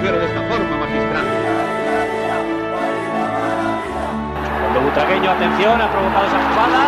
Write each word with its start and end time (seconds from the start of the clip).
mujer 0.00 0.18
de 0.18 0.26
esta 0.26 0.48
forma, 0.48 0.76
magistral. 0.78 1.26
Cuando 4.60 4.80
Butragueño, 4.80 5.30
atención, 5.30 5.80
ha 5.80 5.92
provocado 5.92 6.26
esa 6.26 6.48
jugada. 6.48 6.80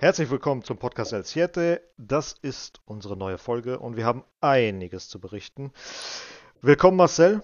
Herzlich 0.00 0.30
willkommen 0.30 0.64
zum 0.64 0.78
Podcast 0.78 1.12
El 1.12 1.24
Siete. 1.24 1.82
Das 1.98 2.34
ist 2.42 2.80
unsere 2.86 3.16
neue 3.16 3.38
Folge 3.38 3.78
und 3.78 3.96
wir 3.96 4.06
haben 4.06 4.24
einiges 4.40 5.08
zu 5.08 5.20
berichten. 5.20 5.70
Willkommen 6.62 6.96
Marcel. 6.96 7.42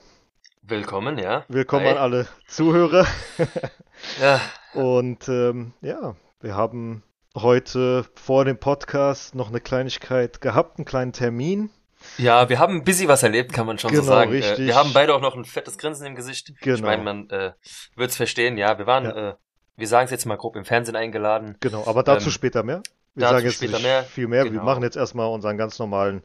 Willkommen, 0.62 1.18
ja. 1.18 1.44
Willkommen 1.48 1.86
Hi. 1.86 1.92
an 1.92 1.98
alle 1.98 2.28
Zuhörer. 2.46 3.06
Ja, 4.20 4.40
Und 4.74 5.28
ähm, 5.28 5.72
ja, 5.80 6.16
wir 6.40 6.54
haben 6.54 7.02
heute 7.36 8.04
vor 8.14 8.44
dem 8.44 8.58
Podcast 8.58 9.34
noch 9.34 9.48
eine 9.48 9.60
Kleinigkeit 9.60 10.40
gehabt, 10.40 10.78
einen 10.78 10.84
kleinen 10.84 11.12
Termin. 11.12 11.70
ja, 12.16 12.48
wir 12.48 12.58
haben 12.58 12.76
ein 12.76 12.84
bisschen 12.84 13.08
was 13.08 13.22
erlebt, 13.22 13.52
kann 13.52 13.66
man 13.66 13.78
schon 13.78 13.90
so 13.94 14.00
Genau, 14.02 14.12
sagen. 14.14 14.30
richtig. 14.30 14.58
Äh, 14.60 14.66
wir 14.66 14.74
haben 14.76 14.92
beide 14.92 15.14
auch 15.14 15.20
noch 15.20 15.36
ein 15.36 15.44
fettes 15.44 15.78
Grinsen 15.78 16.06
im 16.06 16.14
Gesicht. 16.14 16.50
Ich 16.50 16.60
Genau. 16.60 16.86
meine, 16.86 17.02
man 17.02 17.30
äh, 17.30 17.52
wird 17.96 18.10
es 18.10 18.16
verstehen. 18.16 18.56
Ja, 18.58 18.78
wir 18.78 18.86
waren, 18.86 19.04
Ja. 19.04 19.30
Äh, 19.30 19.34
wir 19.76 19.86
sagen 19.86 20.06
es 20.06 20.10
jetzt 20.10 20.26
mal 20.26 20.36
grob, 20.36 20.56
im 20.56 20.64
Fernsehen 20.64 20.96
eingeladen. 20.96 21.56
Genau, 21.60 21.86
aber 21.86 22.02
dazu 22.02 22.26
Ähm, 22.26 22.32
später 22.32 22.64
mehr. 22.64 22.82
Wir 23.14 23.20
dazu 23.22 23.34
sagen 23.34 23.46
jetzt 23.46 23.54
später 23.56 23.78
mehr. 23.78 24.02
viel 24.02 24.26
mehr. 24.26 24.42
Wir 24.44 24.50
Genau. 24.50 24.64
machen 24.64 24.82
jetzt 24.82 24.96
erstmal 24.96 25.28
unseren 25.28 25.56
ganz 25.56 25.78
normalen 25.78 26.22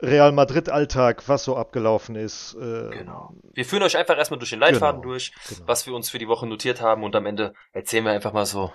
Real 0.00 0.32
Madrid-Alltag, 0.32 1.24
was 1.28 1.44
so 1.44 1.56
abgelaufen 1.56 2.16
ist. 2.16 2.54
Äh, 2.54 2.90
Genau. 2.90 3.32
Wir 3.54 3.64
führen 3.64 3.82
euch 3.82 3.96
einfach 3.96 4.16
erstmal 4.16 4.38
durch 4.38 4.50
den 4.50 4.60
Leitfaden 4.60 5.00
Genau, 5.00 5.12
durch, 5.12 5.32
genau. 5.48 5.62
was 5.66 5.86
wir 5.86 5.94
uns 5.94 6.10
für 6.10 6.18
die 6.18 6.28
Woche 6.28 6.46
notiert 6.46 6.80
haben 6.80 7.02
und 7.04 7.14
am 7.16 7.26
Ende 7.26 7.54
erzählen 7.72 8.04
wir 8.04 8.12
einfach 8.12 8.32
mal 8.32 8.46
so 8.46 8.72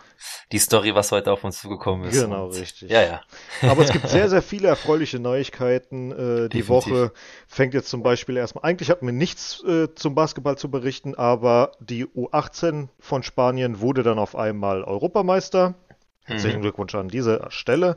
die 0.52 0.60
Story, 0.60 0.96
was 0.96 1.12
heute 1.12 1.32
auf 1.32 1.44
uns 1.44 1.62
zugekommen 1.62 2.08
ist. 2.10 2.22
Genau, 2.22 2.46
und, 2.46 2.56
richtig. 2.56 2.90
Ja, 2.90 3.02
ja. 3.02 3.22
Aber 3.62 3.84
es 3.84 3.92
gibt 3.92 4.08
sehr, 4.10 4.30
sehr 4.30 4.42
viele 4.42 4.68
erfreuliche 4.68 5.20
Neuigkeiten. 5.20 6.12
Äh, 6.12 6.16
die 6.50 6.60
Definitiv. 6.60 6.70
Woche 6.70 7.12
fängt 7.48 7.74
jetzt 7.74 7.90
zum 7.90 8.04
Beispiel 8.04 8.38
erstmal, 8.38 8.64
eigentlich 8.66 8.90
hatten 8.90 9.06
wir 9.06 9.14
nichts 9.14 9.64
äh, 9.64 9.94
zum 9.96 10.16
Basketball 10.16 10.58
zu 10.58 10.70
berichten, 10.70 11.16
aber 11.16 11.72
die 11.80 12.06
U18 12.06 12.88
von 13.00 13.24
Spanien 13.24 13.80
wurde 13.80 14.04
dann 14.04 14.20
auf 14.20 14.36
einmal 14.36 14.84
Europameister. 14.84 15.76
Herzlichen 16.26 16.58
Mhm. 16.60 16.62
Glückwunsch 16.64 16.96
an 16.96 17.10
dieser 17.10 17.52
Stelle. 17.52 17.96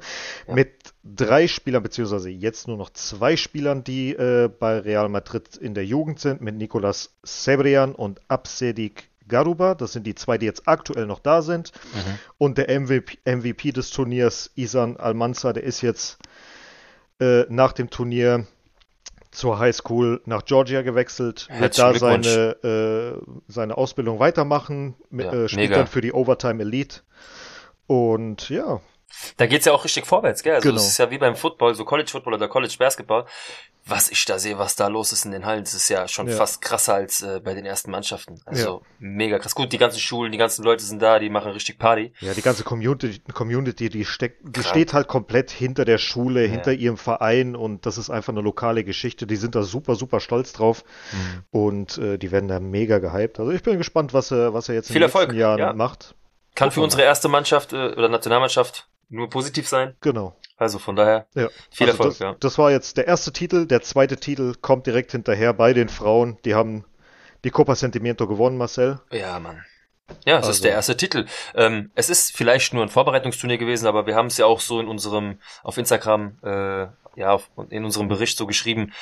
Ja. 0.49 0.55
Mit 0.55 0.71
drei 1.05 1.47
Spielern, 1.47 1.83
beziehungsweise 1.83 2.29
jetzt 2.31 2.67
nur 2.67 2.77
noch 2.77 2.91
zwei 2.91 3.37
Spielern, 3.37 3.85
die 3.85 4.11
äh, 4.15 4.49
bei 4.49 4.79
Real 4.81 5.09
Madrid 5.09 5.57
in 5.57 5.75
der 5.75 5.85
Jugend 5.87 6.19
sind, 6.21 6.41
mit 6.41 6.57
Nicolas 6.57 7.15
Sebrian 7.23 7.95
und 7.95 8.21
Absedik 8.29 9.11
Garuba. 9.29 9.75
Das 9.75 9.93
sind 9.93 10.07
die 10.07 10.15
zwei, 10.15 10.39
die 10.39 10.47
jetzt 10.47 10.67
aktuell 10.67 11.07
noch 11.07 11.21
da 11.21 11.43
sind. 11.43 11.73
Mhm. 11.95 12.19
Und 12.39 12.59
der 12.59 12.81
MVP, 12.81 13.19
MVP 13.25 13.73
des 13.73 13.91
Turniers, 13.91 14.51
Isan 14.57 14.97
Almanza, 14.97 15.53
der 15.53 15.63
ist 15.65 15.81
jetzt 15.83 16.19
äh, 17.21 17.45
nach 17.49 17.73
dem 17.73 17.91
Turnier 17.91 18.47
zur 19.31 19.59
Highschool 19.59 20.23
nach 20.25 20.45
Georgia 20.47 20.83
gewechselt, 20.83 21.49
wird 21.59 21.79
da 21.79 21.93
seine, 21.95 22.57
äh, 22.65 23.21
seine 23.49 23.77
Ausbildung 23.77 24.19
weitermachen, 24.19 24.95
mit, 25.11 25.27
Ja, 25.27 25.33
äh, 25.45 25.49
spielt 25.49 25.71
mega. 25.71 25.77
dann 25.79 25.87
für 25.87 26.01
die 26.01 26.13
Overtime 26.13 26.63
Elite. 26.63 27.01
Und 27.87 28.48
ja, 28.48 28.81
Da 29.37 29.47
geht's 29.47 29.65
ja 29.65 29.73
auch 29.73 29.84
richtig 29.84 30.05
vorwärts, 30.05 30.42
gell? 30.42 30.56
Also 30.56 30.69
Genau. 30.69 30.81
es 30.81 30.89
ist 30.89 30.98
ja 30.98 31.11
wie 31.11 31.19
beim 31.19 31.37
Football, 31.37 31.75
so 31.75 31.84
College 31.84 32.11
Football 32.11 32.34
oder 32.34 32.48
College 32.48 32.75
Basketball. 32.78 33.25
Was 33.89 34.11
ich 34.11 34.25
da 34.25 34.41
sehe, 34.41 34.59
was 34.59 34.75
da 34.75 34.89
los 34.89 35.12
ist 35.12 35.25
in 35.25 35.31
den 35.31 35.47
Hallen, 35.47 35.62
das 35.62 35.73
ist 35.73 35.89
ja 35.89 36.09
schon 36.09 36.27
Ja. 36.27 36.34
fast 36.34 36.61
krasser 36.61 36.95
als 36.95 37.23
äh, 37.23 37.41
bei 37.43 37.55
den 37.55 37.65
ersten 37.65 37.93
Mannschaften. 37.93 38.41
Also 38.45 38.83
mega 38.98 39.39
krass. 39.39 39.55
Gut, 39.55 39.73
die 39.73 39.78
ganzen 39.78 40.01
Schulen, 40.01 40.33
die 40.33 40.39
ganzen 40.39 40.65
Leute 40.65 40.83
sind 40.84 41.00
da, 41.00 41.21
die 41.21 41.31
machen 41.31 41.53
richtig 41.53 41.78
Party. 41.78 42.12
ja, 42.19 42.34
die 42.34 42.43
ganze 42.43 42.65
Community, 42.65 43.21
Community 43.33 43.88
die, 43.88 44.05
steckt, 44.05 44.41
die 44.44 44.50
Krank. 44.50 44.66
steht 44.66 44.93
halt 44.93 45.06
komplett 45.06 45.53
hinter 45.53 45.84
der 45.84 45.99
Schule, 45.99 46.41
hinter 46.41 46.72
ihrem 46.72 46.97
Verein 46.97 47.55
und 47.55 47.87
das 47.87 47.97
ist 47.97 48.11
einfach 48.11 48.32
eine 48.32 48.43
lokale 48.43 48.82
Geschichte. 48.82 49.25
Die 49.28 49.37
sind 49.37 49.55
da 49.55 49.62
super, 49.62 49.94
super 49.94 50.19
stolz 50.19 50.53
drauf 50.53 50.82
Mhm. 51.12 51.44
und 51.53 51.99
äh, 51.99 52.19
die 52.19 52.32
werden 52.32 52.49
da 52.49 52.59
mega 52.59 52.99
gehypt. 52.99 53.38
Also 53.38 53.53
ich 53.53 53.62
bin 53.62 53.78
gespannt, 53.78 54.12
was 54.12 54.32
er, 54.32 54.53
was 54.53 54.69
er 54.69 54.75
jetzt 54.75 54.91
in 54.91 54.94
Viel 54.94 55.00
den 55.00 55.06
letzten 55.06 55.19
Erfolg, 55.21 55.38
Jahren 55.38 55.59
ja. 55.61 55.72
macht. 55.75 56.16
Kann 56.56 56.72
für 56.72 56.81
unsere 56.81 57.03
erste 57.03 57.28
Mannschaft 57.28 57.72
äh, 57.72 57.77
oder 57.93 58.09
Nationalmannschaft 58.09 58.89
nur 59.09 59.31
positiv 59.31 59.69
sein. 59.69 59.94
Genau. 60.00 60.37
Also 60.56 60.78
von 60.81 60.97
daher 60.97 61.27
Ja. 61.34 61.49
viel 61.71 61.87
Also 61.89 61.99
Erfolg, 61.99 62.09
das, 62.11 62.19
ja. 62.19 62.34
das 62.41 62.59
war 62.59 62.71
jetzt 62.72 62.97
der 62.97 63.06
erste 63.06 63.33
Titel. 63.33 63.67
Der 63.67 63.83
zweite 63.83 64.17
Titel 64.17 64.55
kommt 64.61 64.87
direkt 64.87 65.12
hinterher 65.12 65.53
bei 65.53 65.72
den 65.72 65.89
Frauen. 65.89 66.39
Die 66.44 66.55
haben 66.55 66.84
die 67.44 67.50
Copa 67.50 67.75
Sentimiento 67.77 68.27
gewonnen, 68.27 68.56
Marcel. 68.56 68.99
Ja, 69.12 69.39
Mann. 69.39 69.65
Ja, 70.25 70.34
es 70.39 70.47
Also- 70.47 70.50
ist 70.50 70.65
der 70.65 70.72
erste 70.72 70.97
Titel. 70.97 71.27
Ähm, 71.55 71.91
es 71.94 72.09
ist 72.11 72.34
vielleicht 72.37 72.73
nur 72.73 72.83
ein 72.83 72.88
Vorbereitungsturnier 72.88 73.59
gewesen, 73.59 73.87
aber 73.87 74.06
wir 74.06 74.15
haben 74.15 74.27
es 74.27 74.38
ja 74.38 74.47
auch 74.47 74.61
so 74.61 74.81
in 74.81 74.88
unserem, 74.88 75.38
auf 75.62 75.77
Instagram, 75.78 76.38
äh, 76.43 76.87
ja, 77.21 77.31
auf, 77.33 77.50
in 77.71 77.84
unserem 77.84 78.09
Bericht 78.09 78.38
so 78.38 78.47
geschrieben. 78.47 78.93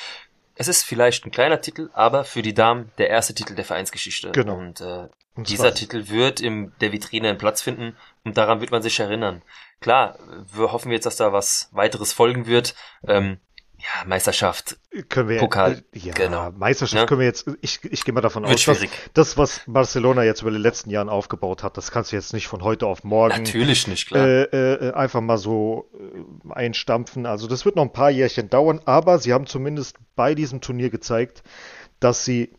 Es 0.55 0.67
ist 0.67 0.83
vielleicht 0.83 1.25
ein 1.25 1.31
kleiner 1.31 1.61
Titel, 1.61 1.89
aber 1.93 2.23
für 2.23 2.41
die 2.41 2.53
Damen 2.53 2.91
der 2.97 3.09
erste 3.09 3.33
Titel 3.35 3.55
der 3.55 3.65
Vereinsgeschichte. 3.65 4.31
Genau. 4.31 4.57
Und 4.57 4.81
äh, 4.81 5.09
Und 5.35 5.49
dieser 5.49 5.73
Titel 5.73 6.07
wird 6.07 6.39
in 6.39 6.71
der 6.79 6.93
Vitrine 6.93 7.29
einen 7.29 7.37
Platz 7.37 7.61
finden 7.61 7.97
und 8.23 8.37
daran 8.37 8.61
wird 8.61 8.71
man 8.71 8.81
sich 8.81 8.99
erinnern. 8.99 9.41
Klar, 9.81 10.17
wir 10.53 10.71
hoffen 10.71 10.91
jetzt, 10.91 11.05
dass 11.05 11.17
da 11.17 11.33
was 11.33 11.69
weiteres 11.73 12.13
folgen 12.13 12.45
wird. 12.47 12.73
Ähm, 13.05 13.39
ja, 13.85 14.05
Meisterschaft, 14.07 14.77
Können 15.09 15.29
wir 15.29 15.39
Pokal, 15.39 15.83
äh, 15.93 15.99
ja, 15.99 16.13
genau. 16.13 16.51
Meisterschaft 16.51 17.01
Ja. 17.01 17.05
können 17.05 17.19
wir 17.19 17.27
jetzt, 17.27 17.45
ich, 17.61 17.79
ich 17.83 18.03
gehe 18.03 18.13
mal 18.13 18.21
davon 18.21 18.43
Wird 18.43 18.53
aus, 18.53 18.65
dass 18.65 18.79
das, 19.13 19.37
was 19.37 19.61
Barcelona 19.67 20.23
jetzt 20.23 20.41
über 20.41 20.51
die 20.51 20.57
letzten 20.57 20.89
Jahre 20.89 21.11
aufgebaut 21.11 21.61
hat, 21.61 21.77
das 21.77 21.91
kannst 21.91 22.11
du 22.11 22.15
jetzt 22.15 22.33
nicht 22.33 22.47
von 22.47 22.63
heute 22.63 22.87
auf 22.87 23.03
morgen 23.03 23.43
natürlich 23.43 23.87
nicht, 23.87 24.07
klar. 24.07 24.25
äh, 24.25 24.43
äh, 24.43 24.93
einfach 24.93 25.21
mal 25.21 25.37
so 25.37 25.91
äh, 25.93 26.53
einstampfen. 26.53 27.25
Also 27.25 27.47
das 27.47 27.65
wird 27.65 27.75
noch 27.75 27.83
ein 27.83 27.93
paar 27.93 28.09
Jährchen 28.09 28.49
dauern, 28.49 28.81
aber 28.85 29.19
sie 29.19 29.33
haben 29.33 29.45
zumindest 29.45 29.97
bei 30.15 30.33
diesem 30.33 30.61
Turnier 30.61 30.89
gezeigt, 30.89 31.43
dass 31.99 32.25
sie 32.25 32.53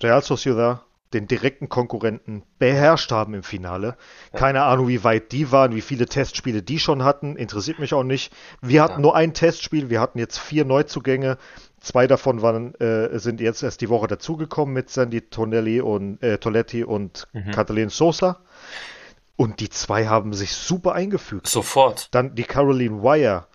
Real 0.00 0.22
Sociedad, 0.22 0.84
den 1.14 1.26
direkten 1.26 1.68
Konkurrenten, 1.68 2.42
beherrscht 2.58 3.10
haben 3.12 3.34
im 3.34 3.42
Finale. 3.42 3.96
Keine 4.34 4.62
Ahnung, 4.64 4.88
wie 4.88 5.04
weit 5.04 5.32
die 5.32 5.50
waren, 5.52 5.74
wie 5.74 5.80
viele 5.80 6.06
Testspiele 6.06 6.62
die 6.62 6.78
schon 6.78 7.02
hatten, 7.04 7.36
interessiert 7.36 7.78
mich 7.78 7.94
auch 7.94 8.04
nicht. 8.04 8.32
Wir 8.60 8.82
hatten 8.82 8.94
Ja. 8.94 9.00
nur 9.00 9.16
ein 9.16 9.32
Testspiel, 9.34 9.88
wir 9.90 10.00
hatten 10.00 10.18
jetzt 10.18 10.38
vier 10.38 10.64
Neuzugänge. 10.64 11.38
Zwei 11.80 12.06
davon 12.06 12.42
waren, 12.42 12.74
äh, 12.80 13.18
sind 13.18 13.40
jetzt 13.40 13.62
erst 13.62 13.80
die 13.80 13.88
Woche 13.88 14.08
dazugekommen 14.08 14.74
mit 14.74 14.90
Sandy 14.90 15.22
Tonelli 15.22 15.80
und 15.80 16.22
äh, 16.22 16.38
Toletti 16.38 16.84
und 16.84 17.26
Mhm. 17.32 17.52
Katalin 17.52 17.88
Sosa. 17.88 18.40
Und 19.36 19.60
die 19.60 19.70
zwei 19.70 20.08
haben 20.08 20.34
sich 20.34 20.52
super 20.52 20.94
eingefügt. 20.94 21.46
Sofort. 21.46 22.08
Dann 22.12 22.34
die 22.34 22.42
Caroline 22.42 23.02
Wire 23.02 23.46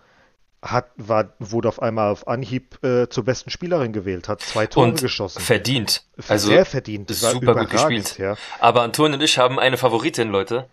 hat, 0.64 0.90
war, 0.96 1.34
wurde 1.38 1.68
auf 1.68 1.80
einmal 1.82 2.10
auf 2.10 2.26
Anhieb 2.26 2.82
äh, 2.82 3.08
zur 3.08 3.24
besten 3.24 3.50
Spielerin 3.50 3.92
gewählt, 3.92 4.28
hat 4.28 4.40
zwei 4.40 4.66
Tore 4.66 4.86
und 4.88 5.00
geschossen. 5.00 5.40
verdient. 5.40 6.04
Also 6.26 6.48
Sehr 6.48 6.64
verdient. 6.64 7.10
Das 7.10 7.20
super 7.20 7.54
gut 7.54 7.70
gespielt. 7.70 8.18
Ja. 8.18 8.36
Aber 8.60 8.82
Anton 8.82 9.12
und 9.14 9.22
ich 9.22 9.36
haben 9.38 9.58
eine 9.58 9.76
Favoritin, 9.76 10.30
Leute. 10.30 10.68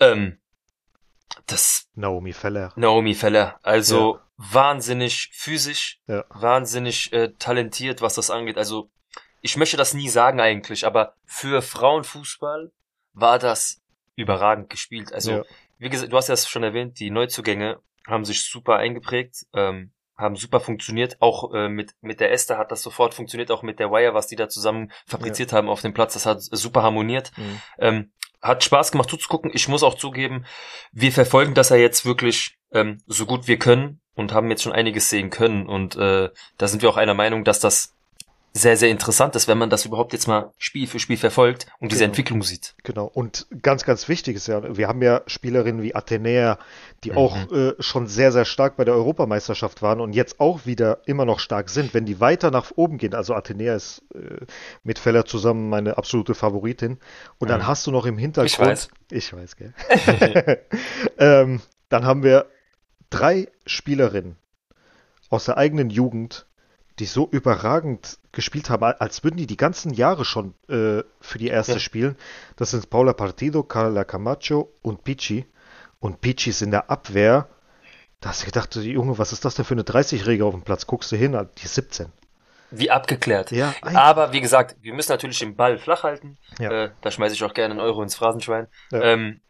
Ähm, 0.00 0.38
das 1.46 1.88
Naomi 1.94 2.32
Feller. 2.32 2.72
Naomi 2.76 3.14
Feller. 3.14 3.58
Also 3.62 4.18
wahnsinnig 4.36 5.30
physisch, 5.34 6.00
Ja. 6.06 6.24
wahnsinnig 6.30 7.12
äh, 7.12 7.32
talentiert, 7.38 8.00
was 8.00 8.14
das 8.14 8.30
angeht. 8.30 8.56
Also 8.56 8.88
ich 9.42 9.56
möchte 9.56 9.76
das 9.76 9.94
nie 9.94 10.08
sagen 10.08 10.40
eigentlich, 10.40 10.86
aber 10.86 11.14
für 11.26 11.60
Frauenfußball 11.62 12.70
war 13.12 13.38
das 13.38 13.80
überragend 14.16 14.70
gespielt. 14.70 15.12
Also 15.12 15.30
Ja. 15.32 15.42
wie 15.78 15.88
gesagt, 15.90 16.12
du 16.12 16.16
hast 16.16 16.28
ja 16.28 16.36
schon 16.36 16.62
erwähnt, 16.62 16.98
die 16.98 17.10
Neuzugänge 17.10 17.78
haben 18.08 18.24
sich 18.24 18.42
super 18.44 18.76
eingeprägt, 18.76 19.46
ähm, 19.54 19.92
haben 20.16 20.36
super 20.36 20.60
funktioniert. 20.60 21.16
Auch 21.20 21.54
äh, 21.54 21.68
mit 21.68 21.92
mit 22.00 22.20
der 22.20 22.32
Esther 22.32 22.58
hat 22.58 22.72
das 22.72 22.82
sofort 22.82 23.14
funktioniert, 23.14 23.50
auch 23.50 23.62
mit 23.62 23.78
der 23.78 23.90
Wire, 23.90 24.14
was 24.14 24.26
die 24.26 24.36
da 24.36 24.48
zusammen 24.48 24.90
fabriziert 25.06 25.52
haben 25.52 25.68
auf 25.68 25.82
dem 25.82 25.94
Platz. 25.94 26.14
Das 26.14 26.26
hat 26.26 26.42
super 26.42 26.82
harmoniert. 26.82 27.30
Mhm. 27.36 27.60
Ähm, 27.78 28.12
hat 28.40 28.64
Spaß 28.64 28.92
gemacht 28.92 29.10
zuzugucken. 29.10 29.50
Ich 29.52 29.68
muss 29.68 29.82
auch 29.82 29.94
zugeben, 29.94 30.44
wir 30.92 31.12
verfolgen 31.12 31.54
das 31.54 31.70
ja 31.70 31.76
jetzt 31.76 32.04
wirklich 32.04 32.56
ähm, 32.72 32.98
so 33.06 33.26
gut 33.26 33.48
wir 33.48 33.58
können 33.58 34.00
und 34.14 34.32
haben 34.32 34.50
jetzt 34.50 34.62
schon 34.62 34.72
einiges 34.72 35.10
sehen 35.10 35.30
können. 35.30 35.66
Und 35.66 35.96
äh, 35.96 36.30
da 36.56 36.68
sind 36.68 36.82
wir 36.82 36.88
auch 36.88 36.96
einer 36.96 37.14
Meinung, 37.14 37.44
dass 37.44 37.60
das 37.60 37.97
sehr, 38.54 38.76
sehr 38.76 38.88
interessant 38.90 39.36
ist, 39.36 39.46
wenn 39.46 39.58
man 39.58 39.70
das 39.70 39.84
überhaupt 39.84 40.12
jetzt 40.12 40.26
mal 40.26 40.52
Spiel 40.58 40.86
für 40.88 40.98
Spiel 40.98 41.16
verfolgt 41.16 41.66
und 41.78 41.92
diese 41.92 42.00
Genau. 42.00 42.10
Entwicklung 42.10 42.42
sieht. 42.42 42.74
Genau. 42.82 43.04
Und 43.06 43.46
ganz, 43.62 43.84
ganz 43.84 44.08
wichtig 44.08 44.36
ist 44.36 44.48
ja, 44.48 44.76
wir 44.76 44.88
haben 44.88 45.00
ja 45.02 45.20
Spielerinnen 45.26 45.82
wie 45.82 45.94
Athenea, 45.94 46.58
die 47.04 47.10
Mhm. 47.12 47.16
auch 47.18 47.52
äh, 47.52 47.74
schon 47.78 48.06
sehr, 48.08 48.32
sehr 48.32 48.44
stark 48.44 48.76
bei 48.76 48.84
der 48.84 48.94
Europameisterschaft 48.94 49.80
waren 49.82 50.00
und 50.00 50.12
jetzt 50.12 50.40
auch 50.40 50.66
wieder 50.66 51.02
immer 51.06 51.24
noch 51.24 51.38
stark 51.38 51.68
sind. 51.70 51.94
Wenn 51.94 52.04
die 52.06 52.18
weiter 52.20 52.50
nach 52.50 52.72
oben 52.74 52.98
gehen, 52.98 53.14
also 53.14 53.34
Athenea 53.34 53.74
ist 53.76 54.02
äh, 54.14 54.44
mit 54.82 54.98
Feller 54.98 55.24
zusammen 55.24 55.68
meine 55.68 55.96
absolute 55.98 56.34
Favoritin. 56.34 56.98
Und 57.38 57.50
dann 57.50 57.60
Mhm. 57.60 57.66
hast 57.68 57.86
du 57.86 57.92
noch 57.92 58.06
im 58.06 58.18
Hintergrund. 58.18 58.50
Ich 58.50 58.58
weiß. 58.58 58.88
Ich 59.10 59.32
weiß, 59.32 59.56
gell? 59.56 59.72
ähm, 61.18 61.60
dann 61.90 62.04
haben 62.04 62.22
wir 62.22 62.46
drei 63.10 63.48
Spielerinnen 63.66 64.36
aus 65.30 65.44
der 65.44 65.56
eigenen 65.58 65.90
Jugend, 65.90 66.46
die 66.98 67.06
so 67.06 67.28
überragend 67.30 68.18
gespielt 68.38 68.70
haben, 68.70 68.84
als 68.84 69.24
würden 69.24 69.36
die 69.36 69.46
die 69.48 69.56
ganzen 69.56 69.92
Jahre 69.92 70.24
schon 70.24 70.54
äh, 70.68 71.02
für 71.20 71.38
die 71.38 71.48
erste 71.48 71.72
Ja. 71.74 71.78
spielen. 71.80 72.16
Das 72.56 72.70
sind 72.70 72.88
Paula 72.88 73.12
Partido, 73.12 73.62
Carla 73.64 74.04
Camacho 74.04 74.72
und 74.82 75.02
Pichi. 75.04 75.44
Und 76.00 76.20
Pichi 76.20 76.50
ist 76.50 76.62
in 76.62 76.70
der 76.70 76.88
Abwehr. 76.88 77.48
Da 78.20 78.28
hast 78.30 78.42
du 78.42 78.46
gedacht, 78.46 78.74
Junge, 78.76 79.18
was 79.18 79.32
ist 79.32 79.44
das 79.44 79.56
denn 79.56 79.64
für 79.64 79.74
eine 79.74 79.82
30-Jährige 79.82 80.44
auf 80.44 80.54
dem 80.54 80.62
Platz? 80.62 80.86
Guckst 80.86 81.10
du 81.12 81.16
hin, 81.16 81.32
die 81.58 81.64
ist 81.64 81.74
17. 81.74 82.12
Wie 82.70 82.90
abgeklärt. 82.90 83.50
Ja. 83.50 83.74
Aber 83.82 84.32
wie 84.32 84.40
gesagt, 84.40 84.76
wir 84.82 84.94
müssen 84.94 85.10
natürlich 85.10 85.38
den 85.40 85.56
Ball 85.56 85.78
flach 85.78 86.02
halten. 86.04 86.38
Ja. 86.58 86.70
Äh, 86.84 86.90
da 87.00 87.10
schmeiße 87.10 87.34
ich 87.34 87.42
auch 87.44 87.54
gerne 87.54 87.72
einen 87.72 87.80
Euro 87.80 88.02
ins 88.02 88.14
Phrasenschwein. 88.14 88.68
Ja. 88.92 89.00
Ähm, 89.02 89.40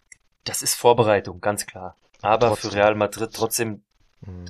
das 0.45 0.63
ist 0.63 0.75
Vorbereitung, 0.75 1.41
ganz 1.41 1.67
klar. 1.67 1.97
Aber 2.23 2.49
Trotzdem. 2.49 2.71
für 2.71 2.77
Real 2.77 2.95
Madrid 2.95 3.31
trotzdem. 3.35 3.83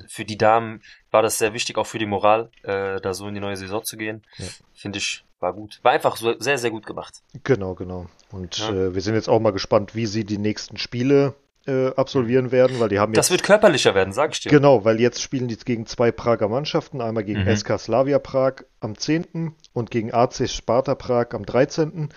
Für 0.07 0.25
die 0.25 0.37
Damen 0.37 0.81
war 1.11 1.21
das 1.21 1.37
sehr 1.37 1.53
wichtig, 1.53 1.77
auch 1.77 1.85
für 1.87 1.99
die 1.99 2.05
Moral, 2.05 2.49
äh, 2.63 2.99
da 3.01 3.13
so 3.13 3.27
in 3.27 3.33
die 3.35 3.39
neue 3.39 3.55
Saison 3.57 3.83
zu 3.83 3.97
gehen. 3.97 4.23
Ja. 4.37 4.45
Finde 4.73 4.97
ich, 4.99 5.23
war 5.39 5.53
gut. 5.53 5.79
War 5.83 5.91
einfach 5.91 6.17
so 6.17 6.33
sehr, 6.39 6.57
sehr 6.57 6.71
gut 6.71 6.85
gemacht. 6.85 7.21
Genau, 7.43 7.75
genau. 7.75 8.07
Und 8.31 8.57
Ja. 8.57 8.69
äh, 8.71 8.95
wir 8.95 9.01
sind 9.01 9.15
jetzt 9.15 9.29
auch 9.29 9.39
mal 9.39 9.51
gespannt, 9.51 9.95
wie 9.95 10.05
sie 10.05 10.23
die 10.25 10.37
nächsten 10.37 10.77
Spiele 10.77 11.35
äh, 11.67 11.93
absolvieren 11.95 12.51
werden, 12.51 12.79
weil 12.79 12.89
die 12.89 12.97
haben 12.99 13.11
jetzt. 13.13 13.17
Das 13.25 13.31
wird 13.31 13.43
körperlicher 13.43 13.93
werden, 13.93 14.11
sag 14.11 14.31
ich 14.31 14.39
dir. 14.39 14.49
Genau, 14.49 14.85
weil 14.85 14.99
jetzt 14.99 15.21
spielen 15.21 15.47
die 15.47 15.57
gegen 15.57 15.85
zwei 15.85 16.11
Prager 16.11 16.47
Mannschaften, 16.47 16.99
einmal 16.99 17.23
gegen 17.23 17.41
Mhm. 17.43 17.55
SK 17.55 17.77
Slavia 17.77 18.17
Prag 18.17 18.63
am 18.79 18.97
10. 18.97 19.53
und 19.73 19.91
gegen 19.91 20.11
AC 20.11 20.49
Sparta 20.49 20.95
Prag 20.95 21.27
am 21.33 21.45
13. 21.45 22.09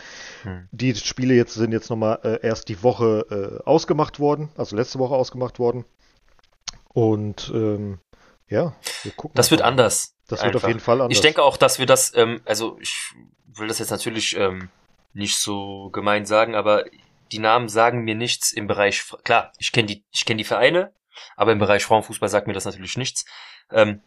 Hm. 0.45 0.69
Die 0.71 0.95
Spiele 0.95 1.35
jetzt 1.35 1.55
sind 1.55 1.73
jetzt 1.73 1.91
nochmal 1.91 2.21
äh, 2.23 2.39
erst 2.47 2.69
die 2.71 2.83
Woche 2.83 3.61
äh, 3.61 3.69
ausgemacht 3.69 4.21
worden, 4.21 4.49
also 4.57 4.75
letzte 4.75 4.99
Woche 4.99 5.15
ausgemacht 5.15 5.59
worden. 5.59 5.85
Und 6.93 7.51
ähm, 7.55 8.01
ja, 8.49 8.75
wir 9.03 9.13
gucken. 9.13 9.35
Das 9.35 9.51
wird 9.51 9.63
einfach. 9.63 9.71
anders. 9.71 10.15
Das 10.29 10.43
wird 10.43 10.57
auf 10.57 10.63
einfach. 10.63 10.69
jeden 10.69 10.81
Fall 10.81 11.01
anders. 11.01 11.17
Ich 11.17 11.23
denke 11.23 11.43
auch, 11.43 11.57
dass 11.57 11.79
wir 11.79 11.87
das, 11.87 12.15
ähm, 12.15 12.41
also 12.45 12.79
ich 12.81 13.13
will 13.47 13.69
das 13.69 13.79
jetzt 13.79 13.91
natürlich 13.91 14.37
ähm, 14.37 14.69
nicht 15.15 15.37
so 15.37 15.91
gemein 15.91 16.27
sagen, 16.27 16.55
aber 16.55 16.85
die 17.33 17.39
Namen 17.39 17.69
sagen 17.69 18.05
mir 18.05 18.15
nichts 18.15 18.53
im 18.53 18.67
Bereich, 18.67 19.05
klar, 19.25 19.53
ich 19.59 19.73
kenne 19.73 19.87
die, 19.87 20.05
ich 20.11 20.25
kenne 20.25 20.39
die 20.39 20.45
Vereine, 20.45 20.93
aber 21.37 21.53
im 21.53 21.59
Bereich 21.59 21.85
Frauenfußball 21.85 22.29
sagt 22.29 22.47
mir 22.47 22.53
das 22.53 22.65
natürlich 22.65 22.97
nichts. 22.97 23.25
Ähm, 23.71 24.01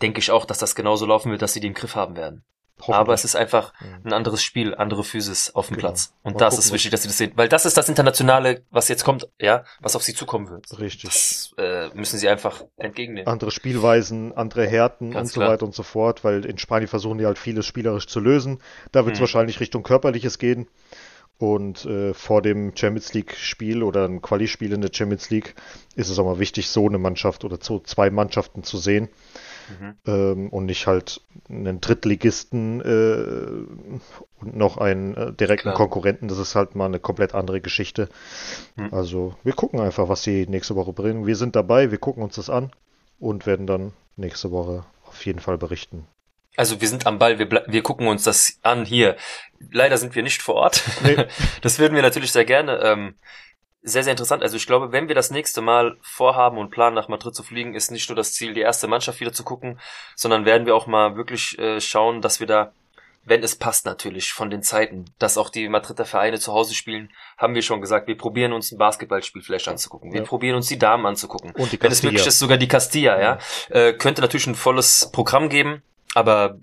denke 0.00 0.18
ich 0.18 0.30
auch, 0.30 0.44
dass 0.44 0.58
das 0.58 0.74
genauso 0.74 1.06
laufen 1.06 1.30
wird, 1.30 1.42
dass 1.42 1.52
sie 1.52 1.60
den 1.60 1.74
Griff 1.74 1.94
haben 1.94 2.16
werden. 2.16 2.44
Aber 2.88 3.14
es 3.14 3.24
ist 3.24 3.36
einfach 3.36 3.72
Mhm. 3.80 4.00
ein 4.08 4.12
anderes 4.12 4.42
Spiel, 4.42 4.74
andere 4.74 5.04
Physis 5.04 5.50
auf 5.54 5.68
dem 5.68 5.76
Genau. 5.76 5.88
Platz. 5.88 6.14
Und 6.22 6.34
Mal 6.34 6.38
das 6.40 6.54
gucken, 6.54 6.64
ist 6.66 6.72
wichtig, 6.72 6.90
dass 6.90 7.02
sie 7.02 7.08
das 7.08 7.18
sehen. 7.18 7.32
Weil 7.36 7.48
das 7.48 7.64
ist 7.66 7.76
das 7.76 7.88
Internationale, 7.88 8.62
was 8.70 8.88
jetzt 8.88 9.04
kommt, 9.04 9.28
ja, 9.40 9.64
was 9.80 9.94
auf 9.96 10.02
sie 10.02 10.14
zukommen 10.14 10.48
wird. 10.50 10.78
Richtig. 10.80 11.10
Das 11.10 11.54
äh, 11.58 11.88
müssen 11.94 12.18
sie 12.18 12.28
einfach 12.28 12.64
entgegennehmen. 12.76 13.28
andere 13.28 13.50
Spielweisen, 13.50 14.32
andere 14.36 14.66
Härten 14.66 15.10
Ganz 15.12 15.30
und 15.30 15.34
so 15.34 15.40
klar. 15.40 15.52
weiter 15.52 15.64
und 15.66 15.74
so 15.74 15.82
fort, 15.82 16.24
weil 16.24 16.44
in 16.44 16.58
Spanien 16.58 16.88
versuchen 16.88 17.18
die 17.18 17.26
halt 17.26 17.38
vieles 17.38 17.66
spielerisch 17.66 18.06
zu 18.06 18.20
lösen. 18.20 18.60
Da 18.92 19.04
wird 19.04 19.14
es 19.14 19.20
Mhm. 19.20 19.22
wahrscheinlich 19.22 19.60
Richtung 19.60 19.82
Körperliches 19.82 20.38
gehen. 20.38 20.66
Und 21.38 21.86
äh, 21.86 22.14
vor 22.14 22.40
dem 22.40 22.76
Champions 22.76 23.14
League-Spiel 23.14 23.82
oder 23.82 24.04
ein 24.06 24.22
Quali-Spiel 24.22 24.72
in 24.72 24.80
der 24.80 24.90
Champions 24.92 25.28
League 25.30 25.54
ist 25.96 26.08
es 26.08 26.18
auch 26.20 26.24
mal 26.24 26.38
wichtig, 26.38 26.68
so 26.68 26.86
eine 26.86 26.98
Mannschaft 26.98 27.44
oder 27.44 27.58
so 27.60 27.80
zwei 27.80 28.10
Mannschaften 28.10 28.62
zu 28.62 28.76
sehen 28.78 29.08
Mhm. 29.80 29.94
ähm, 30.06 30.48
und 30.50 30.66
nicht 30.66 30.86
halt 30.86 31.20
einen 31.48 31.80
Drittligisten 31.80 32.80
äh, 32.80 34.00
und 34.40 34.56
noch 34.56 34.78
einen 34.78 35.14
äh, 35.14 35.32
direkten 35.32 35.68
Klar. 35.68 35.74
Konkurrenten. 35.74 36.28
Das 36.28 36.38
ist 36.38 36.54
halt 36.54 36.74
mal 36.74 36.86
eine 36.86 37.00
komplett 37.00 37.34
andere 37.34 37.60
Geschichte. 37.60 38.08
Mhm. 38.76 38.92
Also 38.92 39.36
wir 39.44 39.52
gucken 39.52 39.80
einfach, 39.80 40.08
was 40.08 40.22
sie 40.22 40.46
nächste 40.46 40.76
Woche 40.76 40.92
bringen. 40.92 41.26
Wir 41.26 41.36
sind 41.36 41.56
dabei, 41.56 41.90
wir 41.90 41.98
gucken 41.98 42.22
uns 42.22 42.36
das 42.36 42.50
an 42.50 42.70
und 43.18 43.46
werden 43.46 43.66
dann 43.66 43.92
nächste 44.16 44.50
Woche 44.50 44.84
auf 45.06 45.24
jeden 45.24 45.40
Fall 45.40 45.58
berichten. 45.58 46.06
Also 46.56 46.80
wir 46.80 46.88
sind 46.88 47.06
am 47.06 47.18
Ball, 47.18 47.38
wir, 47.38 47.50
wir 47.66 47.82
gucken 47.82 48.08
uns 48.08 48.24
das 48.24 48.58
an 48.62 48.84
hier. 48.84 49.16
Leider 49.70 49.96
sind 49.96 50.14
wir 50.14 50.22
nicht 50.22 50.42
vor 50.42 50.56
Ort. 50.56 50.82
Nee. 51.02 51.24
Das 51.62 51.78
würden 51.78 51.94
wir 51.94 52.02
natürlich 52.02 52.32
sehr 52.32 52.44
gerne. 52.44 52.78
Ähm, 52.82 53.14
sehr, 53.82 54.04
sehr 54.04 54.12
interessant. 54.12 54.42
Also 54.42 54.56
ich 54.56 54.66
glaube, 54.66 54.92
wenn 54.92 55.08
wir 55.08 55.14
das 55.14 55.30
nächste 55.30 55.60
Mal 55.60 55.96
vorhaben 56.02 56.58
und 56.58 56.70
planen, 56.70 56.94
nach 56.94 57.08
Madrid 57.08 57.34
zu 57.34 57.42
fliegen, 57.42 57.74
ist 57.74 57.90
nicht 57.90 58.08
nur 58.08 58.16
das 58.16 58.32
Ziel, 58.32 58.54
die 58.54 58.60
erste 58.60 58.86
Mannschaft 58.86 59.20
wieder 59.20 59.32
zu 59.32 59.42
gucken, 59.44 59.80
sondern 60.14 60.44
werden 60.44 60.66
wir 60.66 60.76
auch 60.76 60.86
mal 60.86 61.16
wirklich 61.16 61.58
äh, 61.58 61.80
schauen, 61.80 62.20
dass 62.20 62.38
wir 62.38 62.46
da, 62.46 62.72
wenn 63.24 63.42
es 63.42 63.56
passt 63.56 63.84
natürlich, 63.86 64.32
von 64.32 64.50
den 64.50 64.62
Zeiten, 64.62 65.06
dass 65.18 65.36
auch 65.38 65.48
die 65.48 65.68
Madrider 65.68 66.04
Vereine 66.04 66.38
zu 66.38 66.52
Hause 66.52 66.74
spielen, 66.74 67.10
haben 67.38 67.54
wir 67.56 67.62
schon 67.62 67.80
gesagt, 67.80 68.06
wir 68.06 68.16
probieren 68.16 68.52
uns 68.52 68.70
ein 68.72 68.78
Basketballspiel 68.78 69.42
vielleicht 69.42 69.66
anzugucken. 69.68 70.12
Wir 70.12 70.20
Ja. 70.20 70.26
probieren 70.26 70.56
uns 70.56 70.68
die 70.68 70.78
Damen 70.78 71.04
anzugucken. 71.06 71.50
Und 71.52 71.72
die 71.72 71.82
Wenn 71.82 71.90
es 71.90 72.02
möglich 72.02 72.18
Castilla. 72.20 72.28
ist, 72.28 72.38
sogar 72.38 72.58
die 72.58 72.68
Castilla, 72.68 73.20
ja. 73.20 73.38
Äh, 73.70 73.94
könnte 73.94 74.20
natürlich 74.22 74.46
ein 74.46 74.54
volles 74.54 75.10
Programm 75.12 75.48
geben, 75.48 75.82
aber 76.14 76.58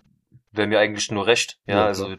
wäre 0.52 0.68
mir 0.68 0.80
eigentlich 0.80 1.12
nur 1.12 1.28
recht. 1.28 1.58
Ja, 1.66 1.76
Ja, 1.76 1.86
also 1.88 2.16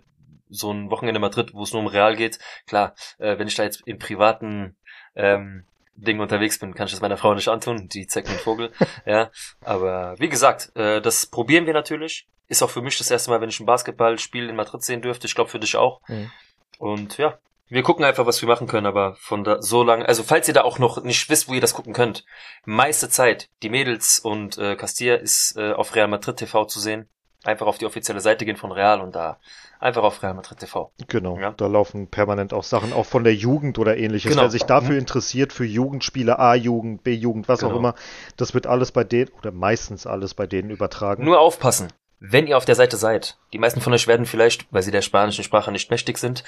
so 0.53 0.73
ein 0.73 0.91
Wochenende 0.91 1.19
in 1.19 1.23
Madrid, 1.23 1.55
wo 1.55 1.63
es 1.63 1.73
nur 1.73 1.81
um 1.81 1.87
Real 1.87 2.17
geht, 2.17 2.41
klar, 2.67 2.95
äh, 3.19 3.39
wenn 3.39 3.47
ich 3.47 3.55
da 3.55 3.63
jetzt 3.63 3.83
im 3.87 3.99
privaten 3.99 4.75
ähm, 5.15 5.65
Ding 5.97 6.21
unterwegs 6.21 6.59
bin, 6.59 6.75
kann 6.75 6.87
ich 6.87 6.93
das 6.93 7.01
meiner 7.03 7.17
Frau 7.19 7.35
nicht 7.35 7.49
antun, 7.49 7.89
die 7.89 8.07
zeigt 8.07 8.29
mir 8.29 8.35
einen 8.35 8.43
Vogel, 8.43 8.73
ja, 9.07 9.31
aber 9.63 10.15
wie 10.19 10.29
gesagt, 10.29 10.75
äh, 10.77 11.01
das 11.01 11.27
probieren 11.27 11.67
wir 11.67 11.75
natürlich, 11.75 12.27
ist 12.49 12.63
auch 12.63 12.71
für 12.71 12.83
mich 12.83 12.97
das 12.99 13.11
erste 13.11 13.31
Mal, 13.31 13.41
wenn 13.41 13.51
ich 13.51 13.61
ein 13.61 13.67
Basketballspiel 13.67 14.49
in 14.49 14.57
Madrid 14.57 14.83
sehen 14.83 15.03
dürfte, 15.03 15.27
ich 15.27 15.35
glaube 15.35 15.51
für 15.51 15.61
dich 15.61 15.77
auch 15.77 16.01
Mhm. 16.09 16.31
und 16.79 17.19
ja, 17.19 17.39
wir 17.69 17.83
gucken 17.85 18.05
einfach, 18.05 18.27
was 18.27 18.41
wir 18.43 18.49
machen 18.49 18.67
können, 18.67 18.87
aber 18.87 19.15
von 19.21 19.45
da 19.45 19.63
so 19.63 19.85
lange, 19.85 20.09
also 20.09 20.25
falls 20.25 20.49
ihr 20.49 20.55
da 20.55 20.63
auch 20.63 20.81
noch 20.81 21.05
nicht 21.05 21.29
wisst, 21.29 21.49
wo 21.49 21.55
ihr 21.55 21.61
das 21.61 21.75
gucken 21.75 21.93
könnt, 21.93 22.25
meiste 22.65 23.09
Zeit, 23.09 23.49
die 23.63 23.69
Mädels 23.71 24.19
und 24.19 24.59
äh, 24.59 24.75
Castilla 24.75 25.15
ist 25.15 25.57
äh, 25.57 25.73
auf 25.73 25.95
Real 25.95 26.09
Madrid 26.09 26.37
TV 26.39 26.65
zu 26.65 26.81
sehen. 26.81 27.09
Einfach 27.45 27.67
auf 27.67 27.79
die 27.79 27.87
offizielle 27.87 28.21
Seite 28.21 28.45
gehen 28.45 28.57
von 28.57 28.71
Real 28.71 29.01
und 29.01 29.15
da 29.15 29.39
einfach 29.79 30.03
auf 30.03 30.23
Real 30.23 30.35
Madrid 30.35 30.59
TV. 30.59 30.93
Genau, 31.09 31.39
Ja. 31.39 31.53
da 31.57 31.67
laufen 31.69 32.07
permanent 32.09 32.53
auch 32.53 32.65
Sachen, 32.65 32.93
auch 32.93 33.07
von 33.07 33.25
der 33.25 33.35
Jugend 33.35 33.79
oder 33.79 33.97
ähnliches. 33.97 34.31
Genau. 34.31 34.43
Wer 34.43 34.51
sich 34.51 34.65
dafür 34.65 34.93
Mhm. 34.93 34.99
interessiert, 34.99 35.53
für 35.55 35.65
Jugendspiele, 35.65 36.39
A-Jugend, 36.39 37.03
B-Jugend, 37.03 37.49
was 37.49 37.61
auch 37.65 37.69
Genau. 37.69 37.79
immer, 37.79 37.95
das 38.37 38.53
wird 38.53 38.67
alles 38.67 38.93
bei 38.93 39.05
denen, 39.05 39.31
oder 39.39 39.53
meistens 39.53 40.07
alles 40.07 40.35
bei 40.35 40.47
denen 40.47 40.69
übertragen. 40.69 41.25
Nur 41.25 41.41
aufpassen, 41.41 41.89
wenn 42.19 42.47
ihr 42.47 42.59
auf 42.59 42.67
der 42.67 42.75
Seite 42.75 42.99
seid. 42.99 43.39
Die 43.55 43.59
meisten 43.59 43.81
von 43.81 43.95
euch 43.95 44.07
werden 44.07 44.27
vielleicht, 44.27 44.67
weil 44.71 44.83
sie 44.83 44.91
der 44.91 45.01
spanischen 45.01 45.43
Sprache 45.45 45.73
nicht 45.73 45.91
mächtig 45.91 46.19
sind, 46.19 46.45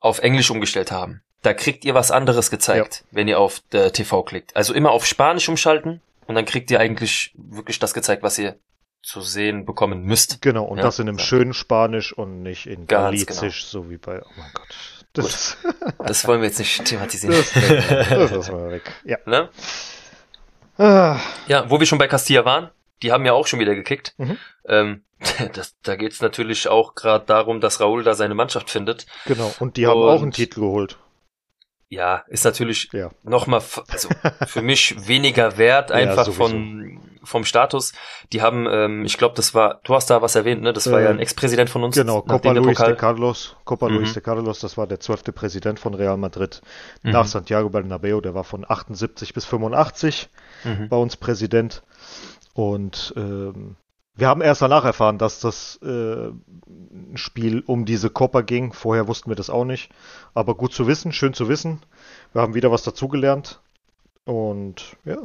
auf 0.00 0.18
Englisch 0.18 0.50
umgestellt 0.50 0.92
haben. 0.92 1.22
Da 1.40 1.54
kriegt 1.54 1.86
ihr 1.86 1.94
was 1.94 2.10
anderes 2.10 2.50
gezeigt, 2.50 3.04
wenn 3.10 3.26
ihr 3.26 3.38
auf 3.40 3.60
TV 3.70 4.22
klickt. 4.22 4.54
Also 4.54 4.74
immer 4.74 4.90
auf 4.90 5.06
Spanisch 5.06 5.48
umschalten 5.48 6.02
und 6.26 6.34
dann 6.34 6.44
kriegt 6.44 6.70
ihr 6.70 6.78
eigentlich 6.78 7.32
wirklich 7.36 7.78
das 7.78 7.94
gezeigt, 7.94 8.22
was 8.22 8.38
ihr 8.38 8.56
zu 9.06 9.20
sehen 9.20 9.64
bekommen 9.64 10.02
müsst. 10.02 10.42
Genau, 10.42 10.64
und 10.64 10.78
Ja, 10.78 10.84
das 10.84 10.98
in 10.98 11.08
einem 11.08 11.18
ja. 11.18 11.24
schönen 11.24 11.54
Spanisch 11.54 12.12
und 12.12 12.42
nicht 12.42 12.66
in 12.66 12.86
Ganz 12.86 13.24
Galizisch, 13.26 13.64
so 13.66 13.88
wie 13.88 13.98
bei, 13.98 14.20
oh 14.20 14.28
mein 14.36 14.50
Gott. 14.52 14.76
Das, 15.12 15.56
Das 15.98 16.26
wollen 16.26 16.40
wir 16.40 16.48
jetzt 16.48 16.58
nicht 16.58 16.84
thematisieren. 16.84 17.36
das, 17.36 17.52
das 17.52 18.30
lassen 18.32 18.58
wir 18.58 18.70
weg. 18.70 18.92
Ja. 19.04 19.18
ne? 19.26 19.48
Ah, 20.78 21.18
Ja, 21.46 21.70
wo 21.70 21.78
wir 21.80 21.86
schon 21.86 21.98
bei 21.98 22.08
Castilla 22.08 22.44
waren, 22.44 22.70
die 23.02 23.12
haben 23.12 23.24
ja 23.24 23.32
auch 23.32 23.46
schon 23.46 23.60
wieder 23.60 23.74
gekickt. 23.74 24.14
Mhm. 24.18 24.38
Ähm, 24.68 25.02
das, 25.54 25.74
da 25.82 25.96
geht's 25.96 26.20
natürlich 26.20 26.68
auch 26.68 26.94
gerade 26.94 27.24
darum, 27.24 27.60
dass 27.60 27.80
Raúl 27.80 28.02
da 28.02 28.14
seine 28.14 28.34
Mannschaft 28.34 28.70
findet. 28.70 29.06
genau, 29.24 29.54
und 29.60 29.76
die 29.76 29.86
haben 29.86 30.00
Und- 30.00 30.08
auch 30.08 30.22
einen 30.22 30.32
Titel 30.32 30.60
geholt. 30.60 30.98
Ja, 31.88 32.24
ist 32.28 32.44
natürlich 32.44 32.88
Ja. 32.92 33.10
nochmal, 33.22 33.62
also 33.88 34.08
für 34.46 34.62
mich 34.62 35.06
weniger 35.06 35.56
wert, 35.56 35.90
Ja, 35.90 35.96
einfach 35.96 36.24
sowieso. 36.24 36.42
von 36.48 37.00
vom 37.22 37.44
Status. 37.44 37.92
Die 38.32 38.40
haben, 38.40 38.68
ähm, 38.70 39.04
ich 39.04 39.18
glaube, 39.18 39.34
das 39.34 39.52
war, 39.52 39.80
du 39.82 39.94
hast 39.96 40.10
da 40.10 40.22
was 40.22 40.36
erwähnt, 40.36 40.62
ne? 40.62 40.72
Das 40.72 40.88
war 40.92 41.00
Äh, 41.00 41.04
ja 41.04 41.10
ein 41.10 41.18
Ex-Präsident 41.18 41.68
von 41.68 41.82
uns. 41.82 41.96
Genau, 41.96 42.22
Copa 42.22 42.52
Luis 42.52 42.78
de 42.78 42.94
Carlos. 42.94 43.56
Copa 43.64 43.88
Mhm. 43.88 43.96
Luis 43.96 44.14
de 44.14 44.22
Carlos, 44.22 44.60
das 44.60 44.76
war 44.78 44.86
der 44.86 45.00
zwölfte 45.00 45.32
Präsident 45.32 45.80
von 45.80 45.94
Real 45.94 46.16
Madrid 46.16 46.60
Mhm. 47.02 47.10
nach 47.10 47.26
Santiago 47.26 47.68
Bernabeo. 47.68 48.20
Der 48.20 48.34
war 48.34 48.44
von 48.44 48.64
78 48.68 49.34
bis 49.34 49.44
85 49.44 50.28
Mhm. 50.64 50.88
bei 50.88 50.96
uns 50.96 51.16
Präsident. 51.16 51.82
Und 52.54 53.12
ähm, 53.16 53.74
wir 54.16 54.28
haben 54.28 54.40
erst 54.40 54.62
danach 54.62 54.84
erfahren, 54.84 55.18
dass 55.18 55.40
das 55.40 55.78
äh, 55.82 56.30
Spiel 57.14 57.62
um 57.66 57.84
diese 57.84 58.10
Copa 58.10 58.40
ging. 58.40 58.72
Vorher 58.72 59.06
wussten 59.08 59.30
wir 59.30 59.36
das 59.36 59.50
auch 59.50 59.64
nicht. 59.64 59.90
Aber 60.34 60.54
gut 60.54 60.72
zu 60.72 60.86
wissen, 60.86 61.12
schön 61.12 61.34
zu 61.34 61.48
wissen. 61.48 61.82
Wir 62.32 62.42
haben 62.42 62.54
wieder 62.54 62.70
was 62.72 62.82
dazugelernt. 62.82 63.60
Und 64.24 64.96
ja, 65.04 65.18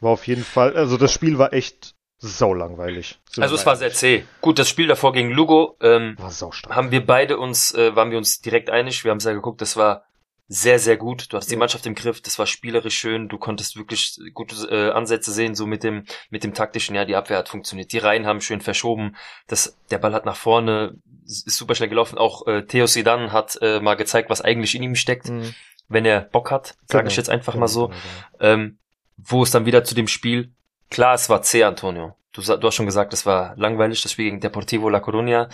war 0.00 0.10
auf 0.10 0.26
jeden 0.26 0.44
Fall, 0.44 0.76
also 0.76 0.96
das 0.96 1.12
Spiel 1.12 1.38
war 1.38 1.52
echt 1.52 1.94
saulangweilig. 2.18 3.18
Sind 3.30 3.42
Also 3.42 3.54
wir 3.54 3.58
es 3.60 3.66
war 3.66 3.76
sehr 3.76 3.92
zäh. 3.92 4.24
Gut, 4.40 4.58
das 4.58 4.68
Spiel 4.68 4.86
davor 4.88 5.12
gegen 5.12 5.30
Lugo, 5.30 5.76
ähm, 5.80 6.16
War 6.18 6.30
saustark. 6.30 6.74
haben 6.76 6.90
wir 6.90 7.06
beide 7.06 7.38
uns, 7.38 7.72
äh, 7.74 7.96
waren 7.96 8.10
wir 8.10 8.18
uns 8.18 8.40
direkt 8.42 8.68
einig. 8.70 9.04
Wir 9.04 9.10
haben 9.10 9.18
es 9.18 9.24
ja 9.24 9.32
geguckt, 9.32 9.60
das 9.62 9.76
war 9.76 10.04
sehr, 10.52 10.80
sehr 10.80 10.96
gut. 10.96 11.32
Du 11.32 11.36
hast 11.36 11.48
die. 11.48 11.54
Mannschaft 11.56 11.86
im 11.86 11.94
Griff, 11.94 12.20
das 12.20 12.36
war 12.40 12.46
spielerisch 12.46 12.98
schön. 12.98 13.28
Du 13.28 13.38
konntest 13.38 13.76
wirklich 13.76 14.18
gute 14.34 14.56
äh, 14.68 14.90
Ansätze 14.90 15.30
sehen, 15.32 15.54
so 15.54 15.64
mit 15.64 15.84
dem, 15.84 16.04
mit 16.30 16.42
dem 16.42 16.54
taktischen. 16.54 16.96
Ja, 16.96 17.04
die 17.04 17.14
Abwehr 17.14 17.38
hat 17.38 17.48
funktioniert. 17.48 17.92
Die 17.92 17.98
Reihen 17.98 18.26
haben 18.26 18.40
schön 18.40 18.60
verschoben. 18.60 19.14
Das, 19.46 19.76
der 19.92 19.98
Ball 19.98 20.12
hat 20.12 20.26
nach 20.26 20.34
vorne, 20.34 20.96
ist 21.24 21.48
super 21.56 21.76
schnell 21.76 21.88
gelaufen. 21.88 22.18
Auch 22.18 22.48
äh, 22.48 22.62
Theo 22.66 22.86
Sidan 22.86 23.30
hat 23.32 23.58
äh, 23.62 23.78
mal 23.78 23.94
gezeigt, 23.94 24.28
was 24.28 24.40
eigentlich 24.40 24.74
in 24.74 24.82
ihm 24.82 24.96
steckt, 24.96 25.28
Mhm. 25.28 25.54
wenn 25.88 26.04
er 26.04 26.22
Bock 26.22 26.50
hat. 26.50 26.74
Sage 26.88 27.02
Genau. 27.04 27.10
ich 27.10 27.16
jetzt 27.16 27.30
einfach 27.30 27.52
Genau, 27.52 27.60
mal 27.60 27.68
so. 27.68 27.86
genau, 27.88 28.00
genau. 28.40 28.52
Ähm, 28.52 28.78
wo 29.18 29.44
es 29.44 29.52
dann 29.52 29.66
wieder 29.66 29.84
zu 29.84 29.94
dem 29.94 30.08
Spiel, 30.08 30.50
klar, 30.90 31.14
es 31.14 31.28
war 31.28 31.42
zäh, 31.42 31.62
Antonio. 31.62 32.16
du, 32.32 32.42
du 32.42 32.66
hast 32.66 32.74
schon 32.74 32.86
gesagt, 32.86 33.12
das 33.12 33.24
war 33.24 33.54
langweilig, 33.56 34.02
das 34.02 34.10
Spiel 34.12 34.24
gegen 34.24 34.40
Deportivo 34.40 34.88
La 34.88 34.98
Coruña. 34.98 35.48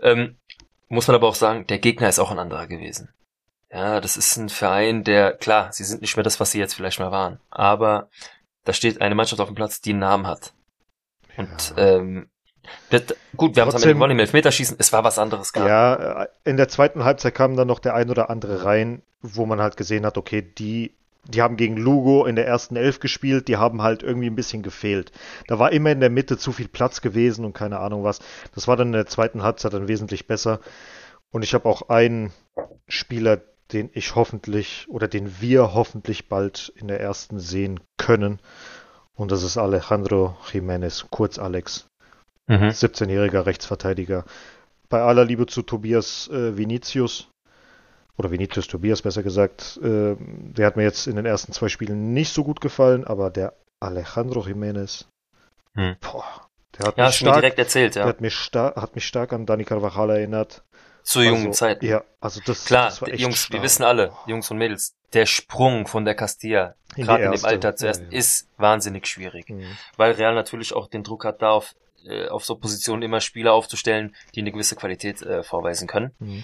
Ähm, 0.00 0.36
muss 0.88 1.08
man 1.08 1.16
aber 1.16 1.26
auch 1.26 1.34
sagen, 1.34 1.66
der 1.66 1.78
Gegner 1.80 2.08
ist 2.08 2.20
auch 2.20 2.30
ein 2.30 2.38
anderer 2.38 2.68
gewesen. 2.68 3.08
Ja, 3.70 4.00
das 4.00 4.16
ist 4.16 4.36
ein 4.36 4.48
Verein, 4.48 5.02
der, 5.02 5.32
klar, 5.32 5.72
sie 5.72 5.84
sind 5.84 6.00
nicht 6.00 6.16
mehr 6.16 6.22
das, 6.22 6.38
was 6.38 6.52
sie 6.52 6.58
jetzt 6.58 6.74
vielleicht 6.74 7.00
mal 7.00 7.10
waren, 7.10 7.40
aber 7.50 8.08
da 8.64 8.72
steht 8.72 9.00
eine 9.00 9.14
Mannschaft 9.14 9.40
auf 9.40 9.48
dem 9.48 9.54
Platz, 9.54 9.80
die 9.80 9.90
einen 9.90 10.00
Namen 10.00 10.26
hat. 10.26 10.52
Und 11.36 11.74
ja. 11.76 11.96
ähm, 11.96 12.28
das, 12.90 13.02
gut, 13.36 13.56
wir 13.56 13.62
haben 13.62 13.68
es 13.68 13.74
am 13.74 13.82
Ende 13.82 13.94
gewonnen 13.94 14.12
im 14.12 14.18
Elfmeterschießen, 14.20 14.76
es 14.78 14.92
war 14.92 15.04
was 15.04 15.18
anderes. 15.18 15.52
Gar. 15.52 15.68
Ja, 15.68 16.22
äh, 16.22 16.26
in 16.44 16.56
der 16.56 16.68
zweiten 16.68 17.04
Halbzeit 17.04 17.34
kam 17.34 17.56
dann 17.56 17.68
noch 17.68 17.78
der 17.78 17.94
ein 17.94 18.10
oder 18.10 18.30
andere 18.30 18.64
rein, 18.64 19.02
wo 19.20 19.46
man 19.46 19.60
halt 19.60 19.76
gesehen 19.76 20.06
hat, 20.06 20.16
okay, 20.16 20.42
die, 20.42 20.94
die 21.24 21.42
haben 21.42 21.56
gegen 21.56 21.76
Lugo 21.76 22.24
in 22.24 22.36
der 22.36 22.46
ersten 22.46 22.76
Elf 22.76 23.00
gespielt, 23.00 23.48
die 23.48 23.56
haben 23.56 23.82
halt 23.82 24.02
irgendwie 24.02 24.30
ein 24.30 24.36
bisschen 24.36 24.62
gefehlt. 24.62 25.12
Da 25.48 25.58
war 25.58 25.72
immer 25.72 25.90
in 25.90 26.00
der 26.00 26.10
Mitte 26.10 26.38
zu 26.38 26.52
viel 26.52 26.68
Platz 26.68 27.00
gewesen 27.00 27.44
und 27.44 27.52
keine 27.52 27.80
Ahnung 27.80 28.04
was. 28.04 28.20
Das 28.54 28.68
war 28.68 28.76
dann 28.76 28.88
in 28.88 28.92
der 28.92 29.06
zweiten 29.06 29.42
Halbzeit 29.42 29.72
dann 29.72 29.88
wesentlich 29.88 30.26
besser. 30.26 30.60
Und 31.30 31.42
ich 31.42 31.54
habe 31.54 31.68
auch 31.68 31.88
einen 31.88 32.32
Spieler, 32.88 33.40
den 33.72 33.90
ich 33.92 34.14
hoffentlich 34.14 34.86
oder 34.88 35.08
den 35.08 35.40
wir 35.40 35.74
hoffentlich 35.74 36.28
bald 36.28 36.72
in 36.76 36.88
der 36.88 37.00
ersten 37.00 37.38
sehen 37.38 37.80
können. 37.96 38.38
Und 39.14 39.32
das 39.32 39.42
ist 39.42 39.56
Alejandro 39.56 40.36
Jiménez, 40.52 41.06
kurz 41.10 41.38
Alex. 41.38 41.88
Mhm. 42.46 42.68
17-jähriger 42.68 43.46
Rechtsverteidiger. 43.46 44.24
Bei 44.88 45.02
aller 45.02 45.24
Liebe 45.24 45.46
zu 45.46 45.62
Tobias 45.62 46.28
äh, 46.28 46.56
Vinicius, 46.56 47.28
oder 48.16 48.30
Vinicius 48.30 48.68
Tobias 48.68 49.02
besser 49.02 49.22
gesagt, 49.22 49.78
äh, 49.82 50.16
der 50.18 50.66
hat 50.66 50.76
mir 50.76 50.84
jetzt 50.84 51.06
in 51.06 51.16
den 51.16 51.26
ersten 51.26 51.52
zwei 51.52 51.68
Spielen 51.68 52.12
nicht 52.12 52.32
so 52.32 52.44
gut 52.44 52.60
gefallen, 52.60 53.04
aber 53.04 53.30
der 53.30 53.54
Alejandro 53.80 54.40
Jiménez, 54.40 55.06
hm. 55.74 55.96
boah, 56.00 56.48
der 56.78 56.86
hat 56.86 56.98
ja, 56.98 57.06
mich 57.06 57.16
stark, 57.16 57.58
erzählt, 57.58 57.94
ja. 57.96 58.02
Der 58.02 58.08
hat 58.08 58.20
mich, 58.20 58.50
hat 58.54 58.94
mich 58.94 59.06
stark 59.06 59.32
an 59.32 59.46
Dani 59.46 59.64
Carvajal 59.64 60.10
erinnert. 60.10 60.62
Zu 61.06 61.22
jungen 61.22 61.46
also, 61.46 61.50
Zeiten. 61.52 61.86
Ja, 61.86 62.02
also 62.20 62.40
das, 62.44 62.64
Klar, 62.64 62.88
das 62.88 63.00
Jungs, 63.20 63.38
stark. 63.38 63.52
wir 63.52 63.62
wissen 63.62 63.84
alle, 63.84 64.12
Jungs 64.26 64.50
und 64.50 64.58
Mädels, 64.58 64.96
der 65.12 65.24
Sprung 65.24 65.86
von 65.86 66.04
der 66.04 66.16
Castilla, 66.16 66.74
gerade 66.96 67.22
in 67.22 67.30
dem 67.30 67.44
Alter 67.44 67.76
zuerst, 67.76 68.00
ja, 68.02 68.08
ja. 68.10 68.18
ist 68.18 68.48
wahnsinnig 68.56 69.06
schwierig. 69.06 69.48
Mhm. 69.48 69.66
Weil 69.96 70.12
Real 70.12 70.34
natürlich 70.34 70.74
auch 70.74 70.88
den 70.88 71.04
Druck 71.04 71.24
hat, 71.24 71.42
da 71.42 71.50
auf, 71.50 71.76
äh, 72.04 72.26
auf 72.26 72.44
so 72.44 72.56
Positionen 72.56 73.02
immer 73.02 73.20
Spieler 73.20 73.52
aufzustellen, 73.52 74.16
die 74.34 74.40
eine 74.40 74.50
gewisse 74.50 74.74
Qualität 74.74 75.22
äh, 75.22 75.44
vorweisen 75.44 75.86
können. 75.86 76.10
Mhm. 76.18 76.42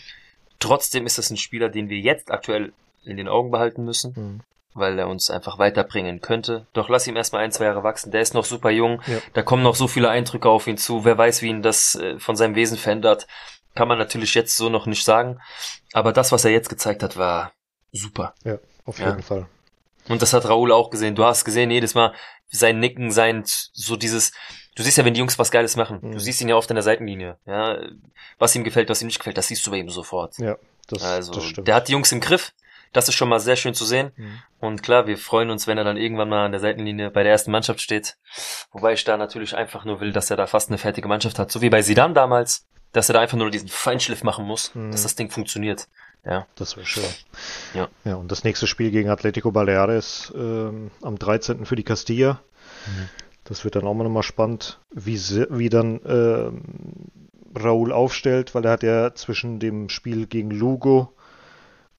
Trotzdem 0.61 1.07
ist 1.07 1.19
das 1.19 1.31
ein 1.31 1.39
Spieler, 1.39 1.69
den 1.69 1.89
wir 1.89 1.99
jetzt 1.99 2.31
aktuell 2.31 2.73
in 3.03 3.17
den 3.17 3.27
Augen 3.27 3.51
behalten 3.51 3.85
müssen. 3.85 4.15
Mhm 4.17 4.41
weil 4.75 4.99
er 4.99 5.07
uns 5.07 5.29
einfach 5.29 5.59
weiterbringen 5.59 6.23
könnte. 6.23 6.67
Doch 6.73 6.89
lass 6.89 7.07
ihm 7.07 7.15
erstmal 7.15 7.45
ein, 7.45 7.53
zwei 7.53 7.67
Jahre 7.67 7.83
wachsen. 7.83 8.11
Der 8.11 8.23
ist 8.23 8.33
noch 8.33 8.47
super 8.47 8.71
jung. 8.71 9.03
Ja. 9.07 9.19
Da 9.35 9.43
kommen 9.43 9.63
noch 9.63 9.75
so 9.75 9.87
viele 9.87 10.09
Eindrücke 10.09 10.49
auf 10.49 10.67
ihn 10.67 10.79
zu. 10.79 11.05
Wer 11.05 11.19
weiß, 11.19 11.43
wie 11.43 11.49
ihn 11.49 11.61
das 11.61 11.95
äh, 11.97 12.19
von 12.19 12.37
seinem 12.37 12.55
Wesen 12.55 12.79
verändert 12.79 13.27
kann 13.75 13.89
man 13.89 13.99
natürlich 13.99 14.35
jetzt 14.35 14.57
so 14.57 14.69
noch 14.69 14.87
nicht 14.87 15.05
sagen. 15.05 15.41
Aber 15.93 16.13
das, 16.13 16.33
was 16.33 16.45
er 16.45 16.51
jetzt 16.51 16.69
gezeigt 16.69 17.03
hat, 17.03 17.17
war 17.17 17.53
super. 17.93 18.35
Ja, 18.45 18.59
auf 18.85 18.99
jeden 18.99 19.19
ja. 19.19 19.23
Fall. 19.23 19.47
Und 20.09 20.23
das 20.23 20.33
hat 20.33 20.49
Raoul 20.49 20.73
auch 20.73 20.91
gesehen. 20.91 21.15
Du 21.15 21.25
hast 21.25 21.45
gesehen, 21.45 21.71
jedes 21.71 21.95
Mal 21.95 22.13
sein 22.51 22.81
Nicken, 22.81 23.11
sein, 23.11 23.45
so 23.47 23.97
dieses, 23.97 24.33
du 24.75 24.83
siehst 24.83 24.99
ja, 24.99 25.05
wenn 25.05 25.15
die 25.15 25.21
Jungs 25.21 25.39
was 25.39 25.51
Geiles 25.51 25.77
machen, 25.77 26.01
mhm. 26.03 26.13
du 26.13 26.19
siehst 26.19 26.41
ihn 26.41 26.49
ja 26.49 26.57
oft 26.57 26.71
in 26.71 26.77
der 26.77 26.83
Seitenlinie, 26.83 27.39
ja. 27.47 27.79
Was 28.39 28.55
ihm 28.55 28.65
gefällt, 28.65 28.91
was 28.91 29.01
ihm 29.01 29.07
nicht 29.07 29.19
gefällt, 29.19 29.39
das 29.39 29.49
siehst 29.49 29.67
du 29.67 29.71
bei 29.71 29.79
ihm 29.79 29.89
sofort. 29.89 30.37
Ja, 30.39 30.57
das, 30.89 31.03
also, 31.03 31.33
das 31.33 31.45
stimmt. 31.45 31.69
Der 31.69 31.75
hat 31.75 31.89
die 31.89 31.93
Jungs 31.93 32.13
im 32.13 32.21
Griff. 32.21 32.53
Das 32.93 33.09
ist 33.09 33.15
schon 33.15 33.31
mal 33.31 33.41
sehr 33.41 33.57
schön 33.57 33.73
zu 33.73 33.87
sehen. 33.87 34.13
Mhm. 34.17 34.43
Und 34.61 34.83
klar, 34.83 35.07
wir 35.07 35.17
freuen 35.17 35.49
uns, 35.49 35.67
wenn 35.67 35.79
er 35.79 35.85
dann 35.85 35.97
irgendwann 35.97 36.29
mal 36.29 36.45
an 36.45 36.53
der 36.53 36.61
Seitenlinie 36.61 37.11
bei 37.11 37.23
der 37.23 37.33
ersten 37.33 37.51
Mannschaft 37.51 37.81
steht. 37.81 38.19
Wobei 38.71 38.93
ich 38.93 39.05
da 39.05 39.17
natürlich 39.17 39.57
einfach 39.57 39.87
nur 39.87 40.01
will, 40.01 40.13
dass 40.13 40.31
er 40.31 40.37
da 40.37 40.47
fast 40.47 40.69
eine 40.69 40.77
fertige 40.77 41.09
Mannschaft 41.09 41.39
hat. 41.39 41.51
So 41.51 41.63
wie 41.63 41.71
bei 41.71 41.81
Sidan 41.81 42.13
damals 42.13 42.67
dass 42.93 43.09
er 43.09 43.15
da 43.15 43.21
einfach 43.21 43.39
nur 43.39 43.51
diesen 43.51 43.69
Feinschliff 43.69 44.23
machen 44.23 44.45
muss, 44.45 44.75
mhm. 44.75 44.93
dass 44.93 45.03
das 45.03 45.15
Ding 45.15 45.31
funktioniert. 45.31 45.89
Ja. 46.25 46.47
Das 46.55 46.77
wäre 46.77 46.87
schön. 46.87 47.05
Ja. 47.75 47.89
Ja, 48.05 48.15
und 48.15 48.31
das 48.31 48.45
nächste 48.45 48.67
Spiel 48.67 48.91
gegen 48.91 49.09
Atletico 49.09 49.51
Baleares 49.51 50.33
ähm, 50.37 50.91
am 51.01 51.19
13. 51.19 51.67
für 51.67 51.77
die 51.77 51.83
Castilla. 51.83 52.41
Mhm. 52.87 53.09
Das 53.45 53.65
wird 53.65 53.75
dann 53.75 53.85
auch 53.85 53.95
mal 53.95 54.05
nochmal 54.05 54.23
spannend, 54.23 54.79
wie, 54.91 55.19
wie 55.51 55.69
dann 55.69 56.01
ähm, 56.07 56.63
Raúl 57.59 57.93
aufstellt, 57.93 58.55
weil 58.55 58.65
er 58.65 58.71
hat 58.71 58.83
ja 58.83 59.15
zwischen 59.15 59.59
dem 59.59 59.89
Spiel 59.89 60.27
gegen 60.27 60.51
Lugo, 60.51 61.13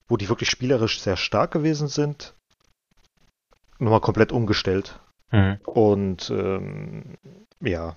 wo 0.08 0.16
die 0.16 0.30
wirklich 0.30 0.50
spielerisch 0.50 1.02
sehr 1.02 1.18
stark 1.18 1.52
gewesen 1.52 1.90
sind, 1.90 2.34
nochmal 3.78 4.02
komplett 4.02 4.32
umgestellt. 4.32 5.00
Mhm. 5.32 5.60
Und 5.66 6.30
ähm, 6.30 7.18
ja, 7.60 7.96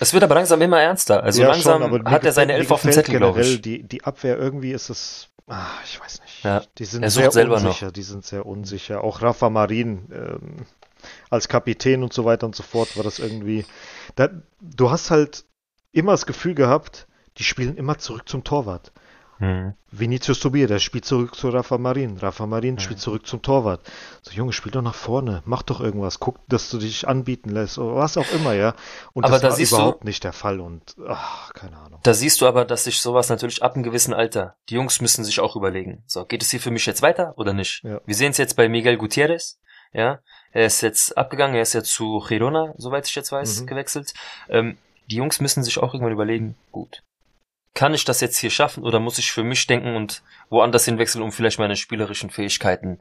es 0.00 0.12
wird 0.12 0.22
aber 0.22 0.34
langsam 0.34 0.60
immer 0.62 0.80
ernster. 0.80 1.22
Also 1.22 1.42
ja, 1.42 1.48
langsam 1.48 1.82
schon, 1.82 2.10
hat 2.10 2.24
er 2.24 2.32
seine 2.32 2.54
Elf 2.54 2.70
auf 2.70 2.82
dem 2.82 2.92
Zettel, 2.92 3.16
glaube 3.16 3.40
ich. 3.40 3.60
Die, 3.60 3.82
die 3.82 4.04
Abwehr 4.04 4.38
irgendwie 4.38 4.72
ist 4.72 4.90
es, 4.90 5.28
ah, 5.46 5.66
ich 5.84 6.00
weiß 6.00 6.20
nicht. 6.22 6.44
Ja, 6.44 6.62
die 6.78 6.84
sind 6.84 7.08
sehr 7.10 7.50
unsicher. 7.50 7.86
Noch. 7.86 7.92
Die 7.92 8.02
sind 8.02 8.24
sehr 8.24 8.46
unsicher. 8.46 9.02
Auch 9.02 9.22
Rafa 9.22 9.50
Marin 9.50 10.06
ähm, 10.12 10.66
als 11.30 11.48
Kapitän 11.48 12.02
und 12.02 12.12
so 12.12 12.24
weiter 12.24 12.46
und 12.46 12.54
so 12.54 12.62
fort 12.62 12.96
war 12.96 13.04
das 13.04 13.18
irgendwie. 13.18 13.64
Da, 14.14 14.28
du 14.60 14.90
hast 14.90 15.10
halt 15.10 15.44
immer 15.92 16.12
das 16.12 16.26
Gefühl 16.26 16.54
gehabt, 16.54 17.06
die 17.38 17.44
spielen 17.44 17.76
immer 17.76 17.98
zurück 17.98 18.28
zum 18.28 18.44
Torwart. 18.44 18.92
Mhm. 19.38 19.74
Vinicius 19.90 20.40
Tobias, 20.40 20.68
der 20.68 20.78
spielt 20.78 21.04
zurück 21.04 21.34
zu 21.34 21.48
Rafa 21.48 21.78
Marin. 21.78 22.18
Rafa 22.18 22.46
Marin 22.46 22.74
mhm. 22.74 22.78
spielt 22.80 23.00
zurück 23.00 23.26
zum 23.26 23.40
Torwart. 23.42 23.80
So, 24.22 24.32
Junge, 24.32 24.52
spiel 24.52 24.72
doch 24.72 24.82
nach 24.82 24.94
vorne. 24.94 25.42
Mach 25.44 25.62
doch 25.62 25.80
irgendwas. 25.80 26.20
Guck, 26.20 26.36
dass 26.48 26.70
du 26.70 26.78
dich 26.78 27.06
anbieten 27.06 27.50
lässt. 27.50 27.78
Oder 27.78 27.96
was 27.96 28.16
auch 28.16 28.30
immer, 28.32 28.52
ja. 28.52 28.74
Und 29.12 29.24
aber 29.24 29.38
das 29.38 29.42
da 29.42 29.50
war 29.50 29.58
überhaupt 29.58 30.02
du, 30.02 30.06
nicht 30.06 30.24
der 30.24 30.32
Fall. 30.32 30.60
Und, 30.60 30.96
ach, 31.06 31.52
keine 31.54 31.76
Ahnung. 31.76 32.00
Da 32.02 32.14
siehst 32.14 32.40
du 32.40 32.46
aber, 32.46 32.64
dass 32.64 32.84
sich 32.84 33.00
sowas 33.00 33.28
natürlich 33.28 33.62
ab 33.62 33.74
einem 33.74 33.84
gewissen 33.84 34.12
Alter, 34.12 34.56
die 34.68 34.74
Jungs 34.74 35.00
müssen 35.00 35.24
sich 35.24 35.40
auch 35.40 35.56
überlegen. 35.56 36.02
So, 36.06 36.24
geht 36.24 36.42
es 36.42 36.50
hier 36.50 36.60
für 36.60 36.70
mich 36.70 36.86
jetzt 36.86 37.02
weiter 37.02 37.34
oder 37.36 37.52
nicht? 37.52 37.82
Ja. 37.84 38.00
Wir 38.04 38.14
sehen 38.14 38.32
es 38.32 38.38
jetzt 38.38 38.56
bei 38.56 38.68
Miguel 38.68 38.96
Gutierrez. 38.96 39.58
Ja, 39.92 40.18
er 40.52 40.66
ist 40.66 40.82
jetzt 40.82 41.16
abgegangen, 41.16 41.56
er 41.56 41.62
ist 41.62 41.72
jetzt 41.72 41.92
zu 41.92 42.22
Girona, 42.26 42.74
soweit 42.76 43.06
ich 43.06 43.14
jetzt 43.14 43.32
weiß, 43.32 43.62
mhm. 43.62 43.66
gewechselt. 43.66 44.12
Ähm, 44.50 44.76
die 45.10 45.16
Jungs 45.16 45.40
müssen 45.40 45.62
sich 45.62 45.78
auch 45.78 45.94
irgendwann 45.94 46.12
überlegen, 46.12 46.56
gut, 46.72 47.02
kann 47.78 47.94
ich 47.94 48.04
das 48.04 48.20
jetzt 48.20 48.36
hier 48.38 48.50
schaffen 48.50 48.82
oder 48.82 48.98
muss 48.98 49.18
ich 49.18 49.30
für 49.30 49.44
mich 49.44 49.64
denken 49.68 49.94
und 49.94 50.24
woanders 50.50 50.84
hinwechseln, 50.84 51.22
um 51.22 51.30
vielleicht 51.30 51.60
meine 51.60 51.76
spielerischen 51.76 52.28
Fähigkeiten 52.28 52.98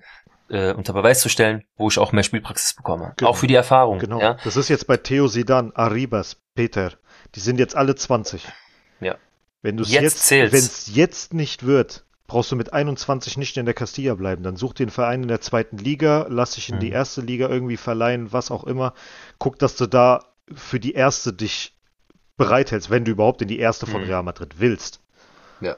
äh, 0.51 0.71
unter 0.71 0.93
Beweis 0.93 1.19
zu 1.19 1.29
stellen, 1.29 1.63
wo 1.77 1.87
ich 1.87 1.97
auch 1.97 2.11
mehr 2.11 2.21
Spielpraxis 2.21 2.75
bekomme. 2.75 3.15
Genau. 3.17 3.31
Auch 3.31 3.37
für 3.37 3.47
die 3.47 3.55
Erfahrung. 3.55 3.97
Genau. 3.97 4.21
Ja? 4.21 4.37
Das 4.43 4.55
ist 4.55 4.69
jetzt 4.69 4.85
bei 4.85 4.97
Theo 4.97 5.25
Sidan, 5.29 5.71
Arribas, 5.73 6.37
Peter. 6.53 6.93
Die 7.33 7.39
sind 7.39 7.57
jetzt 7.57 7.75
alle 7.75 7.95
20. 7.95 8.47
Ja. 8.99 9.15
Wenn 9.63 9.77
du 9.77 9.83
es 9.83 9.89
jetzt, 9.89 10.29
jetzt 10.29 10.53
wenn 10.53 10.59
es 10.59 10.95
jetzt 10.95 11.33
nicht 11.33 11.65
wird, 11.65 12.05
brauchst 12.27 12.51
du 12.51 12.55
mit 12.55 12.71
21 12.71 13.35
nicht 13.35 13.57
in 13.57 13.65
der 13.65 13.73
Castilla 13.73 14.13
bleiben. 14.13 14.43
Dann 14.43 14.57
such 14.57 14.75
einen 14.77 14.91
Verein 14.91 15.23
in 15.23 15.27
der 15.27 15.41
zweiten 15.41 15.79
Liga, 15.79 16.27
lass 16.29 16.51
dich 16.51 16.69
in 16.69 16.75
mhm. 16.75 16.81
die 16.81 16.91
erste 16.91 17.21
Liga 17.21 17.49
irgendwie 17.49 17.77
verleihen, 17.77 18.31
was 18.31 18.51
auch 18.51 18.63
immer. 18.63 18.93
Guck, 19.39 19.57
dass 19.57 19.75
du 19.75 19.87
da 19.87 20.23
für 20.53 20.79
die 20.79 20.93
erste 20.93 21.33
dich 21.33 21.76
bereithältst, 22.37 22.89
wenn 22.89 23.03
du 23.03 23.11
überhaupt 23.11 23.41
in 23.41 23.47
die 23.47 23.59
erste 23.59 23.87
von 23.87 24.01
mhm. 24.01 24.07
Real 24.07 24.23
Madrid 24.23 24.59
willst. 24.59 25.01
Ja. 25.59 25.75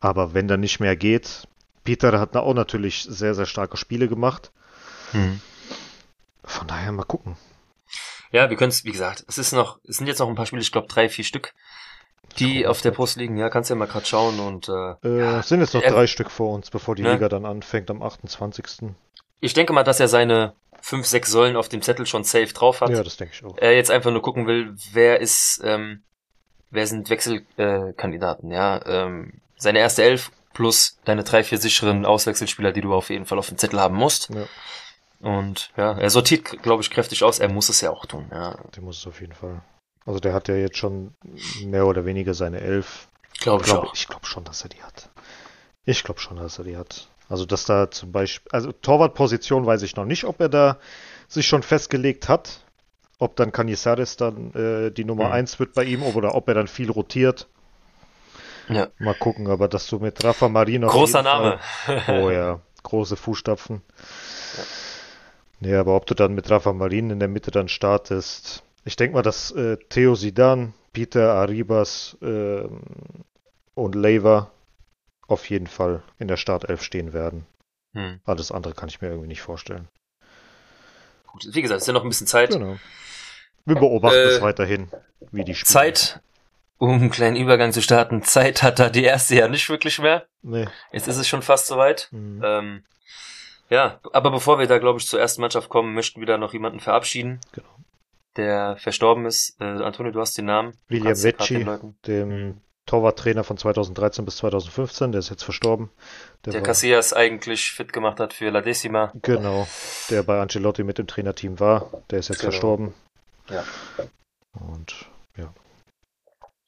Aber 0.00 0.34
wenn 0.34 0.48
dann 0.48 0.60
nicht 0.60 0.80
mehr 0.80 0.96
geht, 0.96 1.46
Peter 1.84 2.18
hat 2.20 2.36
auch 2.36 2.54
natürlich 2.54 3.06
sehr, 3.08 3.34
sehr 3.34 3.46
starke 3.46 3.76
Spiele 3.76 4.08
gemacht. 4.08 4.50
Mhm. 5.12 5.40
Von 6.44 6.66
daher 6.66 6.92
mal 6.92 7.04
gucken. 7.04 7.36
Ja, 8.32 8.48
wir 8.48 8.56
können 8.56 8.70
es, 8.70 8.84
wie 8.84 8.92
gesagt, 8.92 9.24
es 9.28 9.38
ist 9.38 9.52
noch, 9.52 9.78
es 9.88 9.96
sind 9.96 10.06
jetzt 10.06 10.18
noch 10.18 10.28
ein 10.28 10.34
paar 10.34 10.46
Spiele, 10.46 10.62
ich 10.62 10.72
glaube 10.72 10.88
drei, 10.88 11.08
vier 11.08 11.24
Stück, 11.24 11.52
die 12.38 12.66
auf 12.66 12.80
der 12.80 12.92
Post 12.92 13.16
liegen. 13.16 13.36
Ja, 13.36 13.48
kannst 13.48 13.70
ja 13.70 13.76
mal 13.76 13.86
gerade 13.86 14.06
schauen 14.06 14.38
und 14.38 14.68
äh, 14.68 14.92
äh, 15.02 15.20
ja, 15.20 15.40
es 15.40 15.48
sind 15.48 15.60
jetzt 15.60 15.74
noch 15.74 15.82
drei 15.82 16.06
Stück 16.06 16.30
vor 16.30 16.54
uns, 16.54 16.70
bevor 16.70 16.94
die 16.94 17.02
ja. 17.02 17.12
Liga 17.12 17.28
dann 17.28 17.44
anfängt 17.44 17.90
am 17.90 18.02
28. 18.02 18.92
Ich 19.40 19.54
denke 19.54 19.72
mal, 19.72 19.82
dass 19.82 20.00
er 20.00 20.08
seine 20.08 20.54
fünf, 20.80 21.06
sechs 21.06 21.30
Säulen 21.30 21.56
auf 21.56 21.68
dem 21.68 21.82
Zettel 21.82 22.06
schon 22.06 22.24
safe 22.24 22.52
drauf 22.52 22.80
hat. 22.80 22.90
Ja, 22.90 23.02
das 23.02 23.16
denke 23.16 23.34
ich 23.34 23.44
auch. 23.44 23.56
Er 23.58 23.74
jetzt 23.74 23.90
einfach 23.90 24.10
nur 24.10 24.22
gucken 24.22 24.46
will, 24.46 24.74
wer 24.92 25.20
ist, 25.20 25.60
ähm, 25.64 26.02
wer 26.70 26.86
sind 26.86 27.10
Wechselkandidaten, 27.10 28.50
äh, 28.50 28.54
ja. 28.54 28.86
Ähm, 28.86 29.40
seine 29.56 29.78
erste 29.78 30.02
Elf 30.02 30.30
plus 30.52 30.98
deine 31.04 31.22
drei, 31.24 31.44
vier 31.44 31.58
sicheren 31.58 32.04
Auswechselspieler, 32.04 32.72
die 32.72 32.80
du 32.80 32.94
auf 32.94 33.10
jeden 33.10 33.26
Fall 33.26 33.38
auf 33.38 33.48
dem 33.48 33.58
Zettel 33.58 33.80
haben 33.80 33.96
musst. 33.96 34.30
Ja. 34.30 34.46
Und 35.20 35.70
ja, 35.76 35.98
er 35.98 36.10
sortiert, 36.10 36.62
glaube 36.62 36.82
ich, 36.82 36.90
kräftig 36.90 37.22
aus. 37.24 37.38
Er 37.38 37.50
muss 37.50 37.68
es 37.68 37.82
ja 37.82 37.90
auch 37.90 38.06
tun. 38.06 38.26
Ja. 38.32 38.56
Der 38.74 38.82
muss 38.82 38.98
es 38.98 39.06
auf 39.06 39.20
jeden 39.20 39.34
Fall. 39.34 39.62
Also 40.06 40.18
der 40.18 40.32
hat 40.32 40.48
ja 40.48 40.54
jetzt 40.54 40.78
schon 40.78 41.14
mehr 41.62 41.86
oder 41.86 42.06
weniger 42.06 42.32
seine 42.32 42.60
Elf. 42.60 43.08
Glaube 43.38 43.62
ich, 43.64 43.70
glaub, 43.70 43.84
auch. 43.84 43.94
Ich 43.94 44.08
glaube 44.08 44.26
schon, 44.26 44.44
dass 44.44 44.62
er 44.62 44.70
die 44.70 44.82
hat. 44.82 45.10
Ich 45.84 46.04
glaube 46.04 46.20
schon, 46.20 46.38
dass 46.38 46.58
er 46.58 46.64
die 46.64 46.76
hat. 46.76 47.08
Also, 47.30 47.46
dass 47.46 47.64
da 47.64 47.90
zum 47.92 48.10
Beispiel, 48.10 48.50
also 48.50 48.72
Torwartposition 48.72 49.64
weiß 49.64 49.82
ich 49.82 49.94
noch 49.94 50.04
nicht, 50.04 50.24
ob 50.24 50.40
er 50.40 50.48
da 50.48 50.78
sich 51.28 51.46
schon 51.46 51.62
festgelegt 51.62 52.28
hat. 52.28 52.64
Ob 53.20 53.36
dann 53.36 53.52
Canizares 53.52 54.16
dann 54.16 54.52
äh, 54.54 54.90
die 54.90 55.04
Nummer 55.04 55.30
1 55.30 55.54
mhm. 55.54 55.58
wird 55.60 55.74
bei 55.74 55.84
ihm 55.84 56.02
oder 56.02 56.34
ob 56.34 56.48
er 56.48 56.54
dann 56.54 56.66
viel 56.66 56.90
rotiert. 56.90 57.46
Ja. 58.68 58.88
Mal 58.98 59.14
gucken, 59.14 59.46
aber 59.48 59.68
dass 59.68 59.86
du 59.86 60.00
mit 60.00 60.24
Rafa 60.24 60.48
Marino. 60.48 60.88
Großer 60.88 61.22
Name. 61.22 61.58
Fall, 61.60 62.02
oh 62.20 62.30
ja, 62.30 62.60
große 62.82 63.16
Fußstapfen. 63.16 63.82
Ja. 65.60 65.80
Aber 65.80 65.94
ob 65.94 66.06
du 66.06 66.14
dann 66.14 66.34
mit 66.34 66.50
Rafa 66.50 66.72
Marin 66.72 67.10
in 67.10 67.20
der 67.20 67.28
Mitte 67.28 67.52
dann 67.52 67.68
startest, 67.68 68.64
Ich 68.84 68.96
denke 68.96 69.14
mal, 69.14 69.22
dass 69.22 69.52
äh, 69.52 69.76
Theo 69.88 70.16
Sidan, 70.16 70.72
Peter 70.92 71.34
Arribas 71.34 72.16
äh, 72.22 72.66
und 73.74 73.94
Lever 73.94 74.50
auf 75.30 75.48
jeden 75.48 75.66
Fall 75.66 76.02
in 76.18 76.28
der 76.28 76.36
Startelf 76.36 76.82
stehen 76.82 77.12
werden. 77.12 77.46
Hm. 77.94 78.20
Alles 78.24 78.52
andere 78.52 78.74
kann 78.74 78.88
ich 78.88 79.00
mir 79.00 79.08
irgendwie 79.08 79.28
nicht 79.28 79.42
vorstellen. 79.42 79.88
Gut, 81.26 81.46
wie 81.52 81.62
gesagt, 81.62 81.78
es 81.78 81.84
ist 81.84 81.86
ja 81.88 81.92
noch 81.92 82.02
ein 82.02 82.08
bisschen 82.08 82.26
Zeit. 82.26 82.50
Genau. 82.50 82.76
Wir 83.64 83.76
beobachten 83.76 84.16
Äh, 84.16 84.22
es 84.22 84.40
weiterhin, 84.42 84.88
wie 85.32 85.44
die 85.44 85.54
spielen. 85.54 85.72
Zeit, 85.72 86.20
um 86.78 86.90
einen 86.92 87.10
kleinen 87.10 87.36
Übergang 87.36 87.72
zu 87.72 87.82
starten. 87.82 88.22
Zeit 88.22 88.62
hat 88.62 88.78
da 88.78 88.88
die 88.88 89.04
erste 89.04 89.36
ja 89.36 89.48
nicht 89.48 89.68
wirklich 89.68 89.98
mehr. 90.00 90.26
Nee. 90.42 90.66
Jetzt 90.92 91.08
ist 91.08 91.16
es 91.18 91.28
schon 91.28 91.42
fast 91.42 91.66
soweit. 91.66 92.08
Mhm. 92.10 92.40
Ähm, 92.44 92.84
ja, 93.68 94.00
aber 94.12 94.30
bevor 94.30 94.58
wir 94.58 94.66
da, 94.66 94.78
glaube 94.78 94.98
ich, 94.98 95.06
zur 95.06 95.20
ersten 95.20 95.40
Mannschaft 95.42 95.68
kommen, 95.68 95.94
möchten 95.94 96.18
wir 96.20 96.26
da 96.26 96.38
noch 96.38 96.52
jemanden 96.52 96.80
verabschieden, 96.80 97.40
Genau. 97.52 97.68
der 98.36 98.76
verstorben 98.78 99.26
ist. 99.26 99.60
Äh, 99.60 99.64
Antonio, 99.64 100.10
du 100.10 100.20
hast 100.20 100.36
den 100.38 100.46
Namen. 100.46 100.72
William 100.88 101.22
Vecchi, 101.22 101.64
dem 102.06 102.60
Torwarttrainer 102.90 103.44
von 103.44 103.56
2013 103.56 104.24
bis 104.24 104.38
2015, 104.38 105.12
der 105.12 105.20
ist 105.20 105.30
jetzt 105.30 105.44
verstorben. 105.44 105.90
Der 106.44 106.54
war- 106.54 106.60
Casillas 106.62 107.12
eigentlich 107.12 107.70
fit 107.70 107.92
gemacht 107.92 108.18
hat 108.18 108.32
für 108.32 108.50
La 108.50 108.62
Decima. 108.62 109.12
Genau, 109.22 109.68
der 110.10 110.24
bei 110.24 110.40
Ancelotti 110.40 110.82
mit 110.82 110.98
dem 110.98 111.06
Trainerteam 111.06 111.60
war, 111.60 111.88
der 112.10 112.18
ist 112.18 112.28
jetzt 112.30 112.40
Genau. 112.40 112.50
verstorben. 112.50 112.94
Ja. 113.48 113.62
Und 114.58 115.06
ja, 115.36 115.54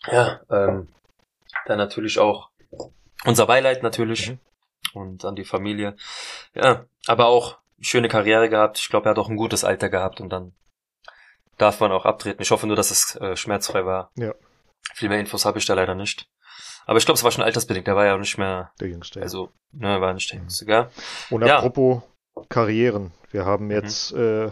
Ja, 0.06 0.40
ähm, 0.50 0.88
dann 1.66 1.78
natürlich 1.78 2.20
auch 2.20 2.50
unser 3.24 3.46
Beileid 3.46 3.82
natürlich 3.82 4.30
Mhm. 4.30 4.38
und 4.94 5.24
an 5.24 5.34
die 5.34 5.44
Familie. 5.44 5.96
Ja, 6.54 6.84
aber 7.08 7.26
auch 7.26 7.58
schöne 7.80 8.08
Karriere 8.08 8.48
gehabt. 8.48 8.78
Ich 8.78 8.88
glaube, 8.88 9.08
er 9.08 9.10
hat 9.10 9.18
auch 9.18 9.28
ein 9.28 9.36
gutes 9.36 9.64
Alter 9.64 9.88
gehabt 9.88 10.20
und 10.20 10.28
dann 10.30 10.52
darf 11.58 11.80
man 11.80 11.90
auch 11.90 12.04
abtreten. 12.04 12.42
Ich 12.42 12.52
hoffe 12.52 12.68
nur, 12.68 12.76
dass 12.76 12.92
es 12.92 13.16
äh, 13.16 13.36
schmerzfrei 13.36 13.84
war. 13.84 14.12
Ja. 14.16 14.34
Viel 14.94 15.08
mehr 15.08 15.20
Infos 15.20 15.44
habe 15.44 15.58
ich 15.58 15.66
da 15.66 15.74
leider 15.74 15.94
nicht. 15.94 16.28
Aber 16.86 16.98
ich 16.98 17.04
glaube, 17.04 17.16
es 17.16 17.24
war 17.24 17.30
schon 17.30 17.44
altersbedingt. 17.44 17.86
Der 17.86 17.96
war 17.96 18.06
ja 18.06 18.14
auch 18.14 18.18
nicht 18.18 18.38
mehr, 18.38 18.72
der 18.80 18.88
Jüngste. 18.88 19.20
ja. 19.20 19.22
also, 19.24 19.50
ne, 19.72 20.00
war 20.00 20.12
nicht 20.12 20.30
der 20.30 20.38
Mhm. 20.38 20.42
Jüngste, 20.44 20.66
gell? 20.66 20.88
Und 21.30 21.44
ja. 21.46 21.58
apropos 21.58 22.02
Karrieren, 22.48 23.12
wir 23.30 23.44
haben 23.44 23.70
jetzt 23.70 24.12
äh, 24.12 24.50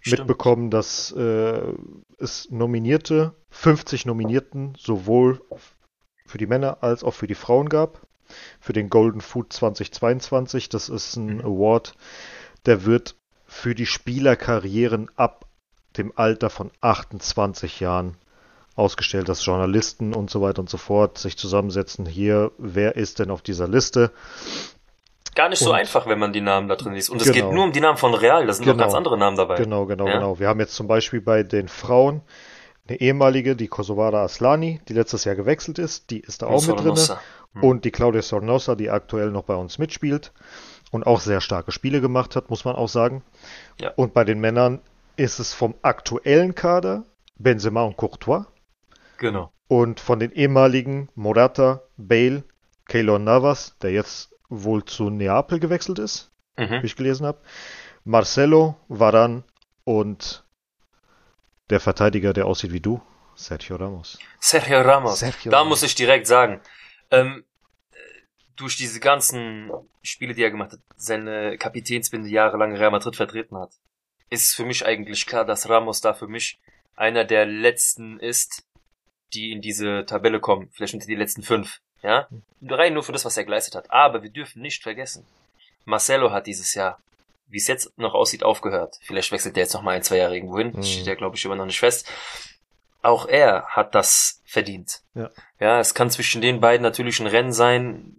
Stimmt. 0.00 0.18
mitbekommen, 0.20 0.70
dass 0.70 1.10
äh, 1.12 1.72
es 2.18 2.48
nominierte, 2.50 3.34
50 3.50 4.06
Nominierten 4.06 4.74
sowohl 4.78 5.42
für 6.26 6.38
die 6.38 6.46
Männer 6.46 6.78
als 6.82 7.02
auch 7.02 7.12
für 7.14 7.26
die 7.26 7.34
Frauen 7.34 7.68
gab. 7.68 8.00
Für 8.60 8.72
den 8.72 8.88
Golden 8.88 9.20
Food 9.20 9.52
2022. 9.52 10.68
Das 10.68 10.88
ist 10.88 11.16
ein 11.16 11.36
Mhm. 11.38 11.40
Award, 11.44 11.94
der 12.66 12.84
wird 12.84 13.16
für 13.46 13.74
die 13.74 13.86
Spielerkarrieren 13.86 15.10
ab 15.16 15.46
dem 15.96 16.12
Alter 16.16 16.50
von 16.50 16.70
28 16.80 17.80
Jahren 17.80 18.16
ausgestellt, 18.76 19.28
dass 19.28 19.44
Journalisten 19.44 20.14
und 20.14 20.30
so 20.30 20.40
weiter 20.40 20.60
und 20.60 20.68
so 20.70 20.76
fort 20.78 21.18
sich 21.18 21.36
zusammensetzen. 21.36 22.06
Hier, 22.06 22.50
wer 22.58 22.96
ist 22.96 23.18
denn 23.18 23.30
auf 23.30 23.42
dieser 23.42 23.68
Liste? 23.68 24.10
Gar 25.34 25.48
nicht 25.48 25.58
so 25.58 25.70
Und- 25.70 25.76
einfach, 25.76 26.06
wenn 26.06 26.18
man 26.18 26.32
die 26.32 26.40
Namen 26.40 26.68
da 26.68 26.76
drin 26.76 26.94
liest. 26.94 27.10
Und 27.10 27.20
es 27.20 27.30
Genau. 27.32 27.46
geht 27.48 27.54
nur 27.54 27.64
um 27.64 27.72
die 27.72 27.80
Namen 27.80 27.98
von 27.98 28.14
Real. 28.14 28.46
Da 28.46 28.52
sind 28.52 28.66
noch 28.66 28.74
Genau. 28.74 28.84
ganz 28.84 28.94
andere 28.94 29.18
Namen 29.18 29.36
dabei. 29.36 29.56
Genau, 29.56 29.86
genau, 29.86 30.06
Ja? 30.06 30.14
genau. 30.14 30.38
Wir 30.38 30.48
haben 30.48 30.60
jetzt 30.60 30.74
zum 30.74 30.86
Beispiel 30.86 31.20
bei 31.20 31.42
den 31.42 31.68
Frauen 31.68 32.20
eine 32.88 33.00
ehemalige, 33.00 33.56
die 33.56 33.66
Kosovara 33.68 34.22
Aslani, 34.22 34.80
die 34.88 34.92
letztes 34.92 35.24
Jahr 35.24 35.34
gewechselt 35.34 35.78
ist, 35.78 36.10
die 36.10 36.20
ist 36.20 36.42
da 36.42 36.46
auch 36.46 36.64
mit 36.66 36.78
drin. 36.78 36.96
Hm. 37.54 37.62
Und 37.64 37.84
die 37.84 37.90
Claudia 37.90 38.22
Sornosa, 38.22 38.74
die 38.74 38.90
aktuell 38.90 39.30
noch 39.30 39.44
bei 39.44 39.54
uns 39.54 39.78
mitspielt 39.78 40.32
und 40.90 41.06
auch 41.06 41.20
sehr 41.20 41.40
starke 41.40 41.72
Spiele 41.72 42.00
gemacht 42.00 42.36
hat, 42.36 42.50
muss 42.50 42.64
man 42.64 42.76
auch 42.76 42.88
sagen. 42.88 43.22
Ja. 43.80 43.90
Und 43.96 44.12
bei 44.14 44.24
den 44.24 44.38
Männern 44.40 44.80
ist 45.16 45.38
es 45.40 45.52
vom 45.54 45.74
aktuellen 45.82 46.54
Kader 46.54 47.04
Benzema 47.38 47.82
und 47.82 47.96
Courtois 47.96 48.44
Genau. 49.18 49.52
und 49.68 50.00
von 50.00 50.18
den 50.18 50.32
ehemaligen 50.32 51.08
Morata, 51.14 51.82
Bale, 51.96 52.44
Keylor 52.86 53.18
Navas, 53.18 53.76
der 53.82 53.92
jetzt 53.92 54.34
wohl 54.48 54.84
zu 54.84 55.10
Neapel 55.10 55.58
gewechselt 55.60 55.98
ist, 55.98 56.30
Mhm. 56.56 56.82
wie 56.82 56.86
ich 56.86 56.96
gelesen 56.96 57.26
habe. 57.26 57.40
Marcelo, 58.04 58.76
Varan 58.88 59.44
und 59.84 60.44
der 61.70 61.80
Verteidiger, 61.80 62.32
der 62.32 62.46
aussieht 62.46 62.72
wie 62.72 62.80
du, 62.80 63.00
Sergio 63.34 63.76
Ramos. 63.76 64.18
Sergio 64.38 64.80
Ramos. 64.82 65.18
Sergio 65.18 65.50
da 65.50 65.58
Ramos. 65.58 65.70
muss 65.70 65.82
ich 65.82 65.94
direkt 65.94 66.26
sagen, 66.26 66.60
ähm, 67.10 67.44
äh, 67.92 67.96
durch 68.56 68.76
diese 68.76 69.00
ganzen 69.00 69.70
Spiele, 70.02 70.34
die 70.34 70.42
er 70.44 70.50
gemacht 70.50 70.72
hat, 70.72 70.80
seine 70.96 71.56
Kapitänsbinde 71.58 72.28
jahrelang 72.28 72.76
Real 72.76 72.90
Madrid 72.90 73.16
vertreten 73.16 73.56
hat, 73.56 73.72
ist 74.30 74.54
für 74.54 74.64
mich 74.66 74.84
eigentlich 74.86 75.26
klar, 75.26 75.44
dass 75.44 75.68
Ramos 75.68 76.00
da 76.00 76.12
für 76.14 76.28
mich 76.28 76.60
einer 76.94 77.24
der 77.24 77.46
letzten 77.46 78.20
ist, 78.20 78.64
die 79.34 79.52
in 79.52 79.60
diese 79.60 80.04
Tabelle 80.06 80.40
kommen. 80.40 80.70
Vielleicht 80.72 80.94
unter 80.94 81.06
die 81.06 81.14
letzten 81.14 81.42
fünf. 81.42 81.80
Ja? 82.02 82.28
Rein 82.62 82.94
nur 82.94 83.02
für 83.02 83.12
das, 83.12 83.24
was 83.24 83.36
er 83.36 83.44
geleistet 83.44 83.74
hat. 83.74 83.90
Aber 83.90 84.22
wir 84.22 84.30
dürfen 84.30 84.62
nicht 84.62 84.82
vergessen, 84.82 85.26
Marcelo 85.84 86.30
hat 86.30 86.46
dieses 86.46 86.74
Jahr, 86.74 86.98
wie 87.48 87.58
es 87.58 87.66
jetzt 87.66 87.96
noch 87.98 88.14
aussieht, 88.14 88.42
aufgehört. 88.42 88.98
Vielleicht 89.02 89.32
wechselt 89.32 89.56
er 89.56 89.64
jetzt 89.64 89.74
noch 89.74 89.82
mal 89.82 89.92
ein, 89.92 90.02
zwei 90.02 90.16
Jahre 90.16 90.34
irgendwo 90.34 90.58
hin. 90.58 90.72
Mhm. 90.74 90.82
Steht 90.82 91.06
ja, 91.06 91.14
glaube 91.14 91.36
ich, 91.36 91.44
immer 91.44 91.56
noch 91.56 91.66
nicht 91.66 91.80
fest. 91.80 92.10
Auch 93.02 93.26
er 93.26 93.66
hat 93.68 93.94
das 93.94 94.40
verdient. 94.44 95.02
Ja. 95.14 95.30
Ja, 95.60 95.80
es 95.80 95.94
kann 95.94 96.10
zwischen 96.10 96.40
den 96.40 96.60
beiden 96.60 96.82
natürlich 96.82 97.20
ein 97.20 97.26
Rennen 97.26 97.52
sein, 97.52 98.16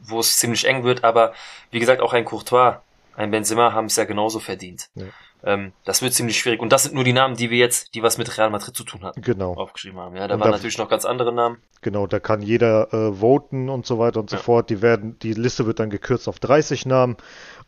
wo 0.00 0.20
es 0.20 0.38
ziemlich 0.38 0.64
eng 0.64 0.84
wird, 0.84 1.04
aber 1.04 1.34
wie 1.70 1.78
gesagt, 1.78 2.00
auch 2.00 2.12
ein 2.12 2.24
Courtois, 2.24 2.80
ein 3.14 3.30
Benzema 3.30 3.72
haben 3.72 3.86
es 3.86 3.96
ja 3.96 4.04
genauso 4.04 4.40
verdient. 4.40 4.88
Ja. 4.94 5.06
Ähm, 5.44 5.72
das 5.84 6.02
wird 6.02 6.12
ziemlich 6.14 6.38
schwierig. 6.38 6.60
Und 6.60 6.72
das 6.72 6.82
sind 6.84 6.94
nur 6.94 7.04
die 7.04 7.12
Namen, 7.12 7.36
die 7.36 7.50
wir 7.50 7.58
jetzt, 7.58 7.94
die 7.94 8.02
was 8.02 8.18
mit 8.18 8.36
Real 8.36 8.50
Madrid 8.50 8.74
zu 8.76 8.84
tun 8.84 9.02
hatten, 9.04 9.22
Genau, 9.22 9.54
aufgeschrieben 9.54 9.98
haben. 10.00 10.16
Ja, 10.16 10.26
da 10.26 10.34
Und 10.34 10.40
waren 10.40 10.50
da- 10.50 10.56
natürlich 10.56 10.78
noch 10.78 10.88
ganz 10.88 11.04
andere 11.04 11.32
Namen. 11.32 11.58
genau, 11.80 12.06
da 12.06 12.18
kann 12.20 12.42
jeder 12.42 12.92
äh, 12.92 13.12
voten 13.20 13.68
und 13.68 13.86
so 13.86 13.98
weiter 13.98 14.20
und 14.20 14.30
so 14.30 14.36
Ja. 14.36 14.42
fort. 14.42 14.70
Die 14.70 14.82
werden, 14.82 15.18
die 15.20 15.32
Liste 15.34 15.66
wird 15.66 15.78
dann 15.78 15.90
gekürzt 15.90 16.28
auf 16.28 16.38
30 16.40 16.86
Namen 16.86 17.16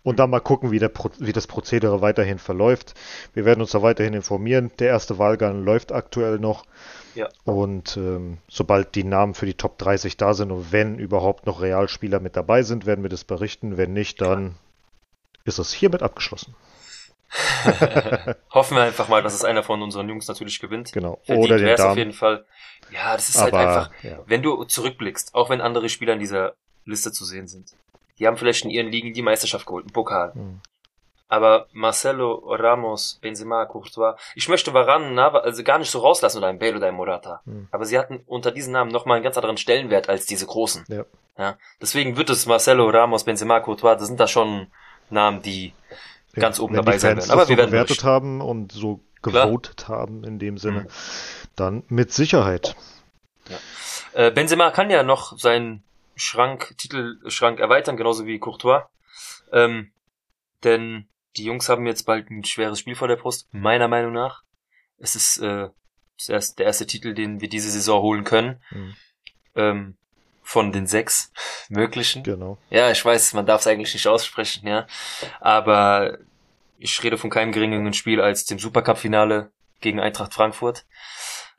und 0.02 0.18
dann 0.18 0.30
mal 0.30 0.40
gucken, 0.40 0.70
wie, 0.70 0.78
der 0.78 0.90
wie 1.18 1.32
das 1.32 1.46
Prozedere 1.46 2.00
weiterhin 2.00 2.38
verläuft. 2.38 2.94
Wir 3.34 3.44
werden 3.44 3.60
uns 3.60 3.70
da 3.70 3.82
weiterhin 3.82 4.14
informieren. 4.14 4.70
Der 4.78 4.88
erste 4.88 5.18
Wahlgang 5.18 5.62
läuft 5.64 5.92
aktuell 5.92 6.38
noch. 6.38 6.64
Ja. 7.14 7.28
Und 7.44 7.96
ähm, 7.96 8.38
sobald 8.48 8.94
die 8.94 9.04
Namen 9.04 9.34
für 9.34 9.44
die 9.46 9.54
Top 9.54 9.78
30 9.78 10.16
da 10.16 10.32
sind 10.34 10.50
und 10.52 10.72
wenn 10.72 10.98
überhaupt 10.98 11.44
noch 11.46 11.60
Realspieler 11.60 12.18
mit 12.20 12.36
dabei 12.36 12.62
sind, 12.62 12.86
werden 12.86 13.02
wir 13.02 13.10
das 13.10 13.24
berichten. 13.24 13.76
Wenn 13.76 13.92
nicht, 13.92 14.20
dann 14.20 14.54
ist 15.44 15.58
es 15.58 15.72
hiermit 15.72 16.02
abgeschlossen. 16.02 16.54
Hoffen 18.50 18.76
wir 18.76 18.82
einfach 18.82 19.08
mal, 19.08 19.22
dass 19.22 19.34
es 19.34 19.44
einer 19.44 19.62
von 19.62 19.82
unseren 19.82 20.08
Jungs 20.08 20.26
natürlich 20.28 20.58
gewinnt. 20.60 20.92
Genau. 20.92 21.20
Verdient 21.24 21.46
Oder 21.46 21.56
den 21.58 21.66
wär's 21.66 21.80
auf 21.80 21.86
Damen. 21.88 21.98
jeden 21.98 22.12
Fall. 22.12 22.44
Ja, 22.90 23.14
das 23.14 23.28
ist 23.28 23.40
halt 23.40 23.54
Aber 23.54 23.68
einfach, 23.68 23.90
ja. 24.02 24.18
wenn 24.26 24.42
du 24.42 24.64
zurückblickst, 24.64 25.34
auch 25.34 25.50
wenn 25.50 25.60
andere 25.60 25.88
Spieler 25.88 26.14
in 26.14 26.18
dieser 26.18 26.54
Liste 26.84 27.12
zu 27.12 27.24
sehen 27.24 27.46
sind, 27.46 27.70
die 28.18 28.26
haben 28.26 28.36
vielleicht 28.36 28.64
in 28.64 28.70
ihren 28.70 28.88
Ligen 28.88 29.14
die 29.14 29.22
Meisterschaft 29.22 29.66
geholt, 29.66 29.84
einen 29.84 29.92
Pokal. 29.92 30.34
Hm. 30.34 30.60
Aber 31.28 31.68
Marcelo, 31.72 32.42
Ramos, 32.44 33.20
Benzema, 33.22 33.64
Courtois, 33.64 34.16
ich 34.34 34.48
möchte 34.48 34.74
Varane, 34.74 35.12
Nava, 35.12 35.38
also 35.38 35.62
gar 35.62 35.78
nicht 35.78 35.90
so 35.90 36.00
rauslassen 36.00 36.38
oder 36.38 36.48
ein 36.48 36.58
Bale 36.58 36.76
oder 36.76 36.88
ein 36.88 36.94
Morata. 36.94 37.40
Hm. 37.44 37.68
Aber 37.70 37.84
sie 37.84 37.96
hatten 37.96 38.24
unter 38.26 38.50
diesen 38.50 38.72
Namen 38.72 38.90
nochmal 38.90 39.16
einen 39.16 39.24
ganz 39.24 39.36
anderen 39.36 39.56
Stellenwert 39.56 40.08
als 40.08 40.26
diese 40.26 40.46
großen. 40.46 40.84
Ja. 40.88 41.04
Ja. 41.38 41.56
Deswegen 41.80 42.16
wird 42.16 42.30
es 42.30 42.46
Marcelo, 42.46 42.90
Ramos, 42.90 43.24
Benzema, 43.24 43.60
Courtois, 43.60 43.94
das 43.94 44.08
sind 44.08 44.18
da 44.18 44.26
schon 44.26 44.66
Namen, 45.08 45.40
die 45.40 45.72
ganz 46.34 46.60
oben 46.60 46.74
dabei 46.74 46.98
sein 46.98 47.16
werden. 47.16 47.30
Aber 47.30 47.48
wir 47.48 47.56
werden 47.56 47.70
bewertet 47.70 47.88
berichten. 47.98 48.06
haben 48.08 48.40
und 48.40 48.72
so 48.72 49.00
gewotet 49.22 49.88
haben 49.88 50.24
in 50.24 50.38
dem 50.38 50.56
Sinne, 50.58 50.82
Mhm. 50.82 50.88
dann 51.56 51.82
mit 51.88 52.12
Sicherheit. 52.12 52.74
Äh, 54.12 54.30
Benzema 54.30 54.70
kann 54.70 54.90
ja 54.90 55.02
noch 55.02 55.38
seinen 55.38 55.82
Schrank, 56.16 56.74
Titelschrank 56.78 57.60
erweitern, 57.60 57.96
genauso 57.96 58.26
wie 58.26 58.38
Courtois. 58.38 58.82
Ähm, 59.52 59.92
denn 60.64 61.08
die 61.36 61.44
Jungs 61.44 61.68
haben 61.68 61.86
jetzt 61.86 62.04
bald 62.04 62.30
ein 62.30 62.44
schweres 62.44 62.78
Spiel 62.80 62.94
vor 62.94 63.08
der 63.08 63.16
Brust, 63.16 63.48
meiner 63.52 63.88
Meinung 63.88 64.12
nach. 64.12 64.42
Es 64.98 65.14
ist 65.16 65.38
äh, 65.38 65.68
der 66.28 66.66
erste 66.66 66.86
Titel, 66.86 67.14
den 67.14 67.40
wir 67.40 67.48
diese 67.48 67.70
Saison 67.70 68.02
holen 68.02 68.24
können. 68.24 68.62
Mhm. 68.70 68.96
Ähm, 69.54 69.96
von 70.50 70.72
den 70.72 70.88
sechs 70.88 71.30
möglichen. 71.68 72.24
Genau. 72.24 72.58
Ja, 72.70 72.90
ich 72.90 73.04
weiß, 73.04 73.34
man 73.34 73.46
darf 73.46 73.60
es 73.60 73.68
eigentlich 73.68 73.94
nicht 73.94 74.08
aussprechen, 74.08 74.66
ja. 74.66 74.84
Aber 75.40 76.18
ich 76.76 77.00
rede 77.04 77.18
von 77.18 77.30
keinem 77.30 77.52
geringeren 77.52 77.92
Spiel 77.92 78.20
als 78.20 78.46
dem 78.46 78.58
Supercup-Finale 78.58 79.52
gegen 79.80 80.00
Eintracht 80.00 80.34
Frankfurt. 80.34 80.86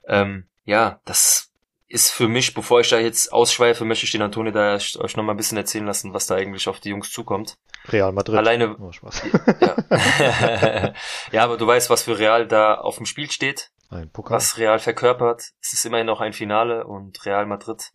Ähm, 0.08 0.46
ja, 0.66 1.00
das 1.06 1.52
ist 1.88 2.12
für 2.12 2.28
mich, 2.28 2.54
bevor 2.54 2.82
ich 2.82 2.90
da 2.90 3.00
jetzt 3.00 3.32
ausschweife, 3.32 3.86
möchte 3.86 4.06
ich 4.06 4.12
den 4.12 4.22
Antonio 4.24 4.52
da 4.52 4.74
euch 4.76 5.16
noch 5.16 5.24
mal 5.24 5.32
ein 5.34 5.38
bisschen 5.38 5.58
erzählen 5.58 5.86
lassen, 5.86 6.14
was 6.14 6.28
da 6.28 6.36
eigentlich 6.36 6.68
auf 6.68 6.82
die 6.82 6.90
Jungs 6.90 7.12
zukommt. 7.12 7.58
Real 7.88 8.12
Madrid. 8.12 8.38
Alleine, 8.38 8.76
Oh, 8.78 8.92
Spaß. 8.92 9.22
ja. 9.62 10.94
ja, 11.32 11.44
aber 11.44 11.56
du 11.58 11.66
weißt, 11.66 11.90
was 11.90 12.04
für 12.04 12.20
Real 12.20 12.46
da 12.46 12.76
auf 12.76 12.98
dem 12.98 13.06
Spiel 13.06 13.32
steht, 13.32 13.72
Ein 13.90 14.10
Pokal. 14.10 14.36
was 14.36 14.58
Real 14.58 14.80
verkörpert. 14.80 15.52
Es 15.62 15.72
ist 15.74 15.86
immerhin 15.86 16.08
noch 16.08 16.20
ein 16.20 16.34
Finale 16.34 16.86
und 16.86 17.26
Real 17.26 17.46
Madrid, 17.46 17.92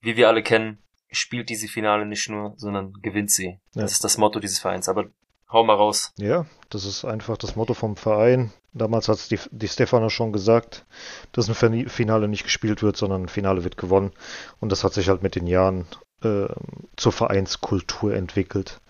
wie 0.00 0.16
wir 0.16 0.28
alle 0.28 0.42
kennen, 0.42 0.78
spielt 1.10 1.48
diese 1.48 1.68
Finale 1.68 2.06
nicht 2.06 2.28
nur, 2.28 2.54
sondern 2.56 2.92
gewinnt 3.02 3.30
sie. 3.30 3.58
Ja. 3.74 3.82
Das 3.82 3.92
ist 3.92 4.04
das 4.04 4.18
Motto 4.18 4.40
dieses 4.40 4.58
Vereins. 4.58 4.88
Aber 4.88 5.06
Hau 5.50 5.64
mal 5.64 5.76
raus. 5.76 6.12
Ja, 6.18 6.44
das 6.68 6.84
ist 6.84 7.06
einfach 7.06 7.38
das 7.38 7.56
Motto 7.56 7.72
vom 7.72 7.96
Verein. 7.96 8.52
Damals 8.74 9.08
hat 9.08 9.16
es 9.16 9.28
die, 9.28 9.38
die 9.50 9.68
Stefano 9.68 10.10
schon 10.10 10.30
gesagt, 10.30 10.84
dass 11.32 11.48
ein 11.48 11.88
Finale 11.88 12.28
nicht 12.28 12.44
gespielt 12.44 12.82
wird, 12.82 12.98
sondern 12.98 13.22
ein 13.24 13.28
Finale 13.28 13.64
wird 13.64 13.78
gewonnen. 13.78 14.12
Und 14.60 14.70
das 14.70 14.84
hat 14.84 14.92
sich 14.92 15.08
halt 15.08 15.22
mit 15.22 15.36
den 15.36 15.46
Jahren 15.46 15.86
äh, 16.22 16.48
zur 16.96 17.12
Vereinskultur 17.12 18.14
entwickelt. 18.14 18.80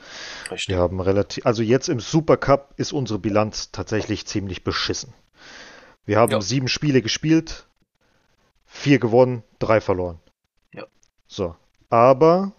Richtig. 0.50 0.68
Wir 0.68 0.78
haben 0.78 1.00
relativ, 1.00 1.46
also 1.46 1.62
jetzt 1.62 1.88
im 1.88 2.00
Supercup 2.00 2.74
ist 2.76 2.92
unsere 2.92 3.20
Bilanz 3.20 3.70
tatsächlich 3.70 4.26
ziemlich 4.26 4.64
beschissen. 4.64 5.14
Wir 6.06 6.18
haben 6.18 6.32
ja. 6.32 6.40
sieben 6.40 6.68
Spiele 6.68 7.02
gespielt, 7.02 7.68
vier 8.66 8.98
gewonnen, 8.98 9.44
drei 9.60 9.80
verloren. 9.80 10.18
So. 11.28 11.54
Aber 11.90 12.52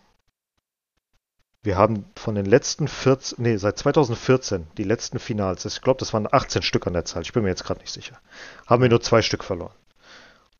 wir 1.62 1.76
haben 1.76 2.06
von 2.16 2.36
den 2.36 2.46
letzten 2.46 2.88
14, 2.88 3.44
nee, 3.44 3.58
seit 3.58 3.78
2014, 3.78 4.68
die 4.78 4.84
letzten 4.84 5.20
Finals, 5.20 5.66
ich 5.66 5.82
glaube, 5.82 6.00
das 6.00 6.14
waren 6.14 6.28
18 6.32 6.62
Stück 6.62 6.88
an 6.88 6.94
der 6.94 7.06
Zahl, 7.06 7.24
ich 7.24 7.34
bin 7.34 7.44
mir 7.44 7.50
jetzt 7.50 7.66
gerade 7.66 7.82
nicht 7.82 7.92
sicher, 7.92 8.20
haben 8.66 8.82
wir 8.82 8.90
nur 8.90 9.02
zwei 9.02 9.22
Stück 9.22 9.44
verloren. 9.44 9.76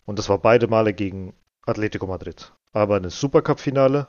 Und 0.06 0.20
das 0.20 0.28
war 0.28 0.40
beide 0.40 0.68
Male 0.68 0.94
gegen 0.94 1.34
Atletico 1.66 2.08
Madrid. 2.08 2.52
Aber 2.74 2.98
ein 2.98 3.10
Supercup-Finale 3.10 4.08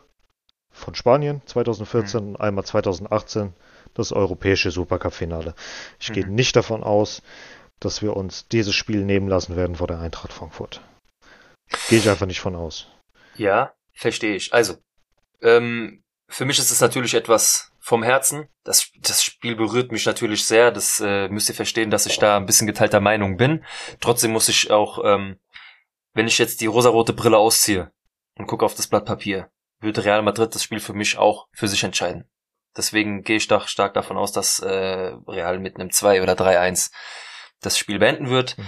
von 0.71 0.95
Spanien 0.95 1.43
2014 1.47 2.21
mhm. 2.21 2.29
und 2.31 2.41
einmal 2.41 2.65
2018 2.65 3.55
das 3.95 4.13
europäische 4.13 4.71
Supercup-Finale. 4.71 5.55
Ich 5.99 6.11
mhm. 6.11 6.15
gehe 6.15 6.29
nicht 6.29 6.57
davon 6.57 6.83
aus, 6.83 7.23
dass 7.81 8.03
wir 8.03 8.17
uns 8.17 8.49
dieses 8.49 8.75
Spiel 8.75 9.05
nehmen 9.05 9.29
lassen 9.29 9.57
werden 9.57 9.77
vor 9.77 9.87
der 9.87 10.01
Eintracht 10.01 10.33
Frankfurt. 10.33 10.81
Gehe 11.89 11.99
ich 11.99 12.09
einfach 12.09 12.27
nicht 12.27 12.41
von 12.41 12.57
aus. 12.57 12.87
Ja, 13.37 13.73
verstehe 14.01 14.35
ich. 14.35 14.53
Also, 14.53 14.77
ähm, 15.43 16.03
für 16.29 16.45
mich 16.45 16.59
ist 16.59 16.71
es 16.71 16.81
natürlich 16.81 17.15
etwas 17.15 17.73
vom 17.81 18.03
Herzen. 18.03 18.49
Das, 18.65 18.91
das 19.01 19.25
Spiel 19.25 19.57
berührt 19.57 19.91
mich 19.93 20.07
natürlich 20.07 20.45
sehr. 20.45 20.71
Das 20.71 21.01
äh, 21.01 21.29
müsst 21.29 21.49
ihr 21.49 21.55
verstehen, 21.55 21.91
dass 21.91 22.07
ich 22.07 22.19
da 22.19 22.37
ein 22.37 22.47
bisschen 22.47 22.67
geteilter 22.67 23.01
Meinung 23.01 23.37
bin. 23.37 23.65
Trotzdem 24.01 24.33
muss 24.33 24.49
ich 24.49 24.71
auch, 24.71 25.05
ähm, 25.05 25.39
wenn 26.15 26.29
ich 26.29 26.39
jetzt 26.39 26.61
die 26.61 26.67
rosarote 26.67 27.13
Brille 27.13 27.39
ausziehe 27.39 27.91
und 28.37 28.47
gucke 28.47 28.65
auf 28.65 28.75
das 28.75 28.87
Blatt 28.87 29.07
Papier, 29.07 29.51
würde 29.81 30.05
Real 30.05 30.23
Madrid 30.23 30.55
das 30.55 30.63
Spiel 30.63 30.81
für 30.81 30.95
mich 30.95 31.19
auch 31.19 31.49
für 31.53 31.69
sich 31.69 31.83
entscheiden. 31.83 32.29
Deswegen 32.77 33.23
gehe 33.23 33.37
ich 33.37 33.49
doch 33.49 33.67
stark 33.67 33.95
davon 33.95 34.17
aus, 34.17 34.31
dass 34.31 34.61
äh, 34.61 35.15
Real 35.27 35.59
mit 35.59 35.77
einem 35.77 35.91
2 35.91 36.23
oder 36.23 36.35
3-1 36.35 36.93
das 37.61 37.77
Spiel 37.77 37.99
beenden 37.99 38.31
wird. 38.31 38.57
Mhm. 38.57 38.67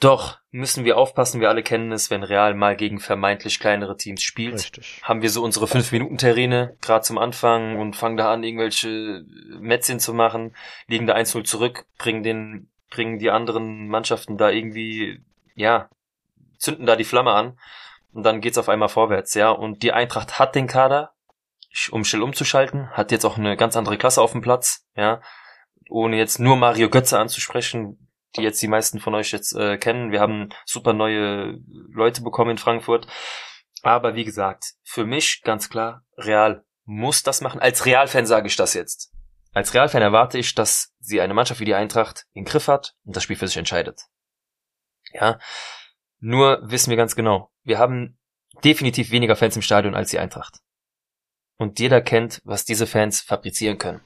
Doch 0.00 0.38
müssen 0.52 0.84
wir 0.84 0.96
aufpassen, 0.96 1.40
wir 1.40 1.48
alle 1.48 1.64
kennen 1.64 1.90
es, 1.90 2.08
wenn 2.10 2.22
Real 2.22 2.54
mal 2.54 2.76
gegen 2.76 3.00
vermeintlich 3.00 3.58
kleinere 3.58 3.96
Teams 3.96 4.22
spielt. 4.22 4.54
Richtig. 4.54 5.00
Haben 5.02 5.22
wir 5.22 5.30
so 5.30 5.42
unsere 5.42 5.66
5-Minuten-Terrine, 5.66 6.76
gerade 6.80 7.02
zum 7.02 7.18
Anfang, 7.18 7.78
und 7.78 7.96
fangen 7.96 8.16
da 8.16 8.32
an, 8.32 8.44
irgendwelche 8.44 9.24
Mätzchen 9.58 9.98
zu 9.98 10.14
machen, 10.14 10.54
liegen 10.86 11.06
da 11.06 11.16
1-0 11.16 11.42
zurück, 11.44 11.84
bringen 11.98 12.22
den, 12.22 12.70
bringen 12.90 13.18
die 13.18 13.30
anderen 13.30 13.88
Mannschaften 13.88 14.38
da 14.38 14.50
irgendwie, 14.50 15.20
ja, 15.56 15.88
zünden 16.58 16.86
da 16.86 16.94
die 16.94 17.04
Flamme 17.04 17.32
an. 17.32 17.58
Und 18.12 18.22
dann 18.22 18.40
geht's 18.40 18.58
auf 18.58 18.68
einmal 18.68 18.88
vorwärts, 18.88 19.34
ja. 19.34 19.50
Und 19.50 19.82
die 19.82 19.92
Eintracht 19.92 20.38
hat 20.38 20.54
den 20.54 20.68
Kader, 20.68 21.12
um 21.90 22.04
schnell 22.04 22.22
umzuschalten, 22.22 22.90
hat 22.90 23.10
jetzt 23.10 23.24
auch 23.24 23.36
eine 23.36 23.56
ganz 23.56 23.76
andere 23.76 23.98
Klasse 23.98 24.22
auf 24.22 24.32
dem 24.32 24.42
Platz, 24.42 24.86
ja. 24.96 25.20
Ohne 25.90 26.16
jetzt 26.16 26.38
nur 26.38 26.56
Mario 26.56 26.88
Götze 26.88 27.18
anzusprechen, 27.18 28.07
die 28.36 28.42
jetzt 28.42 28.60
die 28.62 28.68
meisten 28.68 29.00
von 29.00 29.14
euch 29.14 29.32
jetzt 29.32 29.54
äh, 29.54 29.78
kennen. 29.78 30.12
Wir 30.12 30.20
haben 30.20 30.50
super 30.64 30.92
neue 30.92 31.58
Leute 31.92 32.22
bekommen 32.22 32.52
in 32.52 32.58
Frankfurt. 32.58 33.06
Aber 33.82 34.14
wie 34.14 34.24
gesagt, 34.24 34.74
für 34.82 35.04
mich 35.04 35.42
ganz 35.42 35.70
klar, 35.70 36.04
Real 36.16 36.64
muss 36.84 37.22
das 37.22 37.40
machen. 37.40 37.60
Als 37.60 37.86
Real-Fan 37.86 38.26
sage 38.26 38.48
ich 38.48 38.56
das 38.56 38.74
jetzt. 38.74 39.12
Als 39.52 39.72
Real-Fan 39.72 40.02
erwarte 40.02 40.38
ich, 40.38 40.54
dass 40.54 40.94
sie 41.00 41.20
eine 41.20 41.34
Mannschaft 41.34 41.60
wie 41.60 41.64
die 41.64 41.74
Eintracht 41.74 42.26
in 42.32 42.44
Griff 42.44 42.68
hat 42.68 42.94
und 43.04 43.16
das 43.16 43.22
Spiel 43.22 43.36
für 43.36 43.46
sich 43.46 43.56
entscheidet. 43.56 44.02
Ja. 45.12 45.38
Nur 46.20 46.60
wissen 46.62 46.90
wir 46.90 46.96
ganz 46.96 47.14
genau, 47.14 47.52
wir 47.62 47.78
haben 47.78 48.18
definitiv 48.64 49.10
weniger 49.10 49.36
Fans 49.36 49.56
im 49.56 49.62
Stadion 49.62 49.94
als 49.94 50.10
die 50.10 50.18
Eintracht. 50.18 50.58
Und 51.56 51.78
jeder 51.78 52.00
kennt, 52.00 52.40
was 52.44 52.64
diese 52.64 52.86
Fans 52.86 53.20
fabrizieren 53.20 53.78
können. 53.78 54.00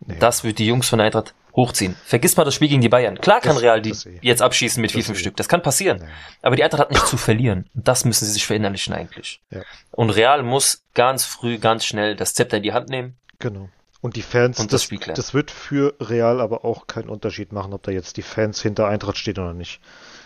Nee. 0.00 0.16
Das 0.18 0.44
wird 0.44 0.58
die 0.58 0.66
Jungs 0.66 0.88
von 0.88 1.00
Eintracht 1.00 1.34
hochziehen. 1.54 1.96
Vergiss 2.04 2.36
mal 2.36 2.44
das 2.44 2.54
Spiel 2.54 2.68
gegen 2.68 2.80
die 2.80 2.88
Bayern. 2.88 3.18
Klar 3.20 3.40
kann 3.40 3.54
das, 3.54 3.62
Real 3.62 3.80
die 3.80 3.94
jetzt 4.22 4.42
abschießen 4.42 4.80
mit 4.80 4.92
vier, 4.92 5.04
fünf 5.04 5.18
Stück. 5.18 5.36
Das 5.36 5.48
kann 5.48 5.62
passieren. 5.62 5.98
Ja. 6.00 6.06
Aber 6.42 6.56
die 6.56 6.64
Eintracht 6.64 6.82
hat 6.82 6.90
nichts 6.90 7.10
zu 7.10 7.16
verlieren. 7.16 7.68
das 7.74 8.04
müssen 8.04 8.24
sie 8.24 8.32
sich 8.32 8.46
verinnerlichen 8.46 8.94
eigentlich. 8.94 9.40
Ja. 9.50 9.62
Und 9.90 10.10
Real 10.10 10.42
muss 10.42 10.84
ganz 10.94 11.24
früh, 11.24 11.58
ganz 11.58 11.84
schnell 11.84 12.16
das 12.16 12.34
Zepter 12.34 12.58
in 12.58 12.62
die 12.62 12.72
Hand 12.72 12.88
nehmen. 12.88 13.16
Genau. 13.38 13.68
Und 14.02 14.16
die 14.16 14.22
Fans, 14.22 14.58
und 14.58 14.72
das, 14.72 14.88
das, 14.88 15.14
das 15.14 15.34
wird 15.34 15.50
für 15.50 15.94
Real 16.00 16.40
aber 16.40 16.64
auch 16.64 16.86
keinen 16.86 17.10
Unterschied 17.10 17.52
machen, 17.52 17.74
ob 17.74 17.82
da 17.82 17.90
jetzt 17.92 18.16
die 18.16 18.22
Fans 18.22 18.62
hinter 18.62 18.88
Eintracht 18.88 19.18
stehen 19.18 19.38
oder 19.38 19.52
nicht. 19.52 19.80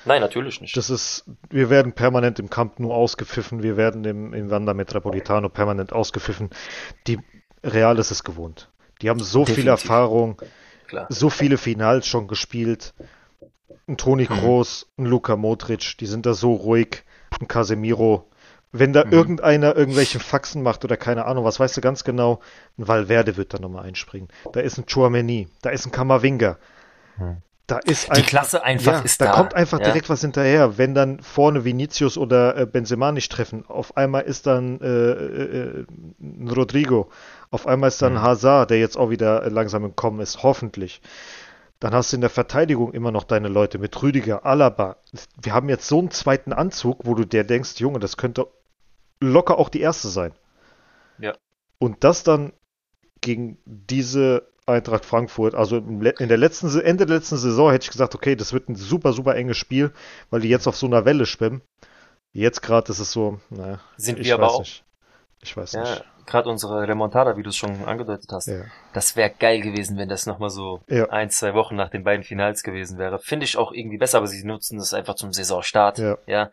Nein, 0.05 0.21
natürlich 0.21 0.61
nicht. 0.61 0.77
Das 0.77 0.91
ist, 0.91 1.25
wir 1.51 1.71
werden 1.71 1.93
permanent 1.93 2.39
im 2.39 2.51
Camp 2.51 2.79
nur 2.79 2.95
ausgepfiffen, 2.95 3.63
wir 3.63 3.77
werden 3.77 4.05
im, 4.05 4.33
im 4.33 4.51
Wanda 4.51 4.75
Metropolitano 4.75 5.49
permanent 5.49 5.93
ausgepfiffen. 5.93 6.51
Die 7.09 7.19
Real 7.65 7.99
ist 7.99 8.13
es 8.13 8.23
gewohnt. 8.23 8.69
Die 9.03 9.11
haben 9.11 9.21
so 9.21 9.41
Definitiv. 9.41 9.63
viel 9.63 9.69
Erfahrung 9.69 10.43
klar. 10.87 11.07
so 11.09 11.31
viele 11.31 11.59
Finals 11.59 12.07
schon 12.07 12.29
gespielt. 12.29 12.95
Ein 13.87 13.97
Toni 13.97 14.25
mhm. 14.25 14.35
Kroos, 14.35 14.91
ein 14.97 15.07
Luka 15.07 15.37
Modric, 15.37 15.99
die 15.99 16.07
sind 16.07 16.27
da 16.27 16.35
so 16.35 16.55
ruhig. 16.55 17.05
Ein 17.41 17.49
Casemiro. 17.49 18.29
Wenn 18.73 18.93
da 18.93 19.05
mhm. 19.05 19.13
irgendeiner 19.13 19.77
irgendwelche 19.77 20.19
Faxen 20.19 20.63
macht 20.63 20.85
oder 20.85 20.97
keine 20.97 21.27
Ahnung, 21.27 21.45
was 21.45 21.61
weißt 21.61 21.77
du 21.77 21.81
ganz 21.81 22.03
genau, 22.03 22.41
ein 22.77 22.89
Valverde 22.89 23.37
wird 23.37 23.55
da 23.55 23.59
nochmal 23.59 23.85
einspringen. 23.85 24.29
Da 24.53 24.61
ist 24.61 24.79
ein 24.79 24.87
Chouameni, 24.87 25.49
da 25.63 25.71
ist 25.71 25.87
ein 25.87 25.93
Kamavinga. 25.93 26.59
Mhm. 27.19 27.37
Da 27.67 27.79
ist 27.79 28.11
einfach, 28.11 28.23
die 28.23 28.29
Klasse 28.29 28.63
einfach 28.63 28.93
ja, 28.93 29.01
ist 29.01 29.21
da. 29.21 29.27
Da 29.27 29.33
kommt 29.33 29.55
einfach 29.55 29.79
ja. 29.79 29.87
direkt 29.87 30.11
was 30.11 30.21
hinterher. 30.21 30.77
Wenn 30.77 30.95
dann 30.95 31.21
vorne 31.21 31.65
Vinicius 31.65 32.19
oder 32.19 32.57
äh, 32.59 32.67
Benzema 32.67 33.11
nicht 33.11 33.33
treffen, 33.33 33.65
auf 33.67 33.97
einmal 33.97 34.23
ist 34.23 34.47
dann 34.47 34.81
äh, 34.83 34.87
äh, 34.87 35.81
äh 35.81 35.85
Rodrigo, 36.51 37.11
auf 37.51 37.67
einmal 37.67 37.89
ist 37.89 38.03
dann 38.03 38.15
mhm. 38.15 38.23
Hazard, 38.23 38.71
der 38.71 38.79
jetzt 38.79 38.99
auch 38.99 39.09
wieder 39.09 39.49
langsam 39.49 39.85
im 39.85 39.97
Kommen 39.97 40.21
ist, 40.21 40.43
hoffentlich. 40.43 41.01
Dann 41.81 41.95
hast 41.95 42.13
du 42.13 42.17
in 42.17 42.21
der 42.21 42.31
Verteidigung 42.31 42.93
immer 42.93 43.11
noch 43.11 43.25
deine 43.25 43.49
Leute 43.49 43.79
mit 43.79 44.01
Rüdiger, 44.03 44.45
Alaba. 44.45 44.97
Wir 45.41 45.55
haben 45.55 45.69
jetzt 45.69 45.89
so 45.89 45.99
einen 45.99 46.11
zweiten 46.11 46.53
Anzug, 46.53 47.01
wo 47.05 47.15
du 47.15 47.25
dir 47.25 47.45
denkst, 47.45 47.81
Junge, 47.81 47.99
das 47.99 48.17
könnte 48.17 48.47
locker 49.21 49.59
auch 49.59 49.71
die 49.71 49.81
erste 49.81 50.09
sein. 50.09 50.33
Ja. 51.19 51.35
Und 51.79 52.05
das 52.05 52.25
dann 52.25 52.53
gegen 53.21 53.59
diese 53.65 54.49
Eintracht 54.67 55.05
Frankfurt. 55.05 55.55
Also 55.55 55.79
in 55.79 56.29
der 56.29 56.37
letzten, 56.37 56.69
Ende 56.81 57.07
der 57.07 57.17
letzten 57.17 57.37
Saison 57.37 57.71
hätte 57.71 57.85
ich 57.85 57.91
gesagt, 57.91 58.15
okay, 58.15 58.35
das 58.35 58.53
wird 58.53 58.69
ein 58.69 58.77
super, 58.77 59.13
super 59.13 59.37
enges 59.37 59.59
Spiel, 59.59 59.93
weil 60.31 60.41
die 60.41 60.49
jetzt 60.49 60.67
auf 60.67 60.77
so 60.77 60.87
einer 60.87 61.05
Welle 61.05 61.27
schwimmen. 61.27 61.63
Jetzt 62.33 62.63
gerade 62.63 62.91
ist 62.91 62.99
es 62.99 63.13
so, 63.13 63.41
naja. 63.51 63.81
Sind 63.97 64.19
wir 64.19 64.35
aber 64.35 64.51
auch. 64.51 64.61
Nicht. 64.61 64.85
Ich 65.43 65.57
weiß 65.57 65.73
ja, 65.73 65.83
nicht. 65.83 66.05
Gerade 66.27 66.49
unsere 66.49 66.89
Remontada, 66.89 67.37
wie 67.37 67.43
du 67.43 67.51
es 67.51 67.57
schon 67.57 67.85
angedeutet 67.85 68.31
hast. 68.33 68.49
Ja. 68.49 68.63
Das 68.95 69.15
wäre 69.15 69.31
geil 69.31 69.61
gewesen, 69.61 69.99
wenn 69.99 70.09
das 70.09 70.25
nochmal 70.25 70.49
so 70.49 70.81
ja. 70.89 71.11
ein, 71.11 71.29
zwei 71.29 71.53
Wochen 71.53 71.77
nach 71.77 71.91
den 71.91 72.03
beiden 72.03 72.25
Finals 72.25 72.63
gewesen 72.63 72.99
wäre. 72.99 73.19
Finde 73.19 73.45
ich 73.45 73.59
auch 73.59 73.71
irgendwie 73.71 73.99
besser, 73.99 74.19
aber 74.19 74.27
sie 74.27 74.43
nutzen 74.45 74.79
das 74.79 74.95
einfach 74.95 75.17
zum 75.17 75.35
Saisonstart. 75.35 75.99
Ja. 75.99 76.17
Ja, 76.27 76.51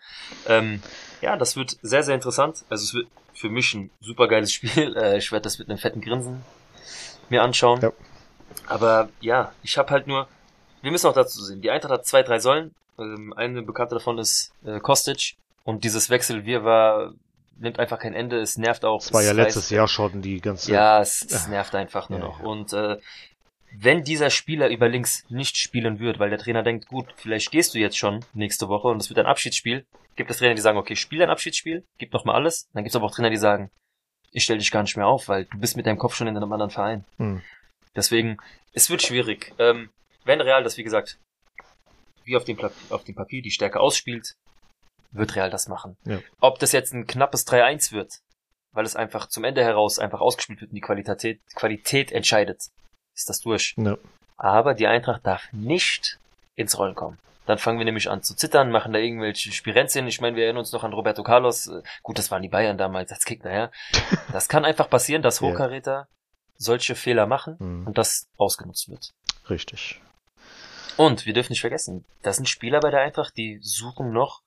ähm, 0.48 0.84
ja 1.22 1.38
das 1.38 1.56
wird 1.56 1.78
sehr, 1.82 2.04
sehr 2.04 2.16
interessant. 2.16 2.66
Also 2.70 2.84
es 2.84 2.94
wird 2.94 3.08
für 3.34 3.50
mich 3.50 3.74
ein 3.74 3.90
super 4.02 4.28
geiles 4.28 4.52
Spiel. 4.54 4.96
Äh, 4.98 5.18
ich 5.18 5.32
werde 5.32 5.44
das 5.44 5.58
mit 5.58 5.70
einem 5.70 5.78
fetten 5.78 6.02
Grinsen 6.02 6.44
mir 7.32 7.42
anschauen. 7.42 7.82
Ja. 7.82 7.92
Aber 8.68 9.10
ja, 9.20 9.54
ich 9.64 9.78
habe 9.78 9.90
halt 9.90 10.08
nur, 10.08 10.28
wir 10.82 10.92
müssen 10.92 11.08
auch 11.08 11.14
dazu 11.14 11.42
sehen, 11.44 11.62
die 11.62 11.72
Eintracht 11.72 11.94
hat 11.94 12.06
zwei, 12.06 12.24
drei 12.24 12.40
Säulen. 12.40 12.74
Ähm, 13.00 13.34
eine 13.36 13.62
bekannte 13.62 13.96
davon 13.96 14.18
ist 14.18 14.52
äh, 14.66 14.80
Kostic. 14.80 15.36
Und 15.64 15.84
dieses 15.84 16.10
Wechselwirrwarr 16.10 17.14
nimmt 17.60 17.80
einfach 17.80 18.00
kein 18.00 18.14
Ende. 18.14 18.40
Es 18.40 18.58
nervt 18.58 18.86
auch. 18.86 19.02
Es 19.02 19.14
war 19.14 19.22
ja 19.22 19.32
letztes 19.32 19.64
heißt, 19.64 19.72
Jahr 19.72 19.88
schon 19.88 20.22
die 20.22 20.42
ganze. 20.42 20.72
Ja, 20.72 21.02
es, 21.02 21.22
es 21.22 21.48
nervt 21.48 21.76
einfach 21.76 22.10
nur 22.10 22.20
ja, 22.20 22.26
noch. 22.26 22.40
Ja. 22.40 22.46
Und 22.46 22.74
äh, 22.74 22.98
wenn 23.74 24.04
dieser 24.04 24.30
Spieler 24.30 24.70
über 24.70 24.90
links 24.90 25.24
nicht 25.30 25.58
spielen 25.58 26.00
wird, 26.00 26.20
weil 26.20 26.30
der 26.30 26.40
Trainer 26.40 26.64
denkt, 26.64 26.88
gut, 26.88 27.08
vielleicht 27.16 27.52
gehst 27.52 27.74
du 27.74 27.80
jetzt 27.80 27.98
schon 27.98 28.26
nächste 28.34 28.68
Woche 28.68 28.90
und 28.90 29.02
es 29.02 29.10
wird 29.10 29.20
ein 29.20 29.26
Abschiedsspiel, 29.26 29.86
gibt 30.16 30.30
es 30.30 30.38
Trainer, 30.38 30.56
die 30.56 30.62
sagen, 30.62 30.78
okay, 30.78 30.96
spiel 30.96 31.22
ein 31.24 31.30
Abschiedsspiel, 31.30 31.84
gib 31.98 32.12
noch 32.12 32.26
mal 32.26 32.36
alles. 32.36 32.68
Dann 32.74 32.84
gibt 32.84 32.92
es 32.92 32.96
aber 32.96 33.06
auch 33.06 33.16
Trainer, 33.16 33.30
die 33.30 33.38
sagen, 33.38 33.72
ich 34.32 34.44
stell 34.44 34.58
dich 34.58 34.72
gar 34.72 34.82
nicht 34.82 34.98
mehr 34.98 35.08
auf, 35.08 35.28
weil 35.28 35.46
du 35.46 35.58
bist 35.60 35.76
mit 35.76 35.86
deinem 35.86 35.98
Kopf 35.98 36.16
schon 36.16 36.28
in 36.28 36.36
einem 36.36 36.52
anderen 36.52 36.72
Verein. 36.72 37.06
Hm. 37.18 37.42
Deswegen, 37.96 38.38
es 38.74 38.90
wird 38.90 39.02
schwierig. 39.02 39.54
Ähm, 39.60 39.90
wenn 40.24 40.42
Real 40.42 40.64
das, 40.64 40.78
wie 40.78 40.84
gesagt, 40.84 41.18
wie 42.24 42.38
auf 42.38 42.46
dem, 42.46 42.58
auf 42.90 43.04
dem 43.04 43.16
Papier 43.16 43.42
die 43.42 43.52
Stärke 43.52 43.80
ausspielt, 43.80 44.36
wird 45.12 45.36
Real 45.36 45.50
das 45.50 45.68
machen. 45.68 45.98
Ja. 46.06 46.20
Ob 46.40 46.60
das 46.60 46.72
jetzt 46.72 46.94
ein 46.94 47.08
knappes 47.08 47.46
3-1 47.48 47.92
wird, 47.92 48.20
weil 48.72 48.86
es 48.86 48.96
einfach 48.96 49.28
zum 49.28 49.44
Ende 49.44 49.64
heraus 49.64 50.00
einfach 50.00 50.22
ausgespielt 50.22 50.62
wird 50.62 50.72
und 50.72 50.76
die 50.76 50.82
Qualität, 50.82 51.42
Qualität 51.56 52.12
entscheidet, 52.12 52.62
ist 53.14 53.30
das 53.30 53.42
durch. 53.42 53.74
Ja. 53.78 53.98
Aber 54.38 54.74
die 54.74 54.88
Eintracht 54.88 55.26
darf 55.26 55.52
nicht 55.52 56.20
ins 56.56 56.78
Rollen 56.78 56.96
kommen. 56.96 57.20
Dann 57.48 57.58
fangen 57.58 57.80
wir 57.80 57.86
nämlich 57.86 58.10
an 58.10 58.22
zu 58.22 58.36
zittern, 58.36 58.72
machen 58.72 58.94
da 58.94 59.00
irgendwelche 59.00 59.52
Spirenzien. 59.52 60.08
Ich 60.08 60.22
meine, 60.22 60.36
wir 60.36 60.44
erinnern 60.44 60.60
uns 60.60 60.72
noch 60.72 60.84
an 60.84 60.94
Roberto 60.94 61.24
Carlos. 61.24 61.70
Gut, 62.04 62.18
das 62.20 62.30
waren 62.32 62.42
die 62.44 62.50
Bayern 62.50 62.78
damals 62.78 63.12
als 63.12 63.26
Gegner, 63.26 63.52
ja. 63.54 63.72
Das 64.32 64.48
kann 64.48 64.64
einfach 64.64 64.90
passieren, 64.90 65.22
dass 65.24 65.42
Hochkaräter 65.42 66.08
solche 66.58 66.94
Fehler 66.96 67.26
machen 67.26 67.56
Mhm. 67.60 67.88
und 67.88 67.98
das 67.98 68.30
ausgenutzt 68.38 68.90
wird. 68.90 69.12
Richtig. 69.50 70.00
Und 70.98 71.26
wir 71.26 71.34
dürfen 71.34 71.52
nicht 71.52 71.62
vergessen, 71.62 72.06
da 72.22 72.32
sind 72.32 72.48
Spieler 72.48 72.80
bei 72.80 72.92
der 72.92 73.02
Eintracht, 73.02 73.36
die 73.36 73.60
suchen 73.64 74.12
noch, 74.14 74.42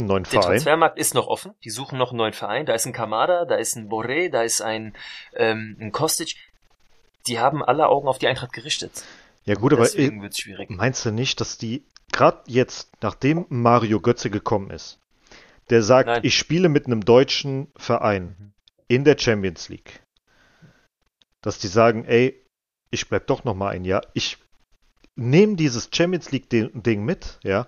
neuen 0.00 0.22
der 0.24 0.30
Verein. 0.30 0.42
Transfermarkt 0.46 0.98
ist 0.98 1.14
noch 1.14 1.26
offen, 1.26 1.54
die 1.64 1.70
suchen 1.70 1.98
noch 1.98 2.10
einen 2.10 2.18
neuen 2.18 2.32
Verein, 2.32 2.66
da 2.66 2.74
ist 2.74 2.86
ein 2.86 2.92
Kamada, 2.92 3.44
da 3.44 3.56
ist 3.56 3.76
ein 3.76 3.88
Boré, 3.88 4.30
da 4.30 4.42
ist 4.42 4.60
ein, 4.60 4.96
ähm, 5.34 5.76
ein 5.80 5.92
Kostic, 5.92 6.36
die 7.26 7.40
haben 7.40 7.64
alle 7.64 7.88
Augen 7.88 8.06
auf 8.08 8.18
die 8.18 8.28
Eintracht 8.28 8.52
gerichtet. 8.52 8.92
Ja 9.48 9.54
gut, 9.54 9.72
aber 9.72 9.82
Deswegen 9.82 10.20
wird's 10.22 10.38
schwierig. 10.40 10.68
Meinst 10.70 11.04
du 11.06 11.10
nicht, 11.10 11.40
dass 11.40 11.56
die, 11.56 11.86
gerade 12.12 12.42
jetzt, 12.46 12.90
nachdem 13.00 13.46
Mario 13.48 13.98
Götze 14.00 14.28
gekommen 14.28 14.70
ist, 14.70 14.98
der 15.70 15.82
sagt, 15.82 16.06
Nein. 16.06 16.20
ich 16.22 16.36
spiele 16.36 16.68
mit 16.68 16.86
einem 16.86 17.04
deutschen 17.04 17.68
Verein 17.76 18.36
Mhm. 18.38 18.52
in 18.88 19.04
der 19.04 19.18
Champions 19.18 19.68
League, 19.70 20.02
dass 21.42 21.58
die 21.58 21.68
sagen, 21.68 22.04
ey, 22.04 22.44
ich 22.90 23.08
bleib 23.08 23.26
doch 23.26 23.44
noch 23.44 23.54
mal 23.54 23.70
ein 23.70 23.84
Jahr, 23.84 24.02
ich 24.12 24.38
nehme 25.16 25.56
dieses 25.56 25.88
Champions 25.92 26.30
League 26.30 26.48
Ding 26.50 27.04
mit, 27.04 27.38
ja, 27.42 27.66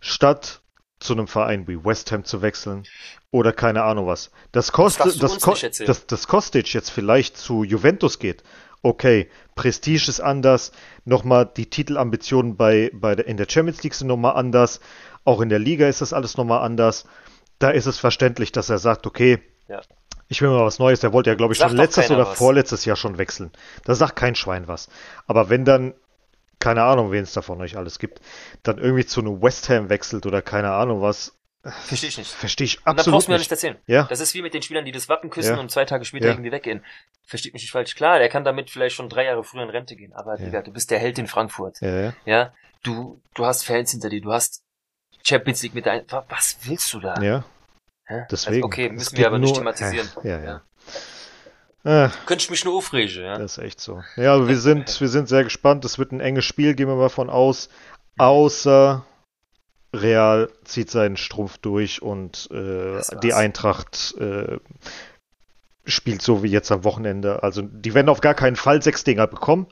statt 0.00 0.62
zu 1.00 1.12
einem 1.12 1.28
Verein 1.28 1.68
wie 1.68 1.84
West 1.84 2.10
Ham 2.12 2.24
zu 2.24 2.42
wechseln 2.42 2.84
oder 3.30 3.52
keine 3.52 3.82
Ahnung 3.82 4.06
was. 4.06 4.30
Das 4.52 4.72
kostet, 4.72 5.22
das, 5.22 5.32
uns 5.32 5.42
ko 5.42 5.54
das, 5.84 6.06
das 6.06 6.28
Kostic 6.28 6.72
jetzt 6.72 6.90
vielleicht 6.90 7.36
zu 7.36 7.62
Juventus 7.64 8.18
geht. 8.18 8.42
Okay, 8.84 9.30
Prestige 9.54 10.10
ist 10.10 10.20
anders, 10.20 10.70
nochmal 11.06 11.46
die 11.56 11.70
Titelambitionen 11.70 12.56
bei, 12.56 12.90
bei 12.92 13.14
der, 13.14 13.26
in 13.26 13.38
der 13.38 13.46
Champions 13.48 13.82
League 13.82 13.94
sind 13.94 14.08
nochmal 14.08 14.36
anders, 14.36 14.78
auch 15.24 15.40
in 15.40 15.48
der 15.48 15.58
Liga 15.58 15.88
ist 15.88 16.02
das 16.02 16.12
alles 16.12 16.36
nochmal 16.36 16.60
anders. 16.62 17.06
Da 17.58 17.70
ist 17.70 17.86
es 17.86 17.98
verständlich, 17.98 18.52
dass 18.52 18.68
er 18.68 18.76
sagt, 18.76 19.06
okay, 19.06 19.38
Ja. 19.68 19.80
ich 20.28 20.42
will 20.42 20.50
mal 20.50 20.66
was 20.66 20.78
Neues. 20.78 21.00
Der 21.00 21.14
wollte 21.14 21.30
ja, 21.30 21.34
glaube 21.36 21.54
ich, 21.54 21.60
Sagt 21.60 21.70
schon 21.70 21.78
letztes 21.78 22.10
oder 22.10 22.26
was. 22.26 22.36
vorletztes 22.36 22.84
Jahr 22.84 22.96
schon 22.96 23.16
wechseln. 23.16 23.52
Da 23.86 23.94
sagt 23.94 24.16
kein 24.16 24.34
Schwein 24.34 24.68
was. 24.68 24.90
Aber 25.26 25.48
wenn 25.48 25.64
dann, 25.64 25.94
keine 26.58 26.82
Ahnung, 26.82 27.10
wen 27.10 27.22
es 27.22 27.32
da 27.32 27.40
von 27.40 27.62
euch 27.62 27.78
alles 27.78 27.98
gibt, 27.98 28.20
dann 28.64 28.76
irgendwie 28.76 29.06
zu 29.06 29.20
einem 29.20 29.40
West 29.40 29.70
Ham 29.70 29.88
wechselt 29.88 30.26
oder 30.26 30.42
keine 30.42 30.72
Ahnung 30.72 31.00
was, 31.00 31.32
Verstehe 31.86 32.08
ich 32.10 32.18
nicht. 32.18 32.30
verstehe 32.30 32.64
ich 32.66 32.78
Und 32.78 32.86
dann 32.86 32.98
absolut 32.98 33.14
brauchst 33.16 33.28
du 33.28 33.30
mir 33.30 33.34
ja 33.36 33.38
nicht. 33.38 33.50
nicht 33.50 33.64
erzählen. 33.64 33.76
Ja, 33.86 34.02
Das 34.04 34.20
ist 34.20 34.34
wie 34.34 34.42
mit 34.42 34.52
den 34.54 34.62
Spielern, 34.62 34.84
die 34.84 34.92
das 34.92 35.08
Wappen 35.08 35.30
küssen 35.30 35.54
Ja. 35.54 35.60
und 35.60 35.70
zwei 35.70 35.84
Tage 35.84 36.04
später 36.04 36.26
Ja. 36.26 36.32
irgendwie 36.32 36.52
weggehen. 36.52 36.84
Versteht 37.26 37.54
mich 37.54 37.62
nicht 37.62 37.72
falsch. 37.72 37.94
Klar, 37.94 38.18
der 38.18 38.28
kann 38.28 38.44
damit 38.44 38.70
vielleicht 38.70 38.94
schon 38.96 39.08
drei 39.08 39.24
Jahre 39.24 39.44
früher 39.44 39.62
in 39.62 39.70
Rente 39.70 39.96
gehen. 39.96 40.12
Aber, 40.12 40.38
Ja. 40.38 40.44
Digga, 40.44 40.62
du 40.62 40.72
bist 40.72 40.90
der 40.90 40.98
Held 40.98 41.18
in 41.18 41.26
Frankfurt. 41.26 41.80
ja, 41.80 42.12
ja. 42.26 42.52
Du, 42.82 43.20
du 43.34 43.46
hast 43.46 43.64
Fans 43.64 43.92
hinter 43.92 44.10
dir, 44.10 44.20
du 44.20 44.30
hast 44.32 44.62
Champions 45.26 45.62
League 45.62 45.74
mit 45.74 45.86
deinen, 45.86 46.04
wa- 46.10 46.26
was 46.28 46.58
willst 46.64 46.92
du 46.92 47.00
da? 47.00 47.14
ja. 47.22 47.44
Hä? 48.06 48.26
Deswegen. 48.30 48.56
Also 48.56 48.66
okay, 48.66 48.90
müssen 48.90 49.16
wir 49.16 49.26
aber 49.26 49.38
nicht 49.38 49.48
nur- 49.48 49.58
thematisieren. 49.60 50.06
Äh, 50.22 50.28
ja, 50.28 50.60
ja. 51.84 52.04
Äh, 52.06 52.10
Könnte 52.26 52.42
ich 52.44 52.50
mich 52.50 52.64
nur 52.64 52.74
aufregen, 52.76 53.22
ja. 53.24 53.38
das 53.38 53.56
ist 53.56 53.64
echt 53.64 53.80
so. 53.80 54.02
Ja, 54.16 54.46
wir 54.46 54.58
sind, 54.58 55.00
wir 55.00 55.08
sind 55.08 55.28
sehr 55.28 55.44
gespannt. 55.44 55.84
Es 55.86 55.98
wird 55.98 56.12
ein 56.12 56.20
enges 56.20 56.44
Spiel, 56.44 56.74
gehen 56.74 56.88
wir 56.88 56.96
mal 56.96 57.08
von 57.08 57.30
aus. 57.30 57.70
Außer 58.18 59.04
Real 59.94 60.50
zieht 60.64 60.90
seinen 60.90 61.16
Strumpf 61.16 61.58
durch 61.58 62.02
und 62.02 62.48
äh, 62.50 62.94
Das 62.94 63.14
die 63.22 63.32
Eintracht 63.32 64.14
äh, 64.18 64.58
spielt 65.84 66.22
so 66.22 66.42
wie 66.42 66.48
jetzt 66.50 66.72
am 66.72 66.84
Wochenende. 66.84 67.42
Also 67.42 67.62
die 67.62 67.94
werden 67.94 68.08
auf 68.08 68.20
gar 68.20 68.34
keinen 68.34 68.56
Fall 68.56 68.82
sechs 68.82 69.04
Dinger 69.04 69.26
bekommen, 69.26 69.66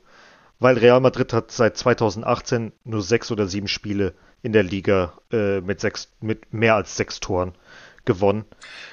weil 0.58 0.78
Real 0.78 1.00
Madrid 1.00 1.32
hat 1.32 1.50
seit 1.50 1.76
2018 1.76 2.72
nur 2.84 3.02
sechs 3.02 3.30
oder 3.30 3.46
sieben 3.46 3.68
Spiele 3.68 4.14
in 4.42 4.52
der 4.52 4.62
Liga 4.62 5.14
äh, 5.32 5.60
mit 5.60 5.80
sechs, 5.80 6.12
mit 6.20 6.52
mehr 6.52 6.74
als 6.74 6.96
sechs 6.96 7.20
Toren 7.20 7.54
gewonnen. 8.04 8.44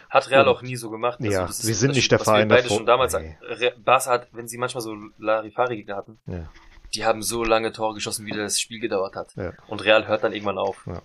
Hat 0.10 0.30
Real 0.30 0.48
Und- 0.48 0.56
auch 0.56 0.62
nie 0.62 0.76
so 0.76 0.90
gemacht. 0.90 1.20
Also 1.20 1.32
Ja, 1.32 1.48
das 1.48 1.68
wir 1.68 1.76
sind 1.76 1.96
nicht 1.96 2.12
der 2.12 2.20
was 2.20 2.28
wir 2.28 2.32
Verein 2.34 2.48
beide 2.48 2.64
davor. 2.64 2.78
schon 2.78 2.86
damals. 2.86 3.14
Nee. 3.14 3.36
Barca 3.84 4.12
hat, 4.12 4.28
wenn 4.32 4.48
sie 4.48 4.58
manchmal 4.58 4.82
so 4.82 4.96
Larifari-Gegner 5.18 5.96
hatten, 5.96 6.20
Ja. 6.28 6.48
die 6.96 7.06
haben 7.06 7.22
so 7.24 7.44
lange 7.44 7.72
Tore 7.72 7.96
geschossen, 7.96 8.26
wie 8.28 8.32
das 8.32 8.60
Spiel 8.62 8.80
gedauert 8.80 9.16
hat. 9.16 9.36
Ja. 9.36 9.54
Und 9.68 9.84
Real 9.84 10.08
hört 10.08 10.24
dann 10.24 10.32
irgendwann 10.34 10.58
auf. 10.60 10.86
Ja. 10.88 11.02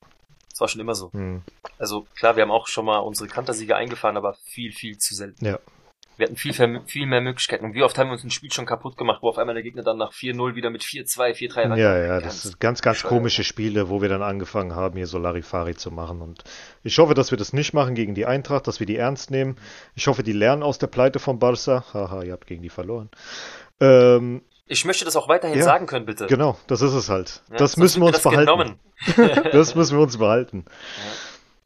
Das 0.55 0.61
war 0.61 0.69
schon 0.69 0.81
immer 0.81 0.95
so. 0.95 1.13
Hm. 1.13 1.43
Also 1.79 2.07
klar, 2.17 2.37
wir 2.37 2.43
haben 2.45 2.53
auch 2.53 2.69
schon 2.69 2.85
mal 2.85 2.99
unsere 2.99 3.29
Kantersiege 3.29 3.75
eingefahren, 3.75 4.17
aber 4.17 4.35
viel, 4.45 4.71
viel 4.73 4.97
zu 4.99 5.13
selten. 5.15 5.45
Ja. 5.45 5.59
Wir 6.17 6.27
hatten 6.27 6.37
viel, 6.37 6.55
viel 6.87 7.07
mehr 7.07 7.21
Möglichkeiten. 7.21 7.65
Und 7.65 7.75
wie 7.75 7.83
oft 7.83 7.99
haben 7.99 8.07
wir 8.07 8.13
uns 8.13 8.23
ein 8.23 8.31
Spiel 8.31 8.53
schon 8.53 8.67
kaputt 8.67 8.97
gemacht, 8.97 9.19
wo 9.21 9.31
auf 9.31 9.37
einmal 9.37 9.55
der 9.55 9.65
Gegner 9.65 9.83
dann 9.83 9.97
nach 9.99 10.13
4-0 10.13 10.55
wieder 10.55 10.71
mit 10.71 10.85
4-2, 10.85 11.33
4-3 11.35 11.71
weiter- 11.71 11.77
Ja, 11.77 11.99
ja, 11.99 12.21
das 12.21 12.43
sind 12.43 12.61
ganz, 12.61 12.83
ganz 12.83 12.99
bescheuert. 12.99 13.09
komische 13.09 13.43
Spiele, 13.43 13.89
wo 13.89 14.01
wir 14.01 14.09
dann 14.09 14.23
angefangen 14.23 14.77
haben, 14.77 14.97
hier 14.97 15.09
so 15.09 15.19
Larifari 15.19 15.75
zu 15.75 15.91
machen. 15.91 16.23
Und 16.23 16.45
ich 16.85 16.99
hoffe, 16.99 17.15
dass 17.15 17.33
wir 17.33 17.39
das 17.39 17.53
nicht 17.53 17.75
machen 17.75 17.97
gegen 17.97 18.15
die 18.15 18.27
Eintracht, 18.27 18.69
dass 18.69 18.79
wir 18.79 18.87
die 18.87 18.97
ernst 18.97 19.33
nehmen. 19.33 19.57
Ich 19.97 20.07
hoffe, 20.07 20.23
die 20.23 20.31
lernen 20.33 20.63
aus 20.63 20.79
der 20.79 20.87
Pleite 20.87 21.19
von 21.19 21.41
Barca. 21.41 21.85
Haha, 21.93 22.23
ihr 22.23 22.33
habt 22.33 22.47
gegen 22.47 22.63
die 22.63 22.69
verloren. 22.71 23.11
Ähm, 23.81 24.43
Ich 24.67 24.85
möchte 24.85 25.05
das 25.05 25.17
auch 25.17 25.29
weiterhin 25.29 25.59
Ja, 25.59 25.65
sagen 25.65 25.87
können, 25.87 26.07
bitte. 26.07 26.27
genau, 26.27 26.57
das 26.67 26.81
ist 26.81 26.95
es 26.95 27.09
halt. 27.09 27.43
Ja, 27.51 27.57
das 27.57 27.77
müssen 27.77 28.01
wir 28.01 28.07
uns 28.07 28.23
das 28.23 28.23
behalten. 28.23 28.79
das 29.53 29.75
müssen 29.75 29.97
wir 29.97 30.03
uns 30.03 30.17
behalten. 30.17 30.65
Ja. 30.67 31.13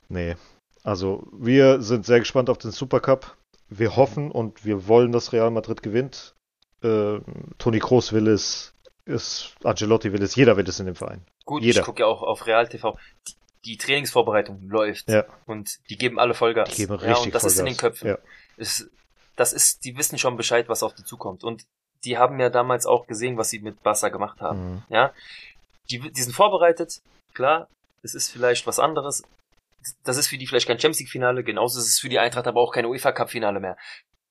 Nee. 0.09 0.37
Also, 0.83 1.27
wir 1.33 1.83
sind 1.83 2.07
sehr 2.07 2.19
gespannt 2.19 2.51
auf 2.51 2.59
den 2.59 2.71
Supercup. 2.71 3.37
Wir 3.69 3.97
hoffen 3.97 4.31
und 4.31 4.65
wir 4.65 4.89
wollen, 4.89 5.13
dass 5.13 5.33
Real 5.33 5.51
Madrid 5.51 5.83
gewinnt. 5.83 6.35
Äh, 6.83 7.19
Toni 7.59 7.79
Kroos 7.79 8.13
will 8.13 8.27
es, 8.29 8.75
ist, 9.05 9.55
Ancelotti 9.63 10.13
will 10.13 10.23
es, 10.23 10.35
jeder 10.35 10.57
will 10.57 10.69
es 10.69 10.81
in 10.81 10.87
dem 10.87 10.95
Verein. 10.95 11.25
Gut, 11.45 11.63
Jeder. 11.63 11.81
ich 11.81 11.87
gucke 11.87 12.03
ja 12.03 12.07
auch 12.07 12.23
auf 12.23 12.47
Real 12.47 12.69
TV. 12.69 12.99
Die, 13.27 13.35
die 13.65 13.77
Trainingsvorbereitung 13.77 14.69
läuft. 14.69 15.09
Ja. 15.09 15.25
Und 15.47 15.79
die 15.91 15.97
geben 15.97 16.19
alle 16.19 16.35
Vollgas. 16.35 16.71
Die 16.71 16.77
geben 16.77 16.95
ja, 17.01 17.01
richtig 17.01 17.27
und 17.27 17.35
das 17.35 17.45
ist 17.45 17.59
in 17.59 17.67
den 17.67 17.75
Vollgas. 17.75 18.01
Köpfen. 18.01 18.09
Ja. 18.09 18.19
Es, 18.57 18.91
das 19.37 19.53
ist, 19.53 19.85
die 19.85 19.97
wissen 19.97 20.19
schon 20.19 20.37
Bescheid, 20.37 20.69
was 20.69 20.83
auf 20.83 20.95
die 20.95 21.05
zukommt. 21.05 21.45
Und 21.45 21.65
die 22.05 22.19
haben 22.19 22.39
ja 22.41 22.51
damals 22.51 22.87
auch 22.87 23.07
gesehen, 23.07 23.37
was 23.37 23.51
sie 23.51 23.61
mit 23.61 23.83
Barca 23.83 24.09
gemacht 24.09 24.41
haben. 24.41 24.71
Mhm. 24.75 24.83
Ja, 24.89 25.13
die, 25.91 25.99
die 26.13 26.23
sind 26.23 26.33
vorbereitet, 26.35 27.01
klar, 27.35 27.69
es 28.03 28.15
ist 28.15 28.31
vielleicht 28.31 28.67
was 28.67 28.79
anderes. 28.79 29.23
Das 30.05 30.17
ist 30.17 30.29
für 30.29 30.39
die 30.39 30.47
vielleicht 30.47 30.67
kein 30.67 30.79
Champions 30.79 31.01
League 31.01 31.09
Finale, 31.11 31.43
genauso 31.45 31.79
ist 31.79 31.87
es 31.89 31.99
für 31.99 32.09
die 32.09 32.19
Eintracht 32.19 32.47
aber 32.47 32.61
auch 32.61 32.73
kein 32.73 32.85
UEFA 32.87 33.13
Cup 33.13 33.31
Finale 33.31 33.61
mehr. 33.61 33.77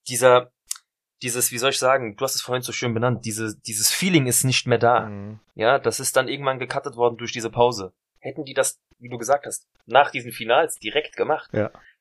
Dieser, 0.07 0.51
dieses, 1.23 1.51
wie 1.51 1.57
soll 1.57 1.71
ich 1.71 1.79
sagen, 1.79 2.15
du 2.15 2.23
hast 2.23 2.35
es 2.35 2.41
vorhin 2.41 2.61
so 2.61 2.71
schön 2.71 2.93
benannt, 2.93 3.25
diese, 3.25 3.55
dieses 3.65 3.89
Feeling 3.91 4.27
ist 4.27 4.43
nicht 4.43 4.67
mehr 4.67 4.77
da. 4.77 5.01
Mhm. 5.07 5.39
Ja, 5.55 5.79
das 5.79 5.99
ist 5.99 6.15
dann 6.15 6.27
irgendwann 6.27 6.59
gecuttet 6.59 6.95
worden 6.95 7.17
durch 7.17 7.31
diese 7.31 7.49
Pause. 7.49 7.93
Hätten 8.19 8.43
die 8.45 8.53
das, 8.53 8.77
wie 8.99 9.09
du 9.09 9.17
gesagt 9.17 9.45
hast, 9.45 9.65
nach 9.85 10.11
diesen 10.11 10.31
Finals 10.31 10.75
direkt 10.79 11.15
gemacht, 11.15 11.49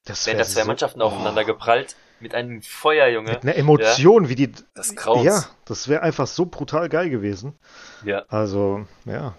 Das 0.04 0.26
wären 0.26 0.36
wär 0.38 0.44
da 0.44 0.50
zwei 0.50 0.62
so- 0.62 0.66
Mannschaften 0.66 1.02
Oh. 1.02 1.06
aufeinander 1.06 1.44
geprallt 1.44 1.96
mit 2.20 2.34
einem 2.34 2.62
Feuer, 2.62 3.08
Junge. 3.08 3.32
Mit 3.32 3.42
einer 3.42 3.56
Emotion, 3.56 4.28
wie 4.28 4.34
die. 4.34 4.52
Das 4.74 4.94
Graus. 4.96 5.24
Ja, 5.24 5.44
das 5.64 5.88
wäre 5.88 6.02
einfach 6.02 6.26
so 6.26 6.46
brutal 6.46 6.88
geil 6.88 7.10
gewesen. 7.10 7.58
Ja. 8.04 8.24
Also, 8.28 8.86
ja. 9.04 9.34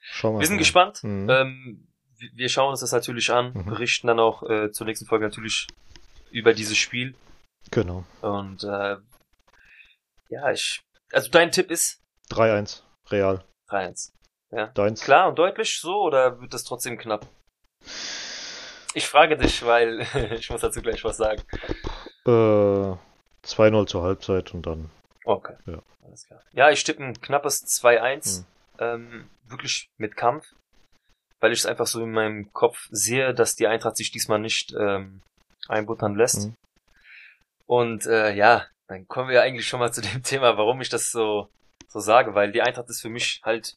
Schauen 0.00 0.34
wir 0.34 0.40
Wir 0.40 0.46
sind 0.46 0.56
mal. 0.56 0.60
gespannt. 0.60 1.02
Mhm. 1.04 1.28
Ähm, 1.30 1.88
wir- 2.34 2.48
schauen 2.48 2.70
uns 2.70 2.80
das 2.80 2.92
natürlich 2.92 3.30
an, 3.32 3.52
Mhm. 3.52 3.64
berichten 3.66 4.06
dann 4.06 4.20
auch 4.20 4.42
äh, 4.48 4.70
zur 4.70 4.86
nächsten 4.86 5.06
Folge 5.06 5.24
natürlich 5.26 5.66
über 6.30 6.52
dieses 6.54 6.76
Spiel. 6.76 7.14
Genau. 7.70 8.04
Und 8.22 8.62
äh, 8.64 8.96
ja, 10.28 10.50
ich. 10.52 10.80
Also 11.12 11.30
dein 11.30 11.50
Tipp 11.52 11.70
ist 11.70 12.00
3-1, 12.30 12.82
Real. 13.10 13.44
3-1. 13.68 14.12
Deins. 14.74 15.02
Klar 15.02 15.28
und 15.28 15.38
deutlich 15.38 15.78
so 15.80 16.00
oder 16.02 16.40
wird 16.40 16.54
das 16.54 16.64
trotzdem 16.64 16.96
knapp? 16.98 17.26
Ich 18.94 19.06
frage 19.06 19.36
dich, 19.36 19.64
weil 19.66 20.00
ich 20.38 20.48
muss 20.50 20.60
dazu 20.62 20.80
gleich 20.80 21.04
was 21.04 21.16
sagen. 21.18 21.42
Äh, 22.26 22.96
2-0 23.44 23.86
zur 23.86 24.02
Halbzeit 24.02 24.52
und 24.54 24.66
dann. 24.66 24.90
Okay. 25.24 25.54
Ja. 25.66 25.78
Alles 26.04 26.26
klar. 26.26 26.40
Ja, 26.52 26.70
ich 26.70 26.84
tippe 26.84 27.02
ein 27.04 27.20
knappes 27.20 27.64
2-1. 27.66 28.40
Mhm. 28.40 28.46
Ähm, 28.78 29.30
wirklich 29.48 29.88
mit 29.98 30.16
Kampf. 30.16 30.46
Weil 31.40 31.52
ich 31.52 31.60
es 31.60 31.66
einfach 31.66 31.86
so 31.86 32.02
in 32.02 32.12
meinem 32.12 32.52
Kopf 32.52 32.88
sehe, 32.90 33.34
dass 33.34 33.56
die 33.56 33.66
Eintracht 33.66 33.96
sich 33.96 34.10
diesmal 34.10 34.38
nicht 34.38 34.74
ähm, 34.78 35.20
einbuttern 35.68 36.14
lässt. 36.14 36.46
Mhm. 36.46 36.54
Und 37.66 38.06
äh, 38.06 38.32
ja, 38.34 38.66
dann 38.88 39.06
kommen 39.08 39.28
wir 39.28 39.42
eigentlich 39.42 39.66
schon 39.66 39.80
mal 39.80 39.92
zu 39.92 40.00
dem 40.00 40.22
Thema, 40.22 40.56
warum 40.56 40.80
ich 40.80 40.88
das 40.88 41.10
so, 41.10 41.48
so 41.88 42.00
sage, 42.00 42.34
weil 42.34 42.52
die 42.52 42.62
Eintracht 42.62 42.88
ist 42.88 43.02
für 43.02 43.10
mich 43.10 43.40
halt 43.44 43.76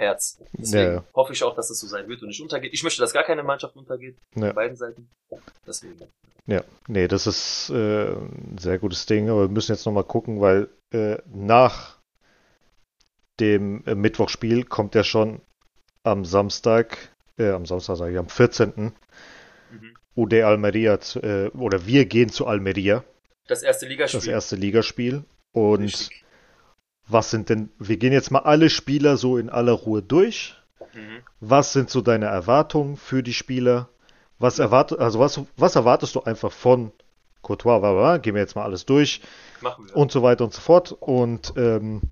Herz. 0.00 0.38
Deswegen 0.54 0.94
Ja, 0.94 1.04
hoffe 1.14 1.32
ich 1.32 1.42
auch, 1.44 1.54
dass 1.54 1.70
es 1.70 1.78
so 1.78 1.86
sein 1.86 2.08
wird 2.08 2.22
und 2.22 2.28
nicht 2.28 2.40
untergeht. 2.40 2.72
Ich 2.72 2.82
möchte, 2.82 3.00
dass 3.00 3.12
gar 3.12 3.22
keine 3.24 3.42
Mannschaft 3.42 3.76
untergeht. 3.76 4.16
Ja. 4.34 4.46
Von 4.46 4.54
beiden 4.54 4.76
Seiten. 4.76 5.08
Deswegen. 5.66 6.00
Ja, 6.46 6.64
nee, 6.88 7.06
das 7.06 7.26
ist 7.26 7.70
äh, 7.70 8.12
ein 8.12 8.56
sehr 8.58 8.78
gutes 8.78 9.06
Ding, 9.06 9.28
aber 9.28 9.42
wir 9.42 9.48
müssen 9.48 9.72
jetzt 9.72 9.84
nochmal 9.86 10.04
gucken, 10.04 10.40
weil 10.40 10.68
äh, 10.92 11.18
nach 11.32 11.98
dem 13.38 13.84
äh, 13.86 13.94
Mittwochspiel 13.94 14.64
kommt 14.64 14.94
ja 14.94 15.04
schon 15.04 15.40
am 16.02 16.24
Samstag, 16.24 16.96
äh, 17.38 17.50
am 17.50 17.66
Samstag 17.66 17.96
sage 17.96 18.12
ich, 18.12 18.18
am 18.18 18.28
14. 18.28 18.72
Mhm. 19.70 19.94
UD 20.16 20.34
Almeria, 20.42 20.98
zu, 21.00 21.20
äh, 21.22 21.48
oder 21.50 21.86
wir 21.86 22.06
gehen 22.06 22.30
zu 22.30 22.46
Almeria, 22.46 23.04
Das 23.46 23.62
erste 23.62 23.86
Ligaspiel. 23.86 24.18
das 24.20 24.26
erste 24.26 24.56
Ligaspiel. 24.56 25.24
Und 25.52 25.82
Richtig. 25.84 26.24
Was 27.12 27.30
sind 27.30 27.48
denn, 27.48 27.70
wir 27.78 27.96
gehen 27.96 28.12
jetzt 28.12 28.30
mal 28.30 28.40
alle 28.40 28.70
Spieler 28.70 29.16
so 29.16 29.36
in 29.36 29.50
aller 29.50 29.72
Ruhe 29.72 30.02
durch. 30.02 30.54
Mhm. 30.94 31.22
Was 31.40 31.72
sind 31.72 31.90
so 31.90 32.00
deine 32.00 32.26
Erwartungen 32.26 32.96
für 32.96 33.22
die 33.22 33.34
Spieler? 33.34 33.88
Was 34.38 34.58
erwartet, 34.58 35.00
also 35.00 35.18
was, 35.18 35.40
was 35.56 35.76
erwartest 35.76 36.14
du 36.14 36.22
einfach 36.22 36.52
von 36.52 36.92
Courtois, 37.42 37.78
bla, 37.78 37.92
bla, 37.92 38.16
gehen 38.18 38.34
wir 38.34 38.42
jetzt 38.42 38.56
mal 38.56 38.64
alles 38.64 38.86
durch 38.86 39.20
und 39.94 40.12
so 40.12 40.22
weiter 40.22 40.44
und 40.44 40.52
so 40.52 40.60
fort. 40.60 40.92
Und 40.92 41.54
ähm, 41.56 42.02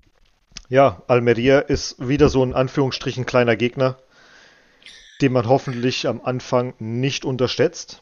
ja, 0.69 1.01
Almeria 1.07 1.59
ist 1.59 2.07
wieder 2.07 2.29
so 2.29 2.43
in 2.43 2.53
Anführungsstrichen 2.53 3.25
kleiner 3.25 3.55
Gegner, 3.55 3.97
den 5.21 5.33
man 5.33 5.47
hoffentlich 5.47 6.07
am 6.07 6.21
Anfang 6.21 6.73
nicht 6.79 7.25
unterschätzt. 7.25 8.01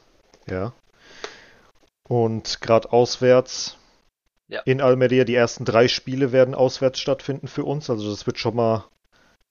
Ja. 0.49 0.73
Und 2.03 2.61
gerade 2.61 2.91
auswärts 2.91 3.77
Ja. 4.49 4.61
in 4.65 4.79
Almeria, 4.81 5.25
die 5.25 5.35
ersten 5.35 5.65
drei 5.65 5.87
Spiele 5.89 6.31
werden 6.31 6.55
auswärts 6.55 6.99
stattfinden 6.99 7.47
für 7.47 7.65
uns. 7.65 7.89
Also 7.89 8.09
das 8.09 8.25
wird 8.27 8.39
schon 8.39 8.55
mal 8.55 8.85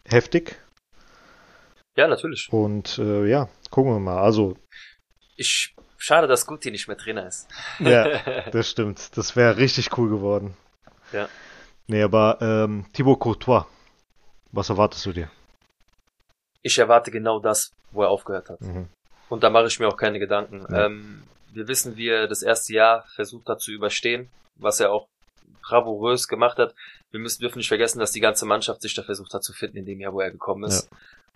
heftig. 0.08 0.56
ja, 1.96 2.06
natürlich. 2.08 2.48
Und 2.50 2.98
äh, 2.98 3.26
ja, 3.26 3.48
gucken 3.70 3.92
wir 3.92 4.00
mal. 4.00 4.22
Also, 4.22 4.56
Ich, 5.36 5.74
schade, 5.98 6.26
dass 6.26 6.46
Guti 6.46 6.70
nicht 6.70 6.88
mehr 6.88 6.96
Trainer 6.96 7.26
ist. 7.26 7.48
ja, 7.78 8.20
das 8.50 8.70
stimmt. 8.70 9.16
Das 9.18 9.36
wäre 9.36 9.56
richtig 9.58 9.96
cool 9.98 10.08
geworden. 10.08 10.56
Ja. 11.12 11.28
Nee, 11.88 12.02
aber 12.02 12.38
ähm, 12.40 12.86
Thibaut 12.94 13.20
Courtois, 13.20 13.66
was 14.52 14.70
erwartest 14.70 15.04
du 15.06 15.12
dir? 15.12 15.30
Ich 16.62 16.78
erwarte 16.78 17.10
genau 17.10 17.38
das, 17.38 17.70
wo 17.92 18.02
er 18.02 18.08
aufgehört 18.08 18.48
hat. 18.48 18.60
Mhm. 18.60 18.88
Und 19.28 19.42
da 19.44 19.50
mache 19.50 19.66
ich 19.66 19.78
mir 19.78 19.88
auch 19.88 19.96
keine 19.96 20.18
Gedanken. 20.18 20.66
Ja. 20.70 20.86
Ähm, 20.86 21.22
wir 21.52 21.68
wissen, 21.68 21.96
wie 21.96 22.08
er 22.08 22.26
das 22.28 22.42
erste 22.42 22.72
Jahr 22.72 23.04
versucht 23.14 23.48
hat 23.48 23.60
zu 23.60 23.70
überstehen, 23.72 24.30
was 24.56 24.80
er 24.80 24.92
auch 24.92 25.08
bravourös 25.62 26.28
gemacht 26.28 26.58
hat. 26.58 26.74
Wir 27.10 27.20
müssen 27.20 27.40
dürfen 27.40 27.58
nicht 27.58 27.68
vergessen, 27.68 27.98
dass 27.98 28.12
die 28.12 28.20
ganze 28.20 28.46
Mannschaft 28.46 28.82
sich 28.82 28.94
da 28.94 29.02
versucht 29.02 29.34
hat 29.34 29.42
zu 29.44 29.52
finden 29.52 29.78
in 29.78 29.86
dem 29.86 30.00
Jahr, 30.00 30.12
wo 30.12 30.20
er 30.20 30.30
gekommen 30.30 30.64
ist. 30.64 30.88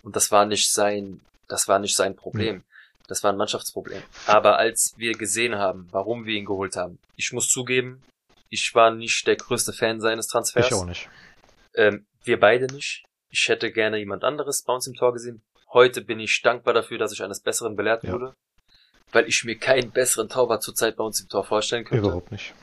Und 0.03 0.15
das 0.15 0.31
war 0.31 0.45
nicht 0.45 0.71
sein, 0.71 1.21
das 1.47 1.67
war 1.67 1.79
nicht 1.79 1.95
sein 1.95 2.15
Problem. 2.15 2.63
Das 3.07 3.23
war 3.23 3.31
ein 3.31 3.37
Mannschaftsproblem. 3.37 4.01
Aber 4.25 4.57
als 4.57 4.93
wir 4.95 5.13
gesehen 5.13 5.55
haben, 5.55 5.87
warum 5.91 6.25
wir 6.25 6.35
ihn 6.35 6.45
geholt 6.45 6.75
haben, 6.77 6.97
ich 7.17 7.33
muss 7.33 7.49
zugeben, 7.49 8.01
ich 8.49 8.73
war 8.73 8.91
nicht 8.91 9.27
der 9.27 9.35
größte 9.35 9.73
Fan 9.73 9.99
seines 9.99 10.27
Transfers. 10.27 10.67
Ich 10.67 10.73
auch 10.73 10.85
nicht. 10.85 11.09
Ähm, 11.75 12.05
wir 12.23 12.39
beide 12.39 12.73
nicht. 12.73 13.03
Ich 13.29 13.47
hätte 13.47 13.71
gerne 13.71 13.97
jemand 13.97 14.23
anderes 14.23 14.63
bei 14.63 14.73
uns 14.73 14.87
im 14.87 14.93
Tor 14.93 15.13
gesehen. 15.13 15.41
Heute 15.73 16.01
bin 16.01 16.19
ich 16.19 16.41
dankbar 16.41 16.73
dafür, 16.73 16.97
dass 16.97 17.11
ich 17.13 17.23
eines 17.23 17.39
Besseren 17.41 17.75
belehrt 17.75 18.03
Ja. 18.03 18.13
wurde, 18.13 18.33
weil 19.11 19.27
ich 19.27 19.43
mir 19.43 19.57
keinen 19.57 19.91
besseren 19.91 20.29
Torwart 20.29 20.63
zurzeit 20.63 20.95
bei 20.97 21.03
uns 21.03 21.19
im 21.21 21.29
Tor 21.29 21.43
vorstellen 21.43 21.85
könnte. 21.85 22.05
Überhaupt 22.05 22.31
nicht. 22.31 22.53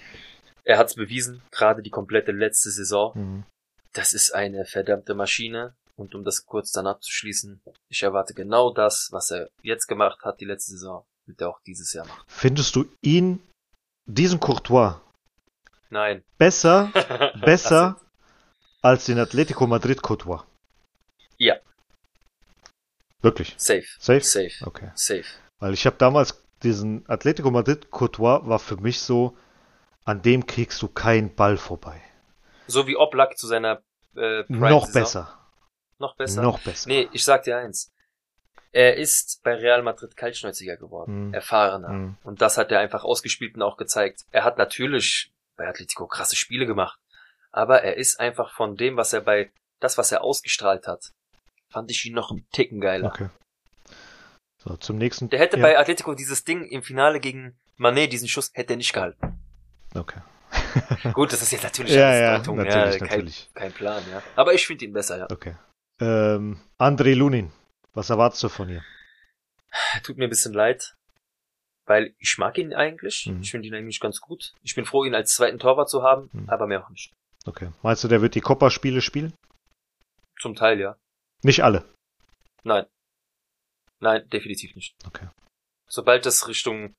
Er 0.69 0.77
hat 0.77 0.89
es 0.89 0.97
bewiesen, 0.97 1.41
gerade 1.51 1.83
die 1.83 1.91
komplette 1.91 2.31
letzte 2.31 2.71
Saison. 2.71 3.13
Mhm. 3.15 3.45
Das 3.95 4.13
ist 4.13 4.35
eine 4.35 4.67
verdammte 4.67 5.15
Maschine. 5.15 5.75
Und 5.97 6.15
um 6.15 6.25
das 6.25 6.45
kurz 6.45 6.71
dann 6.71 6.87
abzuschließen, 6.87 7.61
ich 7.89 8.03
erwarte 8.03 8.35
genau 8.35 8.73
das, 8.73 9.09
was 9.11 9.31
er 9.31 9.49
jetzt 9.63 9.87
gemacht 9.89 10.21
hat, 10.23 10.41
die 10.41 10.45
letzte 10.45 10.73
Saison, 10.73 11.05
wird 11.27 11.41
er 11.41 11.49
auch 11.49 11.61
dieses 11.67 11.93
Jahr 11.93 12.07
machen. 12.07 12.23
Findest 12.29 12.77
du 12.77 12.85
ihn, 13.01 13.41
diesen 14.05 14.39
Courtois, 14.39 15.01
Nein. 15.91 16.23
besser, 16.37 16.93
besser 17.41 17.99
als 18.83 19.07
den 19.07 19.19
Atletico 19.19 19.67
Madrid 19.67 20.03
Courtois? 20.03 20.45
Ja. 21.39 21.57
Wirklich? 23.23 23.55
Safe. 23.57 23.87
Safe? 23.99 24.21
Safe. 24.21 24.53
Okay. 24.65 24.93
Safe. 24.95 25.25
Weil 25.59 25.73
ich 25.73 25.85
habe 25.87 25.97
damals 25.97 26.41
diesen 26.63 27.09
Atletico 27.09 27.51
Madrid 27.51 27.91
Courtois 27.91 28.47
war 28.47 28.59
für 28.59 28.77
mich 28.77 29.01
so, 29.01 29.37
an 30.09 30.23
dem 30.23 30.47
kriegst 30.47 30.81
du 30.81 30.89
keinen 30.89 31.35
Ball 31.35 31.59
vorbei. 31.59 32.01
So 32.67 32.87
wie 32.87 32.97
Oblak 32.97 33.37
zu 33.37 33.47
seiner 33.47 33.83
äh, 34.17 34.43
Noch 34.49 34.91
besser. 34.91 35.39
Noch 35.99 36.17
besser. 36.17 36.41
Noch 36.43 36.59
besser. 36.61 36.89
Nee, 36.89 37.09
ich 37.13 37.25
sag 37.25 37.43
dir 37.43 37.59
eins. 37.59 37.93
Er 38.73 38.97
ist 38.97 39.43
bei 39.43 39.55
Real 39.55 39.83
Madrid 39.83 40.17
kaltschnäuziger 40.17 40.79
geworden, 40.79 41.29
Mhm. 41.29 41.35
erfahrener. 41.35 41.89
Mhm. 41.91 42.17
Und 42.23 42.41
das 42.41 42.57
hat 42.57 42.73
er 42.73 42.81
einfach 42.81 43.05
ausgespielt 43.05 43.55
und 43.57 43.63
auch 43.63 43.77
gezeigt. 43.77 44.25
Er 44.31 44.45
hat 44.45 44.57
natürlich 44.57 45.31
bei 45.57 45.69
Atletico 45.69 46.07
krasse 46.07 46.37
Spiele 46.37 46.65
gemacht. 46.65 46.99
Aber 47.51 47.83
er 47.83 47.97
ist 47.99 48.19
einfach 48.19 48.55
von 48.55 48.77
dem, 48.77 48.97
was 48.97 49.13
er 49.13 49.21
bei, 49.21 49.51
das, 49.79 49.99
was 49.99 50.11
er 50.11 50.23
ausgestrahlt 50.23 50.87
hat, 50.87 51.13
fand 51.69 51.91
ich 51.91 52.03
ihn 52.07 52.15
noch 52.15 52.31
einen 52.31 52.49
Ticken 52.51 52.81
geiler. 52.81 53.09
Okay. 53.09 53.29
So, 54.57 54.75
zum 54.79 54.97
nächsten. 54.97 55.29
Der 55.29 55.39
hätte 55.39 55.59
ja. 55.59 55.63
bei 55.63 55.79
Atletico 55.79 56.15
dieses 56.15 56.45
Ding 56.45 56.65
im 56.65 56.83
Finale 56.83 57.21
gegen 57.21 57.59
Manet, 57.77 58.13
diesen 58.13 58.29
Schuss, 58.29 58.51
hätte 58.55 58.73
er 58.73 58.79
nicht 58.79 58.95
gehalten. 58.95 59.39
Okay. 59.99 60.21
Gut, 61.13 61.33
das 61.33 61.43
ist 61.43 61.51
jetzt 61.53 61.63
natürlich 61.65 61.93
Ja, 61.93 62.15
ja, 62.15 62.39
Deutung, 62.39 62.57
natürlich, 62.57 62.95
ja, 62.95 62.99
kein, 62.99 63.09
natürlich. 63.09 63.51
kein 63.55 63.73
Plan, 63.73 64.03
ja. 64.11 64.23
Aber 64.37 64.55
ich 64.55 64.67
finde 64.67 64.85
ihn 64.87 64.93
besser, 64.93 65.19
ja. 65.19 65.27
Okay. 65.31 65.57
Ähm, 66.01 66.61
André 66.79 67.15
Lunin, 67.15 67.53
was 67.93 68.09
erwartest 68.11 68.43
du 68.45 68.49
von 68.49 68.69
ihr? 68.69 68.83
Tut 70.03 70.17
mir 70.17 70.25
ein 70.25 70.31
bisschen 70.31 70.55
leid, 70.55 70.95
weil 71.87 72.15
ich 72.19 72.37
mag 72.39 72.57
ihn 72.59 72.73
eigentlich. 72.73 73.27
Mhm. 73.27 73.43
Ich 73.43 73.51
finde 73.51 73.69
ihn 73.69 73.75
eigentlich 73.75 74.01
ganz 74.01 74.21
gut. 74.21 74.55
Ich 74.63 74.75
bin 74.75 74.85
froh, 74.87 75.05
ihn 75.05 75.15
als 75.15 75.35
zweiten 75.35 75.59
Torwart 75.59 75.91
zu 75.91 76.03
haben, 76.03 76.31
Mhm. 76.33 76.49
aber 76.49 76.67
mehr 76.67 76.83
auch 76.85 76.91
nicht. 76.91 77.13
Okay. 77.45 77.71
Meinst 77.83 78.03
du, 78.05 78.09
der 78.09 78.23
wird 78.23 78.35
die 78.35 78.41
Copa-Spiele 78.41 79.01
spielen? 79.03 79.35
Zum 80.41 80.55
Teil, 80.55 80.81
ja. 80.81 80.97
Nicht 81.43 81.63
alle. 81.65 81.85
Nein. 82.65 82.87
Nein, 84.01 84.29
definitiv 84.31 84.75
nicht. 84.77 84.95
Okay. 85.07 85.29
Sobald 85.89 86.25
das 86.27 86.47
Richtung, 86.49 86.95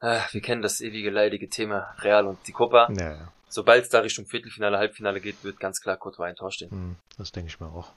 ah, 0.00 0.22
wir 0.30 0.40
kennen 0.40 0.62
das 0.62 0.80
ewige 0.80 1.10
leidige 1.10 1.48
Thema 1.48 1.94
Real 1.98 2.26
und 2.26 2.38
die 2.46 2.52
Copa. 2.52 2.90
Ja, 2.92 3.12
ja. 3.14 3.32
Sobald 3.48 3.84
es 3.84 3.90
da 3.90 4.00
Richtung 4.00 4.26
Viertelfinale, 4.26 4.78
Halbfinale 4.78 5.20
geht, 5.20 5.42
wird 5.42 5.58
ganz 5.58 5.80
klar 5.80 5.96
Courtois 5.96 6.26
ein 6.26 6.36
Tor 6.36 6.52
stehen. 6.52 6.70
Hm, 6.70 6.96
das 7.18 7.32
denke 7.32 7.48
ich 7.48 7.60
mir 7.60 7.66
auch. 7.66 7.92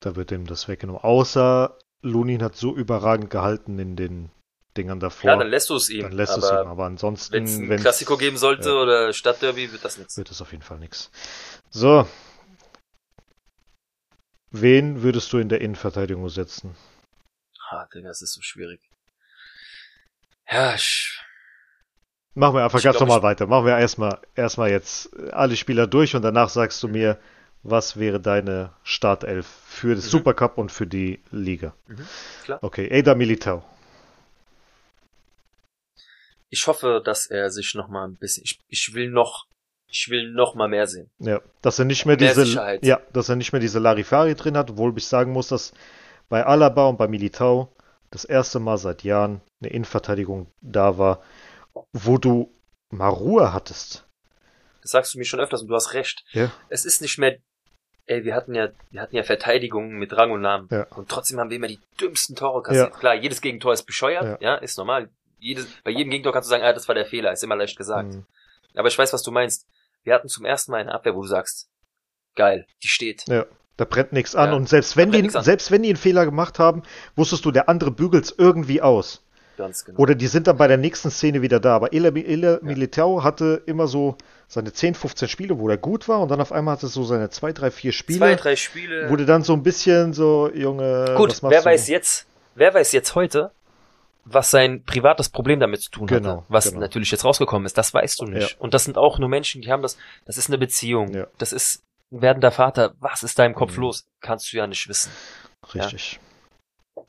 Da 0.00 0.16
wird 0.16 0.30
ihm 0.30 0.46
das 0.46 0.68
weggenommen. 0.68 1.02
Außer 1.02 1.76
Lunin 2.02 2.42
hat 2.42 2.56
so 2.56 2.74
überragend 2.74 3.30
gehalten 3.30 3.78
in 3.78 3.96
den 3.96 4.30
Dingern 4.76 5.00
davor. 5.00 5.30
Ja, 5.30 5.36
dann 5.36 5.48
lässt 5.48 5.70
du 5.70 5.76
es 5.76 5.88
ihm. 5.88 6.02
Dann 6.02 6.12
lässt 6.12 6.36
es 6.36 6.44
aber 6.44 6.62
ihm. 6.62 6.68
Aber 6.68 6.84
ansonsten, 6.84 7.32
wenn 7.32 7.44
es 7.44 7.58
ein 7.58 7.76
Klassiko 7.80 8.16
geben 8.16 8.36
sollte 8.36 8.70
ja. 8.70 8.74
oder 8.74 9.12
Stadtderby, 9.12 9.72
wird 9.72 9.84
das 9.84 9.98
nichts. 9.98 10.16
wird 10.16 10.30
es 10.30 10.40
auf 10.40 10.52
jeden 10.52 10.62
Fall 10.62 10.78
nichts. 10.78 11.10
So. 11.70 12.06
Wen 14.50 15.02
würdest 15.02 15.32
du 15.32 15.38
in 15.38 15.48
der 15.48 15.60
Innenverteidigung 15.60 16.28
setzen? 16.28 16.76
Ah, 17.70 17.86
Digga, 17.92 18.08
das 18.08 18.22
ist 18.22 18.34
so 18.34 18.42
schwierig. 18.42 18.80
Ja, 20.50 20.74
ich, 20.74 21.20
Machen 22.36 22.56
wir 22.56 22.64
einfach 22.64 22.82
ganz 22.82 22.98
normal 22.98 23.22
weiter. 23.22 23.46
Machen 23.46 23.66
wir 23.66 23.78
erstmal 23.78 24.18
erstmal 24.34 24.70
jetzt 24.70 25.14
alle 25.32 25.56
Spieler 25.56 25.86
durch 25.86 26.16
und 26.16 26.22
danach 26.22 26.48
sagst 26.48 26.82
du 26.82 26.88
mir, 26.88 27.18
was 27.62 27.96
wäre 27.98 28.20
deine 28.20 28.72
Startelf 28.82 29.46
für 29.66 29.94
den 29.94 29.98
Mhm. 29.98 30.08
Supercup 30.08 30.58
und 30.58 30.72
für 30.72 30.86
die 30.86 31.22
Liga. 31.30 31.74
Mhm. 31.86 32.06
Okay, 32.60 32.88
Ada 32.92 33.14
Militao. 33.14 33.62
ich 36.50 36.66
hoffe, 36.66 37.02
dass 37.04 37.26
er 37.26 37.50
sich 37.50 37.74
noch 37.74 37.88
mal 37.88 38.06
ein 38.06 38.16
bisschen, 38.16 38.44
ich, 38.44 38.60
ich 38.68 38.94
will 38.94 39.10
noch, 39.10 39.46
ich 39.88 40.08
will 40.08 40.30
noch 40.30 40.54
mal 40.54 40.68
mehr 40.68 40.86
sehen. 40.86 41.10
Ja, 41.18 41.40
dass 41.62 41.78
er 41.78 41.84
nicht 41.84 42.06
mehr 42.06 42.16
Mehr 42.16 42.28
diese 42.28 42.46
Sicherheit. 42.46 42.84
ja, 42.84 43.00
dass 43.12 43.28
er 43.28 43.36
nicht 43.36 43.52
mehr 43.52 43.60
diese 43.60 43.78
Larifari 43.80 44.34
drin 44.34 44.56
hat, 44.56 44.70
obwohl 44.70 44.96
ich 44.96 45.06
sagen 45.06 45.32
muss, 45.32 45.48
dass 45.48 45.72
bei 46.28 46.44
Alaba 46.44 46.86
und 46.86 46.96
bei 46.96 47.08
Militao 47.08 47.74
das 48.14 48.24
erste 48.24 48.60
Mal 48.60 48.78
seit 48.78 49.02
Jahren 49.02 49.40
eine 49.60 49.72
Innenverteidigung 49.72 50.46
da 50.60 50.98
war, 50.98 51.20
wo 51.92 52.16
du 52.16 52.54
mal 52.90 53.08
Ruhe 53.08 53.52
hattest. 53.52 54.06
Das 54.82 54.92
sagst 54.92 55.14
du 55.14 55.18
mir 55.18 55.24
schon 55.24 55.40
öfters 55.40 55.62
und 55.62 55.68
du 55.68 55.74
hast 55.74 55.94
recht. 55.94 56.24
Ja. 56.30 56.52
Es 56.68 56.84
ist 56.84 57.02
nicht 57.02 57.18
mehr, 57.18 57.38
ey, 58.06 58.24
wir 58.24 58.36
hatten 58.36 58.54
ja, 58.54 58.68
wir 58.90 59.00
hatten 59.00 59.16
ja 59.16 59.24
Verteidigungen 59.24 59.98
mit 59.98 60.16
Rang 60.16 60.30
und 60.30 60.42
Namen. 60.42 60.68
Ja. 60.70 60.86
Und 60.94 61.08
trotzdem 61.08 61.40
haben 61.40 61.50
wir 61.50 61.56
immer 61.56 61.66
die 61.66 61.80
dümmsten 62.00 62.36
Tore 62.36 62.62
kassiert. 62.62 62.92
Ja. 62.92 62.98
Klar, 62.98 63.14
jedes 63.14 63.40
Gegentor 63.40 63.72
ist 63.72 63.84
bescheuert, 63.84 64.40
ja, 64.40 64.54
ist 64.56 64.78
normal. 64.78 65.10
Jedes, 65.40 65.66
bei 65.82 65.90
jedem 65.90 66.10
Gegentor 66.10 66.32
kannst 66.32 66.48
du 66.48 66.50
sagen, 66.50 66.62
ah, 66.62 66.72
das 66.72 66.86
war 66.86 66.94
der 66.94 67.06
Fehler, 67.06 67.32
ist 67.32 67.42
immer 67.42 67.56
leicht 67.56 67.76
gesagt. 67.76 68.14
Mhm. 68.14 68.26
Aber 68.76 68.88
ich 68.88 68.96
weiß, 68.96 69.12
was 69.12 69.24
du 69.24 69.32
meinst. 69.32 69.66
Wir 70.04 70.14
hatten 70.14 70.28
zum 70.28 70.44
ersten 70.44 70.70
Mal 70.70 70.82
eine 70.82 70.92
Abwehr, 70.92 71.16
wo 71.16 71.22
du 71.22 71.28
sagst, 71.28 71.68
geil, 72.36 72.66
die 72.82 72.88
steht. 72.88 73.24
Ja, 73.26 73.46
da 73.76 73.84
brennt 73.84 74.12
nichts 74.12 74.34
an 74.36 74.50
Ja, 74.50 74.56
und 74.56 74.68
selbst 74.68 74.96
wenn 74.96 75.10
die 75.10 75.28
selbst 75.30 75.70
wenn 75.70 75.82
die 75.82 75.88
einen 75.90 75.96
Fehler 75.96 76.24
gemacht 76.24 76.58
haben, 76.58 76.82
wusstest 77.16 77.44
du, 77.44 77.50
der 77.50 77.68
andere 77.68 77.90
bügelt's 77.90 78.34
irgendwie 78.36 78.80
aus. 78.82 79.22
Ganz 79.56 79.84
genau. 79.84 80.00
Oder 80.00 80.16
die 80.16 80.26
sind 80.26 80.48
dann 80.48 80.56
bei 80.56 80.66
der 80.66 80.78
nächsten 80.78 81.10
Szene 81.10 81.40
wieder 81.40 81.60
da. 81.60 81.76
Aber 81.76 81.92
Ele, 81.92 82.08
Ele 82.08 82.58
Militao 82.62 83.22
hatte 83.22 83.62
immer 83.66 83.86
so 83.86 84.16
seine 84.48 84.72
10, 84.72 84.94
15 84.94 85.28
Spiele, 85.28 85.58
wo 85.60 85.68
er 85.68 85.76
gut 85.76 86.08
war 86.08 86.20
und 86.20 86.28
dann 86.30 86.40
auf 86.40 86.50
einmal 86.50 86.74
hatte 86.74 86.86
er 86.86 86.88
so 86.90 87.04
seine 87.04 87.30
2, 87.30 87.52
3, 87.52 87.70
4 87.70 87.92
Spiele, 87.92 88.18
Zwei, 88.18 88.34
drei 88.34 88.56
Spiele. 88.56 89.08
wo 89.10 89.16
du 89.16 89.24
dann 89.24 89.42
so 89.42 89.52
ein 89.52 89.62
bisschen 89.62 90.12
so, 90.12 90.50
Junge, 90.52 91.14
Gut, 91.16 91.40
wer 91.42 91.60
du? 91.60 91.66
weiß 91.66 91.86
jetzt, 91.88 92.26
wer 92.56 92.74
weiß 92.74 92.90
jetzt 92.92 93.14
heute, 93.14 93.52
was 94.24 94.50
sein 94.50 94.82
privates 94.84 95.28
Problem 95.28 95.60
damit 95.60 95.82
zu 95.82 95.90
tun 95.90 96.06
Genau, 96.08 96.28
hatte, 96.38 96.42
was 96.48 96.68
genau. 96.70 96.80
natürlich 96.80 97.10
jetzt 97.12 97.24
rausgekommen 97.24 97.64
ist, 97.66 97.78
das 97.78 97.94
weißt 97.94 98.20
du 98.20 98.24
nicht. 98.26 98.50
Ja. 98.52 98.56
Und 98.58 98.74
das 98.74 98.84
sind 98.84 98.96
auch 98.98 99.18
nur 99.20 99.28
Menschen, 99.28 99.62
die 99.62 99.70
haben 99.70 99.82
das, 99.82 99.96
das 100.26 100.36
ist 100.36 100.48
eine 100.48 100.58
Beziehung, 100.58 101.14
Ja. 101.14 101.26
das 101.38 101.52
ist 101.52 101.82
werdender 102.20 102.50
Vater, 102.50 102.94
was 102.98 103.22
ist 103.22 103.38
da 103.38 103.44
im 103.44 103.54
Kopf 103.54 103.76
Mhm. 103.76 103.82
los, 103.82 104.06
kannst 104.20 104.52
du 104.52 104.56
ja 104.56 104.66
nicht 104.66 104.88
wissen. 104.88 105.10
Richtig. 105.74 106.20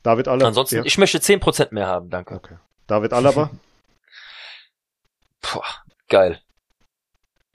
David 0.02 0.28
Alaba. 0.28 0.48
Ansonsten, 0.48 0.76
ja. 0.76 0.82
ich 0.84 0.98
möchte 0.98 1.18
10% 1.18 1.72
mehr 1.74 1.86
haben, 1.86 2.10
danke. 2.10 2.34
Okay. 2.34 2.58
David 2.86 3.12
Alaba. 3.12 3.50
Puh, 5.40 5.60
geil. 6.08 6.40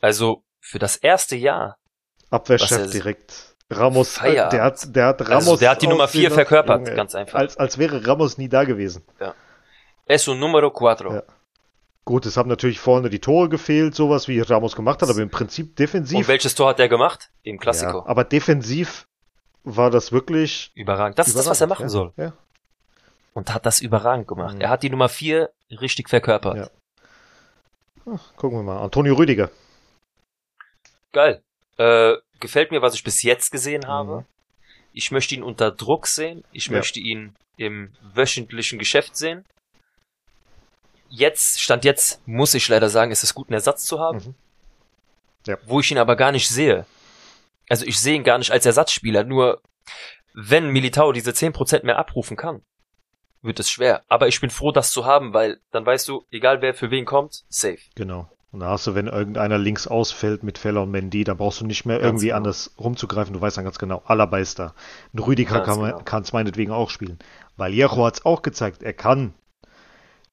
Also, 0.01 0.43
für 0.59 0.79
das 0.79 0.95
erste 0.97 1.35
Jahr, 1.35 1.77
Abwehrchef 2.29 2.89
direkt. 2.91 3.55
Ramos, 3.69 4.17
äh, 4.17 4.19
Feierabend. 4.19 4.53
der 4.53 4.63
hat, 4.63 4.95
der 4.95 5.05
hat 5.07 5.21
Ramos. 5.21 5.47
also 5.47 5.57
der 5.57 5.69
hat 5.71 5.81
die 5.81 5.87
Nummer 5.87 6.07
4 6.07 6.27
aussehen 6.27 6.33
verkörpert. 6.33 6.79
Junge, 6.79 6.93
ganz 6.95 7.15
einfach. 7.15 7.39
Als, 7.39 7.55
als 7.57 7.77
wäre 7.77 8.05
Ramos 8.05 8.37
nie 8.37 8.49
da 8.49 8.63
gewesen. 8.65 9.05
Es 10.05 10.27
un 10.27 10.39
numero 10.39 10.71
cuatro. 10.71 11.13
Ja. 11.13 11.23
Gut, 12.03 12.25
es 12.25 12.35
haben 12.35 12.49
natürlich 12.49 12.79
vorne 12.79 13.09
die 13.09 13.19
Tore 13.19 13.47
gefehlt, 13.47 13.93
sowas 13.93 14.27
wie 14.27 14.39
Ramos 14.39 14.75
gemacht 14.75 15.01
hat, 15.01 15.09
aber 15.09 15.19
im 15.19 15.29
Prinzip 15.29 15.75
defensiv. 15.75 16.17
Und 16.17 16.27
welches 16.27 16.55
Tor 16.55 16.69
hat 16.69 16.79
der 16.79 16.89
gemacht? 16.89 17.29
Im 17.43 17.59
Klassiko. 17.59 17.99
Ja, 17.99 18.05
aber 18.07 18.23
defensiv 18.23 19.05
war 19.63 19.91
das 19.91 20.11
wirklich 20.11 20.71
überragend. 20.73 21.19
Das 21.19 21.27
ist 21.27 21.37
das, 21.37 21.47
was 21.47 21.61
er 21.61 21.67
machen 21.67 21.83
ja, 21.83 21.89
soll. 21.89 22.13
Ja. 22.17 22.33
Und 23.33 23.53
hat 23.53 23.65
das 23.65 23.81
überragend 23.81 24.27
gemacht. 24.27 24.55
Mhm. 24.55 24.61
Er 24.61 24.69
hat 24.69 24.81
die 24.81 24.89
Nummer 24.89 25.09
4 25.09 25.51
richtig 25.69 26.09
verkörpert. 26.09 26.57
Ja. 26.57 26.69
Ach, 28.11 28.35
gucken 28.35 28.57
wir 28.57 28.63
mal. 28.63 28.79
Antonio 28.79 29.13
Rüdiger. 29.13 29.51
Geil. 31.11 31.43
Äh, 31.77 32.15
gefällt 32.39 32.71
mir, 32.71 32.81
was 32.81 32.95
ich 32.95 33.03
bis 33.03 33.21
jetzt 33.21 33.51
gesehen 33.51 33.87
habe. 33.87 34.21
Mhm. 34.21 34.25
Ich 34.93 35.11
möchte 35.11 35.35
ihn 35.35 35.43
unter 35.43 35.71
Druck 35.71 36.07
sehen. 36.07 36.43
Ich 36.51 36.69
möchte 36.69 36.99
ihn 36.99 37.35
im 37.57 37.93
wöchentlichen 38.01 38.79
Geschäft 38.79 39.15
sehen. 39.15 39.45
Jetzt, 41.13 41.61
Stand 41.61 41.83
jetzt, 41.83 42.25
muss 42.25 42.53
ich 42.53 42.67
leider 42.69 42.89
sagen, 42.89 43.11
ist 43.11 43.23
es 43.23 43.35
gut, 43.35 43.49
einen 43.49 43.55
Ersatz 43.55 43.83
zu 43.85 43.99
haben. 43.99 44.17
Mhm. 44.19 44.35
Ja. 45.45 45.57
Wo 45.65 45.81
ich 45.81 45.91
ihn 45.91 45.97
aber 45.97 46.15
gar 46.15 46.31
nicht 46.31 46.47
sehe. 46.47 46.85
Also 47.69 47.85
ich 47.85 47.99
sehe 47.99 48.15
ihn 48.15 48.23
gar 48.23 48.37
nicht 48.37 48.51
als 48.51 48.65
Ersatzspieler. 48.65 49.23
Nur 49.25 49.61
wenn 50.33 50.69
Militao 50.69 51.11
diese 51.11 51.31
10% 51.31 51.85
mehr 51.85 51.99
abrufen 51.99 52.37
kann, 52.37 52.61
wird 53.41 53.59
es 53.59 53.69
schwer. 53.69 54.03
Aber 54.07 54.27
ich 54.27 54.39
bin 54.39 54.49
froh, 54.49 54.71
das 54.71 54.91
zu 54.91 55.05
haben, 55.05 55.33
weil 55.33 55.59
dann 55.71 55.85
weißt 55.85 56.07
du, 56.07 56.23
egal 56.31 56.61
wer 56.61 56.73
für 56.73 56.91
wen 56.91 57.05
kommt, 57.05 57.43
safe. 57.49 57.79
Genau. 57.95 58.29
Und 58.51 58.59
da 58.59 58.69
hast 58.69 58.85
du, 58.85 58.95
wenn 58.95 59.07
irgendeiner 59.07 59.57
links 59.57 59.87
ausfällt 59.87 60.43
mit 60.43 60.57
Feller 60.57 60.83
und 60.83 60.91
Mendy, 60.91 61.23
dann 61.23 61.37
brauchst 61.37 61.61
du 61.61 61.65
nicht 61.65 61.85
mehr 61.85 61.99
Ganz 61.99 62.07
irgendwie 62.07 62.27
genau. 62.27 62.37
anders 62.37 62.71
rumzugreifen. 62.77 63.33
Du 63.33 63.39
weißt 63.39 63.57
dann 63.57 63.63
ganz 63.63 63.79
genau, 63.79 64.01
Alaba 64.05 64.39
ist 64.39 64.59
da. 64.59 64.73
Ein 65.13 65.19
Rüdiger 65.19 65.61
Ganz 65.61 65.67
kann 65.67 65.79
genau. 65.79 66.19
es 66.21 66.33
meinetwegen 66.33 66.71
auch 66.71 66.89
spielen. 66.89 67.17
Vallejo 67.55 68.05
hat 68.05 68.15
es 68.15 68.25
auch 68.25 68.41
gezeigt, 68.41 68.83
er 68.83 68.93
kann. 68.93 69.33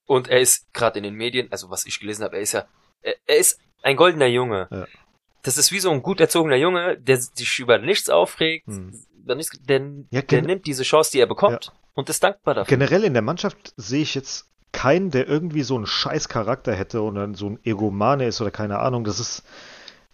Und 0.09 0.27
er 0.29 0.41
ist 0.41 0.73
gerade 0.73 0.99
in 0.99 1.05
den 1.05 1.15
Medien, 1.15 1.47
also 1.53 1.71
was 1.71 1.85
ich 1.87 2.01
gelesen 2.01 2.25
habe, 2.25 2.37
er 2.37 2.43
ist 2.43 2.53
ja, 2.53 2.65
er, 3.03 3.15
er 3.27 3.37
ist 3.37 3.61
ein 3.83 3.95
goldener 3.95 4.27
Junge. 4.27 4.67
Ja. 4.71 4.87
Das 5.43 5.57
ist 5.59 5.71
wie 5.71 5.79
so 5.81 5.91
ein 5.91 6.03
gut 6.03 6.21
erzogener 6.21 6.57
Junge, 6.57 6.97
der 6.99 7.19
sich 7.19 7.59
über 7.61 7.79
nichts 7.79 8.09
aufregt, 8.09 8.67
Hm. 8.67 8.93
der, 9.15 9.37
Ja, 9.37 9.43
der 10.11 10.23
gen- 10.23 10.47
nimmt 10.47 10.67
diese 10.67 10.83
Chance, 10.83 11.13
die 11.13 11.21
er 11.21 11.27
bekommt 11.27 11.73
und 11.95 12.09
ist 12.09 12.25
dankbar 12.25 12.55
dafür. 12.55 12.77
Generell 12.77 13.05
in 13.05 13.13
der 13.13 13.23
Mannschaft 13.23 13.75
sehe 13.77 14.03
ich 14.03 14.15
jetzt 14.15 14.47
keinen, 14.73 15.11
der 15.11 15.29
irgendwie 15.29 15.63
so 15.63 15.77
einen 15.77 15.87
scheiß 15.87 16.29
Charakter 16.29 16.75
hätte 16.75 17.03
oder 17.03 17.33
so 17.35 17.51
ein 17.51 17.59
Egomane 17.65 18.27
ist 18.27 18.41
oder 18.41 18.51
keine 18.51 18.79
Ahnung. 18.81 19.05
Das 19.05 19.21
ist, 19.21 19.43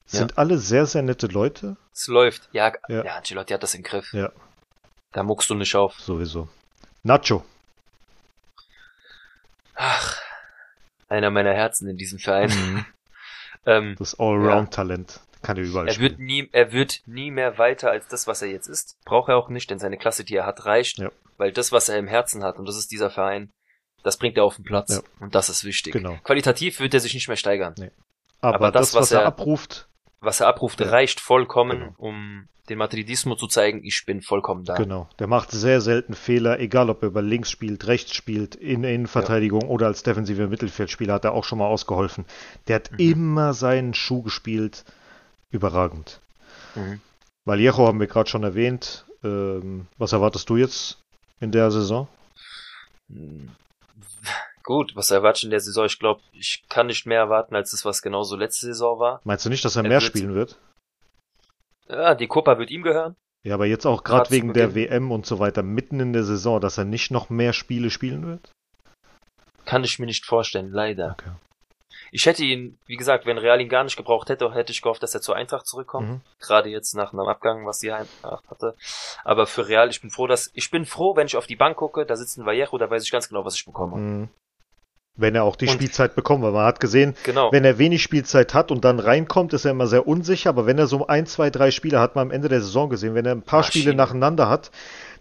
sind 0.07 0.37
alle 0.39 0.59
sehr, 0.59 0.87
sehr 0.87 1.03
nette 1.03 1.29
Leute. 1.29 1.77
Es 1.93 2.07
läuft. 2.09 2.49
Ja, 2.53 2.73
Ja. 2.89 3.05
ja. 3.05 3.15
Ancelotti 3.17 3.53
hat 3.55 3.63
das 3.63 3.75
im 3.75 3.83
Griff. 3.83 4.13
Ja. 4.13 4.31
Da 5.13 5.23
muckst 5.23 5.49
du 5.51 5.55
nicht 5.55 5.75
auf. 5.77 5.95
Sowieso. 6.01 6.49
Nacho. 7.05 7.45
Ach, 9.75 10.21
einer 11.09 11.31
meiner 11.31 11.53
Herzen 11.55 11.89
in 11.89 11.97
diesem 11.97 12.19
Verein. 12.19 12.51
Mhm. 12.51 12.85
Ähm, 13.67 13.95
Das 13.99 14.19
Allround-Talent. 14.21 15.21
Kann 15.41 15.57
er 15.57 15.63
überall 15.63 15.89
er 15.89 15.99
wird 15.99 16.13
spielen. 16.15 16.27
nie, 16.27 16.49
er 16.53 16.73
wird 16.73 17.01
nie 17.07 17.31
mehr 17.31 17.57
weiter 17.57 17.91
als 17.91 18.07
das, 18.09 18.27
was 18.27 18.43
er 18.43 18.49
jetzt 18.49 18.67
ist. 18.67 18.99
Braucht 19.07 19.31
er 19.31 19.39
auch 19.39 19.49
nicht, 19.49 19.71
denn 19.71 19.79
seine 19.79 19.97
Klasse, 19.97 20.23
die 20.23 20.37
er 20.37 20.45
hat, 20.45 20.67
reicht. 20.67 20.99
Ja. 20.99 21.11
Weil 21.39 21.51
das, 21.51 21.73
was 21.73 21.89
er 21.89 21.97
im 21.99 22.07
Herzen 22.07 22.45
hat, 22.45 22.59
und 22.59 22.67
das 22.69 22.77
ist 22.77 22.91
dieser 22.91 23.11
Verein, 23.11 23.55
das 24.03 24.19
bringt 24.19 24.37
er 24.37 24.45
auf 24.45 24.57
den 24.57 24.65
Platz. 24.67 24.91
Ja. 24.97 25.01
Und 25.19 25.35
das 25.35 25.49
ist 25.49 25.65
wichtig. 25.65 25.95
Genau. 25.95 26.19
Qualitativ 26.25 26.79
wird 26.79 26.93
er 26.93 27.01
sich 27.01 27.15
nicht 27.15 27.27
mehr 27.27 27.39
steigern. 27.39 27.75
Aber, 28.43 28.55
aber 28.57 28.71
das, 28.71 28.89
das, 28.91 28.95
was, 28.97 29.01
was 29.05 29.13
er, 29.13 29.21
er- 29.21 29.27
abruft, 29.29 29.89
Was 30.25 30.41
er 30.41 30.49
abruft, 30.49 30.81
Ja. 30.81 30.89
reicht 30.89 31.21
vollkommen, 31.21 31.79
Genau. 31.81 31.95
um 31.99 32.49
den 32.71 32.79
Madridismo 32.79 33.35
zu 33.37 33.47
zeigen, 33.47 33.85
ich 33.85 34.05
bin 34.07 34.23
vollkommen 34.23 34.65
da. 34.65 34.75
genau. 34.75 35.07
Der 35.19 35.27
macht 35.27 35.51
sehr 35.51 35.83
selten 35.83 36.15
Fehler, 36.15 36.59
egal 36.61 36.89
ob 36.89 37.03
er 37.03 37.09
über 37.09 37.21
links 37.21 37.51
spielt, 37.51 37.87
rechts 37.87 38.15
spielt, 38.15 38.55
in 38.55 38.81
der 38.83 38.95
Innenverteidigung 38.95 39.65
oder 39.69 39.87
als 39.87 40.03
defensiver 40.03 40.47
Mittelfeldspieler 40.47 41.13
hat 41.15 41.25
er 41.27 41.33
auch 41.33 41.45
schon 41.45 41.59
mal 41.59 41.67
ausgeholfen. 41.67 42.25
Der 42.69 42.77
hat 42.77 42.91
Mhm. 42.93 42.99
immer 42.99 43.53
seinen 43.55 43.93
Schuh 43.93 44.23
gespielt. 44.23 44.85
Überragend. 45.51 46.21
Mhm. 46.75 47.01
Vallejo 47.45 47.87
haben 47.87 48.01
wir 48.01 48.07
gerade 48.07 48.31
schon 48.31 48.45
erwähnt. 48.45 49.05
Ähm, 49.23 49.87
was 49.99 50.13
erwartest 50.13 50.49
du 50.49 50.57
jetzt 50.57 50.99
in 51.41 51.53
der 51.53 51.71
Saison? 51.71 52.09
Gut, 54.65 54.97
was 54.97 55.11
erwarte 55.11 55.39
ich 55.39 55.45
in 55.45 55.51
der 55.51 55.61
Saison? 55.61 55.85
Ich 55.85 55.99
glaube, 55.99 56.23
ich 56.33 56.65
kann 56.69 56.87
nicht 56.87 57.07
mehr 57.07 57.19
erwarten, 57.19 57.55
als 57.55 57.71
das, 57.73 57.85
was 57.85 58.01
genauso 58.03 58.35
letzte 58.35 58.67
Saison 58.67 58.99
war. 58.99 59.21
Meinst 59.25 59.45
du 59.45 59.51
nicht, 59.51 59.65
dass 59.65 59.77
er 59.77 59.85
Er 59.85 59.89
mehr 59.91 60.01
wird- 60.01 60.09
spielen 60.11 60.35
wird? 60.35 60.59
Ja, 61.89 62.15
die 62.15 62.27
Copa 62.29 62.59
wird 62.59 62.71
ihm 62.71 62.83
gehören. 62.83 63.15
Ja, 63.45 63.55
aber 63.55 63.67
jetzt 63.67 63.85
auch 63.85 64.05
gerade 64.05 64.31
wegen 64.31 64.55
der. 64.55 64.75
WM 64.75 65.13
und 65.13 65.27
so 65.27 65.39
weiter, 65.39 65.63
mitten 65.63 66.01
in 66.01 66.15
der 66.15 66.25
Saison, 66.25 66.61
dass 66.63 66.79
er 66.79 66.85
nicht 66.87 67.11
noch 67.11 67.29
mehr 67.29 67.53
Spiele 67.53 67.91
spielen 67.91 68.27
wird? 68.27 68.51
Kann 69.67 69.85
ich 69.85 69.99
mir 69.99 70.07
nicht 70.07 70.25
vorstellen, 70.25 70.71
leider. 70.71 71.13
Okay. 71.21 71.31
Ich 72.11 72.25
hätte 72.27 72.45
ihn, 72.45 72.79
wie 72.87 72.97
gesagt, 72.97 73.27
wenn 73.27 73.37
Real 73.39 73.61
ihn 73.61 73.69
gar 73.69 73.85
nicht 73.85 73.97
gebraucht 73.97 74.31
hätte, 74.31 74.51
hätte 74.55 74.73
ich 74.73 74.81
gehofft, 74.81 75.03
dass 75.03 75.15
er 75.15 75.21
zur 75.21 75.37
Eintracht 75.37 75.67
zurückkommt. 75.67 76.09
Mhm. 76.09 76.21
Gerade 76.41 76.71
jetzt 76.71 76.95
nach 76.95 77.13
einem 77.13 77.27
Abgang, 77.29 77.67
was 77.67 77.81
die 77.81 77.93
Eintracht 77.93 78.49
hatte. 78.49 78.75
Aber 79.25 79.47
für 79.47 79.69
Real, 79.69 79.91
ich 79.91 80.01
bin 80.01 80.11
froh, 80.11 80.27
dass, 80.27 80.51
ich 80.55 80.71
bin 80.71 80.87
froh, 80.87 81.17
wenn 81.17 81.27
ich 81.27 81.37
auf 81.37 81.47
die 81.47 81.57
Bank 81.57 81.77
gucke, 81.77 82.07
da 82.07 82.17
sitzt 82.17 82.39
ein 82.39 82.47
Vallejo, 82.47 82.79
da 82.79 82.89
weiß 82.89 83.03
ich 83.05 83.11
ganz 83.11 83.29
genau, 83.29 83.45
was 83.45 83.57
ich 83.57 83.65
bekomme. 83.67 83.97
Mhm. 83.97 84.29
Wenn 85.17 85.35
er 85.37 85.45
auch 85.45 85.55
die 85.57 85.67
Und- 85.67 85.73
Spielzeit 85.73 86.17
bekommt, 86.17 86.43
weil 86.43 86.51
man 86.53 86.65
hat 86.67 86.81
gesehen, 86.81 87.15
Genau. 87.23 87.53
wenn 87.53 87.65
er 87.65 87.79
wenig 87.79 88.03
Spielzeit 88.03 88.53
hat 88.53 88.71
und 88.73 88.85
dann 88.85 88.99
reinkommt, 88.99 89.53
ist 89.53 89.65
er 89.65 89.71
immer 89.71 89.87
sehr 89.87 90.07
unsicher, 90.09 90.51
aber 90.51 90.67
wenn 90.67 90.77
er 90.79 90.89
so 90.89 91.07
ein, 91.07 91.27
zwei, 91.27 91.51
drei 91.51 91.71
Spiele 91.71 92.01
hat 92.01 92.17
man 92.17 92.29
am 92.29 92.31
Ende 92.33 92.49
der 92.49 92.61
Saison 92.61 92.89
gesehen, 92.91 93.15
wenn 93.15 93.25
er 93.25 93.33
ein 93.33 93.43
paar 93.43 93.61
Maschine. 93.61 93.83
Spiele 93.83 93.95
nacheinander 93.97 94.49
hat, 94.49 94.73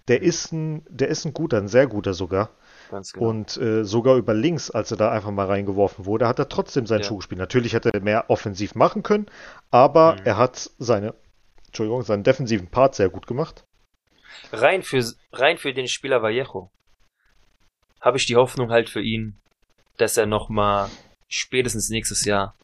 der 0.07 0.21
ist 0.23 0.51
ein, 0.51 0.83
der 0.89 1.09
ist 1.09 1.25
ein 1.25 1.33
guter, 1.33 1.57
ein 1.57 1.67
sehr 1.67 1.85
guter 1.87 2.13
sogar. 2.13 2.49
genau. 2.89 3.27
Und 3.29 3.57
äh, 3.57 3.83
sogar 3.85 4.17
über 4.17 4.33
links, 4.33 4.69
als 4.71 4.91
er 4.91 4.97
da 4.97 5.11
einfach 5.11 5.31
mal 5.31 5.45
reingeworfen 5.47 6.05
wurde, 6.05 6.27
hat 6.27 6.37
er 6.39 6.49
trotzdem 6.49 6.85
seinen 6.85 7.01
Ja. 7.01 7.07
Schuh 7.07 7.17
gespielt. 7.17 7.39
Natürlich 7.39 7.73
hätte 7.73 7.91
er 7.93 8.01
mehr 8.01 8.29
offensiv 8.29 8.75
machen 8.75 9.01
können, 9.03 9.27
aber 9.71 10.13
Mhm. 10.15 10.21
er 10.25 10.37
hat 10.37 10.69
seine, 10.79 11.13
Entschuldigung, 11.67 12.01
seinen 12.03 12.23
defensiven 12.23 12.67
Part 12.67 12.95
sehr 12.95 13.09
gut 13.09 13.25
gemacht. 13.27 13.63
rein 14.51 14.81
für, 14.83 15.03
rein 15.31 15.57
für 15.57 15.73
den 15.73 15.87
Spieler 15.87 16.21
Vallejo 16.21 16.69
habe 18.01 18.17
ich 18.17 18.25
die 18.25 18.35
Hoffnung 18.35 18.69
halt 18.71 18.89
für 18.89 19.01
ihn, 19.01 19.37
dass 19.97 20.17
er 20.17 20.25
nochmal 20.25 20.89
spätestens 21.27 21.89
nächstes 21.89 22.25
Jahr, 22.25 22.55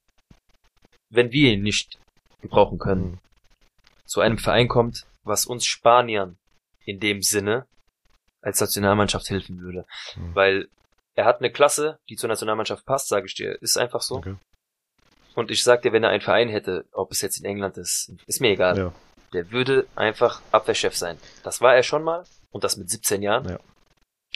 wenn 1.09 1.31
wir 1.31 1.53
ihn 1.53 1.63
nicht 1.63 1.97
gebrauchen 2.41 2.79
können, 2.79 3.19
zu 4.05 4.21
einem 4.21 4.37
Verein 4.37 4.67
kommt, 4.67 5.05
was 5.23 5.45
uns 5.45 5.65
Spaniern 5.65 6.37
in 6.85 6.99
dem 6.99 7.21
Sinne 7.21 7.67
als 8.41 8.59
Nationalmannschaft 8.59 9.29
helfen 9.29 9.59
würde. 9.59 9.85
Mhm. 10.15 10.35
Weil 10.35 10.69
er 11.15 11.25
hat 11.25 11.39
eine 11.39 11.51
Klasse, 11.51 11.99
die 12.09 12.15
zur 12.15 12.29
Nationalmannschaft 12.29 12.85
passt, 12.85 13.09
sage 13.09 13.25
ich 13.25 13.35
dir. 13.35 13.61
Ist 13.61 13.77
einfach 13.77 14.01
so. 14.01 14.15
Okay. 14.15 14.35
Und 15.35 15.51
ich 15.51 15.63
sag 15.63 15.81
dir, 15.81 15.93
wenn 15.93 16.03
er 16.03 16.09
einen 16.09 16.21
Verein 16.21 16.49
hätte, 16.49 16.85
ob 16.91 17.11
es 17.11 17.21
jetzt 17.21 17.39
in 17.39 17.45
England 17.45 17.77
ist, 17.77 18.11
ist 18.25 18.41
mir 18.41 18.49
egal. 18.49 18.77
Ja. 18.77 18.93
Der 19.33 19.51
würde 19.51 19.87
einfach 19.95 20.41
Abwehrchef 20.51 20.95
sein. 20.95 21.17
Das 21.43 21.61
war 21.61 21.75
er 21.75 21.83
schon 21.83 22.03
mal 22.03 22.25
und 22.51 22.63
das 22.63 22.77
mit 22.77 22.89
17 22.89 23.21
Jahren. 23.21 23.47
Ja. 23.47 23.59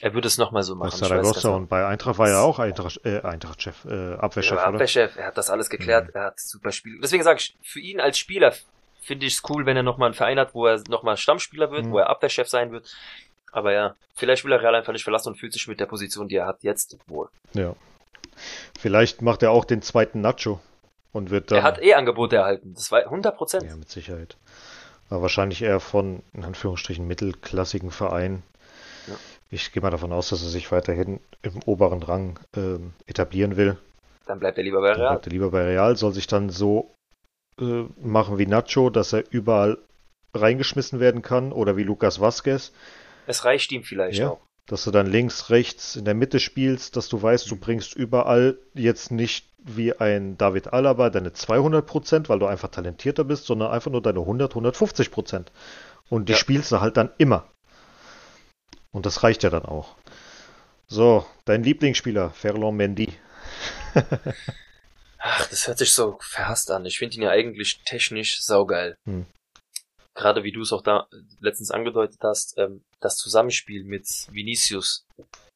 Er 0.01 0.13
würde 0.13 0.27
es 0.27 0.37
nochmal 0.37 0.63
so 0.63 0.75
Bei 0.75 0.85
machen. 0.87 0.99
Weiß 1.01 1.07
Saragossa 1.07 1.31
ganz 1.33 1.41
genau. 1.43 1.55
und 1.55 1.67
bei 1.69 1.85
Eintracht 1.85 2.17
war 2.17 2.27
er 2.29 2.41
auch 2.41 2.59
Eintracht, 2.59 2.99
äh, 3.05 3.21
Eintracht-Chef, 3.21 3.85
äh, 3.85 4.15
Abwehrchef, 4.15 4.51
Er 4.57 4.57
oder? 4.57 4.73
Abwehrchef, 4.75 5.15
er 5.15 5.27
hat 5.27 5.37
das 5.37 5.49
alles 5.49 5.69
geklärt, 5.69 6.09
er 6.13 6.25
hat 6.25 6.39
super 6.39 6.71
Spiel. 6.71 6.99
Deswegen 7.01 7.23
sage 7.23 7.39
ich, 7.39 7.55
für 7.61 7.79
ihn 7.79 7.99
als 8.01 8.17
Spieler 8.17 8.53
finde 9.01 9.25
ich 9.25 9.35
es 9.35 9.41
cool, 9.49 9.65
wenn 9.65 9.77
er 9.77 9.83
nochmal 9.83 10.07
einen 10.07 10.15
Verein 10.15 10.39
hat, 10.39 10.53
wo 10.55 10.65
er 10.65 10.81
nochmal 10.89 11.15
Stammspieler 11.17 11.71
wird, 11.71 11.85
Mhm. 11.85 11.91
wo 11.91 11.99
er 11.99 12.09
Abwehrchef 12.09 12.47
sein 12.49 12.71
wird. 12.71 12.91
Aber 13.51 13.71
ja, 13.71 13.95
vielleicht 14.15 14.43
will 14.45 14.51
er 14.51 14.61
Real 14.61 14.73
einfach 14.75 14.93
nicht 14.93 15.03
verlassen 15.03 15.29
und 15.29 15.35
fühlt 15.39 15.53
sich 15.53 15.67
mit 15.67 15.79
der 15.79 15.85
Position, 15.85 16.27
die 16.27 16.37
er 16.37 16.47
hat, 16.47 16.63
jetzt 16.63 16.97
wohl. 17.07 17.29
Ja. 17.53 17.75
Vielleicht 18.79 19.21
macht 19.21 19.43
er 19.43 19.51
auch 19.51 19.65
den 19.65 19.81
zweiten 19.83 20.21
Nacho 20.21 20.59
und 21.11 21.29
wird 21.29 21.51
dann. 21.51 21.59
er 21.59 21.63
hat 21.63 21.81
eh 21.81 21.93
Angebote 21.93 22.37
erhalten, 22.37 22.73
das 22.73 22.91
war 22.91 23.01
100 23.01 23.37
Prozent. 23.37 23.63
Ja, 23.63 23.75
mit 23.75 23.89
Sicherheit. 23.89 24.37
Aber 25.09 25.21
wahrscheinlich 25.21 25.61
eher 25.61 25.79
von, 25.79 26.23
in 26.33 26.43
Anführungsstrichen, 26.43 27.05
mittelklassigen 27.05 27.91
Verein. 27.91 28.41
Ich 29.49 29.71
gehe 29.71 29.81
mal 29.81 29.91
davon 29.91 30.11
aus, 30.11 30.29
dass 30.29 30.41
er 30.41 30.49
sich 30.49 30.71
weiterhin 30.71 31.19
im 31.43 31.61
oberen 31.65 32.01
Rang 32.01 32.39
ähm, 32.55 32.93
etablieren 33.05 33.55
will. 33.55 33.77
Dann 34.25 34.39
bleibt 34.39 34.57
er 34.57 34.63
lieber 34.63 34.81
bei 34.81 34.89
Dann 34.89 34.97
Real. 34.99 35.09
bleibt 35.09 35.27
er 35.27 35.31
lieber 35.31 35.51
bei 35.51 35.63
Real, 35.65 35.95
soll 35.95 36.13
sich 36.13 36.27
dann 36.27 36.49
so 36.49 36.95
äh, 37.59 37.83
machen 38.01 38.37
wie 38.37 38.47
Nacho, 38.47 38.89
dass 38.89 39.13
er 39.13 39.23
überall 39.31 39.77
reingeschmissen 40.33 40.99
werden 40.99 41.21
kann 41.21 41.51
oder 41.51 41.77
wie 41.77 41.83
Lucas 41.83 42.19
Vazquez, 42.19 42.71
Es 43.27 43.45
reicht 43.45 43.71
ihm 43.71 43.83
vielleicht 43.83 44.19
Ja. 44.19 44.29
auch. 44.31 44.41
dass 44.67 44.85
du 44.85 44.91
dann 44.91 45.07
links, 45.07 45.49
rechts 45.49 45.95
in 45.97 46.05
der 46.05 46.13
Mitte 46.13 46.39
spielst, 46.39 46.95
dass 46.95 47.09
du 47.09 47.21
weißt, 47.21 47.51
du 47.51 47.57
bringst 47.57 47.95
überall 47.95 48.57
jetzt 48.73 49.11
nicht 49.11 49.49
wie 49.59 49.93
ein 49.93 50.37
David 50.37 50.71
Alaba 50.73 51.09
deine 51.09 51.33
200 51.33 51.85
Prozent, 51.85 52.29
weil 52.29 52.39
du 52.39 52.45
einfach 52.47 52.69
talentierter 52.69 53.23
bist, 53.25 53.45
sondern 53.45 53.71
einfach 53.71 53.91
nur 53.91 54.01
deine 54.01 54.19
100, 54.21 54.51
150 54.51 55.11
Prozent. 55.11 55.51
Und 56.09 56.29
die 56.29 56.33
Ja. 56.33 56.37
spielst 56.39 56.71
du 56.71 56.79
halt 56.81 56.97
dann 56.97 57.11
immer. 57.17 57.45
Und 58.93 59.05
das 59.05 59.23
reicht 59.23 59.43
ja 59.43 59.49
dann 59.49 59.65
auch. 59.65 59.95
So, 60.87 61.25
dein 61.45 61.63
Lieblingsspieler, 61.63 62.29
Ferland 62.29 62.77
Mendy. 62.77 63.13
Ach, 65.17 65.47
das 65.47 65.67
hört 65.67 65.79
sich 65.79 65.91
so 65.91 66.17
verhasst 66.21 66.69
an. 66.69 66.85
Ich 66.85 66.99
finde 66.99 67.15
ihn 67.15 67.23
ja 67.23 67.31
eigentlich 67.31 67.81
technisch 67.85 68.41
saugeil. 68.41 68.95
Hm. 69.05 69.25
Gerade 70.15 70.43
wie 70.43 70.51
du 70.51 70.61
es 70.61 70.71
auch 70.71 70.83
da 70.83 71.07
letztens 71.39 71.71
angedeutet 71.71 72.19
hast, 72.21 72.57
ähm, 72.57 72.83
das 72.99 73.17
Zusammenspiel 73.17 73.83
mit 73.83 74.05
Vinicius 74.31 75.05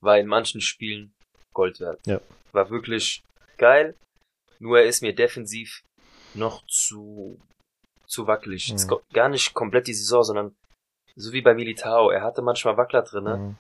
war 0.02 0.18
in 0.18 0.26
manchen 0.28 0.62
Spielen 0.62 1.14
Gold 1.54 1.80
wert. 1.80 2.00
Ja. 2.08 2.20
War 2.54 2.70
wirklich 2.70 3.24
geil. 3.58 3.96
Nur 4.60 4.80
er 4.80 4.86
ist 4.86 5.02
mir 5.02 5.14
defensiv 5.14 5.84
noch 6.34 6.66
zu, 6.66 7.40
zu 8.08 8.26
wackelig. 8.26 8.74
Mhm. 8.74 9.00
Gar 9.14 9.30
nicht 9.30 9.54
komplett 9.54 9.88
die 9.88 9.94
Saison, 9.94 10.24
sondern 10.24 10.56
so 11.18 11.34
wie 11.34 11.42
bei 11.42 11.54
Militao. 11.54 12.10
Er 12.12 12.22
hatte 12.24 12.42
manchmal 12.42 12.78
Wackler 12.78 13.02
drinne, 13.02 13.38
Mhm. 13.38 13.58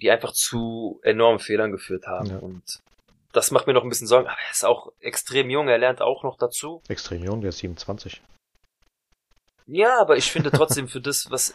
die 0.00 0.10
einfach 0.10 0.32
zu 0.32 1.00
enormen 1.02 1.38
Fehlern 1.40 1.72
geführt 1.72 2.06
haben. 2.06 2.26
Ja. 2.26 2.38
Und 2.38 2.62
das 3.32 3.50
macht 3.50 3.66
mir 3.66 3.72
noch 3.74 3.82
ein 3.82 3.88
bisschen 3.88 4.06
Sorgen. 4.06 4.28
Aber 4.28 4.38
er 4.38 4.50
ist 4.50 4.64
auch 4.64 4.92
extrem 5.00 5.50
jung. 5.50 5.68
Er 5.68 5.78
lernt 5.78 6.00
auch 6.00 6.22
noch 6.22 6.38
dazu. 6.38 6.82
Extrem 6.88 7.22
jung, 7.24 7.40
der 7.40 7.50
ist 7.50 7.58
27. 7.58 8.22
Ja, 9.66 10.00
aber 10.00 10.16
ich 10.16 10.30
finde 10.32 10.50
trotzdem 10.50 10.88
für 10.88 11.00
das, 11.00 11.30
was 11.30 11.54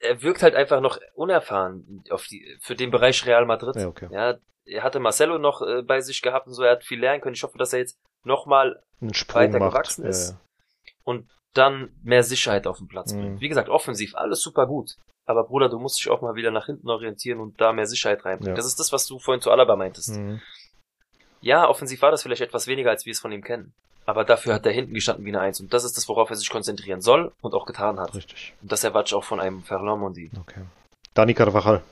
er 0.00 0.22
wirkt 0.22 0.42
halt 0.42 0.56
einfach 0.56 0.80
noch 0.80 0.98
unerfahren 1.14 2.02
auf 2.10 2.26
die, 2.26 2.58
für 2.60 2.74
den 2.74 2.90
Bereich 2.90 3.24
Real 3.26 3.46
Madrid. 3.46 3.76
Ja, 3.76 3.86
okay. 3.86 4.08
Ja, 4.10 4.36
er 4.64 4.82
hatte 4.82 4.98
Marcelo 4.98 5.38
noch 5.38 5.62
äh, 5.62 5.82
bei 5.82 6.00
sich 6.00 6.22
gehabt 6.22 6.48
und 6.48 6.54
so, 6.54 6.62
er 6.64 6.72
hat 6.72 6.84
viel 6.84 6.98
lernen 6.98 7.20
können. 7.20 7.34
Ich 7.36 7.42
hoffe, 7.44 7.58
dass 7.58 7.72
er 7.72 7.78
jetzt 7.80 7.96
nochmal 8.24 8.82
weiter 9.00 9.58
macht. 9.60 9.72
gewachsen 9.72 10.04
ist. 10.04 10.30
äh, 10.32 10.34
und 11.04 11.28
dann 11.54 11.90
mehr 12.02 12.22
Sicherheit 12.22 12.66
auf 12.66 12.78
den 12.78 12.88
Platz 12.88 13.12
Mhm. 13.12 13.20
bringt. 13.20 13.40
Wie 13.40 13.48
gesagt, 13.48 13.68
offensiv, 13.68 14.14
alles 14.14 14.40
super 14.40 14.66
gut. 14.66 14.96
Aber 15.26 15.44
Bruder, 15.44 15.68
du 15.68 15.78
musst 15.78 15.98
dich 15.98 16.10
auch 16.10 16.20
mal 16.20 16.34
wieder 16.34 16.50
nach 16.50 16.66
hinten 16.66 16.88
orientieren 16.90 17.38
und 17.40 17.60
da 17.60 17.72
mehr 17.72 17.86
Sicherheit 17.86 18.24
reinbringen. 18.24 18.54
Ja. 18.54 18.56
Das 18.56 18.66
ist 18.66 18.80
das, 18.80 18.92
was 18.92 19.06
du 19.06 19.18
vorhin 19.18 19.40
zu 19.40 19.50
Alaba 19.50 19.76
meintest. 19.76 20.16
mhm. 20.16 20.40
Ja, 21.40 21.68
offensiv 21.68 22.00
war 22.02 22.10
das 22.12 22.22
vielleicht 22.22 22.40
etwas 22.42 22.66
weniger, 22.68 22.90
als 22.90 23.04
wir 23.04 23.10
es 23.10 23.18
von 23.20 23.32
ihm 23.32 23.42
kennen. 23.42 23.72
Aber 24.06 24.24
dafür 24.24 24.54
hat 24.54 24.64
er 24.66 24.72
hinten 24.72 24.94
gestanden 24.94 25.24
wie 25.24 25.30
eine 25.30 25.40
Eins. 25.40 25.60
Und 25.60 25.72
das 25.72 25.82
ist 25.84 25.96
das, 25.96 26.08
worauf 26.08 26.30
er 26.30 26.36
sich 26.36 26.48
konzentrieren 26.50 27.00
soll 27.00 27.32
und 27.40 27.54
auch 27.54 27.66
getan 27.66 27.98
hat. 28.00 28.14
Richtig. 28.14 28.54
Und 28.62 28.70
das 28.70 28.82
erwarte 28.84 29.08
ich 29.08 29.14
auch 29.14 29.24
von 29.24 29.40
einem 29.40 29.62
Ferland 29.62 30.00
Mondi. 30.00 30.30
Okay. 30.40 30.62
Dani 31.14 31.34
Carvajal. 31.34 31.82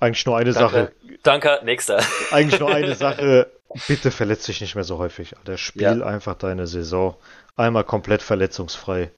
Eigentlich 0.00 0.24
nur 0.26 0.36
eine 0.38 0.52
Sache. 0.52 0.92
Danke, 1.22 1.60
nächster. 1.62 2.02
Eigentlich 2.30 2.58
nur 2.60 2.70
eine 2.70 2.94
Sache. 3.06 3.50
Bitte 3.86 4.10
verletz 4.10 4.46
dich 4.46 4.60
nicht 4.60 4.74
mehr 4.74 4.84
so 4.84 4.98
häufig. 4.98 5.36
Alter. 5.36 5.56
Spiel 5.56 5.82
Ja. 6.00 6.06
einfach 6.06 6.34
deine 6.34 6.66
Saison. 6.66 7.16
Einmal 7.56 7.84
komplett 7.84 8.22
verletzungsfrei. 8.22 9.10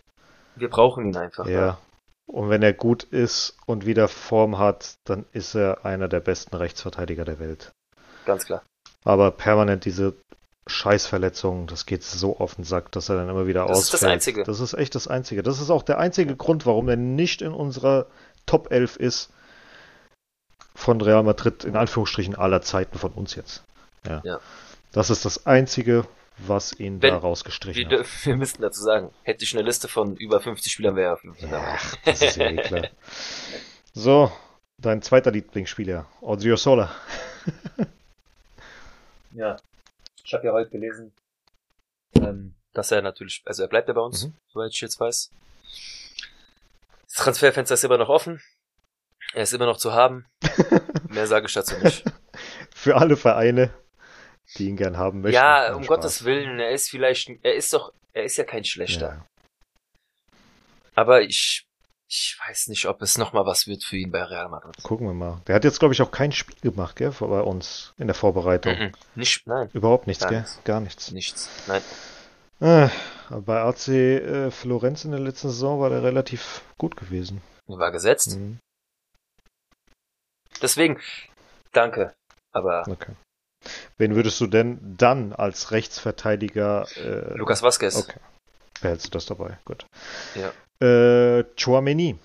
Wir 0.57 0.69
brauchen 0.69 1.07
ihn 1.07 1.17
einfach. 1.17 1.47
Ja. 1.47 1.79
Und 2.27 2.51
wenn 2.51 2.63
er 2.63 2.73
gut 2.73 3.03
ist 3.05 3.57
und 3.67 3.87
wieder 3.87 4.09
Form 4.09 4.59
hat, 4.59 4.95
dann 5.05 5.25
ist 5.33 5.55
er 5.55 5.85
einer 5.85 6.09
der 6.09 6.21
besten 6.21 6.55
Rechtsverteidiger 6.57 7.25
der 7.25 7.39
Welt. 7.39 7.73
Ganz 8.27 8.45
klar. 8.47 8.63
Aber 9.05 9.31
permanent 9.31 9.85
diese 9.85 10.15
Scheißverletzungen, 10.67 11.67
das 11.67 11.87
geht 11.87 12.03
so 12.05 12.39
auf 12.39 12.55
den 12.55 12.65
Sack, 12.65 12.93
dass 12.93 13.09
er 13.09 13.17
dann 13.17 13.29
immer 13.29 13.47
wieder 13.47 13.67
Das 13.67 13.79
ist 13.79 13.85
ausfällt. 13.95 14.03
das 14.03 14.11
Einzige. 14.11 14.45
Das 14.45 14.61
ist 14.61 14.75
echt 14.75 14.95
das 14.95 15.09
Einzige. 15.09 15.43
Das 15.43 15.61
ist 15.61 15.71
auch 15.71 15.83
der 15.83 15.99
einzige 15.99 16.37
Grund, 16.37 16.67
warum 16.67 16.89
er 16.89 16.97
nicht 16.97 17.43
in 17.43 17.53
unserer 17.53 18.07
Top 18.47 18.71
11 18.71 18.97
ist 18.97 19.31
von 20.75 21.01
Real 21.01 21.23
Madrid, 21.23 21.65
in 21.65 21.77
Anführungsstrichen 21.77 22.35
aller 22.37 22.63
Zeiten 22.63 22.99
von 22.99 23.13
uns 23.13 23.35
jetzt. 23.35 23.63
Ja. 24.07 24.21
Ja. 24.25 24.41
Das 24.93 25.11
ist 25.11 25.25
das 25.25 25.47
Einzige, 25.47 26.07
was 26.39 26.73
ihn 26.73 27.01
da 27.01 27.09
Wenn- 27.09 27.15
rausgestrichen 27.15 27.79
Wir, 27.79 27.85
hat. 27.87 27.93
dürfen- 27.93 28.25
wir 28.27 28.37
müssten 28.37 28.63
dazu 28.63 28.83
sagen, 28.83 29.11
hätte 29.23 29.45
ich 29.45 29.55
eine 29.55 29.63
Liste 29.63 29.89
von 29.89 30.17
über 30.17 30.41
50 30.41 30.73
Spielern 30.73 30.97
wäre 30.97 31.09
er 31.09 31.13
auf 31.15 31.23
jeden 31.25 31.37
Fall 31.37 31.49
dabei. 31.51 31.67
Ja, 31.73 31.79
das 32.05 32.23
ist 32.23 32.37
ja 32.37 32.51
eh 32.51 32.57
klar. 32.57 32.89
So, 33.95 34.33
dein 34.79 35.03
zweiter 35.03 35.31
Lieblingsspieler, 35.31 36.07
Odriozola. 36.21 36.91
Ja. 39.35 39.57
Ich 40.25 40.35
habe 40.35 40.47
ja 40.47 40.53
heute 40.53 40.71
gelesen, 40.71 41.13
ähm, 42.15 42.55
dass 42.73 42.91
er 42.91 43.03
natürlich, 43.03 43.43
also 43.47 43.63
er 43.63 43.69
bleibt 43.69 43.89
ja 43.89 43.95
bei 43.95 44.01
uns, 44.01 44.27
Mhm. 44.27 44.35
soweit 44.53 44.73
ich 44.75 44.81
jetzt 44.81 45.01
weiß. 45.01 45.31
Das 47.09 47.15
Transferfenster 47.17 47.75
ist 47.75 47.85
immer 47.85 47.99
noch 47.99 48.09
offen. 48.09 48.41
Er 49.35 49.43
ist 49.43 49.53
immer 49.53 49.67
noch 49.67 49.79
zu 49.79 49.93
haben. 49.93 50.27
Mehr 51.09 51.27
sage 51.27 51.47
ich 51.47 51.53
dazu 51.55 51.75
nicht. 51.79 52.05
Für 52.75 52.97
alle 52.97 53.17
Vereine, 53.17 53.71
die 54.59 54.69
ihn 54.69 54.77
gern 54.77 54.97
haben 54.97 55.21
möchten. 55.23 55.35
ja, 55.35 55.69
Nein, 55.69 55.75
um 55.77 55.83
Spaß. 55.85 55.97
Gottes 55.97 56.25
Willen, 56.25 56.59
er 56.61 56.71
ist 56.71 56.89
vielleicht, 56.91 57.31
er 57.43 57.55
ist 57.55 57.73
doch, 57.73 57.93
er 58.13 58.25
ist 58.25 58.37
ja 58.37 58.45
kein 58.45 58.65
schlechter. 58.65 59.09
Ja. 59.15 59.27
Aber 60.95 61.23
ich, 61.23 61.65
ich 62.09 62.37
weiß 62.47 62.69
nicht, 62.69 62.87
ob 62.87 63.01
es 63.01 63.17
nochmal 63.17 63.47
was 63.47 63.67
wird 63.67 63.83
für 63.85 63.97
ihn 63.97 64.11
bei 64.11 64.23
Real 64.23 64.49
Madrid. 64.51 64.77
Gucken 64.83 65.07
wir 65.07 65.15
mal. 65.15 65.41
Der 65.47 65.55
hat 65.55 65.65
jetzt, 65.65 65.79
glaube 65.79 65.95
ich, 65.95 66.03
auch 66.03 66.11
kein 66.11 66.33
Spiel 66.33 66.57
gemacht, 66.61 66.97
gell, 66.97 67.13
bei 67.19 67.41
uns 67.41 67.95
in 67.97 68.07
der 68.09 68.15
Vorbereitung. 68.15 68.75
Mhm. 68.79 68.93
Nicht, 69.15 69.47
nein, 69.47 69.71
Überhaupt 69.73 70.07
nichts, 70.07 70.23
Gar 70.23 70.31
gell? 70.31 70.45
Gar 70.65 70.81
nichts. 70.81 71.11
nichts. 71.13 71.49
Nein. 71.67 71.83
Äh, 72.61 72.89
bei 73.41 73.61
AC 73.63 73.89
äh, 73.89 74.51
Florenz 74.51 75.05
in 75.05 75.11
der 75.13 75.21
letzten 75.21 75.49
Saison 75.49 75.81
war 75.81 75.89
der 75.91 76.03
relativ 76.03 76.63
gut 76.79 76.97
gewesen. 76.97 77.41
War 77.67 77.91
gesetzt. 77.91 78.37
Mhm. 78.37 78.59
Deswegen, 80.61 81.01
danke. 81.73 82.13
Aber 82.53 82.85
Okay. 82.87 83.13
Wen 83.99 84.15
würdest 84.15 84.41
du 84.41 84.47
denn 84.47 84.97
dann 84.97 85.33
als 85.33 85.71
Rechtsverteidiger 85.71 86.87
äh, 86.97 87.37
Lukas 87.37 87.63
Vasquez. 87.63 87.97
Okay. 87.97 88.19
Behältst 88.81 89.07
du 89.07 89.11
das 89.11 89.27
dabei? 89.27 89.59
Gut. 89.65 89.87
Ja. 90.35 90.53
Äh, 90.87 91.45
Chouameni. 91.57 92.19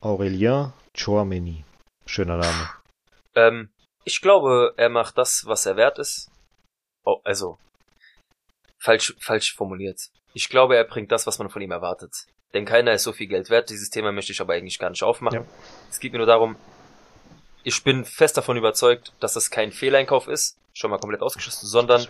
Aurelien 0.00 0.72
Chouameni. 0.96 1.64
Schöner 2.06 2.36
Name. 2.36 2.70
Ähm, 3.34 3.70
ich 4.04 4.20
glaube, 4.20 4.74
er 4.76 4.88
macht 4.88 5.18
das, 5.18 5.44
was 5.46 5.66
er 5.66 5.76
wert 5.76 5.98
ist. 5.98 6.30
Oh, 7.04 7.20
also, 7.24 7.58
falsch, 8.78 9.14
falsch 9.20 9.54
formuliert. 9.54 10.00
Ich 10.34 10.48
glaube, 10.48 10.76
er 10.76 10.84
bringt 10.84 11.10
das, 11.10 11.26
was 11.26 11.38
man 11.38 11.50
von 11.50 11.62
ihm 11.62 11.72
erwartet. 11.72 12.26
Denn 12.54 12.64
keiner 12.64 12.92
ist 12.92 13.02
so 13.02 13.12
viel 13.12 13.26
Geld 13.26 13.50
wert. 13.50 13.70
Dieses 13.70 13.90
Thema 13.90 14.12
möchte 14.12 14.32
ich 14.32 14.40
aber 14.40 14.54
eigentlich 14.54 14.78
gar 14.78 14.90
nicht 14.90 15.02
aufmachen. 15.02 15.40
Ja. 15.40 15.46
Es 15.90 16.00
geht 16.00 16.12
mir 16.12 16.18
nur 16.18 16.26
darum, 16.26 16.56
ich 17.62 17.82
bin 17.84 18.04
fest 18.04 18.36
davon 18.36 18.56
überzeugt, 18.56 19.12
dass 19.20 19.34
das 19.34 19.50
kein 19.50 19.72
Fehleinkauf 19.72 20.28
ist, 20.28 20.56
schon 20.72 20.90
mal 20.90 20.98
komplett 20.98 21.22
ausgeschlossen, 21.22 21.66
sondern 21.66 22.06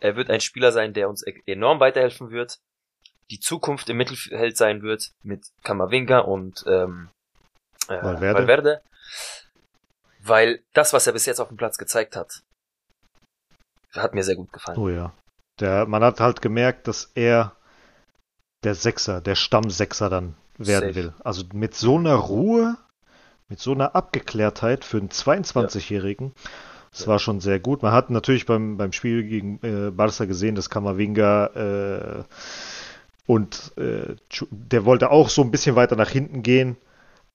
er 0.00 0.16
wird 0.16 0.30
ein 0.30 0.40
Spieler 0.40 0.72
sein, 0.72 0.92
der 0.92 1.08
uns 1.08 1.26
e- 1.26 1.42
enorm 1.46 1.80
weiterhelfen 1.80 2.30
wird, 2.30 2.58
die 3.30 3.40
Zukunft 3.40 3.88
im 3.88 3.96
Mittelfeld 3.96 4.56
sein 4.56 4.82
wird 4.82 5.12
mit 5.22 5.46
Kamavinga 5.64 6.20
und 6.20 6.64
ähm, 6.66 7.08
äh, 7.88 8.02
Valverde. 8.02 8.38
Valverde. 8.38 8.82
Weil 10.20 10.62
das, 10.72 10.92
was 10.92 11.06
er 11.06 11.12
bis 11.12 11.26
jetzt 11.26 11.40
auf 11.40 11.48
dem 11.48 11.56
Platz 11.56 11.78
gezeigt 11.78 12.16
hat, 12.16 12.42
hat 13.94 14.14
mir 14.14 14.24
sehr 14.24 14.36
gut 14.36 14.52
gefallen. 14.52 14.78
Oh 14.78 14.88
ja. 14.88 15.12
Der, 15.60 15.86
man 15.86 16.04
hat 16.04 16.20
halt 16.20 16.42
gemerkt, 16.42 16.86
dass 16.86 17.10
er 17.14 17.56
der 18.64 18.74
Sechser, 18.74 19.20
der 19.20 19.34
Stammsechser 19.34 20.10
dann 20.10 20.36
werden 20.58 20.92
Safe. 20.92 20.94
will. 20.94 21.14
Also 21.24 21.44
mit 21.52 21.74
so 21.74 21.96
einer 21.96 22.14
Ruhe, 22.14 22.76
mit 23.48 23.60
so 23.60 23.72
einer 23.72 23.94
Abgeklärtheit 23.94 24.84
für 24.84 24.98
einen 24.98 25.08
22-Jährigen, 25.10 26.32
das 26.90 27.02
Ja. 27.02 27.06
war 27.08 27.18
schon 27.18 27.40
sehr 27.40 27.60
gut. 27.60 27.82
Man 27.82 27.92
hat 27.92 28.10
natürlich 28.10 28.46
beim, 28.46 28.76
beim 28.76 28.92
Spiel 28.92 29.22
gegen 29.24 29.58
äh, 29.62 29.90
Barca 29.90 30.24
gesehen, 30.24 30.54
dass 30.54 30.70
Kamavinga 30.70 31.46
äh, 31.54 32.24
und 33.26 33.72
äh, 33.76 34.16
der 34.50 34.84
wollte 34.84 35.10
auch 35.10 35.28
so 35.28 35.42
ein 35.42 35.50
bisschen 35.50 35.76
weiter 35.76 35.96
nach 35.96 36.10
hinten 36.10 36.42
gehen, 36.42 36.76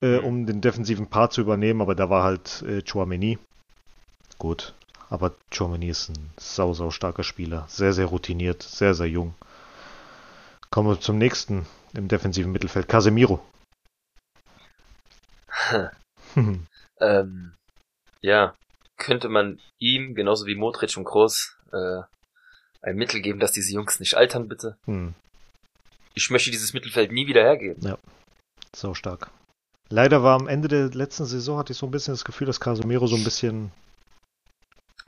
äh, 0.01 0.17
Mhm. 0.19 0.25
um 0.25 0.45
den 0.47 0.61
defensiven 0.61 1.07
Part 1.07 1.33
zu 1.33 1.41
übernehmen, 1.41 1.81
aber 1.81 1.95
da 1.95 2.09
war 2.09 2.23
halt 2.23 2.63
äh, 2.67 2.81
Chouameni. 2.81 3.37
Gut, 4.39 4.73
aber 5.09 5.33
Chouameni 5.53 5.89
ist 5.89 6.09
ein 6.09 6.29
sau, 6.37 6.73
sau 6.73 6.89
starker 6.89 7.23
Spieler. 7.23 7.65
Sehr, 7.67 7.93
sehr 7.93 8.07
routiniert, 8.07 8.63
sehr, 8.63 8.93
sehr 8.95 9.07
jung. 9.07 9.35
Kommen 10.71 10.89
wir 10.89 10.99
zum 10.99 11.17
nächsten 11.17 11.65
im 11.93 12.07
defensiven 12.07 12.51
Mittelfeld. 12.51 12.87
Casemiro. 12.87 13.41
ähm, 16.99 17.53
ja, 18.21 18.53
könnte 18.97 19.29
man 19.29 19.59
ihm, 19.79 20.13
genauso 20.15 20.45
wie 20.45 20.55
Modric 20.55 20.95
und 20.97 21.05
Groß, 21.05 21.57
äh, 21.73 22.01
ein 22.83 22.95
Mittel 22.95 23.21
geben, 23.21 23.39
dass 23.39 23.51
diese 23.51 23.73
Jungs 23.73 23.99
nicht 23.99 24.15
altern, 24.15 24.47
bitte. 24.47 24.77
hm, 24.85 25.13
Ich 26.13 26.29
möchte 26.29 26.51
dieses 26.51 26.73
Mittelfeld 26.73 27.11
nie 27.11 27.27
wieder 27.27 27.41
hergeben. 27.41 27.97
sau 28.75 28.93
stark. 28.93 29.29
Leider 29.89 30.23
war 30.23 30.39
am 30.39 30.47
Ende 30.47 30.67
der 30.67 30.89
letzten 30.89 31.25
Saison, 31.25 31.57
hatte 31.57 31.73
ich 31.73 31.77
so 31.79 31.85
ein 31.85 31.91
bisschen 31.91 32.13
das 32.13 32.23
Gefühl, 32.23 32.47
dass 32.47 32.59
Casemiro 32.59 33.07
so 33.07 33.15
ein 33.17 33.23
bisschen 33.23 33.71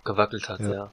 Gewackelt 0.04 0.50
hat, 0.50 0.60
Ja. 0.60 0.74
ja. 0.74 0.92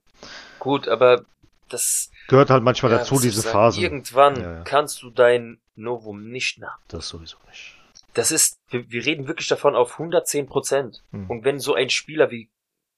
Gut, 0.61 0.87
aber 0.87 1.25
das 1.69 2.11
gehört 2.29 2.51
halt 2.51 2.63
manchmal 2.63 2.93
ja, 2.93 2.99
dazu, 2.99 3.19
diese? 3.19 3.43
Phase. 3.43 3.81
Irgendwann 3.81 4.37
Ja, 4.41 4.53
ja. 4.59 4.63
kannst 4.63 5.03
du 5.03 5.11
dein 5.11 5.61
Novum 5.75 6.29
nicht 6.31 6.59
nach. 6.59 6.79
Das 6.89 7.09
sowieso 7.09 7.37
nicht. 7.49 7.77
Das 8.15 8.31
ist, 8.31 8.57
wir, 8.71 8.91
wir 8.91 9.05
reden 9.05 9.27
wirklich 9.27 9.49
davon 9.49 9.75
auf 9.75 9.93
110 9.93 10.47
Prozent. 10.47 11.03
Hm. 11.11 11.29
Und 11.29 11.45
wenn 11.45 11.59
so 11.59 11.75
ein 11.75 11.91
Spieler 11.91 12.31
wie 12.31 12.51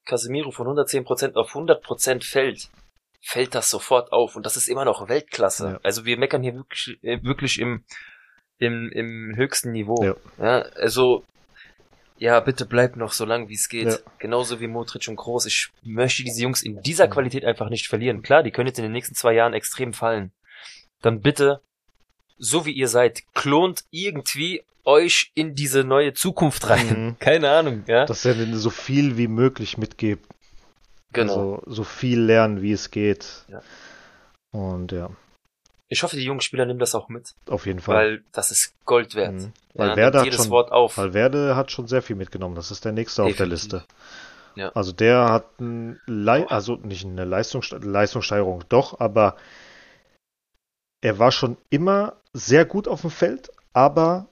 Casemiro 0.04 0.50
von 0.50 0.66
110 0.66 1.04
Prozent 1.04 1.36
auf 1.36 1.48
100 1.48 1.82
Prozent 1.82 2.24
fällt, 2.24 2.70
fällt 3.20 3.54
das 3.54 3.70
sofort 3.70 4.12
auf. 4.12 4.36
Und 4.36 4.46
das 4.46 4.56
ist 4.56 4.68
immer 4.68 4.84
noch 4.84 5.08
Weltklasse. 5.08 5.72
Ja. 5.72 5.80
Also 5.82 6.04
wir 6.04 6.18
meckern 6.18 6.42
hier 6.42 6.54
wirklich, 6.54 6.98
äh, 7.02 7.22
wirklich 7.22 7.60
im, 7.60 7.84
im, 8.58 8.90
im 8.92 9.34
höchsten 9.36 9.72
Niveau. 9.72 10.02
Ja. 10.02 10.14
Ja, 10.38 10.58
also, 10.76 11.24
ja, 12.18 12.40
bitte 12.40 12.66
bleib 12.66 12.96
noch 12.96 13.12
so 13.12 13.24
lang, 13.24 13.48
wie 13.48 13.54
es 13.54 13.68
geht. 13.68 13.86
Ja. 13.86 13.98
Genauso 14.18 14.60
wie 14.60 14.66
Modric 14.66 15.08
und 15.08 15.16
Groß. 15.16 15.46
Ich 15.46 15.70
möchte 15.82 16.24
diese 16.24 16.42
Jungs 16.42 16.62
in 16.62 16.80
dieser 16.82 17.06
Mhm. 17.06 17.10
Qualität 17.10 17.44
einfach 17.44 17.68
nicht 17.68 17.88
verlieren. 17.88 18.22
Klar, 18.22 18.42
die 18.42 18.50
können 18.50 18.66
jetzt 18.68 18.78
in 18.78 18.84
den 18.84 18.92
nächsten 18.92 19.14
zwei 19.14 19.34
Jahren 19.34 19.54
extrem 19.54 19.92
fallen. 19.92 20.32
Dann 21.00 21.20
bitte, 21.20 21.62
so 22.38 22.66
wie 22.66 22.72
ihr 22.72 22.88
seid, 22.88 23.22
klont 23.34 23.84
irgendwie 23.90 24.62
euch 24.84 25.30
in 25.34 25.54
diese 25.54 25.84
neue 25.84 26.12
Zukunft 26.14 26.68
rein. 26.68 27.06
Mhm. 27.06 27.16
Keine 27.20 27.50
Ahnung, 27.50 27.84
ja. 27.86 28.04
Dass 28.06 28.24
er 28.24 28.34
denen 28.34 28.56
so 28.56 28.70
viel 28.70 29.16
wie 29.16 29.28
möglich 29.28 29.78
mitgibt. 29.78 30.26
Genau. 31.12 31.32
Also 31.32 31.62
so 31.66 31.84
viel 31.84 32.20
lernen, 32.20 32.62
wie 32.62 32.72
es 32.72 32.90
geht. 32.90 33.44
Ja. 33.48 33.62
Und 34.50 34.92
ja, 34.92 35.10
Ich 35.88 36.02
hoffe, 36.02 36.16
die 36.16 36.24
jungen 36.24 36.40
Spieler 36.40 36.66
nehmen 36.66 36.78
das 36.78 36.94
auch 36.94 37.08
mit, 37.08 37.34
auf 37.48 37.66
jeden 37.66 37.80
Fall. 37.80 37.94
weil 37.96 38.24
das 38.32 38.50
ist 38.50 38.74
Gold 38.84 39.14
wert. 39.14 39.34
Mhm. 39.34 39.52
Ja, 39.74 39.78
Weil 39.80 39.86
nimmt 39.88 39.96
Werder 39.98 40.18
hat 40.20 40.24
jedes 40.26 40.42
schon, 40.42 40.50
Wort 40.50 40.72
auf. 40.72 40.98
Valverde 40.98 41.54
hat 41.56 41.70
schon 41.70 41.86
sehr 41.86 42.02
viel 42.02 42.16
mitgenommen. 42.16 42.54
Das 42.54 42.70
ist 42.70 42.84
der 42.84 42.92
nächste 42.92 43.22
auf 43.22 43.36
der 43.36 43.46
Definitiv. 43.46 43.72
Liste. 43.72 43.84
Ja. 44.54 44.68
Also 44.74 44.92
der 44.92 45.30
hat 45.30 45.60
ein 45.60 46.00
Lei 46.06 46.46
also 46.46 46.76
nicht 46.76 47.06
eine 47.06 47.24
Leistungs 47.24 47.70
Leistungssteigerung, 47.70 48.64
doch, 48.68 49.00
aber 49.00 49.36
er 51.02 51.18
war 51.18 51.32
schon 51.32 51.58
immer 51.68 52.16
sehr 52.32 52.64
gut 52.64 52.88
auf 52.88 53.02
dem 53.02 53.10
Feld, 53.10 53.50
aber 53.74 54.28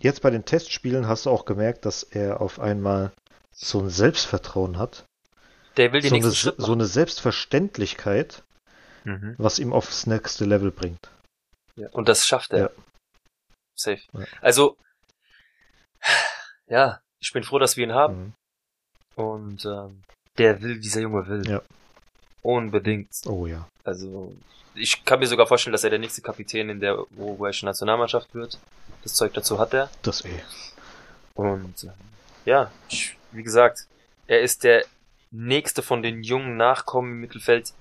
jetzt 0.00 0.22
bei 0.22 0.30
den 0.30 0.44
Testspielen 0.44 1.06
hast 1.06 1.26
du 1.26 1.30
auch 1.30 1.44
gemerkt, 1.44 1.84
dass 1.84 2.02
er 2.02 2.40
auf 2.40 2.58
einmal 2.58 3.12
so 3.52 3.80
ein 3.80 3.90
Selbstvertrauen 3.90 4.78
hat, 4.78 5.04
Der 5.76 5.92
will 5.92 6.00
den 6.00 6.20
so 6.22 6.50
eine, 6.50 6.56
so 6.58 6.72
eine 6.72 6.86
Selbstverständlichkeit. 6.86 8.42
Mhm. 9.04 9.34
was 9.36 9.58
ihm 9.58 9.74
aufs 9.74 10.06
nächste 10.06 10.46
Level 10.46 10.70
bringt. 10.70 11.10
Ja. 11.76 11.88
Und 11.90 12.08
das 12.08 12.26
schafft 12.26 12.52
er. 12.52 12.58
Ja. 12.58 12.70
Safe. 13.76 14.00
Ja. 14.14 14.24
Also, 14.40 14.78
ja, 16.66 17.00
ich 17.20 17.30
bin 17.32 17.44
froh, 17.44 17.58
dass 17.58 17.76
wir 17.76 17.84
ihn 17.84 17.92
haben. 17.92 18.34
Mhm. 19.16 19.22
Und 19.22 19.64
ähm, 19.66 20.02
der 20.38 20.62
will, 20.62 20.80
dieser 20.80 21.02
Junge 21.02 21.26
will. 21.28 21.46
Ja. 21.46 21.62
Unbedingt. 22.40 23.10
Oh 23.26 23.46
ja. 23.46 23.68
Also, 23.84 24.34
ich 24.74 25.04
kann 25.04 25.20
mir 25.20 25.26
sogar 25.26 25.46
vorstellen, 25.46 25.72
dass 25.72 25.84
er 25.84 25.90
der 25.90 25.98
nächste 25.98 26.22
Kapitän 26.22 26.68
in 26.68 26.80
der 26.80 26.98
uruguayischen 27.16 27.66
Nationalmannschaft 27.66 28.34
wird. 28.34 28.58
Das 29.02 29.14
Zeug 29.14 29.32
dazu 29.34 29.58
hat 29.58 29.74
er. 29.74 29.90
Das 30.02 30.24
eh. 30.24 30.40
Und 31.34 31.84
ähm, 31.84 31.90
ja, 32.44 32.70
ich, 32.88 33.16
wie 33.32 33.42
gesagt, 33.42 33.86
er 34.26 34.40
ist 34.40 34.64
der 34.64 34.84
nächste 35.30 35.82
von 35.82 36.02
den 36.02 36.22
jungen 36.22 36.56
Nachkommen 36.56 37.12
im 37.12 37.20
Mittelfeld, 37.20 37.72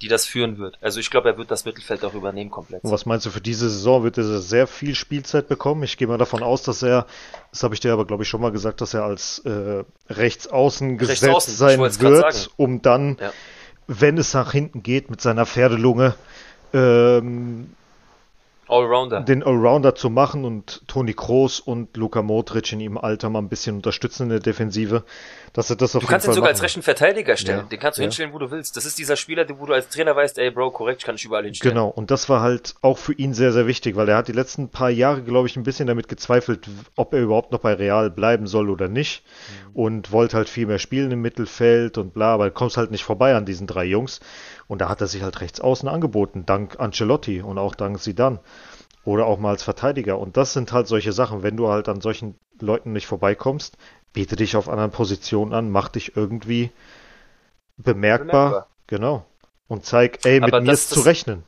die 0.00 0.08
das 0.08 0.26
führen 0.26 0.58
wird. 0.58 0.78
Also 0.80 0.98
ich 1.00 1.10
glaube, 1.10 1.28
er 1.28 1.38
wird 1.38 1.50
das 1.50 1.64
Mittelfeld 1.64 2.04
auch 2.04 2.14
übernehmen 2.14 2.50
komplett. 2.50 2.82
Und 2.82 2.90
was 2.90 3.06
meinst 3.06 3.26
du, 3.26 3.30
für 3.30 3.40
diese 3.40 3.68
Saison 3.68 4.02
wird 4.02 4.18
er 4.18 4.24
sehr 4.40 4.66
viel 4.66 4.94
Spielzeit 4.94 5.48
bekommen? 5.48 5.84
Ich 5.84 5.96
gehe 5.96 6.08
mal 6.08 6.18
davon 6.18 6.42
aus, 6.42 6.62
dass 6.62 6.82
er, 6.82 7.06
das 7.50 7.62
habe 7.62 7.74
ich 7.74 7.80
dir 7.80 7.92
aber 7.92 8.04
glaube 8.04 8.24
ich 8.24 8.28
schon 8.28 8.40
mal 8.40 8.50
gesagt, 8.50 8.80
dass 8.80 8.94
er 8.94 9.04
als 9.04 9.40
äh, 9.40 9.84
Rechtsaußen 10.08 10.98
gesetzt 10.98 11.22
Rechtsaußen, 11.22 11.54
sein 11.54 11.78
wird, 11.80 12.50
um 12.56 12.82
dann, 12.82 13.16
Ja. 13.20 13.32
Wenn 14.00 14.18
es 14.18 14.34
nach 14.34 14.52
hinten 14.52 14.82
geht, 14.82 15.10
mit 15.10 15.20
seiner 15.20 15.46
Pferdelunge 15.46 16.14
ähm, 16.72 17.70
Allrounder. 18.72 19.20
den 19.20 19.42
Allrounder 19.42 19.94
zu 19.94 20.10
machen 20.10 20.44
und 20.44 20.82
Toni 20.88 21.14
Kroos 21.14 21.60
und 21.60 21.96
Luka 21.96 22.22
Modric 22.22 22.72
in 22.72 22.80
ihrem 22.80 22.98
Alter 22.98 23.28
mal 23.30 23.40
ein 23.40 23.48
bisschen 23.48 23.76
unterstützen 23.76 24.24
in 24.24 24.28
der 24.30 24.40
Defensive, 24.40 25.04
dass 25.52 25.70
er 25.70 25.76
das 25.76 25.94
auf 25.94 26.00
Du 26.00 26.06
jeden 26.06 26.10
kannst 26.10 26.26
ihn 26.26 26.28
Fall 26.28 26.34
sogar 26.34 26.48
als 26.48 26.58
machen 26.58 26.64
rechten 26.64 26.82
Verteidiger 26.82 27.36
stellen. 27.36 27.58
Ja, 27.60 27.64
Den 27.64 27.78
kannst 27.78 27.98
du 27.98 28.02
ja. 28.02 28.06
hinstellen, 28.06 28.32
wo 28.32 28.38
du 28.38 28.50
willst. 28.50 28.76
Das 28.76 28.84
ist 28.84 28.98
dieser 28.98 29.16
Spieler, 29.16 29.46
wo 29.58 29.66
du 29.66 29.74
als 29.74 29.88
Trainer 29.88 30.16
weißt, 30.16 30.38
ey 30.38 30.50
Bro, 30.50 30.70
korrekt, 30.70 31.04
kann 31.04 31.14
ich 31.14 31.24
überall 31.24 31.44
hinstellen. 31.44 31.74
Genau, 31.74 31.88
und 31.88 32.10
das 32.10 32.28
war 32.28 32.40
halt 32.40 32.74
auch 32.80 32.98
für 32.98 33.12
ihn 33.12 33.34
sehr, 33.34 33.52
sehr 33.52 33.66
wichtig, 33.66 33.96
weil 33.96 34.08
er 34.08 34.16
hat 34.16 34.28
die 34.28 34.32
letzten 34.32 34.68
paar 34.68 34.90
Jahre, 34.90 35.22
glaube 35.22 35.48
ich, 35.48 35.56
ein 35.56 35.62
bisschen 35.62 35.86
damit 35.86 36.08
gezweifelt, 36.08 36.68
ob 36.96 37.12
er 37.12 37.20
überhaupt 37.20 37.52
noch 37.52 37.60
bei 37.60 37.74
Real 37.74 38.10
bleiben 38.10 38.46
soll 38.46 38.70
oder 38.70 38.88
nicht. 38.88 39.22
Mhm. 39.24 39.76
Und 39.76 40.12
wollte 40.12 40.36
halt 40.36 40.48
viel 40.48 40.66
mehr 40.66 40.78
spielen 40.78 41.10
im 41.10 41.20
Mittelfeld 41.22 41.98
und 41.98 42.14
bla, 42.14 42.34
aber 42.34 42.46
du 42.46 42.50
kommst 42.52 42.76
halt 42.76 42.90
nicht 42.90 43.04
vorbei 43.04 43.34
an 43.34 43.44
diesen 43.44 43.66
drei 43.66 43.84
Jungs. 43.84 44.20
Und 44.68 44.80
da 44.80 44.88
hat 44.88 45.00
er 45.00 45.06
sich 45.06 45.22
halt 45.22 45.40
rechts 45.40 45.60
außen 45.60 45.88
angeboten, 45.88 46.46
dank 46.46 46.78
Ancelotti 46.80 47.42
und 47.42 47.58
auch 47.58 47.74
dank 47.74 48.00
Zidane. 48.00 48.40
Oder 49.04 49.26
auch 49.26 49.38
mal 49.38 49.50
als 49.50 49.62
Verteidiger. 49.62 50.18
Und 50.18 50.36
das 50.36 50.52
sind 50.52 50.72
halt 50.72 50.86
solche 50.86 51.12
Sachen, 51.12 51.42
wenn 51.42 51.56
du 51.56 51.68
halt 51.68 51.88
an 51.88 52.00
solchen 52.00 52.36
Leuten 52.60 52.92
nicht 52.92 53.06
vorbeikommst, 53.06 53.76
biete 54.12 54.36
dich 54.36 54.56
auf 54.56 54.68
anderen 54.68 54.92
Positionen 54.92 55.52
an, 55.52 55.70
mach 55.70 55.88
dich 55.88 56.16
irgendwie 56.16 56.70
bemerkbar. 57.76 58.48
Bemerkbar. 58.48 58.66
Genau. 58.86 59.24
Und 59.68 59.84
zeig, 59.84 60.24
ey, 60.24 60.40
mit 60.40 60.52
Aber 60.52 60.60
mir 60.60 60.72
ist 60.72 60.90
zu 60.90 61.00
rechnen. 61.00 61.44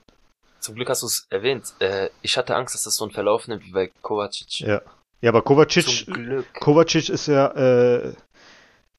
Zum 0.60 0.74
Glück 0.74 0.88
hast 0.88 1.02
du 1.02 1.06
es 1.06 1.26
erwähnt. 1.30 1.74
Äh, 1.78 2.08
ich 2.22 2.36
hatte 2.38 2.56
Angst, 2.56 2.74
dass 2.74 2.84
das 2.84 2.96
so 2.96 3.04
ein 3.04 3.10
Verlauf 3.10 3.46
nimmt 3.48 3.64
wie 3.64 3.72
bei 3.72 3.92
Kovacic. 4.00 4.60
Ja. 4.60 4.80
Ja, 5.20 5.30
aber 5.30 5.42
Kovacic. 5.42 6.06
Kovacic 6.60 7.08
ist 7.08 7.28
ja 7.28 7.46
äh, 7.48 8.14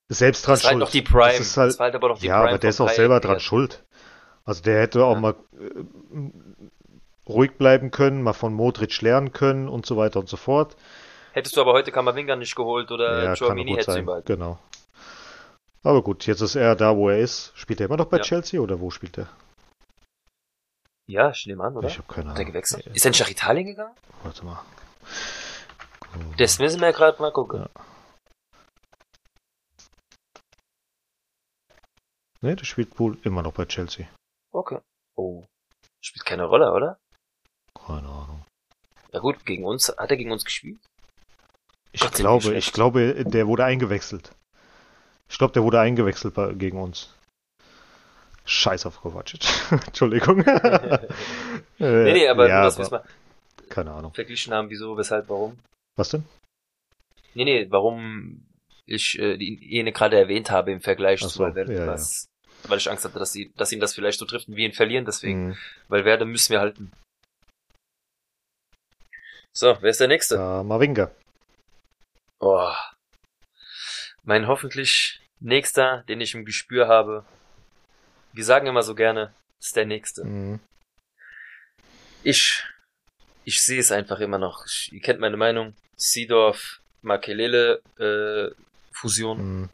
selbst 0.10 0.48
dran 0.48 0.54
Das 0.56 0.64
halt 0.64 0.72
schuld. 0.72 0.80
noch 0.80 0.90
die 0.90 1.02
Prime. 1.04 1.38
Das 1.38 1.40
ist 1.40 1.58
halt, 1.58 1.70
das 1.70 1.80
war 1.80 1.86
halt 1.86 1.96
aber 1.96 2.10
noch 2.10 2.20
die 2.20 2.26
ja, 2.28 2.38
Prime 2.38 2.50
aber 2.50 2.58
der 2.58 2.70
ist 2.72 2.82
auch 2.82 2.90
selber 2.90 3.20
dran 3.20 3.40
schuld. 3.40 3.84
Also 4.46 4.62
der 4.64 4.82
hätte 4.82 5.04
auch 5.04 5.16
Ja. 5.16 5.20
mal 5.20 5.36
äh, 5.54 6.30
ruhig 7.28 7.58
bleiben 7.58 7.92
können, 7.92 8.22
mal 8.22 8.34
von 8.34 8.54
Modric 8.54 9.02
lernen 9.02 9.32
können 9.34 9.68
und 9.68 9.86
so 9.86 9.98
weiter 9.98 10.20
und 10.20 10.30
so 10.30 10.38
fort. 10.38 10.78
Hättest 11.34 11.58
du 11.58 11.62
aber 11.62 11.74
heute 11.74 11.92
Kamavinga 11.92 12.36
nicht 12.36 12.56
geholt 12.56 12.92
oder 12.92 13.24
ja, 13.24 13.34
gut 13.34 13.68
hättest 13.78 13.88
du 13.90 13.98
ihn 14.00 14.06
behalten. 14.06 14.28
Genau. 14.28 14.60
Aber 15.84 16.02
gut, 16.02 16.26
jetzt 16.28 16.42
ist 16.42 16.56
er 16.56 16.76
da, 16.76 16.96
wo 16.96 17.10
er 17.10 17.20
ist. 17.20 17.52
Spielt 17.56 17.80
er 17.82 17.88
immer 17.88 17.98
noch 17.98 18.06
bei 18.08 18.18
Ja. 18.18 18.24
Chelsea 18.24 18.60
oder 18.62 18.80
wo 18.80 18.90
spielt 18.90 19.18
er? 19.18 19.28
Ja, 21.08 21.30
ich 21.32 21.46
nehme 21.46 21.64
an, 21.64 21.76
oder? 21.78 21.88
Ich 21.88 21.98
habe 21.98 22.12
keine 22.12 22.30
Hat 22.30 22.38
er 22.38 22.42
Ahnung. 22.42 22.54
gewechselt? 22.54 22.88
Ist 22.88 23.06
er 23.06 23.12
nicht 23.12 23.20
nach 23.20 23.30
Italien 23.30 23.66
gegangen? 23.68 23.96
Warte 24.24 24.46
mal. 24.46 24.64
Das 26.38 26.58
müssen 26.60 26.80
wir 26.82 26.94
gerade 26.94 27.22
mal 27.22 27.32
gucken. 27.32 27.62
Ja. 27.62 27.70
Nee, 32.42 32.56
der 32.56 32.66
spielt 32.66 32.98
wohl 33.00 33.18
immer 33.24 33.42
noch 33.42 33.54
bei 33.54 33.66
Chelsea. 33.66 34.08
Okay. 34.56 34.80
Oh. 35.16 35.44
Spielt 36.02 36.26
keine 36.26 36.46
Rolle, 36.46 36.72
oder? 36.72 36.98
Keine 37.74 38.08
Ahnung. 38.08 38.46
Ja 39.12 39.20
gut, 39.20 39.46
gegen 39.46 39.66
uns, 39.66 39.90
hat 39.98 40.10
er 40.12 40.18
gegen 40.18 40.32
uns 40.32 40.46
gespielt? 40.46 40.80
Ich 41.92 42.02
Gott, 42.02 42.14
glaube, 42.14 42.54
ich 42.56 42.74
glaube, 42.74 43.24
der 43.26 43.48
wurde 43.48 43.66
eingewechselt. 43.66 44.32
Ich 45.30 45.38
glaube, 45.38 45.54
der 45.54 45.64
wurde 45.64 45.80
eingewechselt 45.80 46.34
bei, 46.34 46.54
gegen 46.54 46.82
uns. 46.82 47.14
Scheiß 48.46 48.86
auf 48.86 49.02
Kovacic. 49.02 49.44
Entschuldigung. 49.72 50.38
nee, 50.38 50.44
nee, 51.80 52.14
nee, 52.14 52.28
aber 52.28 52.48
ja, 52.48 52.64
wir 52.78 52.86
aber, 52.86 53.00
mal 53.00 53.04
keine 53.70 53.92
Ahnung. 53.92 54.14
verglichen 54.14 54.54
haben, 54.54 54.70
wieso, 54.70 54.96
weshalb, 54.98 55.28
warum. 55.30 55.58
Was 55.98 56.10
denn? 56.10 56.24
Nee, 57.34 57.46
nee, 57.46 57.68
warum 57.72 58.46
ich 58.86 59.18
äh, 59.20 59.38
die- 59.38 59.56
ihn 59.56 59.92
gerade 59.94 60.18
erwähnt 60.18 60.52
habe 60.52 60.72
im 60.72 60.82
Vergleich 60.82 61.22
Ach 61.24 61.28
zu 61.28 61.38
so, 61.38 61.44
Valverde, 61.44 61.74
ja, 61.74 61.86
ja. 61.86 61.88
was, 61.92 62.28
weil 62.70 62.78
ich 62.78 62.90
Angst 62.90 63.06
hatte, 63.06 63.20
dass, 63.20 63.32
sie, 63.32 63.52
dass 63.56 63.72
ihn 63.72 63.80
das 63.80 63.94
vielleicht 63.94 64.20
so 64.20 64.26
trifft 64.26 64.48
und 64.48 64.56
wir 64.56 64.66
ihn 64.66 64.74
verlieren, 64.74 65.06
deswegen. 65.06 65.48
Mhm. 65.48 65.58
Valverde 65.88 66.26
müssen 66.26 66.52
wir 66.52 66.60
halten. 66.60 66.92
So, 69.52 69.78
wer 69.82 69.90
ist 69.90 70.00
der 70.00 70.08
Nächste? 70.08 70.36
Ja, 70.36 70.64
Mavinga. 70.64 71.12
Oh. 72.40 72.74
Mein 74.24 74.48
hoffentlich 74.48 75.22
Nächster, 75.40 76.04
den 76.10 76.20
ich 76.22 76.34
im 76.34 76.46
Gespür 76.46 76.88
habe. 76.88 77.26
Wir 78.34 78.44
sagen 78.44 78.68
immer 78.68 78.84
so 78.84 78.96
gerne, 78.96 79.34
ist 79.60 79.76
der 79.76 79.86
Nächste. 79.86 80.26
Mhm. 80.26 80.60
Ich, 82.24 82.64
ich 83.44 83.62
sehe 83.62 83.80
es 83.80 83.92
einfach 83.92 84.20
immer 84.20 84.40
noch. 84.40 84.66
Ich, 84.66 84.92
ihr 84.92 85.02
kennt 85.02 85.20
meine 85.20 85.38
Meinung. 85.38 85.76
Seedorf, 85.96 86.82
Makelele, 87.02 87.82
äh, 87.98 88.54
Fusion. 88.92 89.62
Mhm. 89.62 89.70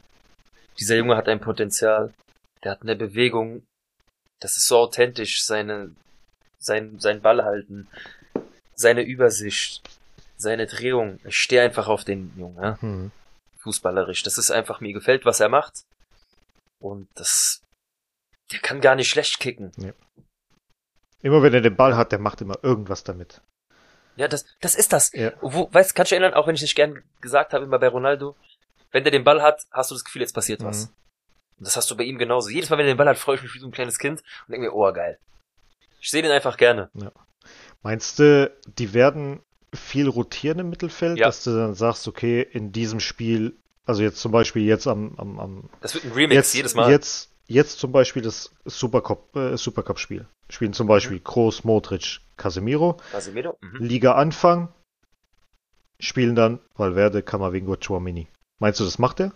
Dieser 0.78 0.96
Junge 0.96 1.16
hat 1.16 1.28
ein 1.28 1.40
Potenzial. 1.40 2.12
Der 2.62 2.72
hat 2.72 2.82
eine 2.82 2.96
Bewegung. 2.96 3.64
Das 4.40 4.56
ist 4.56 4.66
so 4.66 4.78
authentisch. 4.78 5.44
Seine, 5.44 5.94
sein, 6.58 6.98
sein 6.98 7.22
Ball 7.22 7.44
halten. 7.44 7.88
Seine 8.74 9.02
Übersicht. 9.02 9.82
Seine 10.36 10.66
Drehung. 10.66 11.20
Ich 11.24 11.36
stehe 11.36 11.62
einfach 11.62 11.88
auf 11.88 12.04
den 12.04 12.32
Jungen, 12.36 12.62
ja? 12.62 12.78
Mhm. 12.80 13.10
Fußballerisch. 13.58 14.22
Das 14.22 14.38
ist 14.38 14.50
einfach, 14.50 14.80
mir 14.80 14.92
gefällt, 14.92 15.24
was 15.24 15.40
er 15.40 15.48
macht. 15.48 15.84
Und 16.80 17.08
das, 17.14 17.62
der 18.50 18.58
kann 18.58 18.80
gar 18.80 18.96
nicht 18.96 19.08
schlecht 19.08 19.38
kicken. 19.38 19.72
Immer 21.22 21.42
wenn 21.42 21.54
er 21.54 21.60
den 21.60 21.76
Ball 21.76 21.96
hat, 21.96 22.10
der 22.10 22.18
macht 22.18 22.40
immer 22.40 22.58
irgendwas 22.62 23.04
damit. 23.04 23.40
Ja, 24.16 24.26
das, 24.28 24.44
das 24.60 24.74
ist 24.74 24.92
das. 24.92 25.12
Ja. 25.12 25.32
Wo, 25.40 25.72
weißt, 25.72 25.94
kannst 25.94 26.10
du 26.10 26.16
erinnern, 26.16 26.34
auch 26.34 26.46
wenn 26.46 26.56
ich 26.56 26.62
nicht 26.62 26.74
gern 26.74 27.02
gesagt 27.20 27.52
habe, 27.52 27.64
immer 27.64 27.78
bei 27.78 27.88
Ronaldo, 27.88 28.36
wenn 28.90 29.04
der 29.04 29.12
den 29.12 29.24
Ball 29.24 29.40
hat, 29.40 29.62
hast 29.70 29.90
du 29.90 29.94
das 29.94 30.04
Gefühl, 30.04 30.22
jetzt 30.22 30.34
passiert 30.34 30.62
was. 30.62 30.88
Mhm. 30.88 30.94
Und 31.58 31.66
das 31.66 31.76
hast 31.76 31.90
du 31.90 31.96
bei 31.96 32.04
ihm 32.04 32.18
genauso. 32.18 32.48
Jedes 32.50 32.70
Mal, 32.70 32.78
wenn 32.78 32.86
er 32.86 32.94
den 32.94 32.98
Ball 32.98 33.08
hat, 33.08 33.18
freue 33.18 33.36
ich 33.36 33.42
mich 33.42 33.54
wie 33.54 33.58
so 33.60 33.66
ein 33.66 33.72
kleines 33.72 33.98
Kind 33.98 34.20
und 34.46 34.52
denke 34.52 34.66
mir, 34.68 34.72
oh, 34.74 34.92
geil. 34.92 35.18
Ich 36.00 36.10
sehe 36.10 36.22
den 36.22 36.32
einfach 36.32 36.56
gerne. 36.56 36.90
Meinst 37.82 38.18
du, 38.18 38.50
die 38.78 38.92
werden 38.94 39.40
viel 39.74 40.08
rotieren 40.08 40.58
im 40.58 40.70
Mittelfeld, 40.70 41.18
Ja. 41.18 41.26
dass 41.26 41.44
du 41.44 41.54
dann 41.56 41.74
sagst, 41.74 42.06
okay, 42.08 42.42
in 42.42 42.72
diesem 42.72 43.00
Spiel, 43.00 43.56
also 43.86 44.02
jetzt 44.02 44.18
zum 44.20 44.32
Beispiel 44.32 44.62
jetzt 44.64 44.86
am, 44.86 45.14
am, 45.18 45.38
am 45.40 45.70
Das 45.80 45.94
wird 45.94 46.04
ein 46.04 46.12
Remix 46.12 46.34
jetzt, 46.34 46.54
jedes 46.54 46.74
Mal. 46.74 46.90
Jetzt, 46.90 47.30
jetzt 47.46 47.78
zum 47.78 47.92
Beispiel 47.92 48.22
das 48.22 48.50
Supercup, 48.64 49.34
äh, 49.36 49.56
Supercup-Spiel. 49.56 50.26
Spielen 50.50 50.72
zum 50.74 50.86
Beispiel 50.88 51.18
Mhm. 51.18 51.24
Kroos, 51.24 51.64
Modric, 51.64 52.20
Casemiro. 52.36 52.98
Casemiro? 53.12 53.56
Mhm. 53.60 53.78
Liga 53.84 54.12
Anfang 54.14 54.68
spielen 55.98 56.34
dann 56.34 56.58
Valverde, 56.74 57.22
Camavinga, 57.22 57.76
Chouamini. 57.76 58.26
Meinst 58.58 58.80
du, 58.80 58.84
das 58.84 58.98
macht 58.98 59.20
er? 59.20 59.32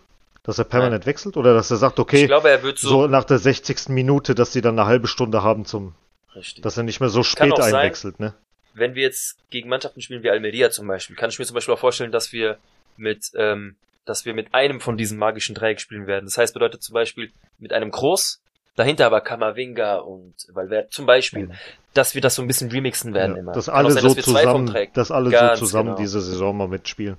Dass 0.46 0.58
er 0.58 0.64
permanent 0.64 1.06
wechselt? 1.06 1.36
Oder 1.36 1.52
dass 1.54 1.70
er 1.70 1.76
sagt, 1.76 1.98
Ich 1.98 2.02
okay, 2.02 2.26
glaube, 2.26 2.48
er 2.50 2.62
wird 2.62 2.78
so, 2.78 2.88
so 2.88 3.06
nach 3.08 3.24
der 3.24 3.38
60. 3.38 3.88
Minute, 3.88 4.34
dass 4.34 4.52
sie 4.52 4.60
dann 4.62 4.78
eine 4.78 4.88
halbe 4.88 5.08
Stunde 5.08 5.42
haben 5.42 5.64
zum, 5.66 5.94
richtig. 6.34 6.62
dass 6.62 6.76
er 6.76 6.84
nicht 6.84 7.00
mehr 7.00 7.08
so 7.08 7.22
spät 7.22 7.52
auch 7.52 7.56
sein. 7.62 7.74
einwechselt, 7.74 8.20
ne? 8.20 8.34
wenn 8.74 8.94
wir 8.94 9.02
jetzt 9.02 9.36
gegen 9.50 9.68
Mannschaften 9.70 10.02
spielen 10.02 10.22
wie 10.22 10.28
Almeria 10.30 10.70
zum 10.70 10.86
Beispiel, 10.86 11.16
kann 11.16 11.30
ich 11.30 11.38
mir 11.38 11.46
zum 11.46 11.54
Beispiel 11.54 11.72
auch 11.74 11.78
vorstellen, 11.78 12.12
dass 12.12 12.32
wir 12.32 12.58
mit, 12.98 13.30
ähm, 13.34 13.74
dass 14.04 14.24
wir 14.26 14.34
mit 14.34 14.52
einem 14.54 14.80
von 14.80 14.96
diesen 14.98 15.18
magischen 15.18 15.54
Dreieck 15.54 15.80
spielen 15.80 16.06
werden. 16.06 16.26
Das 16.26 16.36
heißt, 16.36 16.52
bedeutet 16.52 16.82
zum 16.82 16.92
Beispiel 16.92 17.30
mit 17.58 17.72
einem 17.72 17.90
Groß, 17.90 18.38
dahinter 18.76 19.06
aber 19.06 19.22
Kamavinga 19.22 19.96
und 19.96 20.34
Valverde 20.52 20.90
zum 20.90 21.06
Beispiel, 21.06 21.50
dass 21.94 22.14
wir 22.14 22.20
das 22.20 22.34
so 22.34 22.42
ein 22.42 22.48
bisschen 22.48 22.70
remixen 22.70 23.14
werden 23.14 23.36
Ja, 23.36 23.40
immer. 23.40 23.52
dass 23.52 23.70
alle 23.70 23.90
sein, 23.92 24.02
so 24.02 24.14
dass 24.14 24.24
zusammen, 24.26 24.74
dass 24.92 25.10
alle 25.10 25.30
Ganz 25.30 25.58
so 25.58 25.64
zusammen 25.64 25.88
genau. 25.90 25.98
diese 25.98 26.20
Saison 26.20 26.54
mal 26.56 26.68
mitspielen. 26.68 27.16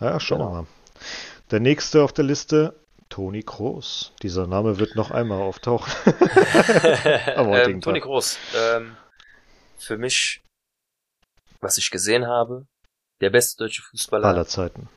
Ja, 0.00 0.20
schauen 0.20 0.38
wir 0.38 0.44
Genau. 0.46 0.56
mal. 0.62 0.66
Der 1.52 1.60
nächste 1.60 2.02
auf 2.02 2.14
der 2.14 2.24
Liste, 2.24 2.80
Toni 3.10 3.42
Kroos. 3.42 4.14
Dieser 4.22 4.46
Name 4.46 4.78
wird 4.78 4.96
noch 4.96 5.10
einmal 5.10 5.42
auftauchen. 5.42 5.92
Ähm, 7.36 7.82
Toni. 7.82 8.00
Groß, 8.00 8.38
ähm, 8.56 8.96
für 9.76 9.98
mich, 9.98 10.40
was 11.60 11.76
ich 11.76 11.90
gesehen 11.90 12.26
habe, 12.26 12.64
der 13.20 13.28
beste 13.28 13.64
deutsche 13.64 13.82
Fußballer 13.82 14.28
Aller 14.28 14.46
Zeiten. 14.46 14.88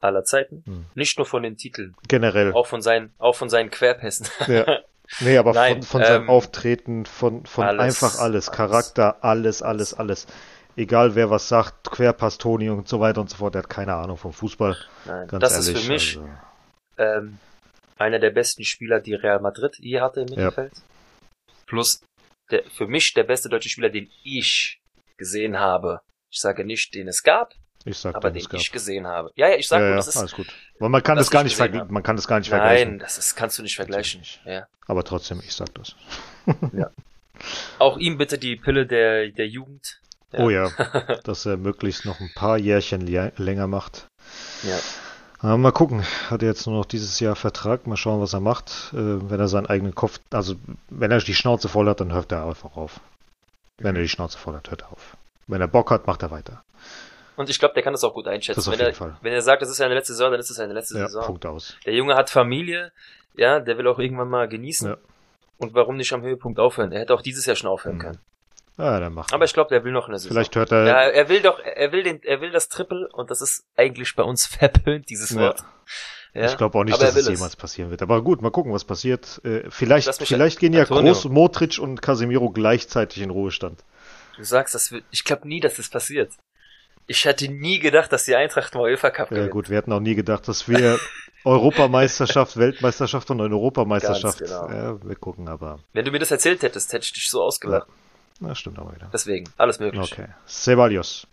aller 0.00 0.24
Zeiten. 0.24 0.62
Hm. 0.66 0.84
Nicht 0.94 1.16
nur 1.16 1.26
von 1.26 1.42
den 1.42 1.56
Titeln, 1.56 1.94
Generell. 2.08 2.52
auch 2.52 2.66
von 2.66 2.82
seinen, 2.82 3.14
auch 3.18 3.34
von 3.34 3.48
seinen 3.48 3.70
Querpässen. 3.70 4.26
Ja. 4.48 4.80
Nee, 5.20 5.38
aber 5.38 5.52
Nein, 5.54 5.82
von, 5.82 6.00
von 6.00 6.02
seinem 6.02 6.22
ähm, 6.24 6.28
Auftreten, 6.28 7.06
von, 7.06 7.46
von 7.46 7.66
alles, 7.66 7.80
einfach 7.80 8.18
alles, 8.18 8.48
alles. 8.48 8.52
Charakter, 8.52 9.24
alles, 9.24 9.62
alles, 9.62 9.94
alles. 9.94 10.26
Egal 10.76 11.14
wer 11.14 11.30
was 11.30 11.48
sagt, 11.48 11.90
Querpass 11.90 12.38
Toni 12.38 12.70
und 12.70 12.88
so 12.88 13.00
weiter 13.00 13.20
und 13.20 13.28
so 13.28 13.36
fort, 13.36 13.54
der 13.54 13.62
hat 13.62 13.70
keine 13.70 13.94
Ahnung 13.94 14.16
vom 14.16 14.32
Fußball. 14.32 14.76
Nein, 15.04 15.28
Ganz 15.28 15.40
das 15.42 15.52
ehrlich. 15.52 15.74
ist 15.74 15.84
für 15.84 15.92
mich 15.92 16.18
also, 16.18 16.28
ähm, 16.98 17.38
einer 17.98 18.18
der 18.18 18.30
besten 18.30 18.64
Spieler, 18.64 19.00
die 19.00 19.14
Real 19.14 19.40
Madrid 19.40 19.76
je 19.78 20.00
hatte 20.00 20.20
im 20.20 20.26
Mittelfeld. 20.26 20.72
Plus 21.66 22.00
der, 22.50 22.64
für 22.64 22.86
mich 22.86 23.12
der 23.14 23.24
beste 23.24 23.48
deutsche 23.48 23.68
Spieler, 23.68 23.90
den 23.90 24.10
ich 24.24 24.80
gesehen 25.16 25.58
habe. 25.58 26.00
Ich 26.30 26.40
sage 26.40 26.64
nicht, 26.64 26.94
den 26.94 27.08
es 27.08 27.22
gab, 27.22 27.54
ich 27.84 27.98
sag 27.98 28.14
aber 28.14 28.30
den 28.30 28.46
ich 28.52 28.72
gesehen 28.72 29.06
habe. 29.06 29.30
Ja, 29.34 29.48
ja, 29.48 29.56
ich 29.56 29.68
sag 29.68 29.78
ja, 29.80 29.86
nur, 29.86 29.90
ja, 29.90 29.96
das 29.96 30.08
ist 30.08 30.16
alles 30.16 30.32
gut. 30.32 30.46
Weil 30.78 30.88
man 30.88 31.02
kann 31.02 31.16
das 31.16 31.30
gar 31.30 31.42
ich 31.42 31.46
nicht 31.46 31.56
vergleichen. 31.56 31.92
Man 31.92 32.02
kann 32.02 32.16
das 32.16 32.26
gar 32.26 32.38
nicht 32.38 32.48
vergleichen. 32.48 32.90
Nein, 32.90 32.98
das 32.98 33.18
ist, 33.18 33.34
kannst 33.34 33.58
du 33.58 33.62
nicht 33.62 33.76
vergleichen. 33.76 34.20
Natürlich 34.20 34.40
Ja. 34.46 34.66
Aber 34.86 35.04
trotzdem, 35.04 35.40
ich 35.40 35.52
sag 35.54 35.74
das. 35.74 35.96
Auch 37.78 37.98
ihm 37.98 38.18
bitte 38.18 38.38
die 38.38 38.56
Pille 38.56 38.86
der, 38.86 39.30
der 39.30 39.48
Jugend. 39.48 40.00
Ja. 40.32 40.40
Oh 40.40 40.50
ja, 40.50 40.68
dass 41.24 41.46
er 41.46 41.56
möglichst 41.56 42.04
noch 42.04 42.20
ein 42.20 42.30
paar 42.34 42.58
Jährchen 42.58 43.06
lä- 43.06 43.32
länger 43.36 43.66
macht. 43.66 44.06
Ja. 44.62 44.78
Aber 45.40 45.56
mal 45.58 45.72
gucken. 45.72 46.04
Hat 46.30 46.42
er 46.42 46.48
jetzt 46.48 46.66
nur 46.66 46.76
noch 46.76 46.84
dieses 46.84 47.18
Jahr 47.20 47.34
Vertrag. 47.36 47.86
Mal 47.86 47.96
schauen, 47.96 48.20
was 48.20 48.32
er 48.32 48.40
macht. 48.40 48.92
Äh, 48.92 49.28
wenn 49.30 49.40
er 49.40 49.48
seinen 49.48 49.66
eigenen 49.66 49.94
Kopf, 49.94 50.20
also 50.30 50.54
wenn 50.88 51.10
er 51.10 51.18
die 51.18 51.34
Schnauze 51.34 51.68
voll 51.68 51.88
hat, 51.88 52.00
dann 52.00 52.12
hört 52.12 52.30
er 52.32 52.46
einfach 52.46 52.76
auf. 52.76 53.00
Wenn 53.78 53.96
er 53.96 54.02
die 54.02 54.08
Schnauze 54.08 54.38
voll 54.38 54.54
hat, 54.54 54.70
hört 54.70 54.82
er 54.82 54.92
auf. 54.92 55.16
Wenn 55.48 55.60
er 55.60 55.66
Bock 55.68 55.90
hat, 55.90 56.06
macht 56.06 56.22
er 56.22 56.30
weiter. 56.30 56.62
Und 57.34 57.50
ich 57.50 57.58
glaube, 57.58 57.74
der 57.74 57.82
kann 57.82 57.92
das 57.92 58.04
auch 58.04 58.14
gut 58.14 58.28
einschätzen. 58.28 58.58
Das 58.60 58.68
auf 58.68 58.72
wenn, 58.74 58.78
jeden 58.80 58.92
er, 58.92 58.94
Fall. 58.94 59.16
wenn 59.22 59.32
er 59.32 59.42
sagt, 59.42 59.62
das 59.62 59.70
ist 59.70 59.78
seine 59.78 59.94
letzte 59.94 60.12
Saison, 60.12 60.30
dann 60.30 60.38
ist 60.40 60.50
es 60.50 60.56
seine 60.56 60.74
letzte 60.74 60.96
Ja, 60.98 61.06
Saison. 61.06 61.24
Punkt 61.24 61.46
aus. 61.46 61.76
Der 61.86 61.94
Junge 61.94 62.14
hat 62.14 62.30
Familie, 62.30 62.92
ja, 63.34 63.58
der 63.58 63.76
will 63.78 63.88
auch 63.88 63.98
irgendwann 63.98 64.28
mal 64.28 64.46
genießen. 64.48 64.90
Ja. 64.90 64.96
Und 65.58 65.74
warum 65.74 65.96
nicht 65.96 66.12
am 66.12 66.22
Höhepunkt 66.22 66.60
aufhören? 66.60 66.92
Er 66.92 67.00
hätte 67.00 67.14
auch 67.14 67.22
dieses 67.22 67.46
Jahr 67.46 67.56
schon 67.56 67.70
aufhören 67.70 67.96
Mhm. 67.96 68.00
können. 68.00 68.18
Ja, 68.78 68.98
dann 69.00 69.12
macht 69.12 69.32
Aber 69.32 69.44
ich 69.44 69.52
glaube, 69.52 69.68
der 69.70 69.84
will 69.84 69.92
noch 69.92 70.08
eine 70.08 70.18
Saison. 70.18 70.32
Vielleicht 70.34 70.56
hört 70.56 70.72
er. 70.72 70.86
ja, 70.86 71.00
er 71.02 71.28
will 71.28 71.40
doch, 71.42 71.58
er 71.60 71.92
will 71.92 72.02
den, 72.02 72.22
er 72.22 72.40
will 72.40 72.50
das 72.50 72.68
Triple 72.68 73.08
und 73.12 73.30
das 73.30 73.42
ist 73.42 73.64
eigentlich 73.76 74.14
bei 74.16 74.22
uns 74.22 74.46
verpönt, 74.58 75.10
dieses 75.10 75.30
Ja. 75.30 75.40
Wort. 75.40 75.64
Ja. 76.34 76.46
Ich 76.46 76.56
glaube 76.56 76.78
auch 76.78 76.84
nicht, 76.84 76.94
dass 76.96 77.02
er 77.02 77.08
es 77.10 77.14
will 77.26 77.32
es. 77.34 77.38
jemals 77.40 77.56
passieren 77.56 77.90
wird. 77.90 78.00
Aber 78.00 78.22
gut, 78.22 78.40
mal 78.40 78.50
gucken, 78.50 78.72
was 78.72 78.84
passiert. 78.84 79.40
Äh, 79.44 79.70
vielleicht 79.70 80.12
vielleicht 80.24 80.58
gehen 80.60 80.72
ja 80.72 80.80
Antonio. 80.82 81.12
Groß, 81.12 81.26
Modric 81.26 81.78
und 81.78 82.00
Casemiro 82.00 82.48
gleichzeitig 82.50 83.22
in 83.22 83.28
Ruhestand. 83.28 83.84
Du 84.38 84.44
sagst, 84.44 84.74
das 84.74 84.90
wird, 84.92 85.04
ich 85.10 85.24
glaube 85.24 85.46
nie, 85.46 85.60
dass 85.60 85.74
das 85.76 85.90
passiert. 85.90 86.32
Ich 87.06 87.26
hätte 87.26 87.48
nie 87.52 87.80
gedacht, 87.80 88.10
dass 88.12 88.24
die 88.24 88.34
Eintracht 88.34 88.74
mal 88.74 88.84
UEFA 88.84 89.10
Cup 89.10 89.30
Ja 89.30 89.36
gewinnt. 89.36 89.50
gut, 89.52 89.68
wir 89.68 89.76
hätten 89.76 89.92
auch 89.92 90.00
nie 90.00 90.14
gedacht, 90.14 90.48
dass 90.48 90.66
wir 90.68 90.98
Europameisterschaft, 91.44 92.56
Weltmeisterschaft 92.56 93.30
und 93.30 93.40
eine 93.42 93.54
Europameisterschaft. 93.54 94.38
Ganz 94.38 94.50
genau. 94.50 94.70
Ja, 94.70 95.02
wir 95.04 95.16
gucken, 95.16 95.48
aber. 95.48 95.80
Wenn 95.92 96.04
du 96.06 96.10
mir 96.12 96.18
das 96.18 96.30
erzählt 96.30 96.62
hättest, 96.62 96.92
hätte 96.94 97.04
ich 97.04 97.12
dich 97.12 97.28
so 97.28 97.42
ausgelacht. 97.42 97.88
Na, 98.42 98.54
stimmt 98.54 98.78
aber 98.78 98.94
wieder. 98.94 99.08
Deswegen, 99.12 99.48
alles 99.56 99.78
möglich. 99.78 100.12
Okay. 100.12 100.28
Ceballos. 100.46 101.26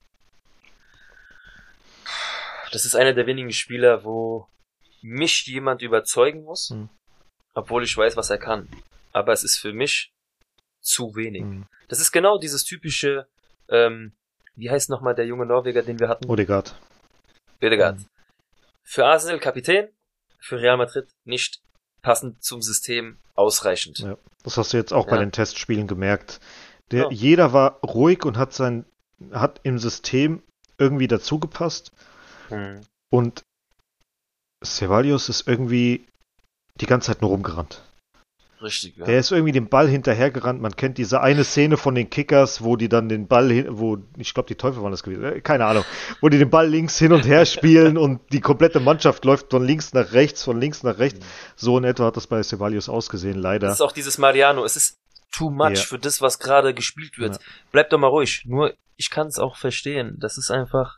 Das 2.71 2.85
ist 2.85 2.95
einer 2.95 3.13
der 3.13 3.25
wenigen 3.25 3.51
Spieler, 3.51 4.03
wo 4.03 4.47
mich 5.01 5.45
jemand 5.47 5.81
überzeugen 5.81 6.43
muss, 6.43 6.69
Hm. 6.69 6.89
obwohl 7.53 7.83
ich 7.83 7.95
weiß, 7.97 8.15
was 8.15 8.29
er 8.29 8.37
kann. 8.37 8.69
Aber 9.11 9.33
es 9.33 9.43
ist 9.43 9.57
für 9.57 9.73
mich 9.73 10.11
zu 10.81 11.15
wenig. 11.15 11.41
Hm. 11.41 11.65
Das 11.87 11.99
ist 11.99 12.11
genau 12.11 12.37
dieses 12.37 12.63
typische, 12.63 13.27
ähm, 13.69 14.13
wie 14.55 14.69
heißt 14.69 14.89
nochmal 14.89 15.15
der 15.15 15.25
junge 15.25 15.45
Norweger, 15.45 15.81
den 15.81 15.99
wir 15.99 16.09
hatten? 16.09 16.29
Odegaard. 16.29 16.75
Ödegaard. 17.61 17.97
Hm. 17.97 18.05
Für 18.83 19.05
Arsenal 19.05 19.39
Kapitän, 19.39 19.89
für 20.39 20.61
Real 20.61 20.77
Madrid 20.77 21.07
nicht 21.25 21.59
passend 22.01 22.43
zum 22.43 22.61
System 22.61 23.19
ausreichend. 23.35 23.99
Ja. 23.99 24.17
Das 24.43 24.57
hast 24.57 24.73
du 24.73 24.77
jetzt 24.77 24.93
auch 24.93 25.07
bei 25.07 25.15
Ja. 25.15 25.21
den 25.21 25.31
Testspielen 25.31 25.87
gemerkt. 25.87 26.39
Der, 26.91 27.03
Ja. 27.03 27.11
Jeder 27.11 27.53
war 27.53 27.79
ruhig 27.81 28.25
und 28.25 28.37
hat 28.37 28.53
sein, 28.53 28.85
hat 29.31 29.59
im 29.63 29.79
System 29.79 30.41
irgendwie 30.77 31.07
dazugepasst. 31.07 31.91
Hm. 32.49 32.81
Und 33.09 33.43
Ceballos 34.63 35.29
ist 35.29 35.47
irgendwie 35.47 36.05
die 36.75 36.85
ganze 36.85 37.07
Zeit 37.07 37.21
nur 37.21 37.31
rumgerannt. 37.31 37.81
Richtig, 38.61 38.97
ja. 38.97 39.05
Der 39.05 39.19
ist 39.19 39.31
irgendwie 39.31 39.53
dem 39.53 39.69
Ball 39.69 39.87
hinterhergerannt. 39.87 40.61
Man 40.61 40.75
kennt 40.75 40.97
diese 40.97 41.21
eine 41.21 41.45
Szene 41.45 41.77
von 41.77 41.95
den 41.95 42.09
Kickers, 42.09 42.61
wo 42.61 42.75
die 42.75 42.89
dann 42.89 43.07
den 43.07 43.25
Ball, 43.27 43.49
hin, 43.49 43.67
wo 43.69 43.99
ich 44.17 44.33
glaube 44.33 44.47
die 44.47 44.55
Teufel 44.55 44.83
waren 44.83 44.91
das 44.91 45.01
gewesen, 45.03 45.23
äh, 45.23 45.39
keine 45.39 45.65
Ahnung, 45.65 45.85
wo 46.19 46.27
die 46.27 46.37
den 46.37 46.49
Ball 46.49 46.67
links 46.67 46.99
hin 46.99 47.13
und 47.13 47.25
her 47.25 47.45
spielen 47.45 47.97
und 47.97 48.19
die 48.33 48.41
komplette 48.41 48.81
Mannschaft 48.81 49.23
läuft 49.23 49.51
von 49.51 49.63
links 49.65 49.93
nach 49.93 50.11
rechts, 50.11 50.43
von 50.43 50.59
links 50.59 50.83
nach 50.83 50.97
rechts. 50.97 51.25
So 51.55 51.77
in 51.77 51.85
etwa 51.85 52.05
hat 52.07 52.17
das 52.17 52.27
bei 52.27 52.43
Ceballos 52.43 52.89
ausgesehen, 52.89 53.35
Das 53.35 53.43
leider. 53.43 53.71
ist 53.71 53.81
auch 53.81 53.93
dieses 53.93 54.17
Mariano. 54.17 54.65
Es 54.65 54.75
ist 54.75 54.98
too 55.31 55.49
much 55.49 55.75
Ja. 55.77 55.81
für 55.83 55.99
das, 55.99 56.21
was 56.21 56.39
gerade 56.39 56.73
gespielt 56.73 57.17
wird. 57.17 57.33
Ja. 57.35 57.39
Bleib 57.71 57.89
doch 57.89 57.97
mal 57.99 58.07
ruhig. 58.07 58.43
Nur, 58.45 58.73
ich 58.97 59.09
kann 59.09 59.27
es 59.27 59.39
auch 59.39 59.55
verstehen. 59.57 60.15
Das 60.19 60.37
ist 60.37 60.51
einfach 60.51 60.97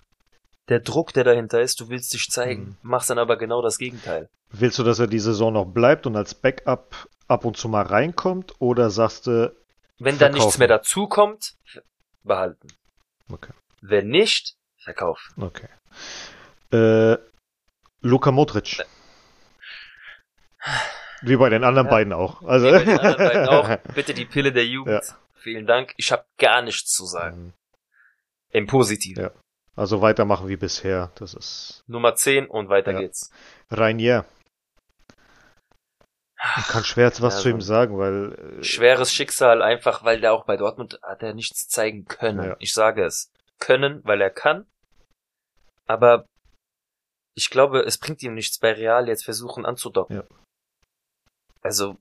der 0.70 0.80
Druck, 0.80 1.14
der 1.14 1.24
dahinter 1.24 1.62
ist. 1.62 1.80
Du 1.80 1.90
willst 1.90 2.14
dich 2.14 2.28
zeigen, 2.30 2.62
Mhm. 2.64 2.78
machst 2.82 3.10
dann 3.10 3.20
aber 3.20 3.38
genau 3.38 3.62
das 3.62 3.78
Gegenteil. 3.78 4.30
Willst 4.52 4.80
du, 4.80 4.84
dass 4.84 5.00
er 5.00 5.08
die 5.08 5.20
Saison 5.20 5.54
noch 5.54 5.66
bleibt 5.66 6.06
und 6.08 6.16
als 6.16 6.34
Backup 6.34 7.08
ab 7.28 7.46
und 7.46 7.58
zu 7.58 7.68
mal 7.70 7.84
reinkommt 7.86 8.54
oder 8.60 8.90
sagst 8.90 9.28
du, 9.28 9.56
Wenn 10.00 10.18
da 10.18 10.30
nichts 10.30 10.58
mehr 10.58 10.68
dazukommt, 10.68 11.56
behalten. 12.24 12.68
okay, 13.32 13.54
Wenn 13.82 14.08
nicht, 14.10 14.56
verkaufen. 14.84 15.42
okay. 15.42 15.68
Äh, 16.72 17.18
Luka 18.02 18.32
Modric. 18.32 18.84
Wie 21.22 21.36
bei 21.38 21.50
den 21.50 21.64
anderen 21.64 21.88
Ja. 21.88 21.92
beiden 21.92 22.14
auch. 22.14 22.42
Also, 22.44 22.68
Wie 22.68 22.72
bei 22.72 22.84
den 22.84 23.00
anderen 23.00 23.18
beiden 23.28 23.48
auch. 23.48 23.78
Bitte 23.96 24.14
die 24.14 24.26
Pille 24.26 24.52
der 24.52 24.66
Jugend. 24.66 25.04
Ja. 25.06 25.16
Vielen 25.36 25.66
Dank. 25.66 25.94
Ich 25.98 26.12
habe 26.12 26.26
gar 26.38 26.62
nichts 26.62 26.92
zu 26.92 27.06
sagen. 27.06 27.54
Im 28.50 28.68
Positiven. 28.68 29.24
Ja. 29.26 29.32
Also 29.76 30.02
weitermachen 30.02 30.48
wie 30.50 30.58
bisher. 30.58 31.12
Das 31.16 31.34
ist 31.34 31.84
Nummer 31.88 32.16
10 32.16 32.48
und 32.48 32.70
weiter 32.70 32.92
Ja. 32.92 33.00
geht's. 33.00 33.32
Rainier. 33.70 34.26
Ich 36.58 36.68
kann 36.68 36.84
schwer 36.84 37.06
jetzt 37.06 37.22
was 37.22 37.36
Ja, 37.36 37.40
zu 37.42 37.50
ihm 37.50 37.62
sagen, 37.62 37.98
weil 38.00 38.60
äh, 38.60 38.64
Schweres 38.64 39.14
Schicksal, 39.14 39.62
einfach 39.62 40.04
weil 40.04 40.20
der 40.22 40.34
auch 40.34 40.46
bei 40.46 40.58
Dortmund 40.58 41.00
hat 41.04 41.22
er 41.22 41.34
nichts 41.36 41.68
zeigen 41.68 42.06
können. 42.06 42.44
Ja. 42.44 42.56
Ich 42.60 42.74
sage 42.74 43.06
es. 43.06 43.32
Können, 43.60 44.02
weil 44.04 44.22
er 44.22 44.32
kann. 44.32 44.66
Aber 45.86 46.26
ich 47.36 47.50
glaube, 47.52 47.82
es 47.82 48.00
bringt 48.00 48.24
ihm 48.24 48.34
nichts 48.34 48.58
bei 48.58 48.74
Real 48.74 49.08
jetzt 49.08 49.24
versuchen 49.24 49.66
anzudocken. 49.68 50.18
Ja. 50.18 50.24
Also, 51.62 51.98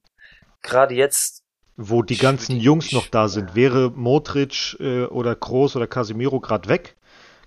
gerade 0.62 0.94
jetzt, 0.94 1.44
wo 1.76 2.02
die 2.02 2.16
ganzen 2.16 2.56
Jungs 2.56 2.92
noch 2.92 3.08
da 3.08 3.28
sind, 3.28 3.54
wäre 3.54 3.90
Modric 3.90 4.76
äh, 4.80 5.04
oder 5.04 5.34
Kroos 5.34 5.76
oder 5.76 5.86
Casemiro 5.86 6.40
gerade 6.40 6.68
weg, 6.68 6.96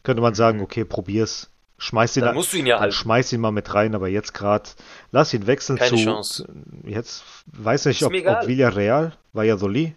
könnte 0.04 0.22
man 0.22 0.36
sagen, 0.36 0.62
okay, 0.62 0.86
probier's. 0.86 1.50
Schmeiß 1.80 2.16
ihn, 2.16 2.22
dann 2.22 2.30
da, 2.30 2.34
musst 2.36 2.54
du 2.54 2.58
ihn 2.58 2.66
ja 2.66 2.80
halten. 2.80 2.94
schmeiß 2.94 3.34
ihn 3.34 3.42
mal 3.42 3.52
mit 3.52 3.74
rein, 3.74 3.94
aber 3.94 4.08
jetzt 4.08 4.34
gerade 4.34 4.70
lass 5.12 5.34
ihn 5.34 5.48
wechseln 5.48 5.78
Keine 5.78 5.90
zu 5.90 5.98
Chance. 5.98 6.48
jetzt 6.86 7.24
weiß 7.48 7.88
nicht, 7.88 8.04
ob, 8.04 8.14
ob 8.14 8.48
Villarreal, 8.48 9.18
Valladolid. 9.34 9.94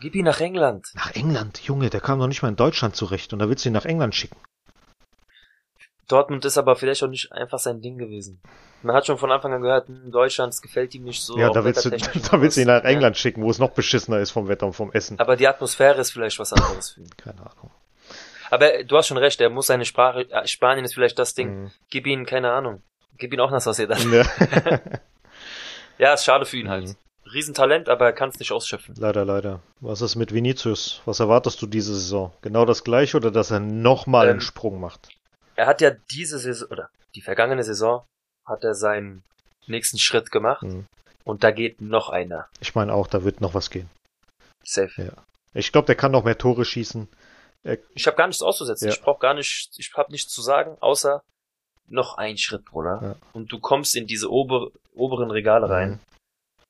Gib 0.00 0.14
ihn 0.14 0.26
nach 0.26 0.40
England. 0.40 0.86
Nach 0.94 1.14
England, 1.14 1.60
Junge, 1.60 1.88
der 1.88 2.00
kam 2.00 2.18
noch 2.18 2.26
nicht 2.26 2.42
mal 2.42 2.48
in 2.48 2.56
Deutschland 2.56 2.94
zurecht 2.94 3.32
und 3.32 3.38
da 3.38 3.48
willst 3.48 3.64
du 3.64 3.70
ihn 3.70 3.72
nach 3.72 3.86
England 3.86 4.14
schicken. 4.14 4.36
Dortmund 6.08 6.44
ist 6.44 6.58
aber 6.58 6.76
vielleicht 6.76 7.02
auch 7.02 7.08
nicht 7.08 7.32
einfach 7.32 7.58
sein 7.58 7.80
Ding 7.80 7.96
gewesen. 7.96 8.40
Man 8.82 8.94
hat 8.94 9.06
schon 9.06 9.18
von 9.18 9.30
Anfang 9.32 9.52
an 9.52 9.62
gehört, 9.62 9.88
hm, 9.88 10.10
Deutschland 10.10 10.54
gefällt 10.62 10.94
ihm 10.94 11.04
nicht 11.04 11.20
so. 11.22 11.36
ja, 11.38 11.50
da 11.50 11.64
willst, 11.64 11.84
du, 11.84 11.90
da 12.30 12.40
willst 12.40 12.56
du 12.56 12.60
ihn 12.60 12.66
nach 12.68 12.78
sowas. 12.78 12.84
Ja. 12.84 12.88
England 12.90 13.16
schicken, 13.16 13.42
wo 13.42 13.50
es 13.50 13.58
noch 13.58 13.70
beschissener 13.70 14.18
ist 14.20 14.30
vom 14.30 14.48
Wetter 14.48 14.66
und 14.66 14.74
vom 14.74 14.92
Essen. 14.92 15.18
Aber 15.18 15.36
die 15.36 15.48
Atmosphäre 15.48 16.00
ist 16.00 16.12
vielleicht 16.12 16.38
was 16.38 16.52
anderes 16.52 16.90
für 16.90 17.00
ihn. 17.00 17.10
Keine 17.16 17.40
Ahnung. 17.40 17.70
Aber 18.50 18.82
du 18.84 18.96
hast 18.96 19.08
schon 19.08 19.18
recht, 19.18 19.40
er 19.40 19.50
muss 19.50 19.66
seine 19.66 19.84
Sprache, 19.84 20.30
äh, 20.30 20.46
Spanien 20.46 20.84
ist 20.84 20.94
vielleicht 20.94 21.18
das 21.18 21.34
Ding. 21.34 21.62
Mhm. 21.64 21.70
Gib 21.90 22.06
ihn, 22.06 22.24
keine 22.24 22.50
Ahnung. 22.52 22.82
Gib 23.18 23.32
ihn 23.34 23.40
auch 23.40 23.50
nach 23.50 23.60
Sociedad. 23.60 23.98
Ja. 24.10 24.80
Ja, 25.98 26.14
ist 26.14 26.24
schade 26.24 26.46
für 26.46 26.56
ihn 26.56 26.68
halt. 26.68 26.86
Mhm. 26.86 26.96
Riesentalent, 27.32 27.88
aber 27.88 28.06
er 28.06 28.12
kann 28.12 28.30
es 28.30 28.38
nicht 28.38 28.52
ausschöpfen. 28.52 28.94
Leider, 28.96 29.24
leider. 29.24 29.60
Was 29.80 30.00
ist 30.00 30.16
mit 30.16 30.32
Vinicius? 30.32 31.02
Was 31.04 31.20
erwartest 31.20 31.60
du 31.60 31.66
diese 31.66 31.92
Saison? 31.94 32.32
Genau 32.40 32.64
das 32.64 32.84
gleiche 32.84 33.16
oder 33.16 33.30
dass 33.30 33.50
er 33.50 33.60
nochmal 33.60 34.26
einen 34.28 34.36
Ähm, 34.36 34.40
Sprung 34.40 34.80
macht? 34.80 35.08
Er 35.56 35.66
hat 35.66 35.80
ja 35.80 35.90
diese 35.90 36.38
Saison, 36.38 36.68
oder 36.70 36.88
die 37.14 37.20
vergangene 37.20 37.64
Saison, 37.64 38.04
hat 38.48 38.64
er 38.64 38.74
seinen 38.74 39.22
nächsten 39.66 39.98
Schritt 39.98 40.30
gemacht. 40.30 40.62
Mhm. 40.62 40.86
Und 41.24 41.44
da 41.44 41.50
geht 41.50 41.80
noch 41.80 42.08
einer. 42.08 42.48
Ich 42.60 42.74
meine 42.74 42.94
auch, 42.94 43.06
da 43.06 43.22
wird 43.22 43.40
noch 43.40 43.54
was 43.54 43.70
gehen. 43.70 43.90
Safe. 44.64 45.02
Ja. 45.02 45.12
Ich 45.54 45.72
glaube, 45.72 45.86
der 45.86 45.94
kann 45.94 46.12
noch 46.12 46.24
mehr 46.24 46.38
Tore 46.38 46.64
schießen. 46.64 47.08
Ich 47.94 48.06
habe 48.06 48.16
gar 48.16 48.26
nichts 48.28 48.42
auszusetzen. 48.42 48.88
Ja. 48.88 48.94
Ich 48.94 49.02
brauche 49.02 49.18
gar 49.20 49.34
nicht, 49.34 49.70
ich 49.76 49.92
habe 49.94 50.10
nichts 50.10 50.32
zu 50.32 50.40
sagen, 50.40 50.76
außer 50.80 51.22
noch 51.88 52.16
ein 52.16 52.38
Schritt, 52.38 52.64
Bruder. 52.64 53.00
Ja. 53.02 53.16
Und 53.32 53.52
du 53.52 53.58
kommst 53.58 53.94
in 53.96 54.06
diese 54.06 54.30
ober, 54.30 54.70
oberen 54.94 55.30
Regale 55.30 55.68
rein, 55.68 55.90
Mhm. 55.90 56.00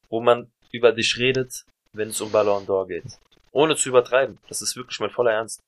wo 0.09 0.21
man 0.21 0.51
über 0.73 0.93
dich 0.93 1.17
redet, 1.19 1.65
wenn 1.93 2.09
es 2.09 2.21
um 2.21 2.31
Ballon 2.33 2.67
d'Or 2.67 2.87
geht. 2.87 3.05
Ohne 3.53 3.77
zu 3.77 3.89
übertreiben. 3.89 4.39
Das 4.49 4.61
ist 4.63 4.77
wirklich 4.77 4.99
mein 5.01 5.11
voller 5.11 5.33
Ernst. 5.33 5.61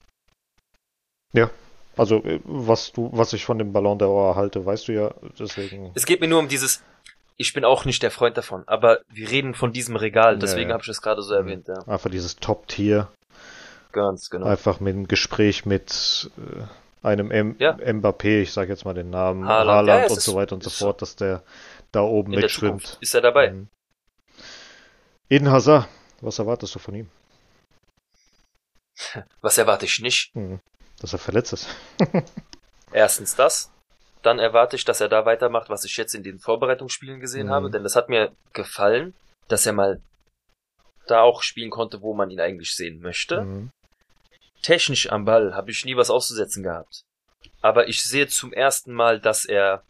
Also, 2.00 2.24
äh, 2.24 2.40
was 2.44 2.92
du, 2.92 3.10
was 3.12 3.34
ich 3.34 3.44
von 3.44 3.58
dem 3.58 3.74
Ballon 3.74 3.98
d'Or 3.98 4.34
halte, 4.34 4.64
weißt 4.64 4.88
du 4.88 4.92
ja, 4.92 5.14
deswegen. 5.38 5.92
Es 5.94 6.06
geht 6.06 6.22
mir 6.22 6.28
nur 6.28 6.38
um 6.38 6.48
dieses, 6.48 6.82
ich 7.36 7.52
bin 7.52 7.62
auch 7.62 7.84
nicht 7.84 8.02
der 8.02 8.10
Freund 8.10 8.38
davon, 8.38 8.64
aber 8.66 9.00
wir 9.10 9.30
reden 9.30 9.52
von 9.52 9.70
diesem 9.74 9.96
Regal, 9.96 10.32
Ja, 10.32 10.38
deswegen 10.38 10.70
ja. 10.70 10.72
habe 10.72 10.80
ich 10.82 10.86
das 10.86 11.02
gerade 11.02 11.20
so 11.22 11.34
erwähnt, 11.34 11.68
ja. 11.68 11.74
Einfach 11.86 12.08
dieses 12.08 12.36
Top-Tier, 12.36 13.08
Ganz 13.92 14.30
genau. 14.30 14.46
einfach 14.46 14.80
mit 14.80 14.94
einem 14.94 15.08
Gespräch 15.08 15.66
mit 15.66 16.30
äh, 16.38 17.06
einem 17.06 17.30
M 17.30 17.56
Ja. 17.58 17.72
Mbappé, 17.74 18.40
ich 18.40 18.52
sage 18.54 18.70
jetzt 18.70 18.86
mal 18.86 18.94
den 18.94 19.10
Namen, 19.10 19.44
Haaland. 19.46 19.68
Haaland, 19.68 19.88
Ja, 20.00 20.06
es 20.06 20.12
und 20.12 20.20
so 20.22 20.34
weiter 20.36 20.54
und 20.54 20.62
so 20.62 20.70
fort, 20.70 21.02
dass 21.02 21.16
der 21.16 21.42
da 21.92 22.00
oben 22.00 22.32
In 22.32 22.40
der 22.40 22.46
mitschwimmt. 22.46 22.96
Ist 23.02 23.14
er 23.14 23.20
dabei. 23.20 23.50
Mhm. 23.50 23.68
Eden 25.28 25.50
Hazard, 25.50 25.86
was 26.22 26.38
erwartest 26.38 26.74
du 26.74 26.78
von 26.78 26.94
ihm? 26.94 27.10
Was 29.42 29.58
erwarte 29.58 29.84
ich 29.84 30.00
nicht? 30.00 30.34
Mhm. 30.34 30.60
Dass 31.00 31.12
er 31.12 31.18
verletzt 31.18 31.52
ist. 31.52 31.68
Erstens 32.92 33.34
das. 33.36 33.70
Dann 34.22 34.38
erwarte 34.38 34.76
ich, 34.76 34.84
dass 34.84 35.00
er 35.00 35.08
da 35.08 35.24
weitermacht, 35.24 35.70
was 35.70 35.84
ich 35.84 35.96
jetzt 35.96 36.14
in 36.14 36.22
den 36.22 36.38
Vorbereitungsspielen 36.38 37.20
gesehen 37.20 37.46
Mhm. 37.46 37.50
habe, 37.52 37.70
denn 37.70 37.82
das 37.82 37.96
hat 37.96 38.08
mir 38.10 38.32
gefallen, 38.52 39.14
dass 39.48 39.64
er 39.64 39.72
mal 39.72 40.00
da 41.06 41.22
auch 41.22 41.42
spielen 41.42 41.70
konnte, 41.70 42.02
wo 42.02 42.12
man 42.14 42.30
ihn 42.30 42.40
eigentlich 42.40 42.74
sehen 42.76 43.00
möchte. 43.00 43.40
Mhm. 43.42 43.70
Technisch 44.62 45.10
am 45.10 45.24
Ball 45.24 45.54
habe 45.54 45.70
ich 45.70 45.84
nie 45.86 45.96
was 45.96 46.10
auszusetzen 46.10 46.62
gehabt. 46.62 47.02
Aber 47.62 47.88
ich 47.88 48.04
sehe 48.04 48.28
zum 48.28 48.52
ersten 48.52 48.92
Mal, 48.92 49.18
dass 49.20 49.46
er 49.46 49.82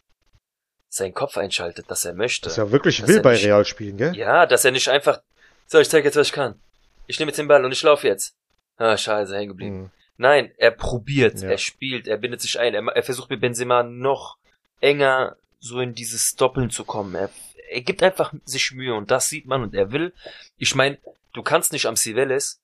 seinen 0.89 1.13
Kopf 1.13 1.37
einschaltet, 1.37 1.91
dass 1.91 2.05
er 2.05 2.13
möchte. 2.13 2.45
Das 2.45 2.53
ist 2.53 2.57
ja 2.57 2.71
wirklich 2.71 2.99
Dass 2.99 3.07
will 3.09 3.17
er 3.17 3.21
bei 3.21 3.33
nicht- 3.33 3.45
Real 3.45 3.65
spielen, 3.65 3.97
gell? 3.97 4.15
Ja, 4.15 4.45
dass 4.45 4.63
er 4.63 4.71
nicht 4.71 4.87
einfach, 4.87 5.19
so, 5.67 5.79
ich 5.79 5.89
zeig 5.89 6.05
jetzt, 6.05 6.15
was 6.15 6.27
ich 6.27 6.33
kann. 6.33 6.59
Ich 7.07 7.19
nehme 7.19 7.29
jetzt 7.31 7.37
den 7.37 7.47
Ball 7.49 7.63
und 7.65 7.71
ich 7.73 7.83
laufe 7.83 8.07
jetzt. 8.07 8.33
Ah, 8.77 8.95
scheiße, 8.95 9.35
hängen 9.35 9.49
geblieben. 9.49 9.77
Mhm. 9.83 9.91
Nein, 10.21 10.51
er 10.57 10.69
probiert, 10.69 11.41
Ja. 11.41 11.49
er 11.49 11.57
spielt, 11.57 12.07
er 12.07 12.17
bindet 12.17 12.41
sich 12.41 12.59
ein, 12.59 12.75
er, 12.75 12.83
er 12.85 13.01
versucht 13.01 13.31
mit 13.31 13.41
Benzema 13.41 13.81
noch 13.81 14.37
enger 14.79 15.35
so 15.59 15.79
in 15.79 15.95
dieses 15.95 16.35
Doppeln 16.35 16.69
zu 16.69 16.85
kommen. 16.85 17.15
Er, 17.15 17.31
er 17.69 17.81
gibt 17.81 18.03
einfach 18.03 18.31
sich 18.45 18.71
Mühe 18.71 18.93
und 18.93 19.09
das 19.09 19.29
sieht 19.29 19.47
man 19.47 19.63
und 19.63 19.73
er 19.73 19.91
will. 19.91 20.13
Ich 20.57 20.75
meine, 20.75 20.99
du 21.33 21.41
kannst 21.41 21.73
nicht 21.73 21.87
am 21.87 21.95
Civeles 21.95 22.59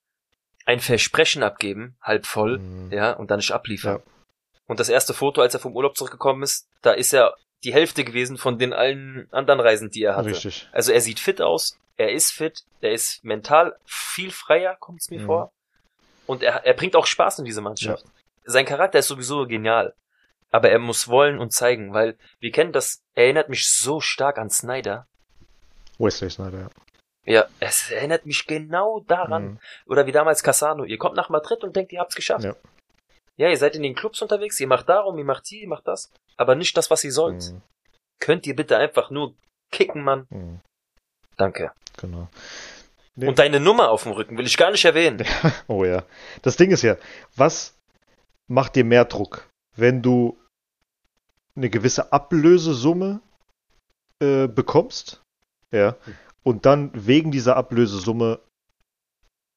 ein 0.65 0.79
Versprechen 0.79 1.41
abgeben, 1.41 1.95
halb 1.99 2.27
voll, 2.27 2.59
Mhm. 2.59 2.91
ja, 2.91 3.13
und 3.13 3.31
dann 3.31 3.37
nicht 3.37 3.51
abliefern. 3.51 3.97
Ja. 4.05 4.11
Und 4.67 4.79
das 4.79 4.89
erste 4.89 5.15
Foto, 5.15 5.41
als 5.41 5.55
er 5.55 5.59
vom 5.59 5.75
Urlaub 5.75 5.97
zurückgekommen 5.97 6.43
ist, 6.43 6.67
da 6.83 6.91
ist 6.91 7.11
er 7.13 7.35
die 7.63 7.73
Hälfte 7.73 8.03
gewesen 8.03 8.37
von 8.37 8.59
den 8.59 8.71
allen 8.71 9.27
anderen 9.31 9.61
Reisen, 9.61 9.89
die 9.89 10.03
er 10.03 10.15
hatte. 10.15 10.29
Richtig. 10.29 10.69
Also 10.73 10.91
er 10.91 11.01
sieht 11.01 11.19
fit 11.19 11.41
aus, 11.41 11.75
er 11.95 12.11
ist 12.11 12.31
fit, 12.33 12.65
er 12.81 12.91
ist 12.91 13.23
mental 13.23 13.75
viel 13.85 14.29
freier, 14.29 14.75
kommt 14.79 15.01
es 15.01 15.09
mir 15.09 15.21
Mhm. 15.21 15.25
vor. 15.25 15.51
Und 16.27 16.43
er, 16.43 16.65
er 16.65 16.73
bringt 16.73 16.95
auch 16.95 17.07
Spaß 17.07 17.39
in 17.39 17.45
diese 17.45 17.61
Mannschaft. 17.61 18.05
Sein 18.45 18.65
Charakter 18.65 18.99
ist 18.99 19.07
sowieso 19.07 19.47
genial. 19.47 19.93
Aber 20.51 20.69
er 20.69 20.79
muss 20.79 21.07
wollen 21.07 21.39
und 21.39 21.51
zeigen, 21.51 21.93
weil 21.93 22.17
wir 22.39 22.51
kennen 22.51 22.71
das, 22.71 23.01
er 23.15 23.25
erinnert 23.25 23.49
mich 23.49 23.69
so 23.69 23.99
stark 23.99 24.37
an 24.37 24.49
Snyder. 24.49 25.07
Wesley 25.97 26.29
Snyder, 26.29 26.59
ja. 26.59 26.69
Ja, 27.25 27.45
es 27.59 27.91
erinnert 27.91 28.25
mich 28.25 28.45
genau 28.47 29.01
daran. 29.01 29.43
Mhm. 29.43 29.59
Oder 29.85 30.05
wie 30.05 30.13
damals 30.13 30.43
Cassano. 30.43 30.85
Ihr 30.85 30.97
kommt 30.97 31.17
nach 31.17 31.27
Madrid 31.27 31.61
und 31.63 31.75
denkt, 31.75 31.91
ihr 31.91 31.99
habt's 31.99 32.15
geschafft. 32.15 32.45
Ja. 32.45 32.55
Ja, 33.35 33.49
ihr 33.49 33.57
seid 33.57 33.75
in 33.75 33.83
den 33.83 33.95
Clubs 33.95 34.21
unterwegs, 34.21 34.59
ihr 34.59 34.67
macht 34.67 34.89
darum, 34.89 35.17
ihr 35.17 35.25
macht 35.25 35.45
hier, 35.45 35.61
ihr 35.61 35.67
macht 35.67 35.87
das. 35.87 36.09
Aber 36.37 36.55
nicht 36.55 36.75
das, 36.77 36.89
was 36.89 37.03
ihr 37.03 37.11
sollt. 37.11 37.51
Mhm. 37.51 37.61
Könnt 38.19 38.47
ihr 38.47 38.55
bitte 38.55 38.77
einfach 38.77 39.11
nur 39.11 39.35
kicken, 39.71 40.03
Mann? 40.03 40.25
Mhm. 40.29 40.61
Danke. 41.35 41.71
Genau. 41.97 42.29
Nee. 43.19 43.27
Und 43.27 43.39
deine 43.39 43.59
Nummer 43.59 43.89
auf 43.89 44.03
dem 44.03 44.11
Rücken 44.11 44.37
will 44.37 44.45
ich 44.45 44.57
gar 44.57 44.69
nicht 44.69 44.85
erwähnen. 44.85 45.23
Oh 45.67 45.83
ja. 45.83 46.03
Das 46.43 46.55
Ding 46.55 46.69
ist 46.69 46.83
ja, 46.83 46.97
was 47.35 47.75
macht 48.47 48.75
dir 48.75 48.85
mehr 48.85 49.05
Druck, 49.05 49.49
wenn 49.75 50.03
du 50.03 50.37
eine 51.55 51.71
gewisse 51.71 52.13
Ablösesumme 52.13 53.21
äh, 54.21 54.47
bekommst, 54.47 55.23
ja, 55.71 55.95
und 56.43 56.67
dann 56.67 56.91
wegen 56.93 57.31
dieser 57.31 57.57
Ablösesumme 57.57 58.39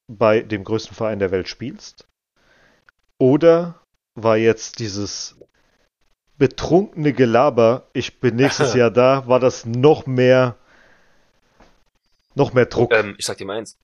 bei 0.07 0.41
dem 0.41 0.63
größten 0.63 0.95
Verein 0.95 1.19
der 1.19 1.29
Welt 1.29 1.47
spielst? 1.47 2.07
Oder 3.19 3.79
war 4.15 4.37
jetzt 4.37 4.79
dieses 4.79 5.37
betrunkene 6.39 7.13
Gelaber, 7.13 7.87
ich 7.93 8.19
bin 8.19 8.37
nächstes 8.37 8.73
Jahr 8.73 8.89
da, 8.89 9.27
war 9.27 9.39
das 9.39 9.67
noch 9.67 10.07
mehr, 10.07 10.57
noch 12.35 12.53
mehr 12.53 12.65
Druck? 12.65 12.93
Ähm, 12.93 13.15
ich 13.17 13.25
sag 13.25 13.37
dir 13.37 13.45
mal 13.45 13.57
eins. 13.57 13.77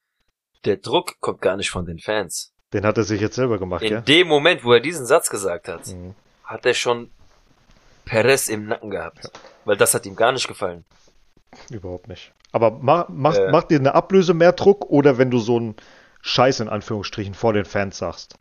Der 0.66 0.78
Druck 0.78 1.20
kommt 1.20 1.42
gar 1.42 1.56
nicht 1.58 1.70
von 1.70 1.86
den 1.86 2.00
Fans. 2.00 2.54
Den 2.74 2.86
hat 2.86 2.98
er 2.98 3.04
sich 3.04 3.22
jetzt 3.22 3.36
selber 3.36 3.60
gemacht, 3.60 3.84
In 3.84 3.94
ja? 3.94 4.02
dem 4.02 4.28
Moment, 4.28 4.64
wo 4.64 4.74
er 4.74 4.80
diesen 4.80 5.06
Satz 5.06 5.30
gesagt 5.30 5.68
hat, 5.68 5.88
Mhm. 5.88 6.16
hat 6.44 6.66
er 6.66 6.74
schon 6.74 7.12
Perez 8.06 8.50
im 8.50 8.66
Nacken 8.68 8.90
gehabt. 8.90 9.30
Weil 9.66 9.78
das 9.78 9.94
hat 9.94 10.06
ihm 10.06 10.16
gar 10.16 10.32
nicht 10.32 10.48
gefallen. 10.48 10.86
Überhaupt 11.70 12.08
nicht. 12.08 12.34
Aber 12.52 12.72
ma, 12.72 13.06
mach, 13.10 13.36
Äh. 13.36 13.52
macht 13.52 13.70
dir 13.72 13.80
eine 13.80 13.94
Ablöse 13.96 14.34
mehr 14.34 14.54
Druck 14.54 14.86
oder 14.90 15.18
wenn 15.18 15.30
du 15.32 15.40
so 15.40 15.58
einen 15.58 15.76
Scheiß 16.22 16.60
in 16.62 16.70
Anführungsstrichen 16.70 17.34
vor 17.34 17.54
den 17.54 17.66
Fans 17.66 17.98
sagst? 17.98 18.36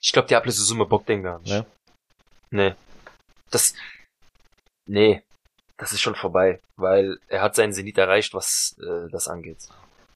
Ich 0.00 0.12
glaube, 0.12 0.28
die 0.28 0.36
Ablösesumme 0.36 0.86
bockt 0.86 1.08
den 1.08 1.22
gar 1.22 1.38
nicht. 1.40 1.50
Ne? 1.50 1.66
Nee. 2.50 2.74
Das. 3.50 3.74
Nee. 4.86 5.22
Das 5.78 5.92
ist 5.92 6.00
schon 6.00 6.14
vorbei. 6.14 6.60
Weil 6.76 7.18
er 7.28 7.42
hat 7.42 7.54
seinen 7.54 7.72
Zenit 7.72 7.98
erreicht, 7.98 8.34
was 8.34 8.76
äh, 8.80 9.10
das 9.10 9.28
angeht. 9.28 9.58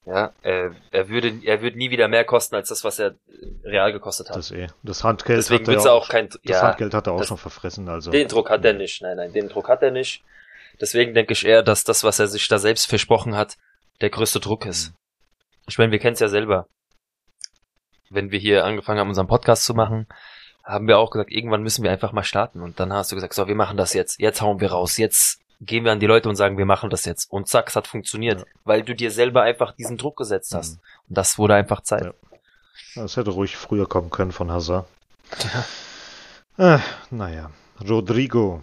Ja, 0.06 0.32
er, 0.42 0.74
er 0.90 1.08
würde 1.10 1.40
er 1.44 1.60
würde 1.60 1.76
nie 1.76 1.90
wieder 1.90 2.08
mehr 2.08 2.24
kosten 2.24 2.54
als 2.54 2.70
das, 2.70 2.82
was 2.84 2.98
er 2.98 3.08
äh, 3.08 3.14
real 3.68 3.92
gekostet 3.92 4.30
hat. 4.30 4.36
Das 4.36 4.50
eh. 4.50 4.68
Das 4.82 5.04
Handgeld 5.04 5.38
Deswegen 5.38 5.66
hat 5.66 5.76
er 5.76 5.84
ja 5.84 5.92
auch 5.92 6.08
kein. 6.08 6.28
Das 6.30 6.40
Ja, 6.42 6.62
Handgeld 6.62 6.94
hat 6.94 7.06
er 7.06 7.12
auch 7.12 7.18
das- 7.18 7.28
schon 7.28 7.36
verfressen, 7.36 7.88
also. 7.88 8.10
Den 8.10 8.26
Druck 8.28 8.48
hat 8.50 8.64
er 8.64 8.72
nicht. 8.72 9.02
Nein, 9.02 9.18
nein, 9.18 9.32
den 9.32 9.48
Druck 9.48 9.68
hat 9.68 9.82
er 9.82 9.90
nicht. 9.90 10.24
Deswegen 10.80 11.12
denke 11.12 11.34
ich 11.34 11.44
eher, 11.44 11.62
dass 11.62 11.84
das, 11.84 12.02
was 12.04 12.18
er 12.18 12.26
sich 12.28 12.48
da 12.48 12.58
selbst 12.58 12.86
versprochen 12.88 13.36
hat, 13.36 13.58
der 14.00 14.08
größte 14.08 14.40
Druck 14.40 14.64
ist. 14.64 14.94
Ich 15.68 15.76
meine, 15.76 15.92
wir 15.92 15.98
kennen 15.98 16.14
es 16.14 16.20
ja 16.20 16.28
selber. 16.28 16.66
Wenn 18.08 18.30
wir 18.30 18.38
hier 18.38 18.64
angefangen 18.64 18.98
haben, 18.98 19.08
unseren 19.08 19.26
Podcast 19.28 19.64
zu 19.64 19.74
machen, 19.74 20.06
haben 20.64 20.88
wir 20.88 20.98
auch 20.98 21.10
gesagt, 21.10 21.30
irgendwann 21.30 21.62
müssen 21.62 21.84
wir 21.84 21.90
einfach 21.92 22.12
mal 22.12 22.24
starten. 22.24 22.62
Und 22.62 22.80
dann 22.80 22.92
hast 22.92 23.12
du 23.12 23.14
gesagt, 23.16 23.34
so, 23.34 23.46
wir 23.46 23.54
machen 23.54 23.76
das 23.76 23.92
jetzt. 23.92 24.18
Jetzt 24.18 24.40
hauen 24.40 24.60
wir 24.60 24.72
raus. 24.72 24.96
Jetzt 24.96 25.40
gehen 25.60 25.84
wir 25.84 25.92
an 25.92 26.00
die 26.00 26.06
Leute 26.06 26.28
und 26.28 26.36
sagen, 26.36 26.58
wir 26.58 26.66
machen 26.66 26.90
das 26.90 27.04
jetzt. 27.04 27.30
Und 27.30 27.48
zack, 27.48 27.68
es 27.68 27.76
hat 27.76 27.86
funktioniert. 27.86 28.40
Ja. 28.40 28.46
Weil 28.64 28.82
du 28.82 28.94
dir 28.94 29.10
selber 29.10 29.42
einfach 29.42 29.72
diesen 29.72 29.98
Druck 29.98 30.16
gesetzt 30.16 30.54
hast. 30.54 30.76
Mhm. 30.76 30.80
Und 31.08 31.18
das 31.18 31.38
wurde 31.38 31.54
einfach 31.54 31.82
Zeit. 31.82 32.04
Ja. 32.04 32.12
Das 32.96 33.16
hätte 33.16 33.30
ruhig 33.30 33.56
früher 33.56 33.86
kommen 33.86 34.10
können 34.10 34.32
von 34.32 34.50
Hazard. 34.50 34.86
Ah, 36.56 36.80
naja. 37.10 37.50
Rodrigo. 37.88 38.62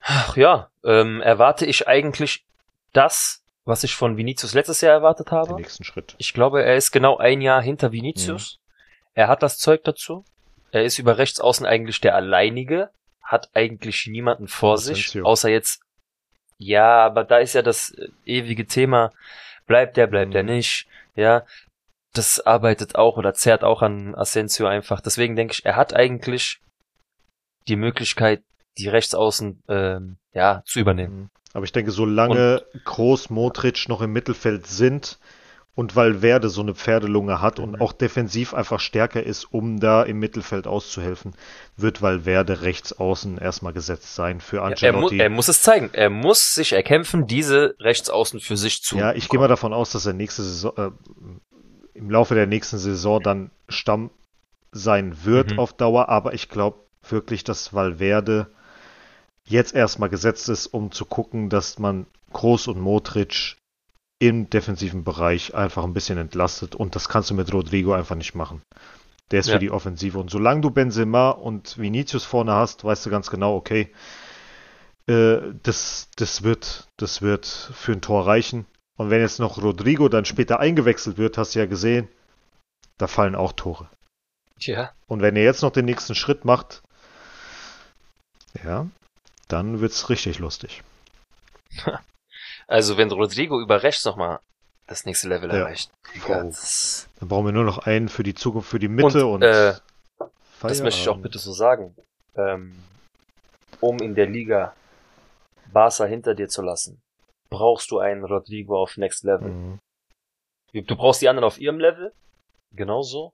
Ach 0.00 0.36
ja, 0.36 0.68
ähm, 0.84 1.22
erwarte 1.22 1.64
ich 1.64 1.88
eigentlich 1.88 2.44
das, 2.92 3.42
was 3.64 3.84
ich 3.84 3.94
von 3.94 4.16
Vinicius 4.16 4.52
letztes 4.52 4.82
Jahr 4.82 4.92
erwartet 4.92 5.28
Den 5.28 5.38
habe. 5.38 5.54
nächsten 5.54 5.82
Schritt. 5.82 6.14
Ich 6.18 6.34
glaube, 6.34 6.62
er 6.62 6.76
ist 6.76 6.90
genau 6.90 7.16
ein 7.16 7.40
Jahr 7.40 7.62
hinter 7.62 7.90
Vinicius. 7.90 8.58
Er 9.14 9.28
hat 9.28 9.42
das 9.42 9.58
Zeug 9.58 9.82
dazu. 9.84 10.24
Er 10.72 10.84
ist 10.84 10.98
über 10.98 11.18
rechts 11.18 11.40
außen 11.40 11.64
eigentlich 11.64 12.00
der 12.00 12.14
Alleinige, 12.14 12.90
hat 13.24 13.50
eigentlich 13.54 14.06
niemanden 14.06 14.48
vor 14.48 14.78
sich, 14.78 15.20
außer 15.22 15.48
jetzt. 15.48 15.80
Ja, 16.58 17.04
aber 17.04 17.24
da 17.24 17.38
ist 17.38 17.54
ja 17.54 17.62
das 17.62 17.90
äh, 17.90 18.08
ewige 18.24 18.66
Thema. 18.66 19.10
Bleibt 19.66 19.96
der, 19.96 20.06
bleibt 20.06 20.30
Mhm. 20.30 20.36
er 20.36 20.42
nicht. 20.42 20.86
Ja, 21.16 21.44
das 22.12 22.40
arbeitet 22.40 22.94
auch 22.94 23.16
oder 23.16 23.34
zerrt 23.34 23.64
auch 23.64 23.82
an 23.82 24.14
Asensio 24.14 24.66
einfach. 24.66 25.00
Deswegen 25.00 25.36
denke 25.36 25.54
ich, 25.54 25.64
er 25.64 25.76
hat 25.76 25.94
eigentlich 25.94 26.60
die 27.66 27.76
Möglichkeit, 27.76 28.42
die 28.78 28.88
Rechtsaußen 28.88 29.62
ähm, 29.68 30.16
ja 30.32 30.62
zu 30.64 30.78
übernehmen. 30.80 31.16
Mhm. 31.16 31.30
Aber 31.54 31.64
ich 31.64 31.72
denke, 31.72 31.92
solange 31.92 32.64
Groß 32.84 33.30
Modric 33.30 33.88
noch 33.88 34.00
im 34.02 34.12
Mittelfeld 34.12 34.66
sind 34.66 35.18
und 35.74 35.96
Valverde 35.96 36.48
so 36.48 36.60
eine 36.60 36.74
Pferdelunge 36.74 37.40
hat 37.40 37.58
und 37.58 37.72
Mhm. 37.72 37.82
auch 37.82 37.92
defensiv 37.92 38.54
einfach 38.54 38.78
stärker 38.78 39.22
ist, 39.22 39.44
um 39.52 39.80
da 39.80 40.02
im 40.04 40.18
Mittelfeld 40.20 40.66
auszuhelfen, 40.68 41.34
wird 41.76 42.00
Valverde 42.00 42.62
rechts 42.62 42.92
außen 42.92 43.38
erstmal 43.38 43.72
gesetzt 43.72 44.14
sein 44.14 44.40
für 44.40 44.56
Ja, 44.58 44.62
er, 44.62 44.92
mu 44.92 44.98
Ancelotti. 44.98 45.18
er 45.18 45.30
muss 45.30 45.48
es 45.48 45.62
zeigen. 45.62 45.90
Er 45.92 46.10
muss 46.10 46.54
sich 46.54 46.72
erkämpfen, 46.74 47.26
diese 47.26 47.74
Rechtsaußen 47.80 48.38
für 48.40 48.56
sich 48.56 48.82
zu. 48.82 48.96
Ja, 48.96 49.12
ich 49.14 49.28
gehe 49.28 49.40
mal 49.40 49.48
davon 49.48 49.72
aus, 49.72 49.90
dass 49.90 50.06
er 50.06 50.12
nächste 50.12 50.42
Saison, 50.42 50.72
äh, 50.76 50.90
im 51.94 52.10
Laufe 52.10 52.34
der 52.34 52.46
nächsten 52.46 52.78
Saison 52.78 53.20
dann 53.22 53.50
Stamm 53.68 54.10
sein 54.72 55.24
wird 55.24 55.52
Mhm. 55.52 55.58
auf 55.58 55.72
Dauer, 55.72 56.08
aber 56.08 56.34
ich 56.34 56.48
glaube 56.48 56.78
wirklich, 57.08 57.42
dass 57.44 57.72
Valverde 57.74 58.46
jetzt 59.46 59.74
erstmal 59.74 60.08
gesetzt 60.08 60.48
ist, 60.48 60.66
um 60.68 60.90
zu 60.92 61.04
gucken, 61.04 61.50
dass 61.50 61.78
man 61.78 62.06
Groß 62.32 62.68
und 62.68 62.80
Modric 62.80 63.56
im 64.18 64.48
defensiven 64.48 65.04
Bereich 65.04 65.54
einfach 65.54 65.84
ein 65.84 65.92
bisschen 65.94 66.18
entlastet 66.18 66.74
und 66.74 66.94
das 66.94 67.08
kannst 67.08 67.30
du 67.30 67.34
mit 67.34 67.52
Rodrigo 67.52 67.92
einfach 67.92 68.16
nicht 68.16 68.34
machen. 68.34 68.62
Der 69.30 69.40
ist 69.40 69.46
Ja. 69.48 69.54
für 69.54 69.58
die 69.58 69.70
Offensive 69.70 70.18
und 70.18 70.30
solange 70.30 70.60
du 70.60 70.70
Benzema 70.70 71.30
und 71.30 71.78
Vinicius 71.78 72.24
vorne 72.24 72.52
hast, 72.52 72.84
weißt 72.84 73.04
du 73.06 73.10
ganz 73.10 73.30
genau, 73.30 73.56
okay, 73.56 73.92
äh, 75.08 75.38
das, 75.62 76.08
das 76.16 76.42
wird, 76.42 76.88
das 76.96 77.22
wird 77.22 77.46
für 77.46 77.92
ein 77.92 78.00
Tor 78.00 78.26
reichen. 78.26 78.66
Und 78.96 79.10
wenn 79.10 79.20
jetzt 79.20 79.40
noch 79.40 79.60
Rodrigo 79.60 80.08
dann 80.08 80.24
später 80.24 80.60
eingewechselt 80.60 81.18
wird, 81.18 81.36
hast 81.36 81.54
du 81.54 81.58
ja 81.58 81.66
gesehen, 81.66 82.08
da 82.96 83.08
fallen 83.08 83.34
auch 83.34 83.52
Tore. 83.52 83.88
Ja. 84.60 84.92
Und 85.08 85.20
wenn 85.20 85.34
er 85.36 85.42
jetzt 85.42 85.62
noch 85.62 85.72
den 85.72 85.84
nächsten 85.84 86.14
Schritt 86.14 86.44
macht, 86.44 86.82
ja, 88.62 88.86
dann 89.48 89.80
wird's 89.80 90.08
richtig 90.10 90.38
lustig. 90.38 90.82
Also 92.66 92.96
wenn 92.96 93.10
Rodrigo 93.10 93.60
über 93.60 93.82
rechts 93.82 94.04
nochmal 94.04 94.40
das 94.86 95.04
nächste 95.06 95.28
Level 95.28 95.50
Ja. 95.50 95.56
erreicht. 95.58 95.90
Das, 96.26 97.08
Dann 97.18 97.28
brauchen 97.28 97.46
wir 97.46 97.52
nur 97.52 97.64
noch 97.64 97.78
einen 97.78 98.08
für 98.08 98.22
die 98.22 98.34
Zukunft, 98.34 98.68
für 98.68 98.78
die 98.78 98.88
Mitte 98.88 99.26
und, 99.26 99.36
Und, 99.36 99.42
äh, 99.42 99.74
das 100.60 100.82
möchte 100.82 101.00
ich 101.00 101.08
auch 101.08 101.18
bitte 101.18 101.38
so 101.38 101.52
sagen. 101.52 101.94
Ähm, 102.36 102.74
um 103.80 103.98
in 103.98 104.14
der 104.14 104.26
Liga 104.26 104.74
Barca 105.72 106.04
hinter 106.04 106.34
dir 106.34 106.48
zu 106.48 106.62
lassen, 106.62 107.02
brauchst 107.50 107.90
du 107.90 107.98
einen 107.98 108.24
Rodrigo 108.24 108.80
auf 108.80 108.96
Next 108.96 109.24
Level. 109.24 109.50
Mhm. 109.50 109.78
Du 110.72 110.96
brauchst 110.96 111.22
die 111.22 111.28
anderen 111.28 111.46
auf 111.46 111.58
ihrem 111.58 111.78
Level, 111.78 112.12
genauso. 112.72 113.32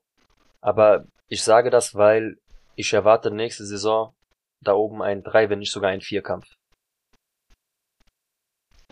Aber 0.61 1.05
ich 1.27 1.43
sage 1.43 1.69
das, 1.69 1.95
weil 1.95 2.37
ich 2.75 2.93
erwarte 2.93 3.31
nächste 3.31 3.65
Saison 3.65 4.13
da 4.61 4.73
oben 4.73 5.01
einen 5.01 5.23
Drei, 5.23 5.49
wenn 5.49 5.59
nicht 5.59 5.71
sogar 5.71 5.89
einen 5.89 6.01
Vierkampf. 6.01 6.45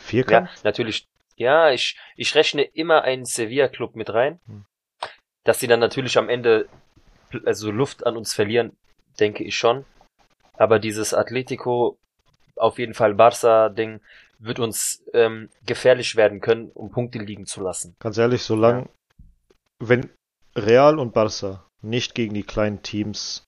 Ja, 0.10 0.24
Vierkampf? 0.24 0.64
natürlich. 0.64 1.08
Ja, 1.36 1.72
ich, 1.72 1.98
ich 2.18 2.36
rechne 2.36 2.64
immer 2.64 3.04
einen 3.04 3.26
Sevilla-Club 3.26 3.96
mit 3.96 4.14
rein. 4.14 4.40
Hm. 4.48 4.66
Dass 5.46 5.60
sie 5.60 5.68
dann 5.68 5.80
natürlich 5.80 6.18
am 6.18 6.30
Ende 6.30 6.68
also 7.46 7.72
Luft 7.72 8.06
an 8.06 8.18
uns 8.18 8.34
verlieren, 8.34 8.76
denke 9.20 9.44
ich 9.44 9.58
schon. 9.58 9.86
Aber 10.58 10.80
dieses 10.80 11.14
Atletico, 11.14 11.98
auf 12.56 12.80
jeden 12.80 12.94
Fall 12.94 13.14
Barca-Ding, 13.14 14.02
wird 14.40 14.60
uns 14.60 15.04
ähm, 15.14 15.50
gefährlich 15.66 16.16
werden 16.16 16.42
können, 16.42 16.72
um 16.72 16.92
Punkte 16.92 17.20
liegen 17.20 17.46
zu 17.46 17.62
lassen. 17.62 17.96
Ganz 18.00 18.18
ehrlich, 18.18 18.42
solange, 18.42 18.90
wenn 19.80 20.10
Real 20.56 20.98
und 20.98 21.14
Barca 21.14 21.66
nicht 21.82 22.16
gegen 22.16 22.34
die 22.34 22.44
kleinen 22.44 22.82
Teams 22.82 23.46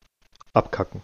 abkacken, 0.54 1.02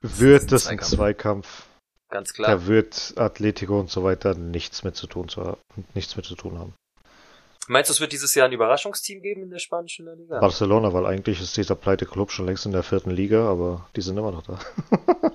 wird 0.00 0.52
das 0.52 0.66
ein 0.66 0.80
Zweikampf. 0.80 1.67
Ganz 2.10 2.32
klar. 2.32 2.50
Da 2.50 2.66
wird 2.66 3.14
Atletico 3.16 3.78
und 3.78 3.90
so 3.90 4.02
weiter 4.02 4.34
nichts 4.34 4.82
mit 4.84 4.96
zu 4.96 5.06
tun 5.06 5.28
zu 5.28 5.44
haben, 5.44 5.60
nichts 5.94 6.16
mit 6.16 6.24
zu 6.24 6.34
tun 6.34 6.58
haben. 6.58 6.74
Meinst 7.70 7.90
du, 7.90 7.92
es 7.92 8.00
wird 8.00 8.12
dieses 8.12 8.34
Jahr 8.34 8.46
ein 8.46 8.52
Überraschungsteam 8.52 9.20
geben 9.20 9.42
in 9.42 9.50
der 9.50 9.58
spanischen 9.58 10.06
Liga? 10.16 10.40
Barcelona, 10.40 10.94
weil 10.94 11.04
eigentlich 11.04 11.38
ist 11.42 11.54
dieser 11.54 11.74
pleite 11.74 12.06
Club 12.06 12.30
schon 12.30 12.46
längst 12.46 12.64
in 12.64 12.72
der 12.72 12.82
vierten 12.82 13.10
Liga, 13.10 13.46
aber 13.46 13.86
die 13.94 14.00
sind 14.00 14.16
immer 14.16 14.30
noch 14.30 14.42
da. 14.42 14.58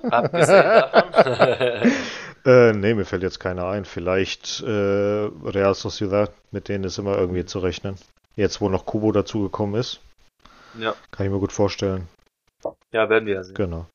Abgesehen 0.10 0.64
davon. 0.64 1.92
Äh, 2.46 2.74
nee, 2.74 2.92
mir 2.92 3.06
fällt 3.06 3.22
jetzt 3.22 3.40
keiner 3.40 3.68
ein. 3.68 3.86
Vielleicht 3.86 4.60
äh, 4.60 4.68
Real 4.68 5.74
Sociedad, 5.74 6.30
mit 6.50 6.68
denen 6.68 6.84
ist 6.84 6.98
immer 6.98 7.16
irgendwie 7.16 7.46
zu 7.46 7.58
rechnen. 7.58 7.96
Jetzt, 8.36 8.60
wo 8.60 8.68
noch 8.68 8.84
Kubo 8.84 9.12
dazugekommen 9.12 9.80
ist, 9.80 10.00
ja. 10.78 10.94
kann 11.10 11.24
ich 11.24 11.32
mir 11.32 11.38
gut 11.38 11.52
vorstellen. 11.52 12.06
ja, 12.92 13.08
werden 13.08 13.24
wir 13.24 13.36
ja 13.36 13.44
sehen. 13.44 13.54
Genau. 13.54 13.86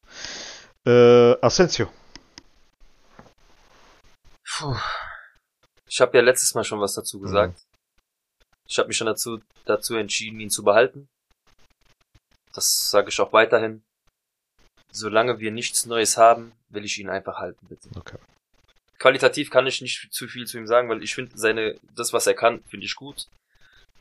Äh, 0.83 1.37
Asensio. 1.45 1.89
Puh. 4.59 4.75
Ich 5.87 6.01
habe 6.01 6.17
ja 6.17 6.23
letztes 6.23 6.53
Mal 6.53 6.63
schon 6.63 6.79
was 6.81 6.93
dazu 6.93 7.19
gesagt. 7.19 7.61
Ich 8.67 8.77
habe 8.77 8.87
mich 8.89 8.97
schon 8.97 9.07
dazu, 9.07 9.39
dazu 9.65 9.95
entschieden, 9.95 10.39
ihn 10.39 10.49
zu 10.49 10.63
behalten. 10.63 11.07
Das 12.53 12.89
sage 12.89 13.09
ich 13.09 13.19
auch 13.21 13.33
weiterhin. 13.33 13.81
Solange 14.91 15.39
wir 15.39 15.51
nichts 15.51 15.85
Neues 15.85 16.17
haben, 16.17 16.51
will 16.69 16.83
ich 16.85 16.97
ihn 16.99 17.09
einfach 17.09 17.37
halten, 17.37 17.65
bitte. 17.67 17.89
Okay. 17.95 18.17
Qualitativ 18.99 19.49
kann 19.49 19.65
ich 19.65 19.81
nicht 19.81 20.11
zu 20.11 20.27
viel 20.27 20.45
zu 20.45 20.57
ihm 20.57 20.67
sagen, 20.67 20.89
weil 20.89 21.01
ich 21.03 21.15
finde 21.15 21.37
seine, 21.37 21.79
das 21.95 22.11
was 22.11 22.27
er 22.27 22.33
kann, 22.33 22.61
finde 22.65 22.85
ich 22.85 22.95
gut. 22.95 23.27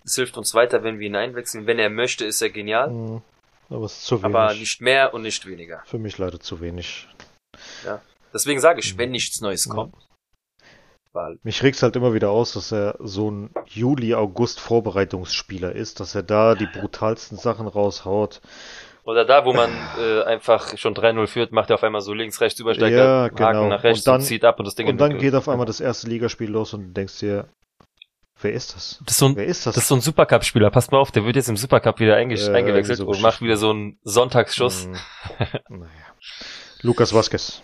Es 0.04 0.16
hilft 0.16 0.36
uns 0.36 0.54
weiter, 0.54 0.82
wenn 0.82 0.98
wir 0.98 1.06
ihn 1.06 1.16
einwechseln. 1.16 1.66
Wenn 1.66 1.78
er 1.78 1.90
möchte, 1.90 2.24
ist 2.24 2.42
er 2.42 2.50
genial, 2.50 2.90
Mhm. 2.90 3.22
Aber 3.70 3.84
es 3.84 3.92
ist 3.98 4.06
zu 4.06 4.22
wenig. 4.22 4.24
aber 4.34 4.54
nicht 4.54 4.80
mehr 4.80 5.12
und 5.14 5.22
nicht 5.22 5.44
weniger. 5.46 5.82
Für 5.84 5.98
mich 5.98 6.16
leider 6.18 6.40
zu 6.40 6.60
wenig. 6.62 7.06
Deswegen 8.32 8.60
sage 8.60 8.80
ich, 8.80 8.94
Mhm. 8.94 8.98
wenn 8.98 9.10
nichts 9.10 9.40
Neues 9.42 9.66
Ja. 9.66 9.90
Weil, 11.18 11.38
Mich 11.42 11.64
regt's 11.64 11.82
halt 11.82 11.96
immer 11.96 12.14
wieder 12.14 12.30
aus, 12.30 12.52
dass 12.52 12.70
er 12.70 12.94
so 13.00 13.28
ein 13.28 13.50
Juli-August-Vorbereitungsspieler 13.66 15.72
ist, 15.74 15.98
dass 15.98 16.14
er 16.14 16.22
da 16.22 16.54
die 16.54 16.66
brutalsten 16.66 17.36
Sachen 17.36 17.66
raushaut. 17.66 18.40
Oder 19.02 19.24
da, 19.24 19.44
wo 19.44 19.52
man 19.52 19.68
äh, 19.98 20.22
einfach 20.22 20.78
schon 20.78 20.94
3-0 20.94 21.26
führt, 21.26 21.50
macht 21.50 21.70
er 21.70 21.74
auf 21.74 21.82
einmal 21.82 22.02
so 22.02 22.14
links, 22.14 22.40
rechts 22.40 22.60
Übersteiger, 22.60 22.96
Ja, 22.96 23.22
Haken 23.24 23.34
genau. 23.36 23.68
nach 23.68 23.82
rechts 23.82 24.02
Und 24.02 24.06
dann- 24.06 24.20
und 24.20 24.26
zieht 24.26 24.44
ab 24.44 24.60
und 24.60 24.66
das 24.66 24.76
Ding 24.76 24.86
Und 24.86 24.98
dann 24.98 25.18
geht 25.18 25.34
auf 25.34 25.48
einmal 25.48 25.66
das 25.66 25.80
erste 25.80 26.06
Ligaspiel 26.08 26.50
los 26.50 26.72
und 26.72 26.86
du 26.88 26.92
denkst 26.92 27.18
dir, 27.18 27.48
wer 28.40 28.52
ist 28.52 28.76
das? 28.76 29.00
das 29.04 29.14
ist, 29.14 29.18
so 29.18 29.26
ein, 29.26 29.34
Wer 29.34 29.46
ist 29.46 29.66
das? 29.66 29.74
das 29.74 29.82
ist 29.84 29.88
so 29.88 29.96
ein 29.96 30.00
Supercup-Spieler, 30.00 30.70
passt 30.70 30.92
mal 30.92 30.98
auf, 30.98 31.10
der 31.10 31.24
wird 31.24 31.34
jetzt 31.34 31.48
im 31.48 31.56
Supercup 31.56 31.98
wieder 31.98 32.14
einge 32.14 32.36
Äh, 32.36 32.54
eingewechselt 32.54 32.98
so 32.98 33.08
und 33.08 33.20
macht 33.22 33.40
wieder 33.42 33.56
so 33.56 33.70
einen 33.70 33.98
Sonntagsschuss. 34.04 34.84
Hm, 34.84 34.94
naja. 35.80 35.90
Lukas 36.82 37.12
Vasquez. 37.12 37.60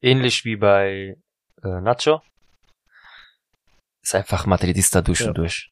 Ähnlich 0.00 0.44
wie 0.44 0.54
bei 0.54 1.16
äh, 1.64 1.80
Nacho. 1.80 2.22
Ist 4.02 4.14
einfach 4.14 4.46
Madridista 4.46 5.02
durch 5.02 5.20
Ja. 5.20 5.28
und 5.28 5.38
durch. 5.38 5.70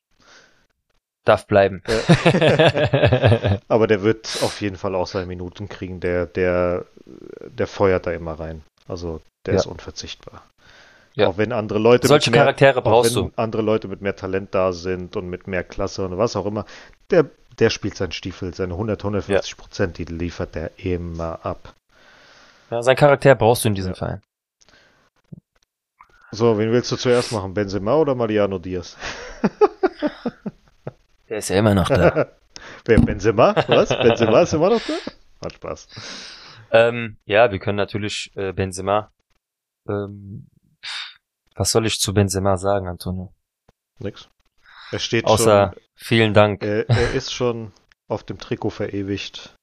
Darf 1.24 1.46
bleiben. 1.46 1.82
Aber 3.68 3.86
der 3.86 4.02
wird 4.02 4.38
auf 4.42 4.60
jeden 4.60 4.76
Fall 4.76 4.94
auch 4.94 5.06
seine 5.06 5.26
Minuten 5.26 5.68
kriegen. 5.68 5.98
Der, 6.00 6.26
der, 6.26 6.84
der 7.04 7.66
feuert 7.66 8.06
da 8.06 8.12
immer 8.12 8.38
rein. 8.38 8.62
Also 8.86 9.20
der 9.44 9.54
Ja. 9.54 9.60
ist 9.60 9.66
unverzichtbar. 9.66 10.42
Ja. 11.14 11.28
Auch 11.28 11.38
wenn 11.38 11.52
andere 11.52 11.78
Leute 11.78 12.06
Solche 12.08 12.30
mit 12.30 12.36
mehr, 12.36 12.42
Charaktere 12.44 12.78
auch 12.80 12.84
brauchst 12.84 13.16
du. 13.16 13.32
andere 13.36 13.62
Leute 13.62 13.88
mit 13.88 14.02
mehr 14.02 14.14
Talent 14.14 14.54
da 14.54 14.72
sind 14.72 15.16
und 15.16 15.28
mit 15.28 15.46
mehr 15.48 15.64
Klasse 15.64 16.04
und 16.04 16.16
was 16.18 16.36
auch 16.36 16.44
immer, 16.46 16.66
der, 17.10 17.24
der 17.58 17.70
spielt 17.70 17.96
seinen 17.96 18.12
Stiefel, 18.12 18.52
seine 18.54 18.74
100, 18.74 19.00
150 19.00 19.56
Prozent, 19.56 19.98
die 19.98 20.04
liefert 20.04 20.54
der 20.54 20.78
immer 20.78 21.44
ab. 21.44 21.74
Ja, 22.70 22.82
sein 22.82 22.96
Charakter 22.96 23.34
brauchst 23.34 23.64
du 23.64 23.68
in 23.68 23.74
diesem 23.74 23.92
Ja. 23.92 23.96
Verein. 23.96 24.20
So, 26.32 26.58
wen 26.58 26.72
willst 26.72 26.90
du 26.92 26.96
zuerst 26.96 27.32
machen? 27.32 27.54
Benzema 27.54 27.94
oder 27.96 28.14
Mariano 28.14 28.58
Diaz? 28.58 28.96
Der 31.28 31.38
ist 31.38 31.48
ja 31.48 31.56
immer 31.58 31.74
noch 31.74 31.88
da. 31.88 32.32
Wer, 32.84 33.00
Benzema? 33.00 33.54
Was? 33.68 33.88
Benzema 33.88 34.42
ist 34.42 34.52
immer 34.54 34.70
noch 34.70 34.80
da? 34.80 34.94
Hat 35.44 35.54
Spaß. 35.54 35.88
ähm, 36.70 37.16
ja, 37.24 37.50
wir 37.50 37.58
können 37.58 37.76
natürlich 37.76 38.32
äh, 38.36 38.52
Benzema. 38.52 39.12
Ähm, 39.88 40.48
was 41.54 41.72
soll 41.72 41.86
ich 41.86 41.98
zu 42.00 42.14
Benzema 42.14 42.56
sagen, 42.56 42.86
Antonio? 42.86 43.32
Nix. 43.98 44.28
Er 44.92 44.98
steht 44.98 45.24
Außer 45.24 45.72
schon, 45.72 45.82
vielen 45.94 46.34
Dank. 46.34 46.62
er, 46.62 46.88
er 46.88 47.12
ist 47.12 47.32
schon 47.32 47.72
auf 48.08 48.22
dem 48.22 48.38
Trikot 48.38 48.70
verewigt 48.70 49.56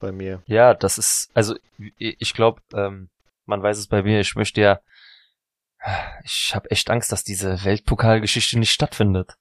bei 0.00 0.10
mir. 0.10 0.42
Ja, 0.46 0.74
das 0.74 0.98
ist, 0.98 1.30
also 1.34 1.56
ich 1.96 2.16
ich 2.18 2.34
glaube, 2.34 2.60
ähm, 2.74 3.08
man 3.46 3.62
weiß 3.62 3.78
es 3.78 3.86
bei 3.86 4.02
mir, 4.02 4.20
ich 4.20 4.34
möchte 4.34 4.60
ja, 4.60 4.80
ich 6.24 6.54
habe 6.54 6.70
echt 6.70 6.90
Angst, 6.90 7.12
dass 7.12 7.24
diese 7.24 7.64
Weltpokalgeschichte 7.64 8.58
nicht 8.58 8.72
stattfindet. 8.72 9.34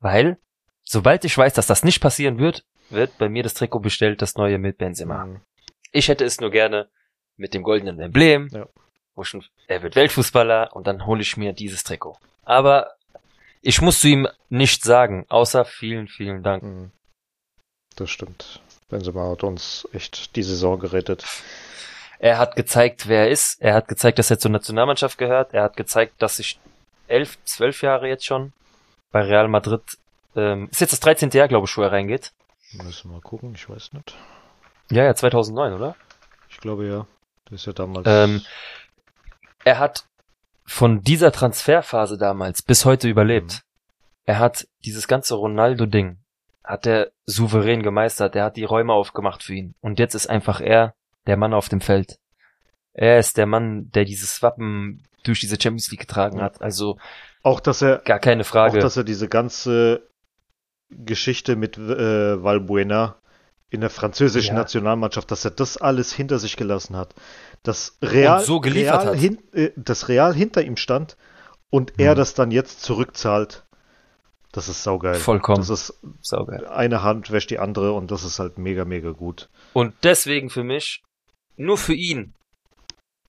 Weil, 0.00 0.38
sobald 0.84 1.24
ich 1.24 1.36
weiß, 1.36 1.54
dass 1.54 1.66
das 1.66 1.82
nicht 1.82 2.00
passieren 2.00 2.38
wird, 2.38 2.64
wird 2.90 3.16
bei 3.18 3.28
mir 3.28 3.42
das 3.42 3.54
Trikot 3.54 3.80
bestellt, 3.80 4.22
das 4.22 4.34
neue 4.36 4.58
mit 4.58 4.78
Benzema. 4.78 5.24
Mhm. 5.26 5.40
Ich 5.92 6.08
hätte 6.08 6.24
es 6.24 6.40
nur 6.40 6.50
gerne 6.50 6.88
mit 7.36 7.54
dem 7.54 7.62
goldenen 7.62 7.98
Emblem, 8.00 8.48
Ja. 8.52 8.66
wo 9.14 9.24
schon, 9.24 9.44
er 9.66 9.82
wird 9.82 9.96
Weltfußballer 9.96 10.74
und 10.74 10.86
dann 10.86 11.06
hole 11.06 11.22
ich 11.22 11.36
mir 11.36 11.52
dieses 11.52 11.84
Trikot. 11.84 12.18
Aber 12.42 12.92
ich 13.60 13.80
muss 13.80 14.00
zu 14.00 14.08
ihm 14.08 14.28
nichts 14.48 14.84
sagen, 14.84 15.26
außer 15.28 15.64
vielen, 15.64 16.08
vielen 16.08 16.42
Dank. 16.42 16.62
Mhm. 16.62 16.90
Das 17.96 18.10
stimmt. 18.10 18.60
Benzema 18.88 19.30
hat 19.30 19.42
uns 19.42 19.86
echt 19.92 20.36
die 20.36 20.42
Saison 20.42 20.78
gerettet. 20.78 21.24
Er 22.18 22.38
hat 22.38 22.56
gezeigt, 22.56 23.08
wer 23.08 23.22
er 23.22 23.30
ist. 23.30 23.60
Er 23.60 23.74
hat 23.74 23.88
gezeigt, 23.88 24.18
dass 24.18 24.30
er 24.30 24.38
zur 24.38 24.50
Nationalmannschaft 24.50 25.18
gehört. 25.18 25.54
Er 25.54 25.62
hat 25.62 25.76
gezeigt, 25.76 26.14
dass 26.18 26.36
sich 26.36 26.58
elf, 27.06 27.38
zwölf 27.44 27.82
Jahre 27.82 28.08
jetzt 28.08 28.24
schon 28.24 28.52
bei 29.12 29.22
Real 29.22 29.48
Madrid, 29.48 29.82
ähm, 30.36 30.68
ist 30.70 30.80
jetzt 30.80 30.92
das 30.92 31.00
13. 31.00 31.30
Jahr, 31.30 31.48
glaube 31.48 31.66
ich, 31.66 31.76
wo 31.76 31.82
er 31.82 31.92
reingeht. 31.92 32.32
Müssen 32.72 33.10
wir 33.10 33.14
mal 33.14 33.20
gucken, 33.22 33.54
ich 33.54 33.68
weiß 33.68 33.92
nicht. 33.92 34.14
Ja, 34.90 35.04
ja, 35.04 35.14
2009, 35.14 35.72
oder? 35.72 35.96
Ich 36.48 36.58
glaube 36.58 36.86
ja. 36.86 37.06
Das 37.46 37.60
ist 37.60 37.66
ja 37.66 37.72
damals. 37.72 38.06
Ähm, 38.06 38.42
Er 39.64 39.78
hat 39.78 40.04
von 40.66 41.02
dieser 41.02 41.32
Transferphase 41.32 42.18
damals 42.18 42.62
bis 42.62 42.84
heute 42.84 43.08
überlebt. 43.08 43.52
Mhm. 43.52 43.58
Er 44.26 44.38
hat 44.38 44.68
dieses 44.84 45.08
ganze 45.08 45.34
Ronaldo-Ding, 45.34 46.18
hat 46.62 46.86
er 46.86 47.10
souverän 47.24 47.82
gemeistert. 47.82 48.36
Er 48.36 48.44
hat 48.44 48.56
die 48.56 48.64
Räume 48.64 48.92
aufgemacht 48.92 49.42
für 49.42 49.54
ihn. 49.54 49.74
Und 49.80 49.98
jetzt 49.98 50.14
ist 50.14 50.28
einfach 50.28 50.60
er 50.60 50.94
der 51.28 51.36
Mann 51.36 51.54
auf 51.54 51.68
dem 51.68 51.80
Feld. 51.80 52.18
er 52.92 53.18
ist 53.20 53.36
der 53.36 53.46
Mann, 53.46 53.90
der 53.92 54.04
dieses 54.04 54.42
Wappen 54.42 55.04
durch 55.24 55.38
diese 55.40 55.54
Champions 55.60 55.90
League 55.92 56.00
getragen 56.00 56.40
hat. 56.42 56.60
Also 56.62 56.98
Auch, 57.44 57.60
dass 57.60 57.80
er, 57.82 57.98
gar 57.98 58.18
keine 58.18 58.42
auch, 58.42 58.46
Frage. 58.46 58.78
dass 58.80 58.96
er 58.96 59.04
diese 59.04 59.28
ganze 59.28 60.08
Geschichte 60.90 61.54
mit 61.54 61.76
äh, 61.78 62.42
Valbuena 62.42 63.16
in 63.70 63.82
der 63.82 63.90
französischen 63.90 64.54
Ja. 64.56 64.62
Nationalmannschaft, 64.62 65.30
dass 65.30 65.44
er 65.44 65.50
das 65.50 65.76
alles 65.76 66.12
hinter 66.12 66.38
sich 66.38 66.56
gelassen 66.56 66.96
hat. 66.96 67.14
Das 67.62 67.98
Real, 68.02 68.40
so 68.40 68.60
geliefert 68.60 69.02
Real 69.02 69.12
hat. 69.14 69.18
Hin, 69.20 69.38
äh, 69.52 69.70
das 69.76 70.08
Real 70.08 70.34
hinter 70.34 70.62
ihm 70.62 70.76
stand 70.76 71.16
und 71.70 71.92
er 71.98 72.12
Mhm. 72.12 72.16
das 72.16 72.34
dann 72.34 72.50
jetzt 72.50 72.80
zurückzahlt. 72.82 73.64
Das 74.52 74.70
ist 74.70 74.82
saugeil. 74.82 75.16
Vollkommen. 75.16 75.58
Das 75.58 75.68
ist 75.68 76.00
Saugeil. 76.22 76.66
eine 76.66 77.02
Hand 77.02 77.30
wäscht 77.30 77.50
die 77.50 77.58
andere 77.58 77.92
und 77.92 78.10
das 78.10 78.24
ist 78.24 78.38
halt 78.38 78.56
mega, 78.56 78.86
mega 78.86 79.10
gut. 79.10 79.50
Und 79.74 79.92
deswegen 80.02 80.48
für 80.48 80.64
mich, 80.64 81.02
nur 81.58 81.78
für 81.78 81.94
ihn, 81.94 82.34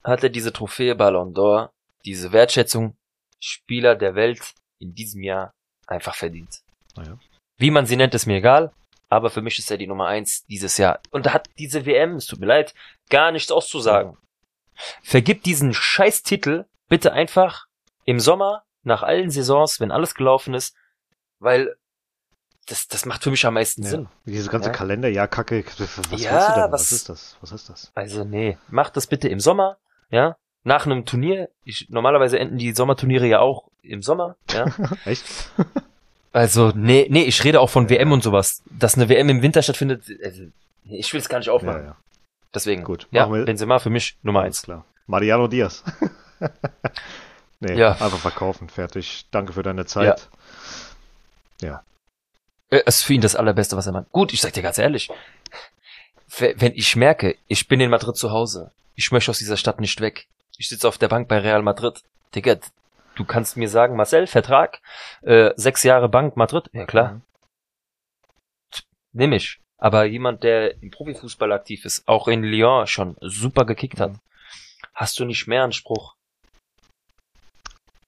hat 0.04 0.24
er 0.24 0.30
diese 0.30 0.54
Trophäe 0.54 0.96
Ballon 0.96 1.34
d'Or, 1.34 1.70
diese 2.06 2.32
Wertschätzung 2.32 2.96
Spieler 3.40 3.96
der 3.96 4.16
Welt 4.16 4.54
in 4.80 4.94
diesem 4.94 5.24
Jahr 5.24 5.54
einfach 5.88 6.16
verdient. 6.16 6.62
Naja. 6.96 7.18
Wie 7.58 7.72
man 7.72 7.86
sie 7.86 7.96
nennt, 7.96 8.14
ist 8.14 8.26
mir 8.26 8.38
egal, 8.38 8.72
aber 9.10 9.30
für 9.30 9.42
mich 9.42 9.60
ist 9.60 9.72
er 9.72 9.78
die 9.78 9.88
Nummer 9.88 10.08
eins 10.08 10.46
dieses 10.46 10.78
Jahr. 10.78 11.02
Und 11.12 11.26
da 11.26 11.34
hat 11.34 11.50
diese 11.58 11.86
WM, 11.86 12.16
es 12.16 12.26
tut 12.26 12.40
mir 12.40 12.46
leid, 12.46 12.74
gar 13.10 13.32
nichts 13.32 13.52
auszusagen. 13.52 14.18
Vergib 15.02 15.44
diesen 15.44 15.74
Scheißtitel 15.74 16.66
bitte 16.88 17.12
einfach 17.12 17.66
im 18.06 18.20
Sommer, 18.20 18.64
nach 18.84 19.04
allen 19.04 19.30
Saisons, 19.30 19.80
wenn 19.80 19.92
alles 19.92 20.16
gelaufen 20.16 20.54
ist, 20.54 20.76
weil 21.40 21.76
das, 22.70 22.88
das 22.88 23.06
macht 23.06 23.24
für 23.24 23.32
mich 23.32 23.46
am 23.46 23.56
meisten 23.56 23.84
Ja. 23.84 23.90
Sinn. 23.90 24.08
Diese 24.26 24.50
ganze 24.50 24.70
Ja. 24.70 24.74
Kalenderjahr-Kacke, 24.76 25.64
was 26.12 26.22
Ja, 26.22 26.54
du 26.56 26.62
denn? 26.62 26.72
was- 26.72 26.82
Was 26.82 26.92
ist 26.92 27.10
das? 27.10 27.38
Was 27.42 27.52
ist 27.52 27.70
das? 27.70 27.92
Also 27.96 28.24
nee, 28.24 28.58
macht 28.70 28.96
das 28.98 29.08
bitte 29.08 29.28
im 29.28 29.40
Sommer, 29.40 29.78
ja? 30.12 30.36
Nach 30.64 30.86
einem 30.86 31.06
Turnier. 31.06 31.50
Ich, 31.64 31.88
normalerweise 31.90 32.38
enden 32.38 32.58
die 32.58 32.74
Sommerturniere 32.74 33.26
ja 33.28 33.40
auch 33.40 33.64
im 33.82 34.02
Sommer, 34.02 34.36
ja? 34.52 34.66
Echt? 35.06 35.24
Also 36.32 36.72
nee, 36.76 37.08
nee, 37.10 37.24
ich 37.24 37.44
rede 37.44 37.60
auch 37.60 37.70
von 37.70 37.90
WM 37.90 38.12
und 38.12 38.22
sowas. 38.24 38.62
Dass 38.70 38.96
eine 38.96 39.10
WM 39.10 39.30
im 39.30 39.42
Winter 39.42 39.62
stattfindet, 39.64 40.04
also, 40.24 40.44
ich 40.86 41.12
will 41.14 41.20
es 41.22 41.30
gar 41.30 41.38
nicht 41.40 41.48
Ja, 41.48 41.54
aufmachen. 41.54 41.86
ja. 41.86 41.96
Deswegen, 42.54 42.84
Gut, 42.84 43.08
ja, 43.12 43.24
machen 43.26 43.36
wir- 43.36 43.46
Benzema 43.46 43.80
für 43.80 43.90
mich 43.90 44.18
Nummer 44.24 44.42
Alles 44.42 44.58
eins. 44.58 44.64
klar. 44.64 44.86
Mariano 45.08 45.48
Diaz. 45.48 45.84
nee, 47.60 47.74
Ja. 47.76 47.92
einfach 47.94 48.18
verkaufen, 48.20 48.70
fertig. 48.70 49.26
Danke 49.32 49.54
für 49.54 49.64
deine 49.64 49.86
Zeit. 49.86 50.28
Ja. 51.62 51.84
Äh, 52.70 52.84
ist 52.86 53.04
für 53.04 53.14
ihn 53.14 53.22
das 53.22 53.36
allerbeste, 53.36 53.76
was 53.78 53.88
er 53.88 53.94
macht. 53.94 54.12
Gut, 54.12 54.34
ich 54.34 54.42
sag 54.42 54.54
dir 54.54 54.62
ganz 54.64 54.78
ehrlich, 54.78 55.10
wenn 56.38 56.74
ich 56.76 56.96
merke, 56.96 57.36
ich 57.48 57.68
bin 57.68 57.80
in 57.80 57.90
Madrid 57.90 58.16
zu 58.16 58.32
Hause, 58.32 58.72
ich 58.96 59.12
möchte 59.12 59.32
aus 59.32 59.40
dieser 59.40 59.58
Stadt 59.58 59.80
nicht 59.80 60.00
weg, 60.02 60.28
ich 60.58 60.70
sitze 60.70 60.88
auf 60.88 60.98
der 60.98 61.08
Bank 61.08 61.28
bei 61.28 61.40
Real 61.40 61.64
Madrid, 61.64 62.04
Digga, 62.36 62.58
du 63.16 63.26
kannst 63.26 63.58
mir 63.58 63.68
sagen, 63.70 63.96
Marcel, 63.96 64.28
Vertrag, 64.28 64.80
äh, 65.24 65.52
sechs 65.56 65.82
Jahre 65.84 66.08
Bank 66.10 66.38
Madrid, 66.38 66.70
ja 66.72 66.86
klar, 66.86 67.14
Mhm. 67.14 67.22
nimm 69.14 69.34
ich. 69.34 69.60
Aber 69.82 70.04
jemand, 70.04 70.44
der 70.44 70.82
im 70.84 70.92
Profifußball 70.92 71.52
aktiv 71.54 71.86
ist, 71.86 72.08
auch 72.08 72.28
in 72.28 72.44
Lyon 72.44 72.86
schon 72.86 73.16
super 73.22 73.66
gekickt 73.66 74.00
hat, 74.00 74.12
Mhm. 74.12 74.20
hast 74.94 75.18
du 75.20 75.26
nicht 75.26 75.48
mehr 75.48 75.64
Anspruch. 75.64 76.16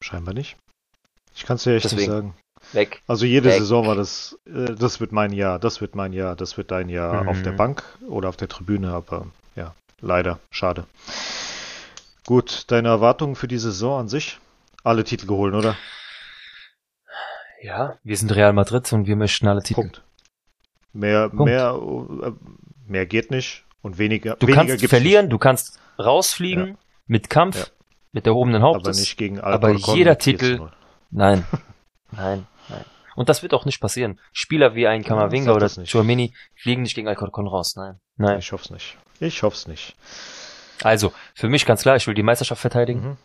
Scheinbar 0.01 0.33
nicht. 0.33 0.57
Ich 1.33 1.45
kann 1.45 1.55
es 1.55 1.63
dir 1.63 1.75
echt 1.75 1.85
nicht 1.85 1.93
Deswegen. 1.93 2.11
sagen. 2.11 2.37
Weg. 2.73 3.01
Also 3.07 3.25
jede 3.25 3.49
Weg. 3.49 3.59
Saison 3.59 3.85
war 3.87 3.95
das, 3.95 4.37
äh, 4.45 4.73
das 4.75 4.99
wird 4.99 5.11
mein 5.11 5.33
Jahr, 5.33 5.59
das 5.59 5.81
wird 5.81 5.95
mein 5.95 6.13
Jahr, 6.13 6.35
das 6.35 6.57
wird 6.57 6.71
dein 6.71 6.89
Jahr 6.89 7.23
Mhm. 7.23 7.29
auf 7.29 7.41
der 7.43 7.51
Bank 7.51 7.83
oder 8.07 8.29
auf 8.29 8.37
der 8.37 8.47
Tribüne, 8.47 8.91
aber 8.93 9.27
ja, 9.55 9.73
leider, 9.99 10.39
schade. 10.51 10.85
Gut, 12.25 12.65
deine 12.67 12.87
Erwartungen 12.89 13.35
für 13.35 13.47
die 13.47 13.57
Saison 13.57 13.99
an 14.01 14.07
sich? 14.09 14.39
Alle 14.83 15.03
Titel 15.03 15.27
geholt, 15.27 15.53
oder? 15.53 15.75
Ja, 17.61 17.97
wir 18.03 18.17
sind 18.17 18.33
Real 18.35 18.53
Madrid 18.53 18.91
und 18.93 19.05
wir 19.07 19.15
möchten 19.15 19.47
alle 19.47 19.61
Titel. 19.61 19.81
Punkt. 19.81 20.01
Mehr, 20.93 21.29
Punkt. 21.29 21.45
mehr, 21.45 21.79
äh, 22.23 22.31
mehr 22.87 23.05
geht 23.05 23.31
nicht 23.31 23.63
und 23.81 23.97
weniger, 23.97 24.35
Du 24.37 24.47
weniger 24.47 24.65
kannst 24.67 24.85
verlieren, 24.87 25.29
du 25.29 25.37
kannst 25.37 25.79
rausfliegen 25.99 26.77
mit 27.05 27.29
Kampf, 27.29 27.57
Ja. 27.57 27.65
mit 28.13 28.25
erhobenen 28.27 28.61
nicht, 28.61 28.67
Hauptes. 28.67 28.87
aber 28.87 28.99
nicht 28.99 29.17
gegen 29.17 29.39
aber 29.39 29.67
Alcorcon 29.67 29.95
jeder 29.95 30.11
mit 30.11 30.23
4 30.23 30.37
zu 30.37 30.43
Titel- 30.45 30.57
0. 30.57 30.71
Nein, 31.11 31.45
nein, 32.11 32.11
nein. 32.11 32.47
Und 33.21 33.29
das 33.29 33.43
wird 33.43 33.53
auch 33.53 33.65
nicht 33.65 33.79
passieren. 33.79 34.19
Spieler 34.33 34.73
wie 34.73 34.87
ein 34.87 35.03
Kamavinga 35.03 35.53
oder. 35.53 35.69
Chouamini 35.69 36.33
fliegen 36.55 36.81
nicht 36.81 36.95
gegen 36.95 37.07
Alcorcon 37.07 37.47
raus. 37.47 37.75
Nein, 37.75 37.99
nein. 38.17 38.39
Ich 38.39 38.51
hoff's 38.51 38.71
nicht. 38.71 38.97
Ich 39.19 39.43
hoff's 39.43 39.67
nicht. 39.67 39.95
Also, 40.81 41.13
für 41.35 41.47
mich 41.47 41.67
ganz 41.67 41.83
klar, 41.83 41.95
ich 41.97 42.07
will 42.07 42.15
die 42.15 42.23
Meisterschaft 42.23 42.59
verteidigen. 42.59 43.09
Mhm. 43.09 43.17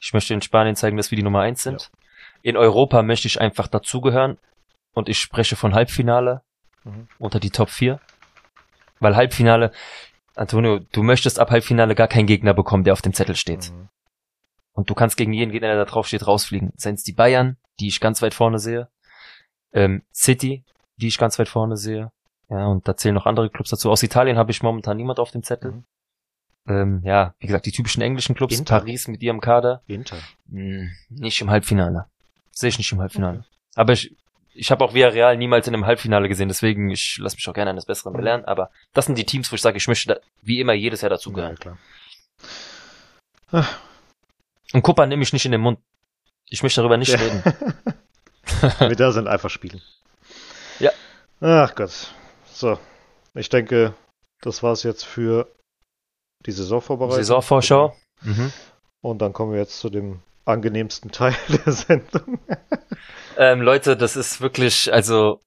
Ich 0.00 0.12
möchte 0.12 0.34
in 0.34 0.42
Spanien 0.42 0.76
zeigen, 0.76 0.98
dass 0.98 1.10
wir 1.10 1.16
die 1.16 1.22
Nummer 1.22 1.40
eins 1.40 1.62
sind. 1.62 1.90
In 2.42 2.58
Europa 2.58 3.02
möchte 3.02 3.26
ich 3.26 3.40
einfach 3.40 3.68
dazugehören. 3.68 4.36
Und 4.92 5.08
ich 5.08 5.18
spreche 5.18 5.56
von 5.56 5.74
Halbfinale 5.74 6.42
Mhm. 6.84 7.08
unter 7.18 7.40
die 7.40 7.48
Top 7.48 7.70
4. 7.70 8.00
Weil 9.00 9.16
Halbfinale, 9.16 9.72
Antonio, 10.34 10.80
du 10.92 11.02
möchtest 11.02 11.38
ab 11.38 11.50
Halbfinale 11.50 11.94
gar 11.94 12.08
keinen 12.08 12.26
Gegner 12.26 12.52
bekommen, 12.52 12.84
der 12.84 12.92
auf 12.92 13.00
dem 13.00 13.14
Zettel 13.14 13.34
steht. 13.34 13.72
Mhm. 13.72 13.88
Und 14.74 14.90
du 14.90 14.94
kannst 14.94 15.16
gegen 15.16 15.32
jeden 15.32 15.52
Gegner, 15.52 15.68
der 15.68 15.78
da 15.78 15.84
drauf 15.86 16.06
steht, 16.06 16.26
rausfliegen. 16.26 16.74
Seien 16.76 16.96
es 16.96 17.02
die 17.02 17.14
Bayern, 17.14 17.56
die 17.80 17.88
ich 17.88 17.98
ganz 17.98 18.20
weit 18.20 18.34
vorne 18.34 18.58
sehe. 18.58 18.88
Ähm, 19.72 20.02
City, 20.14 20.64
die 20.96 21.08
ich 21.08 21.18
ganz 21.18 21.38
weit 21.38 21.48
vorne 21.48 21.76
sehe. 21.76 22.10
Ja, 22.50 22.66
und 22.66 22.88
da 22.88 22.96
zählen 22.96 23.14
noch 23.14 23.26
andere 23.26 23.50
Clubs 23.50 23.70
dazu. 23.70 23.90
Aus 23.90 24.02
Italien 24.02 24.38
habe 24.38 24.50
ich 24.50 24.62
momentan 24.62 24.96
niemand 24.96 25.18
auf 25.20 25.30
dem 25.30 25.42
Zettel. 25.42 25.72
Mhm. 25.72 25.84
Ähm, 26.66 27.00
ja, 27.04 27.34
wie 27.38 27.46
gesagt, 27.46 27.66
die 27.66 27.72
typischen 27.72 28.02
englischen 28.02 28.34
Clubs, 28.34 28.58
Inter. 28.58 28.78
Paris 28.80 29.08
mit 29.08 29.22
ihrem 29.22 29.40
Kader, 29.40 29.82
Inter. 29.86 30.16
mh, 30.46 30.88
nicht 31.10 31.40
im 31.40 31.50
Halbfinale. 31.50 32.06
Sehe 32.50 32.68
ich 32.68 32.78
nicht 32.78 32.92
im 32.92 33.00
Halbfinale. 33.00 33.44
Aber 33.74 33.92
ich, 33.94 34.14
ich 34.52 34.70
habe 34.70 34.84
auch 34.84 34.92
Villarreal 34.92 35.36
niemals 35.36 35.66
in 35.68 35.74
einem 35.74 35.86
Halbfinale 35.86 36.28
gesehen, 36.28 36.48
deswegen 36.48 36.90
ich 36.90 37.16
lasse 37.20 37.36
mich 37.36 37.48
auch 37.48 37.54
gerne 37.54 37.70
eines 37.70 37.86
Besseren 37.86 38.12
Mhm. 38.12 38.16
belehren. 38.18 38.44
Aber 38.44 38.70
das 38.92 39.06
sind 39.06 39.16
die 39.16 39.24
Teams, 39.24 39.50
wo 39.50 39.54
ich 39.54 39.62
sage, 39.62 39.76
ich 39.78 39.88
möchte 39.88 40.14
da, 40.14 40.20
wie 40.42 40.60
immer 40.60 40.72
jedes 40.74 41.00
Jahr 41.02 41.10
Ja, 41.10 41.16
dazugehören. 41.16 41.56
klar. 41.56 41.78
Und 44.72 44.82
Kuppa 44.82 45.06
nehme 45.06 45.22
ich 45.22 45.32
nicht 45.32 45.44
in 45.46 45.52
den 45.52 45.60
Mund. 45.60 45.78
Ich 46.50 46.62
möchte 46.62 46.80
darüber 46.80 46.96
nicht 46.96 47.12
Ja. 47.12 47.18
reden. 47.18 47.42
Wir 48.78 48.96
da 48.96 49.12
sind 49.12 49.28
einfach 49.28 49.50
spielen. 49.50 49.80
Ja. 50.78 50.90
Ach 51.40 51.74
Gott. 51.74 52.12
So. 52.52 52.78
Ich 53.34 53.48
denke, 53.48 53.94
das 54.40 54.62
war's 54.62 54.82
jetzt 54.82 55.04
für 55.04 55.48
die 56.46 56.52
Saisonvorbereitung. 56.52 57.16
Saisonvorschau. 57.18 57.96
Mhm. 58.22 58.52
Und 59.00 59.18
dann 59.22 59.32
kommen 59.32 59.52
wir 59.52 59.60
jetzt 59.60 59.78
zu 59.78 59.90
dem 59.90 60.20
angenehmsten 60.44 61.10
Teil 61.10 61.34
der 61.48 61.72
Sendung. 61.72 62.38
Ähm, 63.36 63.60
Leute, 63.60 63.96
das 63.96 64.16
ist 64.16 64.40
wirklich, 64.40 64.92
also 64.92 65.40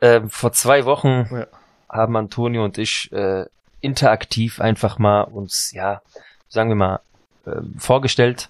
ähm, 0.00 0.30
vor 0.30 0.52
zwei 0.52 0.84
Wochen 0.84 1.26
Ja. 1.30 1.46
haben 1.88 2.16
Antonio 2.16 2.64
und 2.64 2.78
ich 2.78 3.10
äh, 3.12 3.46
interaktiv 3.80 4.60
einfach 4.60 4.98
mal 4.98 5.22
uns, 5.22 5.72
ja, 5.72 6.02
sagen 6.48 6.68
wir 6.70 6.76
mal, 6.76 7.00
ähm, 7.46 7.74
vorgestellt 7.78 8.48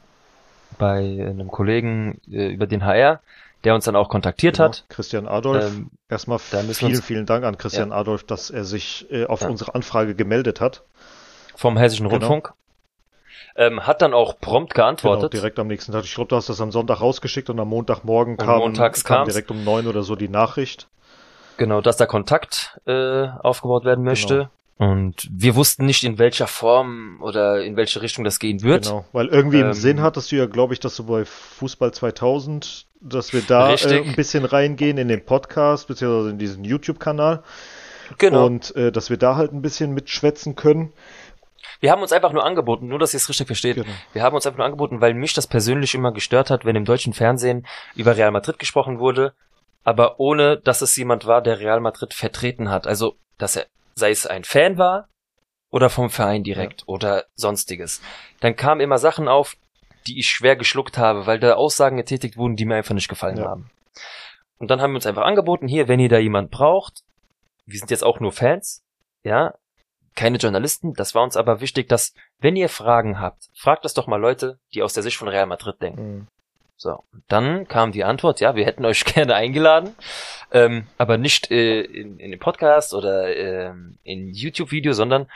bei 0.78 0.98
einem 0.98 1.48
Kollegen 1.48 2.20
äh, 2.30 2.48
über 2.48 2.66
den 2.66 2.84
HR, 2.84 3.20
der 3.64 3.74
uns 3.74 3.84
dann 3.84 3.96
auch 3.96 4.08
kontaktiert 4.08 4.56
Genau. 4.56 4.68
hat. 4.68 4.84
Christian 4.88 5.26
Adolf. 5.28 5.64
Ähm, 5.64 5.90
Erstmal 6.08 6.38
vielen, 6.38 7.02
vielen 7.02 7.26
Dank 7.26 7.44
an 7.44 7.56
Christian 7.58 7.92
Adolf, 7.92 8.24
dass 8.24 8.50
er 8.50 8.64
sich 8.64 9.06
äh, 9.10 9.24
auf 9.26 9.40
Ja. 9.42 9.48
unsere 9.48 9.74
Anfrage 9.74 10.14
gemeldet 10.14 10.60
hat. 10.60 10.82
vom 11.54 11.76
Hessischen 11.76 12.08
Genau. 12.08 12.16
Rundfunk. 12.26 12.52
Ähm, 13.56 13.86
hat 13.86 14.00
dann 14.02 14.14
auch 14.14 14.40
prompt 14.40 14.74
Genau, 14.74 14.86
geantwortet. 14.86 15.32
direkt 15.34 15.58
am 15.58 15.66
nächsten 15.66 15.92
Tag. 15.92 16.04
Ich 16.04 16.14
glaube, 16.14 16.28
du 16.28 16.36
hast 16.36 16.48
das 16.48 16.60
am 16.60 16.72
Sonntag 16.72 17.00
rausgeschickt 17.02 17.50
und 17.50 17.60
am 17.60 17.68
Montagmorgen 17.68 18.34
Und 18.36 18.44
kam, 18.44 18.58
montags 18.60 19.04
kam 19.04 19.18
kam's. 19.18 19.28
direkt 19.34 19.50
um 19.50 19.62
neun 19.62 19.86
oder 19.86 20.02
so 20.02 20.16
die 20.16 20.28
Nachricht. 20.28 20.88
Genau, 21.58 21.80
dass 21.82 21.98
da 21.98 22.06
Kontakt 22.06 22.80
äh, 22.86 23.26
aufgebaut 23.42 23.84
werden 23.84 24.02
möchte. 24.04 24.50
Und 24.78 25.28
wir 25.30 25.54
wussten 25.54 25.84
nicht, 25.84 26.02
in 26.02 26.18
welcher 26.18 26.46
Form 26.46 27.18
oder 27.20 27.62
in 27.62 27.76
welche 27.76 28.00
Richtung 28.00 28.24
das 28.24 28.38
gehen 28.38 28.62
wird. 28.62 28.84
Genau, 28.84 29.04
weil 29.12 29.28
irgendwie 29.28 29.60
im 29.60 29.66
Ähm, 29.66 29.72
Sinn 29.74 30.00
hattest 30.00 30.32
du 30.32 30.36
ja, 30.36 30.46
glaube 30.46 30.72
ich, 30.72 30.80
dass 30.80 30.96
du 30.96 31.04
bei 31.04 31.24
Fußball 31.26 31.92
2000, 31.92 32.86
dass 33.02 33.32
wir 33.32 33.42
da 33.42 33.74
äh, 33.74 34.02
ein 34.02 34.14
bisschen 34.16 34.44
reingehen 34.44 34.98
in 34.98 35.08
den 35.08 35.24
Podcast, 35.24 35.88
beziehungsweise 35.88 36.30
in 36.30 36.38
diesen 36.38 36.64
YouTube-Kanal 36.64 37.42
Genau. 38.18 38.46
und 38.46 38.74
äh, 38.76 38.92
dass 38.92 39.10
wir 39.10 39.16
da 39.16 39.36
halt 39.36 39.52
ein 39.52 39.62
bisschen 39.62 39.92
mitschwätzen 39.92 40.54
können. 40.56 40.92
Wir 41.80 41.90
haben 41.90 42.02
uns 42.02 42.12
einfach 42.12 42.32
nur 42.32 42.44
angeboten, 42.44 42.86
nur 42.88 42.98
dass 42.98 43.12
ihr 43.14 43.16
es 43.18 43.28
richtig 43.28 43.46
versteht. 43.46 43.76
Genau. 43.76 43.88
Wir 44.12 44.22
haben 44.22 44.34
uns 44.34 44.46
einfach 44.46 44.58
nur 44.58 44.66
angeboten, 44.66 45.00
weil 45.00 45.14
mich 45.14 45.34
das 45.34 45.46
persönlich 45.46 45.94
immer 45.94 46.12
gestört 46.12 46.50
hat, 46.50 46.64
wenn 46.64 46.76
im 46.76 46.84
deutschen 46.84 47.12
Fernsehen 47.12 47.66
über 47.96 48.16
Real 48.16 48.30
Madrid 48.30 48.58
gesprochen 48.58 48.98
wurde, 48.98 49.32
aber 49.82 50.20
ohne, 50.20 50.58
dass 50.58 50.80
es 50.82 50.94
jemand 50.96 51.26
war, 51.26 51.42
der 51.42 51.58
Real 51.58 51.80
Madrid 51.80 52.14
vertreten 52.14 52.70
hat. 52.70 52.86
Also, 52.86 53.16
dass 53.38 53.56
er, 53.56 53.66
sei 53.94 54.10
es 54.10 54.26
ein 54.26 54.44
Fan 54.44 54.78
war 54.78 55.08
oder 55.70 55.90
vom 55.90 56.10
Verein 56.10 56.44
direkt 56.44 56.84
oder 56.86 57.24
sonstiges. 57.34 58.00
Dann 58.40 58.54
kamen 58.54 58.80
immer 58.80 58.98
Sachen 58.98 59.26
auf, 59.26 59.56
die 60.06 60.18
ich 60.18 60.28
schwer 60.28 60.56
geschluckt 60.56 60.98
habe, 60.98 61.26
weil 61.26 61.38
da 61.38 61.54
Aussagen 61.54 61.96
getätigt 61.96 62.36
wurden, 62.36 62.56
die 62.56 62.64
mir 62.64 62.76
einfach 62.76 62.94
nicht 62.94 63.08
gefallen 63.08 63.38
Ja. 63.38 63.44
haben. 63.46 63.70
Und 64.58 64.70
dann 64.70 64.80
haben 64.80 64.92
wir 64.92 64.96
uns 64.96 65.06
einfach 65.06 65.24
angeboten, 65.24 65.66
hier, 65.68 65.88
wenn 65.88 66.00
ihr 66.00 66.08
da 66.08 66.18
jemand 66.18 66.50
braucht, 66.50 67.02
wir 67.66 67.78
sind 67.78 67.90
jetzt 67.90 68.04
auch 68.04 68.20
nur 68.20 68.32
Fans, 68.32 68.82
ja, 69.24 69.54
keine 70.14 70.38
Journalisten. 70.38 70.94
Das 70.94 71.14
war 71.14 71.22
uns 71.22 71.36
aber 71.36 71.60
wichtig, 71.60 71.88
dass, 71.88 72.14
wenn 72.38 72.54
ihr 72.56 72.68
Fragen 72.68 73.18
habt, 73.18 73.48
fragt 73.54 73.84
das 73.84 73.94
doch 73.94 74.06
mal 74.06 74.20
Leute, 74.20 74.58
die 74.74 74.82
aus 74.82 74.92
der 74.92 75.02
Sicht 75.02 75.16
von 75.16 75.28
Real 75.28 75.46
Madrid 75.46 75.80
denken. 75.80 76.02
Mhm. 76.18 76.26
So, 76.76 77.04
dann 77.28 77.68
kam 77.68 77.92
die 77.92 78.04
Antwort, 78.04 78.40
ja, 78.40 78.56
wir 78.56 78.66
hätten 78.66 78.84
euch 78.86 79.04
gerne 79.04 79.34
eingeladen, 79.34 79.94
ähm, 80.50 80.86
aber 80.98 81.16
nicht 81.16 81.50
äh, 81.50 81.80
in, 81.82 82.18
in 82.18 82.30
den 82.30 82.40
Podcast 82.40 82.92
oder 82.94 83.34
ähm, 83.36 83.98
in 84.02 84.32
YouTube-Video, 84.34 84.92
sondern 84.92 85.30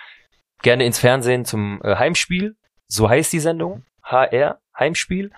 gerne 0.62 0.84
ins 0.84 0.98
Fernsehen 0.98 1.44
zum 1.44 1.80
äh, 1.82 1.96
Heimspiel. 1.96 2.56
So 2.88 3.08
heißt 3.08 3.32
die 3.32 3.40
Sendung, 3.40 3.84
HR, 4.06 4.58
Heimspiel. 4.78 5.30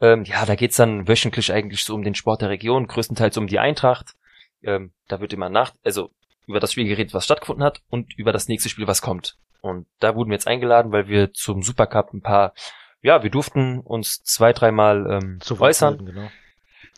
Ähm, 0.00 0.24
ja, 0.24 0.44
da 0.46 0.54
geht's 0.54 0.76
dann 0.76 1.06
wöchentlich 1.08 1.52
eigentlich 1.52 1.84
so 1.84 1.94
um 1.94 2.02
den 2.02 2.14
Sport 2.14 2.42
der 2.42 2.48
Region, 2.50 2.86
größtenteils 2.86 3.36
um 3.38 3.46
die 3.46 3.58
Eintracht. 3.58 4.14
Ähm, 4.62 4.92
da 5.08 5.20
wird 5.20 5.32
immer 5.32 5.48
nach, 5.48 5.72
also 5.84 6.10
über 6.46 6.60
das 6.60 6.72
Spiel 6.72 6.86
geredet, 6.86 7.14
was 7.14 7.24
stattgefunden 7.24 7.64
hat 7.64 7.82
und 7.90 8.16
über 8.16 8.32
das 8.32 8.48
nächste 8.48 8.68
Spiel, 8.68 8.86
was 8.86 9.02
kommt. 9.02 9.36
Und 9.60 9.86
da 10.00 10.14
wurden 10.16 10.30
wir 10.30 10.34
jetzt 10.34 10.48
eingeladen, 10.48 10.90
weil 10.92 11.06
wir 11.08 11.32
zum 11.32 11.62
Supercup 11.62 12.12
ein 12.12 12.20
paar 12.22 12.52
ja, 13.04 13.24
wir 13.24 13.30
durften 13.30 13.80
uns 13.80 14.22
zwei, 14.22 14.52
dreimal 14.52 15.06
ähm, 15.10 15.38
Zu 15.40 15.60
äußern. 15.60 15.96
Melden, 15.96 16.14
genau. 16.14 16.28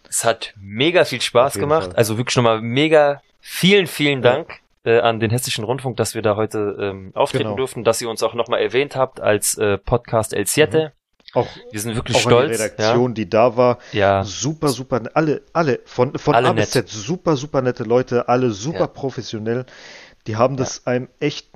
Es 0.06 0.22
hat 0.24 0.52
mega 0.58 1.04
viel 1.06 1.22
Spaß 1.22 1.54
gemacht. 1.54 1.86
Fall. 1.86 1.96
Also 1.96 2.18
wirklich 2.18 2.36
nochmal 2.36 2.60
mega 2.60 3.22
vielen, 3.40 3.86
vielen 3.86 4.22
Ja. 4.22 4.32
Dank 4.34 4.60
äh, 4.84 5.00
an 5.00 5.18
den 5.18 5.30
Hessischen 5.30 5.64
Rundfunk, 5.64 5.96
dass 5.96 6.14
wir 6.14 6.20
da 6.20 6.36
heute 6.36 6.76
ähm, 6.78 7.10
auftreten 7.14 7.44
Genau. 7.44 7.56
durften, 7.56 7.84
dass 7.84 8.02
ihr 8.02 8.10
uns 8.10 8.22
auch 8.22 8.34
nochmal 8.34 8.60
erwähnt 8.60 8.96
habt 8.96 9.20
als 9.20 9.56
äh, 9.56 9.78
Podcast 9.78 10.34
El 10.34 10.46
Siete. 10.46 10.92
Auch, 11.34 11.48
Wir 11.70 11.80
sind 11.80 11.96
wirklich 11.96 12.16
auch 12.16 12.26
an 12.26 12.48
die 12.48 12.54
stolz. 12.54 12.60
Redaktion, 12.60 13.14
die 13.14 13.28
da 13.28 13.56
war. 13.56 13.78
Ja, 13.92 13.98
ja, 14.18 14.24
Super, 14.24 14.68
super, 14.68 15.02
alle, 15.14 15.42
alle, 15.52 15.80
von, 15.84 16.16
von 16.18 16.34
Alle 16.34 16.48
A 16.48 16.52
bis 16.52 16.70
Z, 16.70 16.88
super, 16.88 17.36
super 17.36 17.60
nette 17.62 17.84
Leute, 17.84 18.28
alle 18.28 18.50
super 18.50 18.78
Ja. 18.80 18.86
professionell. 18.86 19.66
Die 20.26 20.36
haben 20.36 20.56
das 20.56 20.86
einem 20.86 21.08
echt 21.20 21.50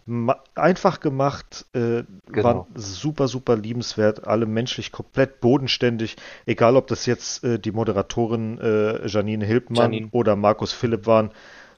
einfach 0.55 1.01
gemacht, 1.01 1.65
äh, 1.73 2.03
Genau. 2.27 2.45
waren 2.45 2.67
super, 2.75 3.27
super 3.27 3.57
liebenswert, 3.57 4.27
alle 4.27 4.45
menschlich 4.45 4.93
komplett 4.93 5.41
bodenständig, 5.41 6.17
egal 6.45 6.77
ob 6.77 6.87
das 6.89 7.07
jetzt 7.07 7.45
äh, 7.45 7.59
die 7.59 7.73
Moderatorin 7.73 8.59
äh, 8.59 9.07
Janine 9.07 9.47
Hilbmann 9.47 9.93
Janine. 9.93 10.09
oder 10.13 10.37
Markus 10.37 10.73
Philipp 10.75 11.07
waren, 11.07 11.31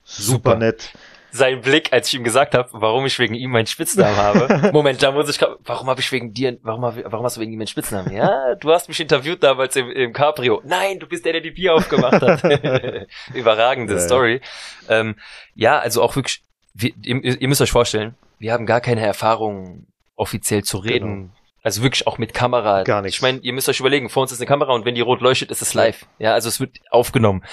super, 0.03 0.33
Super. 0.53 0.57
nett. 0.57 0.93
Sein 1.33 1.61
Blick, 1.61 1.93
als 1.93 2.09
ich 2.09 2.15
ihm 2.15 2.25
gesagt 2.25 2.55
habe, 2.55 2.69
warum 2.73 3.07
ich 3.07 3.19
wegen 3.19 3.35
ihm 3.35 3.51
meinen 3.51 3.67
Spitznamen 3.67 4.17
habe. 4.17 4.71
Moment, 4.73 5.03
da 5.03 5.13
muss 5.13 5.29
ich, 5.29 5.41
warum 5.65 5.89
habe 5.89 6.01
ich 6.01 6.11
wegen 6.13 6.33
dir, 6.33 6.59
warum, 6.63 6.85
hab, 6.85 6.97
ich- 6.97 7.05
warum 7.07 7.25
hast 7.25 7.37
du 7.37 7.41
wegen 7.41 7.53
ihm 7.53 7.59
meinen 7.59 7.67
Spitznamen? 7.69 8.13
Ja, 8.15 8.55
du 8.57 8.71
hast 8.73 8.89
mich 8.89 8.99
interviewt 9.01 9.43
damals 9.43 9.77
im, 9.77 9.91
im 9.91 10.13
Cabrio. 10.13 10.61
Nein, 10.65 10.99
du 10.99 11.07
bist 11.07 11.25
der, 11.25 11.33
der 11.35 11.41
die 11.43 11.51
Bier 11.53 11.75
aufgemacht 11.75 12.21
hat. 12.23 12.43
Überragende 13.35 13.95
Ja, 13.95 13.99
ja. 14.01 14.05
Story. 14.05 14.41
Ähm, 14.89 15.17
ja, 15.55 15.79
also 15.79 16.03
auch 16.03 16.17
wirklich, 16.17 16.43
wir, 16.75 16.93
ihr, 17.03 17.41
ihr 17.41 17.49
müsst 17.49 17.61
euch 17.61 17.71
vorstellen, 17.73 18.15
wir 18.39 18.53
haben 18.53 18.67
gar 18.67 18.81
keine 18.81 19.05
Erfahrung, 19.05 19.87
offiziell 20.17 20.63
zu 20.65 20.79
reden. 20.79 21.33
Also 21.63 21.83
wirklich 21.83 22.07
auch 22.07 22.17
mit 22.19 22.33
Kamera. 22.33 22.83
Genau. 22.85 22.97
Gar 22.97 23.03
nichts. 23.03 23.17
Ich 23.17 23.23
meine, 23.23 23.39
ihr 23.41 23.53
müsst 23.53 23.69
euch 23.69 23.81
überlegen, 23.81 24.09
vor 24.09 24.23
uns 24.23 24.33
ist 24.33 24.41
eine 24.41 24.47
Kamera 24.47 24.73
und 24.73 24.85
wenn 24.87 24.95
die 24.95 25.03
rot 25.03 25.21
leuchtet, 25.21 25.51
ist 25.51 25.61
es 25.61 25.75
live. 25.75 26.07
Ja, 26.19 26.33
also 26.33 26.49
es 26.49 26.59
wird 26.59 26.79
aufgenommen. 26.91 27.45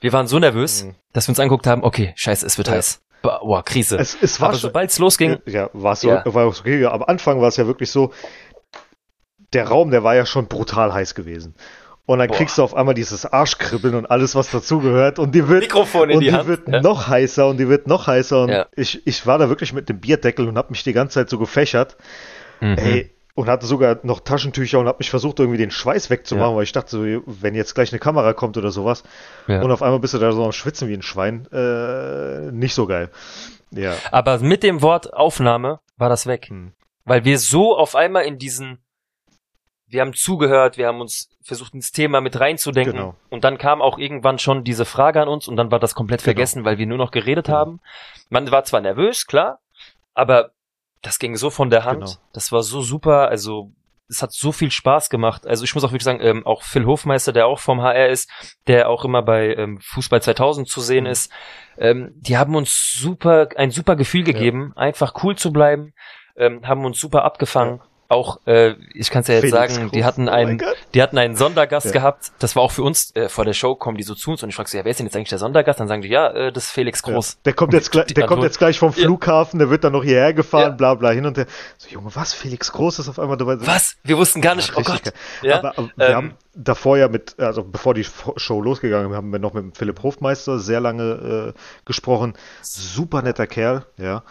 Wir 0.00 0.12
waren 0.12 0.26
so 0.26 0.38
nervös, 0.38 0.84
Mhm. 0.84 0.94
dass 1.12 1.28
wir 1.28 1.32
uns 1.32 1.38
angeguckt 1.40 1.66
haben, 1.66 1.84
okay, 1.84 2.12
scheiße, 2.16 2.46
es 2.46 2.56
wird 2.58 2.68
Ja. 2.68 2.74
heiß. 2.74 3.02
Boah, 3.22 3.64
Krise. 3.64 3.96
Es, 3.98 4.16
es 4.20 4.40
war 4.40 4.48
Aber 4.50 4.58
sobald 4.58 4.90
es 4.90 4.98
losging, 4.98 5.38
Ja, 5.46 5.70
war 5.72 5.92
es 5.92 6.00
so, 6.00 6.08
Ja. 6.08 6.22
war 6.26 6.46
okay. 6.46 6.84
Am 6.86 7.02
Anfang 7.02 7.40
war 7.40 7.48
es 7.48 7.56
ja 7.56 7.66
wirklich 7.66 7.90
so, 7.90 8.12
der 9.52 9.68
Raum, 9.68 9.90
der 9.90 10.02
war 10.02 10.14
ja 10.14 10.26
schon 10.26 10.46
brutal 10.48 10.92
heiß 10.92 11.14
gewesen. 11.14 11.54
Und 12.04 12.18
dann 12.18 12.28
Boah. 12.28 12.36
kriegst 12.36 12.58
du 12.58 12.62
auf 12.62 12.74
einmal 12.74 12.94
dieses 12.94 13.24
Arschkribbeln 13.26 13.94
und 13.94 14.06
alles, 14.06 14.34
was 14.34 14.50
dazugehört. 14.50 15.18
Und 15.20 15.34
die 15.34 15.46
wird, 15.48 15.62
Mikrofon 15.62 16.10
in 16.10 16.16
und 16.16 16.22
die 16.24 16.30
die 16.30 16.34
Hand. 16.34 16.48
wird 16.48 16.68
ja. 16.68 16.80
noch 16.80 17.06
heißer 17.06 17.46
und 17.46 17.58
die 17.58 17.68
wird 17.68 17.86
noch 17.86 18.06
heißer. 18.08 18.42
Und 18.42 18.48
Ja. 18.48 18.66
ich, 18.74 19.06
ich 19.06 19.24
war 19.26 19.38
da 19.38 19.48
wirklich 19.48 19.72
mit 19.72 19.88
dem 19.88 20.00
Bierdeckel 20.00 20.48
und 20.48 20.58
habe 20.58 20.70
mich 20.70 20.82
die 20.82 20.92
ganze 20.92 21.14
Zeit 21.14 21.30
so 21.30 21.38
gefächert. 21.38 21.96
Mhm. 22.60 22.76
Ey, 22.76 23.10
und 23.34 23.48
hatte 23.48 23.66
sogar 23.66 23.98
noch 24.02 24.20
Taschentücher 24.20 24.78
und 24.78 24.86
habe 24.88 24.98
mich 24.98 25.10
versucht, 25.10 25.38
irgendwie 25.40 25.58
den 25.58 25.70
Schweiß 25.70 26.10
wegzumachen, 26.10 26.50
Ja. 26.52 26.56
weil 26.56 26.64
ich 26.64 26.72
dachte, 26.72 26.90
so, 26.90 27.22
wenn 27.26 27.54
jetzt 27.54 27.74
gleich 27.74 27.90
eine 27.92 27.98
Kamera 27.98 28.32
kommt 28.34 28.56
oder 28.58 28.70
sowas. 28.70 29.04
Ja. 29.46 29.62
Und 29.62 29.70
auf 29.70 29.82
einmal 29.82 30.00
bist 30.00 30.12
du 30.14 30.18
da 30.18 30.32
so 30.32 30.44
am 30.44 30.52
Schwitzen 30.52 30.88
wie 30.88 30.94
ein 30.94 31.02
Schwein. 31.02 31.46
Äh, 31.50 32.52
nicht 32.52 32.74
so 32.74 32.86
geil. 32.86 33.10
Ja. 33.70 33.94
Aber 34.10 34.38
mit 34.40 34.62
dem 34.62 34.82
Wort 34.82 35.14
Aufnahme 35.14 35.80
war 35.96 36.10
das 36.10 36.26
weg. 36.26 36.46
Hm. 36.48 36.72
Weil 37.04 37.24
wir 37.24 37.38
so 37.38 37.76
auf 37.76 37.96
einmal 37.96 38.24
in 38.24 38.38
diesen, 38.38 38.84
wir 39.86 40.02
haben 40.02 40.12
zugehört, 40.12 40.76
wir 40.76 40.86
haben 40.86 41.00
uns 41.00 41.28
versucht 41.42 41.72
ins 41.74 41.90
Thema 41.90 42.20
mit 42.20 42.38
reinzudenken. 42.38 42.92
Genau. 42.92 43.14
Und 43.30 43.44
dann 43.44 43.56
kam 43.58 43.80
auch 43.82 43.98
irgendwann 43.98 44.38
schon 44.38 44.62
diese 44.62 44.84
Frage 44.84 45.20
an 45.22 45.28
uns 45.28 45.48
und 45.48 45.56
dann 45.56 45.70
war 45.70 45.80
das 45.80 45.94
komplett 45.94 46.20
Genau. 46.20 46.24
vergessen, 46.34 46.64
weil 46.64 46.76
wir 46.78 46.86
nur 46.86 46.98
noch 46.98 47.10
geredet 47.10 47.46
Genau. 47.46 47.56
haben. 47.58 47.80
Man 48.28 48.50
war 48.50 48.64
zwar 48.64 48.80
nervös, 48.82 49.26
klar, 49.26 49.58
aber 50.14 50.50
das 51.02 51.18
ging 51.18 51.36
so 51.36 51.50
von 51.50 51.70
der 51.70 51.84
Hand. 51.84 52.00
Genau. 52.04 52.12
Das 52.32 52.52
war 52.52 52.62
so 52.62 52.80
super, 52.80 53.28
also 53.28 53.72
es 54.08 54.22
hat 54.22 54.32
so 54.32 54.52
viel 54.52 54.70
Spaß 54.70 55.10
gemacht. 55.10 55.46
Also 55.46 55.64
ich 55.64 55.74
muss 55.74 55.84
auch 55.84 55.90
wirklich 55.90 56.04
sagen, 56.04 56.20
ähm, 56.20 56.46
auch 56.46 56.62
Phil 56.62 56.86
Hofmeister, 56.86 57.32
der 57.32 57.46
auch 57.46 57.58
vom 57.58 57.80
HR 57.80 58.08
ist, 58.08 58.30
der 58.66 58.88
auch 58.88 59.04
immer 59.04 59.22
bei 59.22 59.54
ähm, 59.54 59.80
Fußball 59.80 60.22
2000 60.22 60.68
zu 60.68 60.80
sehen 60.80 61.04
Mhm. 61.04 61.10
ist, 61.10 61.32
ähm, 61.78 62.12
die 62.16 62.36
haben 62.36 62.54
uns 62.54 62.92
super, 62.94 63.48
ein 63.56 63.70
super 63.70 63.96
Gefühl 63.96 64.22
gegeben, 64.22 64.72
einfach 64.76 65.14
cool 65.22 65.36
zu 65.36 65.52
bleiben, 65.52 65.94
ähm, 66.36 66.66
haben 66.66 66.84
uns 66.84 67.00
super 67.00 67.24
abgefangen. 67.24 67.80
Auch, 68.12 68.38
äh, 68.46 68.74
ich 68.94 69.10
kann 69.10 69.22
es 69.22 69.28
ja 69.28 69.34
jetzt 69.34 69.44
Felix 69.46 69.72
sagen, 69.74 69.84
Groß. 69.88 69.92
die 69.92 70.04
hatten 70.04 70.28
Oh 70.28 70.32
einen, 70.32 70.58
Gott. 70.58 70.76
die 70.94 71.02
hatten 71.02 71.16
einen 71.18 71.34
Sondergast 71.34 71.86
Ja. 71.86 71.92
gehabt. 71.92 72.32
Das 72.38 72.54
war 72.56 72.62
auch 72.62 72.70
für 72.70 72.82
uns 72.82 73.14
äh, 73.16 73.28
vor 73.28 73.44
der 73.44 73.54
Show, 73.54 73.74
kommen 73.74 73.96
die 73.96 74.02
so 74.02 74.14
zu 74.14 74.30
uns 74.32 74.42
und 74.42 74.50
ich 74.50 74.54
frage 74.54 74.68
so, 74.68 74.76
ja, 74.76 74.84
wer 74.84 74.90
ist 74.90 74.98
denn 74.98 75.06
jetzt 75.06 75.16
eigentlich 75.16 75.30
der 75.30 75.38
Sondergast? 75.38 75.80
Dann 75.80 75.88
sagen 75.88 76.02
die, 76.02 76.08
ja, 76.08 76.28
äh, 76.28 76.52
das 76.52 76.64
ist 76.64 76.70
Felix 76.72 77.02
Groß. 77.02 77.32
Ja. 77.32 77.38
Der 77.46 77.52
kommt 77.54 77.72
jetzt 77.72 77.90
gleich, 77.92 78.06
der 78.06 78.26
kommt 78.26 78.42
jetzt 78.42 78.58
gleich 78.58 78.78
vom. 78.78 78.92
Flughafen, 78.92 79.58
der 79.58 79.70
wird 79.70 79.84
dann 79.84 79.92
noch 79.92 80.04
hierher 80.04 80.34
gefahren, 80.34 80.76
bla 80.76 80.94
bla 80.94 81.10
hin 81.10 81.24
und 81.26 81.38
her. 81.38 81.46
So, 81.78 81.88
Junge, 81.88 82.14
was? 82.14 82.34
Felix 82.34 82.70
Groß 82.72 82.98
ist 82.98 83.08
auf 83.08 83.18
einmal 83.18 83.36
dabei. 83.38 83.56
Was? 83.60 83.96
Wir 84.04 84.18
wussten 84.18 84.40
gar 84.42 84.54
nicht, 84.54 84.72
oh 84.76 84.82
Gott. 84.82 85.12
aber, 85.50 85.78
aber 85.78 85.90
wir 85.96 86.08
ähm, 86.08 86.14
haben 86.14 86.34
davor 86.54 86.98
ja 86.98 87.08
mit, 87.08 87.38
also 87.38 87.64
bevor 87.64 87.94
die 87.94 88.04
Show 88.36 88.60
losgegangen 88.60 89.10
ist, 89.10 89.16
haben 89.16 89.30
wir 89.32 89.38
noch 89.38 89.54
mit 89.54 89.76
Philipp 89.76 90.02
Hofmeister 90.02 90.58
sehr 90.58 90.80
lange 90.80 91.54
äh, 91.54 91.58
gesprochen. 91.84 92.34
Super 92.62 93.22
netter 93.22 93.46
Kerl, 93.46 93.86
ja. 93.96 94.22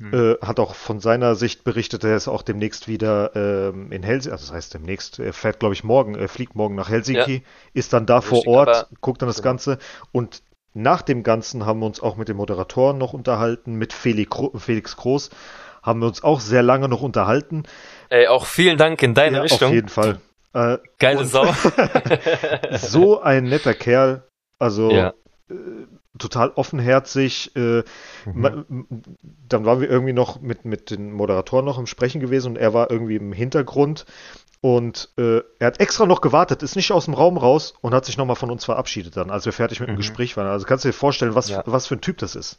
Mhm. 0.00 0.14
Äh, 0.14 0.46
hat 0.46 0.58
auch 0.58 0.74
von 0.74 1.00
seiner 1.00 1.34
Sicht 1.34 1.64
berichtet, 1.64 2.02
er 2.04 2.16
ist 2.16 2.28
auch 2.28 2.42
demnächst 2.42 2.88
wieder 2.88 3.34
ähm, 3.36 3.92
in 3.92 4.02
Helsinki, 4.02 4.32
also 4.32 4.46
das 4.46 4.52
heißt 4.54 4.74
demnächst, 4.74 5.18
er 5.18 5.32
fährt 5.32 5.60
glaube 5.60 5.74
ich 5.74 5.84
morgen, 5.84 6.14
er 6.14 6.28
fliegt 6.28 6.54
morgen 6.54 6.74
nach 6.74 6.88
Helsinki, 6.88 7.42
ist 7.74 7.92
dann 7.92 8.06
da 8.06 8.20
vor 8.20 8.38
Richtig, 8.38 8.52
Ort, 8.52 8.68
aber- 8.68 8.88
guckt 9.00 9.22
dann 9.22 9.28
das 9.28 9.36
genau. 9.36 9.50
Ganze 9.50 9.78
und 10.12 10.42
nach 10.74 11.02
dem 11.02 11.22
Ganzen 11.22 11.64
haben 11.64 11.80
wir 11.80 11.86
uns 11.86 12.00
auch 12.00 12.16
mit 12.16 12.28
den 12.28 12.36
Moderatoren 12.36 12.98
noch 12.98 13.12
unterhalten, 13.14 13.76
mit 13.76 13.92
Felix 13.92 14.96
Groß 14.96 15.30
haben 15.82 16.00
wir 16.00 16.06
uns 16.06 16.22
auch 16.24 16.40
sehr 16.40 16.62
lange 16.62 16.88
noch 16.88 17.00
unterhalten. 17.00 17.62
Ey, 18.08 18.26
auch 18.26 18.44
vielen 18.44 18.76
Dank 18.76 19.02
in 19.02 19.14
deine 19.14 19.36
Ja, 19.36 19.42
Richtung. 19.42 19.68
Auf 19.68 19.74
jeden 19.74 19.88
Fall. 19.88 20.20
Äh, 20.56 20.78
Geile 20.98 21.20
Und- 21.20 21.26
Sau. 21.26 21.44
so 22.72 23.20
ein 23.20 23.44
netter 23.44 23.74
Kerl. 23.74 24.26
Also 24.58 24.90
Ja. 24.90 25.12
äh, 25.50 25.54
total 26.18 26.50
offenherzig. 26.50 27.54
Äh, 27.56 27.82
Mhm. 28.24 28.86
dann 29.48 29.64
waren 29.66 29.80
wir 29.80 29.90
irgendwie 29.90 30.12
noch 30.14 30.40
mit, 30.40 30.64
mit 30.64 30.90
den 30.90 31.12
Moderatoren 31.12 31.64
noch 31.66 31.78
im 31.78 31.86
Sprechen 31.86 32.20
gewesen 32.20 32.52
und 32.52 32.56
er 32.56 32.72
war 32.74 32.90
irgendwie 32.90 33.16
im 33.16 33.32
Hintergrund. 33.32 34.06
Und 34.62 35.10
äh, 35.18 35.42
er 35.58 35.66
hat 35.66 35.80
extra 35.80 36.06
noch 36.06 36.22
gewartet, 36.22 36.62
ist 36.62 36.74
nicht 36.76 36.90
aus 36.90 37.04
dem 37.04 37.14
Raum 37.14 37.36
raus 37.36 37.74
und 37.82 37.92
hat 37.94 38.06
sich 38.06 38.16
nochmal 38.16 38.36
von 38.36 38.50
uns 38.50 38.64
verabschiedet 38.64 39.16
dann, 39.16 39.30
als 39.30 39.44
wir 39.44 39.52
fertig 39.52 39.78
mit 39.80 39.88
dem 39.90 39.92
Mhm. 39.92 39.98
Gespräch 39.98 40.36
waren. 40.36 40.46
Also 40.48 40.66
kannst 40.66 40.84
du 40.84 40.88
dir 40.88 40.94
vorstellen, 40.94 41.34
was, 41.34 41.50
Ja. 41.50 41.62
was 41.66 41.86
für 41.86 41.96
ein 41.96 42.00
Typ 42.00 42.16
das 42.18 42.34
ist. 42.34 42.58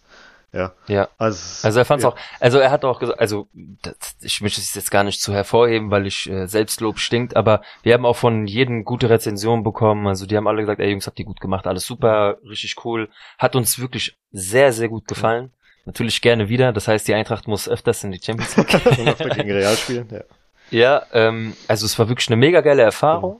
Ja. 0.53 0.73
Ja. 0.87 1.09
Also, 1.17 1.67
Also 1.67 1.79
er 1.79 1.85
fand's 1.85 2.03
ja. 2.03 2.09
auch, 2.09 2.15
also 2.39 2.59
er 2.59 2.71
hat 2.71 2.85
auch 2.85 2.99
gesagt, 2.99 3.19
also 3.19 3.47
das, 3.81 4.15
ich 4.21 4.41
möchte 4.41 4.61
es 4.61 4.73
jetzt 4.73 4.91
gar 4.91 5.03
nicht 5.03 5.21
zu 5.21 5.33
hervorheben, 5.33 5.91
weil 5.91 6.07
ich 6.07 6.29
äh, 6.29 6.47
Selbstlob 6.47 6.99
stinkt, 6.99 7.35
aber 7.35 7.61
wir 7.83 7.93
haben 7.93 8.05
auch 8.05 8.15
von 8.15 8.47
jedem 8.47 8.85
gute 8.85 9.09
Rezensionen 9.09 9.63
bekommen. 9.63 10.07
Also 10.07 10.25
die 10.25 10.37
haben 10.37 10.47
alle 10.47 10.61
gesagt, 10.61 10.79
ey 10.79 10.89
Jungs, 10.89 11.05
habt 11.05 11.19
ihr 11.19 11.25
gut 11.25 11.41
gemacht, 11.41 11.67
alles 11.67 11.85
super, 11.85 12.37
richtig 12.47 12.75
cool. 12.85 13.09
Hat 13.37 13.55
uns 13.55 13.79
wirklich 13.79 14.17
sehr, 14.31 14.73
sehr 14.73 14.89
gut 14.89 15.07
gefallen. 15.07 15.51
Natürlich 15.85 16.21
gerne 16.21 16.49
wieder. 16.49 16.73
Das 16.73 16.87
heißt, 16.87 17.07
die 17.07 17.13
Eintracht 17.13 17.47
muss 17.47 17.69
öfters 17.69 18.03
in 18.03 18.11
die 18.11 18.19
Champions 18.21 18.57
League. 18.57 18.69
Schon 18.71 19.07
öfter 19.07 19.29
gegen 19.29 19.51
Real 19.51 19.75
spielen. 19.75 20.07
Ja. 20.11 20.21
Ja, 20.69 21.03
ähm, 21.13 21.55
also 21.67 21.85
es 21.85 21.97
war 21.97 22.09
wirklich 22.09 22.27
eine 22.27 22.35
mega 22.35 22.59
geile 22.59 22.81
Erfahrung. 22.81 23.39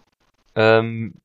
Ähm, 0.56 1.16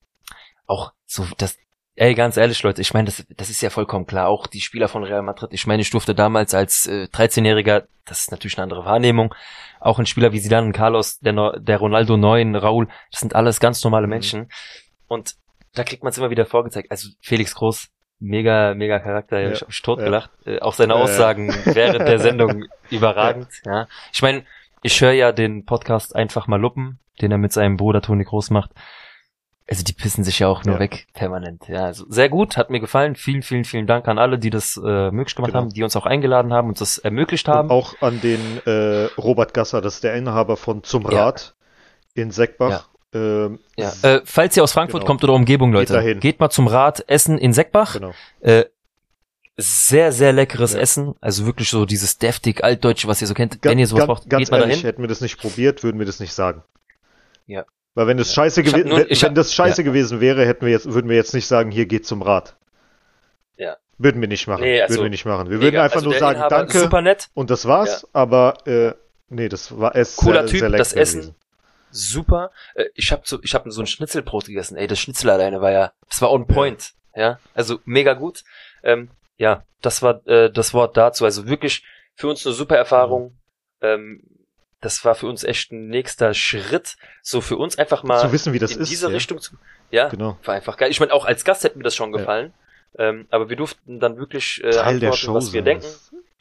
auch 0.66 0.92
so, 1.06 1.26
das, 1.38 1.56
ey, 1.96 2.14
ganz 2.14 2.36
ehrlich, 2.36 2.62
Leute, 2.62 2.80
ich 2.80 2.94
meine, 2.94 3.06
das, 3.06 3.24
das 3.36 3.50
ist 3.50 3.60
ja 3.62 3.70
vollkommen 3.70 4.06
klar. 4.06 4.28
Auch 4.28 4.46
die 4.46 4.60
Spieler 4.60 4.88
von 4.88 5.04
Real 5.04 5.22
Madrid, 5.22 5.50
ich 5.52 5.66
meine, 5.66 5.82
ich 5.82 5.90
durfte 5.90 6.14
damals 6.14 6.54
als 6.54 6.86
äh, 6.86 7.08
13-Jähriger, 7.12 7.84
das 8.04 8.20
ist 8.20 8.30
natürlich 8.30 8.56
eine 8.58 8.64
andere 8.64 8.84
Wahrnehmung, 8.84 9.34
auch 9.80 9.98
ein 9.98 10.06
Spieler 10.06 10.32
wie 10.32 10.40
Zidane 10.40 10.66
und 10.66 10.72
Carlos, 10.72 11.18
der, 11.20 11.58
der 11.58 11.78
Ronaldo 11.78 12.16
Neuen, 12.16 12.56
Raul, 12.56 12.88
das 13.10 13.20
sind 13.20 13.34
alles 13.34 13.60
ganz 13.60 13.82
normale 13.84 14.06
Mhm. 14.06 14.10
Menschen. 14.10 14.48
Und 15.08 15.34
da 15.74 15.84
kriegt 15.84 16.02
man 16.02 16.10
es 16.10 16.18
immer 16.18 16.30
wieder 16.30 16.46
vorgezeigt. 16.46 16.90
Also 16.90 17.08
Felix 17.20 17.54
Groß, 17.54 17.88
mega, 18.18 18.74
mega 18.74 18.98
Charakter, 18.98 19.40
Ja, 19.40 19.50
ich 19.50 19.60
habe 19.60 19.66
mich 19.68 19.82
totgelacht. 19.82 20.30
Äh, 20.46 20.60
auch 20.60 20.72
Ja, 20.72 20.76
seine 20.78 20.94
ja. 20.94 21.00
Aussagen 21.00 21.54
während 21.64 22.06
der 22.08 22.18
Sendung 22.18 22.64
überragend. 22.90 23.48
Ja. 23.64 23.86
Ich 24.12 24.22
meine, 24.22 24.44
ich 24.82 25.00
höre 25.00 25.12
ja 25.12 25.32
den 25.32 25.64
Podcast 25.64 26.14
einfach 26.16 26.46
mal 26.46 26.60
Luppen, 26.60 26.98
den 27.20 27.30
er 27.30 27.38
mit 27.38 27.52
seinem 27.52 27.76
Bruder 27.76 28.02
Toni 28.02 28.24
Groß 28.24 28.50
macht. 28.50 28.70
Also 29.68 29.84
die 29.84 29.92
pissen 29.92 30.24
sich 30.24 30.40
ja 30.40 30.48
auch 30.48 30.64
nur 30.64 30.74
Ja. 30.74 30.80
weg, 30.80 31.06
permanent. 31.14 31.68
Ja, 31.68 31.84
also 31.84 32.04
sehr 32.08 32.28
gut, 32.28 32.56
hat 32.56 32.68
mir 32.70 32.80
gefallen. 32.80 33.14
Vielen, 33.14 33.42
vielen, 33.42 33.64
vielen 33.64 33.86
Dank 33.86 34.08
an 34.08 34.18
alle, 34.18 34.38
die 34.38 34.50
das 34.50 34.76
äh, 34.76 35.10
möglich 35.10 35.34
gemacht 35.36 35.52
Genau. 35.52 35.62
haben, 35.64 35.70
die 35.70 35.82
uns 35.82 35.94
auch 35.96 36.04
eingeladen 36.04 36.52
haben, 36.52 36.68
uns 36.68 36.80
das 36.80 36.98
ermöglicht 36.98 37.46
Und 37.48 37.54
haben. 37.54 37.70
auch 37.70 37.94
an 38.02 38.20
den 38.20 38.40
äh, 38.66 39.04
Robert 39.18 39.54
Gasser, 39.54 39.80
das 39.80 39.94
ist 39.96 40.04
der 40.04 40.14
Inhaber 40.14 40.56
von 40.56 40.82
Zum 40.82 41.02
Ja. 41.10 41.24
Rad 41.26 41.54
in 42.14 42.30
Seckbach. 42.32 42.88
Ähm, 43.14 43.60
Ja. 43.76 43.88
s- 43.88 44.02
Äh, 44.04 44.20
falls 44.24 44.56
ihr 44.56 44.62
aus 44.64 44.72
Frankfurt 44.72 45.02
Genau. 45.02 45.06
kommt 45.06 45.24
oder 45.24 45.34
Umgebung, 45.34 45.70
Geht 45.70 45.78
Leute, 45.80 45.92
dahin. 45.94 46.18
geht 46.20 46.40
mal 46.40 46.50
zum 46.50 46.66
Rad 46.66 47.04
Essen 47.08 47.38
in 47.38 47.52
Seckbach. 47.52 47.94
genau. 47.94 48.12
Äh, 48.40 48.64
sehr, 49.56 50.12
sehr 50.12 50.32
leckeres 50.32 50.72
Ja. 50.72 50.80
Essen. 50.80 51.14
Also 51.20 51.46
wirklich 51.46 51.68
so 51.68 51.84
dieses 51.86 52.18
deftig 52.18 52.64
altdeutsche, 52.64 53.06
was 53.06 53.20
ihr 53.20 53.26
so 53.28 53.34
kennt. 53.34 53.60
Ga- 53.62 53.70
Wenn 53.70 53.78
ihr 53.78 53.86
sowas 53.86 54.06
ganz, 54.06 54.20
braucht, 54.20 54.30
ganz 54.30 54.40
geht 54.44 54.50
mal 54.50 54.60
ehrlich, 54.60 54.76
dahin. 54.76 54.86
hätten 54.86 55.02
wir 55.02 55.08
das 55.08 55.20
nicht 55.20 55.38
probiert, 55.38 55.82
würden 55.84 55.98
wir 55.98 56.06
das 56.06 56.20
nicht 56.20 56.32
sagen. 56.32 56.62
Ja. 57.46 57.64
Weil 57.94 58.06
wenn 58.06 58.18
es 58.18 58.32
scheiße 58.34 58.62
gewesen, 58.62 58.88
nur- 58.88 58.98
wenn, 58.98 59.08
hab- 59.16 59.34
das 59.34 59.54
scheiße 59.54 59.84
gewesen 59.84 60.20
wäre, 60.20 60.46
hätten 60.46 60.64
wir 60.64 60.72
jetzt, 60.72 60.92
würden 60.92 61.08
wir 61.08 61.16
jetzt 61.16 61.34
nicht 61.34 61.46
sagen, 61.46 61.70
hier 61.70 61.86
geht 61.86 62.06
zum 62.06 62.22
Rad. 62.22 62.56
Ja. 63.56 63.76
Würden 63.98 64.20
wir 64.20 64.28
nicht 64.28 64.46
machen. 64.46 64.62
Nee, 64.62 64.80
also- 64.80 64.94
würden 64.94 65.04
wir 65.04 65.10
nicht 65.10 65.24
machen. 65.26 65.46
Wir 65.50 65.58
würden 65.58 65.66
Mega. 65.66 65.82
einfach 65.84 65.96
Also 65.96 66.10
nur 66.10 66.18
sagen, 66.18 66.36
Inhaber, 66.36 66.56
danke 66.56 66.78
Super 66.78 67.02
nett, 67.02 67.28
und 67.34 67.50
das 67.50 67.66
war's. 67.66 68.08
Aber 68.12 68.54
äh, 68.66 68.92
nee, 69.28 69.48
das 69.48 69.78
war 69.78 69.94
es 69.94 70.16
Cooler 70.16 70.42
sehr, 70.42 70.50
Typ, 70.50 70.60
sehr 70.60 70.70
das 70.70 70.92
Essen. 70.94 71.20
gewesen. 71.20 71.34
super. 71.90 72.50
Äh, 72.74 72.86
ich 72.94 73.12
habe 73.12 73.22
so, 73.26 73.38
ich 73.42 73.54
hab 73.54 73.64
so 73.66 73.80
ein 73.82 73.86
Schnitzelbrot 73.86 74.46
gegessen. 74.46 74.76
Ey, 74.76 74.86
das 74.86 74.98
Schnitzel 74.98 75.28
alleine 75.30 75.60
war 75.60 75.70
ja, 75.70 75.92
das 76.08 76.22
war 76.22 76.32
on 76.32 76.46
point. 76.46 76.92
Ja, 77.14 77.38
also 77.54 77.78
mega 77.84 78.14
gut. 78.14 78.42
Ähm, 78.82 79.10
ja, 79.36 79.64
das 79.82 80.00
war 80.00 80.26
äh, 80.26 80.50
das 80.50 80.72
Wort 80.72 80.96
dazu. 80.96 81.26
Also 81.26 81.46
wirklich 81.46 81.84
für 82.14 82.28
uns 82.28 82.46
eine 82.46 82.54
super 82.54 82.76
Erfahrung. 82.76 83.36
Ähm, 83.82 84.22
das 84.82 85.02
war 85.06 85.14
für 85.14 85.26
uns 85.26 85.42
echt 85.44 85.72
ein 85.72 85.88
nächster 85.88 86.34
Schritt, 86.34 86.96
so 87.22 87.40
für 87.40 87.56
uns 87.56 87.78
einfach 87.78 88.02
mal 88.02 88.20
Zu 88.20 88.32
wissen, 88.32 88.52
wie 88.52 88.58
das 88.58 88.72
in 88.76 88.82
ist. 88.82 88.90
diese 88.90 89.06
ja. 89.08 89.14
Richtung 89.14 89.40
zu. 89.40 89.56
Ja, 89.90 90.08
Genau. 90.08 90.36
war 90.44 90.54
einfach 90.54 90.76
geil. 90.76 90.90
Ich 90.90 91.00
meine, 91.00 91.12
auch 91.14 91.24
als 91.24 91.44
Gast 91.44 91.64
hätte 91.64 91.78
mir 91.78 91.84
das 91.84 91.94
schon 91.96 92.12
Ja. 92.12 92.18
gefallen. 92.18 92.52
Ähm, 92.98 93.26
aber 93.30 93.48
wir 93.48 93.56
durften 93.56 93.98
dann 94.00 94.18
wirklich 94.18 94.60
äh, 94.62 94.70
Teil 94.70 95.00
der 95.00 95.10
antworten, 95.12 95.16
Show 95.16 95.34
was 95.34 95.52
wir 95.54 95.62
denken. 95.62 95.86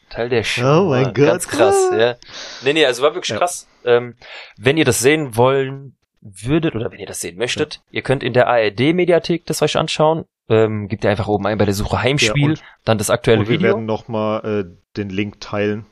Teil 0.10 0.28
der 0.28 0.44
Show. 0.44 0.82
Oh 0.88 0.90
mein 0.90 1.04
Mann. 1.04 1.14
Gott. 1.14 1.26
Ganz 1.28 1.48
krass, 1.48 1.78
ja. 1.98 2.16
Nee, 2.64 2.74
nee, 2.74 2.86
also 2.86 3.02
war 3.04 3.14
wirklich 3.14 3.30
Ja. 3.30 3.38
krass. 3.38 3.68
Ähm, 3.86 4.16
wenn 4.58 4.76
ihr 4.76 4.84
das 4.84 5.00
sehen 5.00 5.38
wollen 5.38 5.96
würdet 6.20 6.76
oder 6.76 6.92
wenn 6.92 7.00
ihr 7.00 7.06
das 7.08 7.22
sehen 7.22 7.38
möchtet, 7.38 7.82
ihr 7.92 8.02
könnt 8.02 8.22
in 8.22 8.34
der 8.34 8.48
ARD-Mediathek 8.48 9.46
das 9.46 9.62
euch 9.62 9.78
anschauen. 9.78 10.26
Ähm, 10.50 10.90
gebt 10.90 11.04
ihr 11.06 11.10
einfach 11.10 11.28
oben 11.30 11.48
ein 11.48 11.58
bei 11.58 11.64
der 11.66 11.74
Suche 11.74 12.02
Heimspiel, 12.02 12.42
Ja, 12.44 12.50
und- 12.50 12.64
dann 12.84 12.98
das 12.98 13.10
aktuelle 13.10 13.40
Und 13.42 13.48
wir 13.48 13.60
Video. 13.60 13.70
werden 13.70 13.86
nochmal 13.86 14.66
äh, 14.68 14.78
den 14.98 15.10
Link 15.10 15.40
teilen 15.40 15.86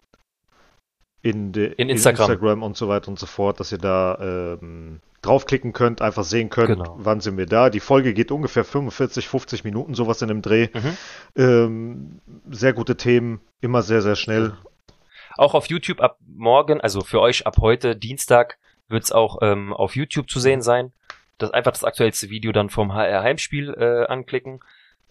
in, 1.22 1.52
de, 1.52 1.74
In 1.74 1.90
Instagram. 1.90 2.30
Instagram 2.32 2.64
und 2.64 2.78
so 2.78 2.88
weiter 2.88 3.10
und 3.10 3.20
so 3.20 3.26
fort, 3.26 3.60
dass 3.60 3.72
ihr 3.72 3.78
da 3.78 4.18
ähm, 4.62 5.00
draufklicken 5.22 5.74
könnt, 5.74 6.02
einfach 6.02 6.24
sehen 6.24 6.50
könnt, 6.50 6.70
Genau. 6.70 6.96
wann 6.98 7.20
sind 7.20 7.38
wir 7.38 7.46
da. 7.46 7.70
Die 7.70 7.82
Folge 7.82 8.14
geht 8.14 8.32
ungefähr 8.32 8.64
45, 8.64 9.28
50 9.28 9.64
Minuten, 9.66 9.94
sowas 9.94 10.22
in 10.22 10.30
dem 10.30 10.42
Dreh. 10.42 10.70
Mhm. 10.74 10.98
Ähm, 11.36 12.20
sehr 12.50 12.72
gute 12.74 12.96
Themen, 12.96 13.42
immer 13.60 13.82
sehr, 13.82 14.02
sehr 14.02 14.16
schnell. 14.16 14.54
Auch 15.36 15.54
auf 15.56 15.68
YouTube 15.68 16.02
ab 16.02 16.18
morgen, 16.26 16.80
also 16.82 17.02
für 17.02 17.20
euch 17.20 17.46
ab 17.46 17.58
heute, 17.60 17.96
Dienstag, 17.96 18.58
wird's 18.88 19.12
auch 19.12 19.40
ähm, 19.42 19.74
auf 19.74 19.96
YouTube 19.96 20.30
zu 20.30 20.40
sehen 20.40 20.62
sein. 20.62 20.92
Das 21.38 21.52
einfach 21.52 21.72
das 21.72 21.84
aktuellste 21.84 22.30
Video 22.30 22.52
dann 22.52 22.70
vom 22.70 22.94
HR 22.94 23.22
Heimspiel 23.24 23.74
äh, 23.74 24.06
anklicken. 24.08 24.62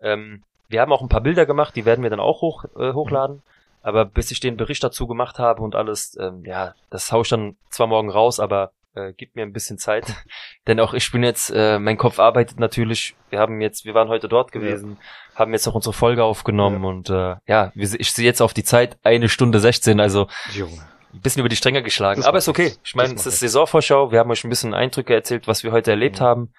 Ähm, 0.03 0.43
wir 0.69 0.81
haben 0.81 0.93
auch 0.93 1.01
ein 1.03 1.09
paar 1.09 1.23
Bilder 1.23 1.47
gemacht, 1.47 1.77
die 1.77 1.85
werden 1.87 2.03
wir 2.03 2.11
dann 2.11 2.21
auch 2.21 2.41
hoch, 2.43 2.65
äh, 2.79 2.93
hochladen. 2.93 3.43
Aber 3.89 4.05
bis 4.05 4.31
ich 4.31 4.41
den 4.41 4.57
Bericht 4.59 4.85
dazu 4.85 5.07
gemacht 5.07 5.39
habe 5.39 5.63
und 5.63 5.75
alles, 5.75 6.15
ähm, 6.21 6.43
ja, 6.45 6.75
das 6.91 7.11
hau 7.11 7.23
ich 7.23 7.29
dann 7.31 7.57
zwar 7.71 7.87
morgen 7.87 8.11
raus, 8.11 8.39
aber 8.39 8.73
äh, 8.95 9.15
gibt 9.15 9.35
mir 9.35 9.43
ein 9.43 9.53
bisschen 9.55 9.79
Zeit. 9.79 10.05
Denn 10.67 10.79
auch 10.79 10.93
ich 10.93 11.11
bin 11.11 11.23
jetzt, 11.23 11.51
äh, 11.55 11.79
mein 11.79 11.97
Kopf 11.97 12.19
arbeitet 12.19 12.61
natürlich. 12.61 13.15
Wir 13.31 13.39
haben 13.39 13.63
jetzt, 13.63 13.87
wir 13.87 13.95
waren 13.95 14.09
heute 14.09 14.29
dort 14.29 14.53
gewesen, 14.53 14.99
haben 15.35 15.53
jetzt 15.53 15.67
auch 15.67 15.75
unsere 15.75 15.95
Folge 15.95 16.23
aufgenommen 16.25 16.85
und 16.85 17.09
äh, 17.09 17.37
ja, 17.47 17.73
ich 17.75 18.13
sehe 18.13 18.27
jetzt 18.27 18.43
auf 18.43 18.53
die 18.53 18.65
Zeit 18.65 18.99
eine 19.03 19.29
Stunde 19.31 19.59
16, 19.59 20.01
also 20.01 20.29
Junge. 20.53 20.73
ein 21.15 21.21
bisschen 21.21 21.41
über 21.41 21.49
die 21.49 21.57
Stränge 21.57 21.83
geschlagen. 21.83 22.21
Das 22.21 22.27
Aber 22.27 22.37
ist 22.39 22.49
okay. 22.49 22.75
Ich 22.85 22.95
meine, 22.95 23.15
es 23.15 23.25
ist 23.25 23.41
Saisonvorschau. 23.41 24.13
Wir 24.13 24.19
haben 24.19 24.31
euch 24.31 24.45
ein 24.45 24.51
bisschen 24.51 24.75
Eindrücke 24.75 25.15
erzählt, 25.15 25.47
was 25.49 25.65
wir 25.65 25.73
heute 25.73 25.91
erlebt 25.93 26.21
Mhm. 26.21 26.25
haben. 26.25 26.53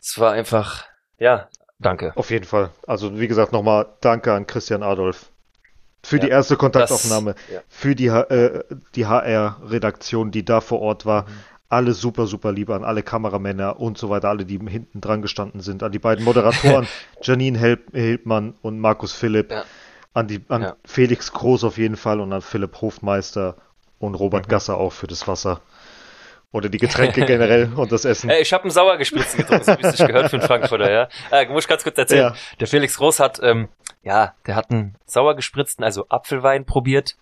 Es 0.00 0.18
war 0.18 0.32
einfach, 0.32 0.84
ja, 1.18 1.48
danke. 1.80 2.12
Auf 2.14 2.30
jeden 2.30 2.44
Fall. 2.46 2.70
Also 2.86 3.18
wie 3.18 3.26
gesagt, 3.28 3.52
nochmal 3.52 3.86
danke 4.00 4.32
an 4.32 4.46
Christian 4.46 4.82
Adolf 4.84 5.30
für 6.02 6.16
Ja, 6.16 6.22
die 6.22 6.28
erste 6.28 6.56
Kontaktaufnahme, 6.56 7.34
Das, 7.34 7.42
ja. 7.48 7.60
für 7.68 7.94
die, 7.94 8.06
äh, 8.08 8.64
die 8.94 9.06
HR-Redaktion, 9.06 10.30
die 10.30 10.44
da 10.44 10.60
vor 10.60 10.80
Ort 10.80 11.06
war. 11.06 11.22
Mhm. 11.24 11.26
Alle 11.68 11.92
super, 11.92 12.26
super 12.26 12.50
lieb 12.52 12.70
an 12.70 12.82
alle 12.84 13.02
Kameramänner 13.04 13.78
und 13.78 13.96
so 13.96 14.10
weiter, 14.10 14.28
alle, 14.28 14.44
die 14.44 14.58
hinten 14.58 15.00
dran 15.00 15.22
gestanden 15.22 15.60
sind, 15.60 15.82
an 15.84 15.92
die 15.92 16.00
beiden 16.00 16.24
Moderatoren, 16.24 16.88
Janine 17.22 17.58
Help 17.58 17.92
Hilpmann 17.92 18.54
und 18.62 18.80
Markus 18.80 19.12
Philipp, 19.12 19.52
Ja. 19.52 19.64
an, 20.12 20.26
die, 20.26 20.40
an. 20.48 20.72
Felix 20.84 21.32
Groß 21.32 21.62
auf 21.64 21.78
jeden 21.78 21.96
Fall 21.96 22.20
und 22.20 22.32
an 22.32 22.42
Philipp 22.42 22.80
Hofmeister 22.80 23.54
und 24.00 24.14
Robert 24.16 24.46
Mhm. 24.46 24.50
Gasser 24.50 24.78
auch 24.78 24.92
für 24.92 25.06
das 25.06 25.28
Wasser. 25.28 25.60
Oder 26.52 26.68
die 26.68 26.78
Getränke 26.78 27.24
generell 27.24 27.72
und 27.76 27.92
das 27.92 28.04
Essen. 28.04 28.28
Ey, 28.28 28.42
ich 28.42 28.52
habe 28.52 28.64
einen 28.64 28.72
Sauergespritzen 28.72 29.38
getrunken, 29.38 29.64
so 29.64 29.72
wie 29.78 29.86
es 29.86 29.96
sich 29.96 30.06
gehört 30.06 30.30
für 30.30 30.38
einen 30.38 30.46
Frankfurter, 30.46 30.90
ja. 30.90 31.08
Äh, 31.30 31.46
muss 31.46 31.64
ich 31.64 31.68
ganz 31.68 31.84
kurz 31.84 31.96
erzählen. 31.96 32.32
Ja. 32.32 32.34
Der 32.58 32.66
Felix 32.66 32.96
Groß 32.96 33.20
hat, 33.20 33.40
ähm, 33.42 33.68
ja, 34.02 34.34
der 34.46 34.56
hat 34.56 34.70
einen 34.70 34.96
sauergespritzten, 35.06 35.84
also 35.84 36.06
Apfelwein 36.08 36.66
probiert. 36.66 37.16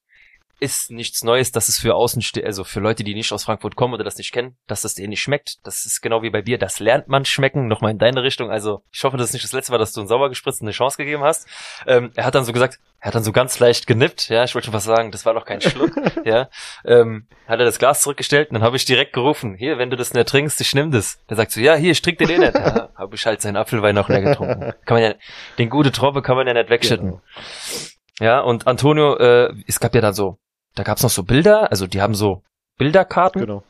Ist 0.61 0.91
nichts 0.91 1.23
Neues, 1.23 1.53
dass 1.53 1.69
es 1.69 1.79
für 1.79 1.95
Außenste 1.95 2.45
also 2.45 2.65
für 2.65 2.81
Leute, 2.81 3.05
die 3.05 3.15
nicht 3.15 3.33
aus 3.33 3.45
Frankfurt 3.45 3.77
kommen 3.77 3.95
oder 3.95 4.05
das 4.05 4.19
nicht 4.19 4.33
kennen, 4.33 4.57
dass 4.67 4.83
das 4.83 4.95
denen 4.95 5.11
nicht 5.11 5.21
schmeckt. 5.21 5.59
Das 5.65 5.87
ist 5.87 6.01
genau 6.01 6.23
wie 6.23 6.31
bei 6.31 6.43
Bier, 6.43 6.59
das 6.59 6.81
lernt 6.81 7.09
man 7.09 7.25
schmecken. 7.25 7.69
Nochmal 7.69 7.93
in 7.93 7.99
deine 7.99 8.23
Richtung. 8.23 8.51
Also 8.51 8.83
ich 8.91 9.05
hoffe, 9.05 9.17
das 9.17 9.29
ist 9.29 9.33
nicht 9.35 9.45
das 9.45 9.53
letzte 9.53 9.73
Mal, 9.73 9.79
dass 9.79 9.93
du 9.93 10.01
einen 10.01 10.09
sauergespritzten 10.09 10.67
eine 10.67 10.73
Chance 10.73 10.97
gegeben 10.97 11.23
hast. 11.23 11.47
Ähm, 11.87 12.11
er 12.15 12.25
hat 12.25 12.35
dann 12.35 12.45
so 12.45 12.53
gesagt, 12.53 12.79
er 13.01 13.09
hat 13.09 13.15
dann 13.15 13.23
so 13.23 13.31
ganz 13.31 13.59
leicht 13.61 13.87
genippt, 13.87 14.29
ja, 14.29 14.43
ich 14.43 14.55
wollte 14.55 14.67
schon 14.67 14.75
was 14.75 14.83
sagen, 14.83 15.13
das 15.13 15.25
war 15.25 15.33
doch 15.33 15.45
kein 15.45 15.61
Schluck, 15.61 15.93
ja. 16.25 16.49
Ähm, 16.85 17.29
hat 17.47 17.61
er 17.61 17.65
das 17.65 17.79
Glas 17.79 18.03
zurückgestellt 18.03 18.51
und 18.51 18.55
dann 18.55 18.63
habe 18.65 18.77
ich 18.77 18.85
direkt 18.85 19.13
gerufen, 19.13 19.55
hier, 19.55 19.79
wenn 19.79 19.91
du 19.91 19.97
das 19.97 20.15
nicht 20.15 20.29
trinkst, 20.29 20.61
ich 20.61 20.75
nimm 20.75 20.91
das. 20.91 21.25
Der 21.31 21.37
sagt 21.37 21.53
so, 21.53 21.61
ja, 21.61 21.77
hier, 21.77 21.93
ich 21.93 22.03
trinke 22.03 22.27
den 22.27 22.37
eh 22.37 22.47
nicht. 22.47 22.55
Ja, 22.55 22.89
habe 22.97 23.15
ich 23.15 23.25
halt 23.25 23.41
seinen 23.41 23.57
Apfelwein 23.57 23.97
auch 23.99 24.09
leer 24.09 24.23
getrunken. 24.23 24.75
Kann 24.85 24.97
man 24.97 25.03
ja, 25.03 25.15
den 25.59 25.71
gute 25.71 25.93
Tropfe 25.93 26.23
kann 26.23 26.37
man 26.37 26.49
ja 26.49 26.55
nicht 26.55 26.71
wegschütten. 26.71 27.11
Genau. 27.11 27.23
Ja, 28.21 28.41
und 28.41 28.67
Antonio, 28.67 29.17
äh, 29.17 29.55
es 29.69 29.79
gab 29.79 29.95
ja 29.95 30.01
dann 30.01 30.15
so, 30.15 30.39
da 30.79 30.85
gab's 30.85 31.03
noch 31.03 31.11
so 31.11 31.25
Bilder, 31.25 31.71
also 31.71 31.87
die 31.87 32.01
haben 32.01 32.15
so 32.15 32.43
Bilderkarten. 32.79 33.41
Genau. 33.41 33.65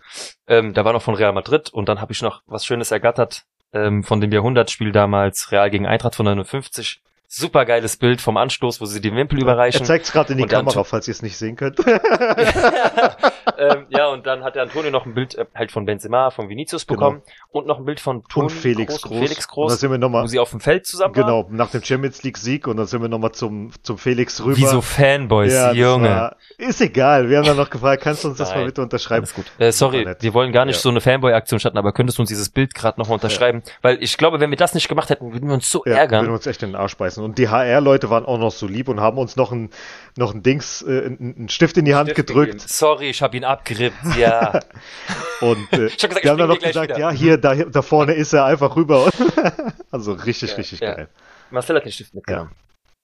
Ähm, 0.47 0.75
da 0.75 0.85
war 0.85 0.93
noch 0.93 1.03
von 1.03 1.15
Real 1.15 1.33
Madrid 1.33 1.71
und 1.71 1.89
dann 1.89 2.01
habe 2.01 2.13
ich 2.13 2.23
noch 2.23 2.43
was 2.47 2.65
Schönes 2.65 2.91
ergattert 2.91 3.45
ähm, 3.73 4.03
von 4.05 4.21
dem 4.21 4.33
Jahrhundertspiel 4.33 4.93
damals, 4.93 5.51
Real 5.51 5.71
gegen 5.71 5.87
Eintracht 5.87 6.15
von 6.15 6.27
59. 6.27 7.01
Super 7.31 7.67
geiles 7.67 7.99
Bild 7.99 8.23
vom 8.23 8.39
Anstoß, 8.39 8.81
wo 8.81 8.87
sie 8.87 9.03
die 9.03 9.13
Wimpel 9.15 9.39
Er 9.39 9.43
überreichen. 9.43 9.85
zeigt 9.85 10.07
es 10.07 10.13
gerade 10.13 10.33
in 10.33 10.39
die 10.39 10.45
Und 10.45 10.49
Kamera, 10.51 10.83
falls 10.83 11.07
ihr 11.09 11.13
es 11.13 11.21
nicht 11.21 11.37
sehen 11.37 11.57
könnt. 11.57 11.79
ähm, 13.59 13.87
ja, 13.91 14.07
und 14.09 14.27
dann 14.27 14.45
hat 14.45 14.55
der 14.55 14.63
Antonio 14.63 14.91
noch 14.91 15.05
ein 15.07 15.15
Bild 15.15 15.35
äh, 15.35 15.45
halt 15.55 15.71
von 15.73 15.85
Benzema, 15.85 16.31
von 16.31 16.49
Vinicius 16.49 16.85
bekommen 16.85 17.23
und 17.51 17.67
noch 17.67 17.79
ein 17.79 17.85
Bild 17.85 18.01
von 18.01 18.25
Toni 18.25 18.45
und 18.47 18.51
Felix 18.53 19.03
Kroos 19.03 19.03
Groß. 19.03 19.11
und 19.13 19.19
Felix 19.27 19.47
Und 19.47 19.51
dann 19.51 19.55
Groß, 19.55 19.81
sind 19.81 19.91
wir 19.91 19.97
wo 19.97 20.01
nochmal, 20.01 20.29
sie 20.29 20.39
auf 20.39 20.51
dem 20.51 20.61
Feld 20.61 20.87
zusammen 20.87 21.15
waren. 21.17 21.27
genau, 21.27 21.47
nach 21.51 21.71
dem 21.71 21.83
Champions 21.83 22.23
League 22.23 22.39
Sieg 22.39 22.67
und 22.67 22.77
dann 22.79 22.87
sind 22.87 23.03
wir 23.03 23.09
nochmal 23.09 23.33
zum, 23.33 23.73
zum 23.83 23.99
Felix 23.99 24.43
rüber. 24.43 24.57
Wie 24.57 24.65
so 24.65 24.81
Fanboys, 24.81 25.53
ja, 25.53 25.73
Junge. 25.73 26.09
War, 26.09 26.37
ist 26.57 26.81
egal. 26.81 27.29
Wir 27.29 27.39
haben 27.39 27.47
dann 27.47 27.57
noch 27.59 27.71
gefragt, 27.71 28.03
kannst 28.03 28.25
du 28.25 28.29
uns 28.29 28.39
das 28.39 28.51
Nein. 28.51 28.61
mal 28.61 28.65
bitte 28.67 28.83
unterschreiben? 28.83 29.25
Alles 29.25 29.35
gut. 29.35 29.47
Äh, 29.59 29.73
sorry, 29.73 30.07
wir 30.19 30.35
wollen 30.35 30.53
gar 30.53 30.65
nicht 30.65 30.77
Ja. 30.77 30.81
so 30.83 30.89
eine 30.89 31.01
Fanboy-Aktion 31.03 31.61
starten, 31.61 31.79
aber 31.79 31.93
könntest 31.93 32.19
du 32.19 32.23
uns 32.23 32.29
dieses 32.31 32.49
Bild 32.49 32.75
gerade 32.75 32.99
nochmal 32.99 33.15
unterschreiben? 33.17 33.63
Weil 33.83 34.03
ich 34.03 34.17
glaube, 34.17 34.41
wenn 34.41 34.51
wir 34.51 34.57
das 34.57 34.73
nicht 34.75 34.89
gemacht 34.89 35.11
hätten, 35.11 35.33
würden 35.33 35.47
wir 35.49 35.55
uns 35.55 35.71
so 35.71 35.83
Ja, 35.85 35.95
ärgern. 35.97 36.23
würden 36.25 36.35
uns 36.35 36.47
echt 36.47 36.63
in 36.63 36.71
den 36.71 36.77
Arsch 36.77 36.97
beißen. 36.97 37.18
Und 37.19 37.39
die 37.39 37.49
HR-Leute 37.49 38.11
waren 38.11 38.25
auch 38.25 38.39
noch 38.39 38.51
so 38.53 38.67
lieb 38.67 38.89
und 38.89 39.01
haben 39.01 39.19
uns 39.19 39.37
noch 39.37 39.53
ein, 39.53 39.71
noch 40.17 40.35
ein 40.35 40.43
Dings, 40.43 40.83
äh, 40.83 41.07
einen 41.07 41.49
Stift 41.49 41.77
in 41.77 41.85
die 41.85 41.95
Hand 41.95 42.11
Stift 42.11 42.27
gedrückt. 42.29 42.53
gegeben. 42.53 42.69
Sorry, 42.69 43.11
ich 43.11 43.23
habe 43.23 43.37
ihn 43.37 43.45
abgerippt. 43.45 44.17
Ja. 44.17 44.61
Und 45.41 45.73
äh, 45.73 45.87
Ich 45.87 46.03
hab 46.03 46.11
gesagt, 46.11 46.25
wir 46.25 46.31
haben 46.31 46.39
dann 46.39 46.49
noch 46.49 46.59
gesagt, 46.59 46.89
wieder. 46.91 46.99
ja, 46.99 47.11
hier, 47.11 47.39
da, 47.39 47.55
da 47.55 47.83
vorne 47.83 48.15
ist 48.15 48.33
er 48.33 48.45
einfach 48.45 48.75
rüber. 48.77 49.11
also 49.91 50.13
richtig, 50.13 50.51
Ja, 50.51 50.57
richtig 50.57 50.81
ja. 50.81 50.95
geil. 50.95 51.09
Marcel 51.51 51.77
hat 51.77 51.85
den 51.85 51.93
Stift 51.93 52.15
mitgenommen. 52.15 52.51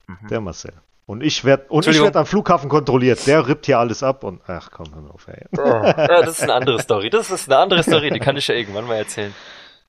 Mhm. 0.07 0.29
Der 0.29 0.41
Marcel. 0.41 0.73
Und 1.07 1.23
ich 1.23 1.45
werde 1.45 1.67
und 1.69 1.87
ich 1.87 2.01
am 2.01 2.27
Flughafen 2.27 2.71
kontrolliert. 2.71 3.27
Der 3.27 3.47
rippt 3.47 3.67
hier 3.67 3.79
alles 3.79 4.03
ab 4.03 4.25
und 4.25 4.41
ach 4.47 4.71
komm, 4.71 4.87
hör 4.95 5.15
auf, 5.15 5.29
ey. 5.29 5.45
ja, 5.55 6.23
das 6.23 6.39
ist 6.39 6.43
eine 6.45 6.55
andere 6.55 6.81
Story. 6.81 7.11
Das 7.11 7.31
ist 7.31 7.51
eine 7.51 7.59
andere 7.61 7.83
Story, 7.83 8.11
die 8.11 8.21
kann 8.21 8.37
ich 8.39 8.49
ja 8.49 8.55
irgendwann 8.55 8.87
mal 8.87 8.97
erzählen. 8.97 9.35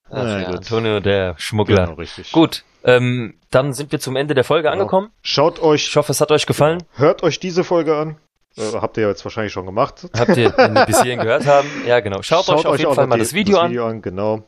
Ach, 0.09 0.23
Na 0.23 0.41
ja. 0.41 0.47
Antonio, 0.49 0.99
der 0.99 1.35
Schmuggler. 1.37 1.85
Genau, 1.85 1.93
richtig. 1.97 2.31
Gut, 2.33 2.63
ähm, 2.85 3.39
dann 3.51 3.73
sind 3.73 3.91
wir 3.91 3.99
zum 3.99 4.15
Ende 4.15 4.33
der 4.33 4.43
Folge 4.43 4.69
Genau. 4.69 4.81
angekommen. 4.83 5.11
Schaut 5.21 5.59
euch, 5.61 5.87
Ich 5.87 5.95
hoffe, 5.95 6.11
es 6.11 6.21
hat 6.21 6.31
euch 6.31 6.45
gefallen. 6.45 6.83
hört 6.93 7.23
euch 7.23 7.39
diese 7.39 7.63
Folge 7.63 7.97
an. 7.97 8.17
Äh, 8.57 8.71
habt 8.75 8.95
ihr 8.97 9.03
ja 9.03 9.09
jetzt 9.09 9.25
wahrscheinlich 9.25 9.51
schon 9.51 9.65
gemacht. 9.65 10.07
Habt 10.17 10.37
ihr, 10.37 10.49
bis 10.87 11.01
hierhin 11.01 11.19
gehört 11.19 11.45
haben. 11.45 11.67
Ja, 11.85 11.99
genau. 11.99 12.21
Schaut, 12.21 12.47
euch 12.49 12.65
auf 12.65 12.77
jeden 12.77 12.89
auch 12.91 12.95
Fall 12.95 13.07
mal 13.07 13.15
die- 13.15 13.21
das 13.23 13.33
Video, 13.33 13.57
an. 13.59 13.77
an. 13.77 14.01
Genau. 14.01 14.43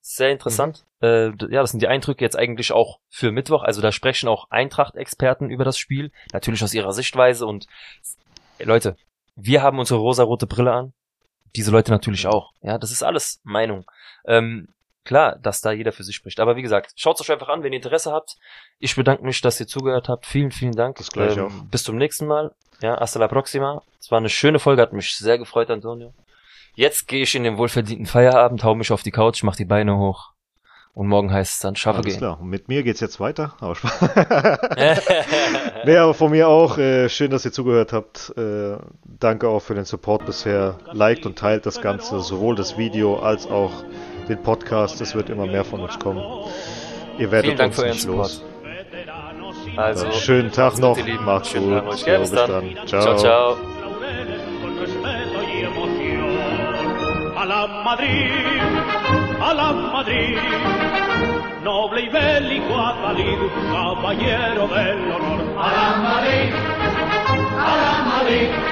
Sehr 0.00 0.30
interessant. 0.30 0.84
Äh, 1.00 1.30
d- 1.30 1.46
ja, 1.50 1.60
das 1.60 1.70
sind 1.70 1.80
die 1.80 1.86
Eindrücke 1.86 2.24
jetzt 2.24 2.36
eigentlich 2.36 2.72
auch 2.72 2.98
für 3.08 3.30
Mittwoch. 3.30 3.62
Also 3.62 3.80
da 3.80 3.92
sprechen 3.92 4.28
auch 4.28 4.50
Eintracht-Experten 4.50 5.48
über 5.48 5.64
das 5.64 5.78
Spiel. 5.78 6.10
Natürlich 6.32 6.64
aus 6.64 6.74
ihrer 6.74 6.92
Sichtweise. 6.92 7.46
Und 7.46 7.66
äh, 8.58 8.64
Leute, 8.64 8.96
wir 9.36 9.62
haben 9.62 9.78
unsere 9.78 10.00
rosarote 10.00 10.48
Brille 10.48 10.72
an. 10.72 10.92
Diese 11.54 11.70
Leute 11.70 11.92
natürlich 11.92 12.26
auch. 12.26 12.50
Ja, 12.62 12.78
das 12.78 12.90
ist 12.90 13.04
alles 13.04 13.40
Meinung. 13.44 13.84
Ähm, 14.26 14.68
klar, 15.04 15.36
dass 15.42 15.60
da 15.60 15.72
jeder 15.72 15.92
für 15.92 16.04
sich 16.04 16.16
spricht. 16.16 16.40
Aber 16.40 16.56
wie 16.56 16.62
gesagt, 16.62 16.92
schaut 16.96 17.20
euch 17.20 17.30
einfach 17.30 17.48
an, 17.48 17.62
wenn 17.62 17.72
ihr 17.72 17.78
Interesse 17.78 18.12
habt. 18.12 18.36
Ich 18.78 18.96
bedanke 18.96 19.24
mich, 19.24 19.40
dass 19.40 19.60
ihr 19.60 19.66
zugehört 19.66 20.08
habt. 20.08 20.26
Vielen, 20.26 20.50
vielen 20.50 20.74
Dank. 20.76 20.96
Das 20.96 21.10
gleiche 21.10 21.40
Ähm, 21.40 21.46
auch. 21.46 21.70
Bis 21.70 21.84
zum 21.84 21.96
nächsten 21.96 22.26
Mal. 22.26 22.52
Ja, 22.80 22.98
hasta 22.98 23.20
la 23.20 23.28
próxima. 23.28 23.82
Es 24.00 24.10
war 24.10 24.18
eine 24.18 24.28
schöne 24.28 24.58
Folge, 24.58 24.82
hat 24.82 24.92
mich 24.92 25.16
sehr 25.16 25.38
gefreut, 25.38 25.70
Antonio. 25.70 26.12
Jetzt 26.74 27.06
gehe 27.06 27.22
ich 27.22 27.34
in 27.34 27.44
den 27.44 27.58
wohlverdienten 27.58 28.06
Feierabend, 28.06 28.64
hau 28.64 28.74
mich 28.74 28.90
auf 28.92 29.02
die 29.02 29.10
Couch, 29.10 29.42
mach 29.42 29.56
die 29.56 29.66
Beine 29.66 29.98
hoch. 29.98 30.30
Und 30.94 31.08
morgen 31.08 31.32
heißt 31.32 31.54
es 31.54 31.58
dann 31.60 31.74
Schaffe 31.76 31.98
Alles 32.00 32.14
gehen. 32.14 32.18
klar. 32.18 32.40
Und 32.40 32.48
mit 32.48 32.68
mir 32.68 32.82
geht's 32.82 33.00
jetzt 33.00 33.18
weiter. 33.18 33.54
Aber 33.60 33.74
nee, 35.86 35.96
aber 35.96 36.12
von 36.14 36.30
mir 36.30 36.48
auch. 36.48 36.76
Äh, 36.76 37.08
schön, 37.08 37.30
dass 37.30 37.44
ihr 37.44 37.52
zugehört 37.52 37.92
habt. 37.92 38.32
Äh, 38.36 38.76
danke 39.04 39.48
auch 39.48 39.60
für 39.60 39.74
den 39.74 39.84
Support 39.84 40.26
bisher. 40.26 40.78
Liked 40.92 41.24
und 41.24 41.38
teilt 41.38 41.64
das 41.66 41.80
Ganze, 41.80 42.20
sowohl 42.20 42.56
das 42.56 42.76
Video 42.76 43.18
als 43.18 43.46
auch 43.46 43.72
den 44.36 44.42
Podcast. 44.42 45.00
Es 45.00 45.14
wird 45.14 45.30
immer 45.30 45.46
mehr 45.46 45.64
von 45.64 45.80
uns 45.80 45.98
kommen. 45.98 46.22
Ihr 47.18 47.30
werdet 47.30 47.46
Vielen 47.46 47.58
Dank 47.58 47.78
uns 47.78 47.86
nicht 47.86 48.06
los. 48.06 48.44
Also, 49.76 50.10
Schönen 50.12 50.52
Tag 50.52 50.78
noch. 50.78 50.98
Macht's 51.24 51.54
gut. 51.54 52.04
Gell, 52.04 52.18
bis 52.20 52.30
bis 52.30 52.38
dann. 52.38 52.74
dann. 52.74 52.86
ciao. 52.86 53.16
ciao. 53.16 53.56
emoción. 55.62 56.32
A 57.36 57.44
la 57.44 57.66
Madrid, 57.66 58.30
a 59.40 59.52
la 59.54 59.72
Madrid, 59.72 60.38
noble 61.64 62.02
y 62.02 62.08
bélico 62.08 62.78
Adalid, 62.78 63.38
caballero 63.72 64.68
del 64.68 64.98
honor. 65.12 65.40
A 65.58 65.72
la 65.72 65.96
Madrid, 66.06 66.52
a 67.58 67.76
la 67.82 68.02
Madrid, 68.12 68.71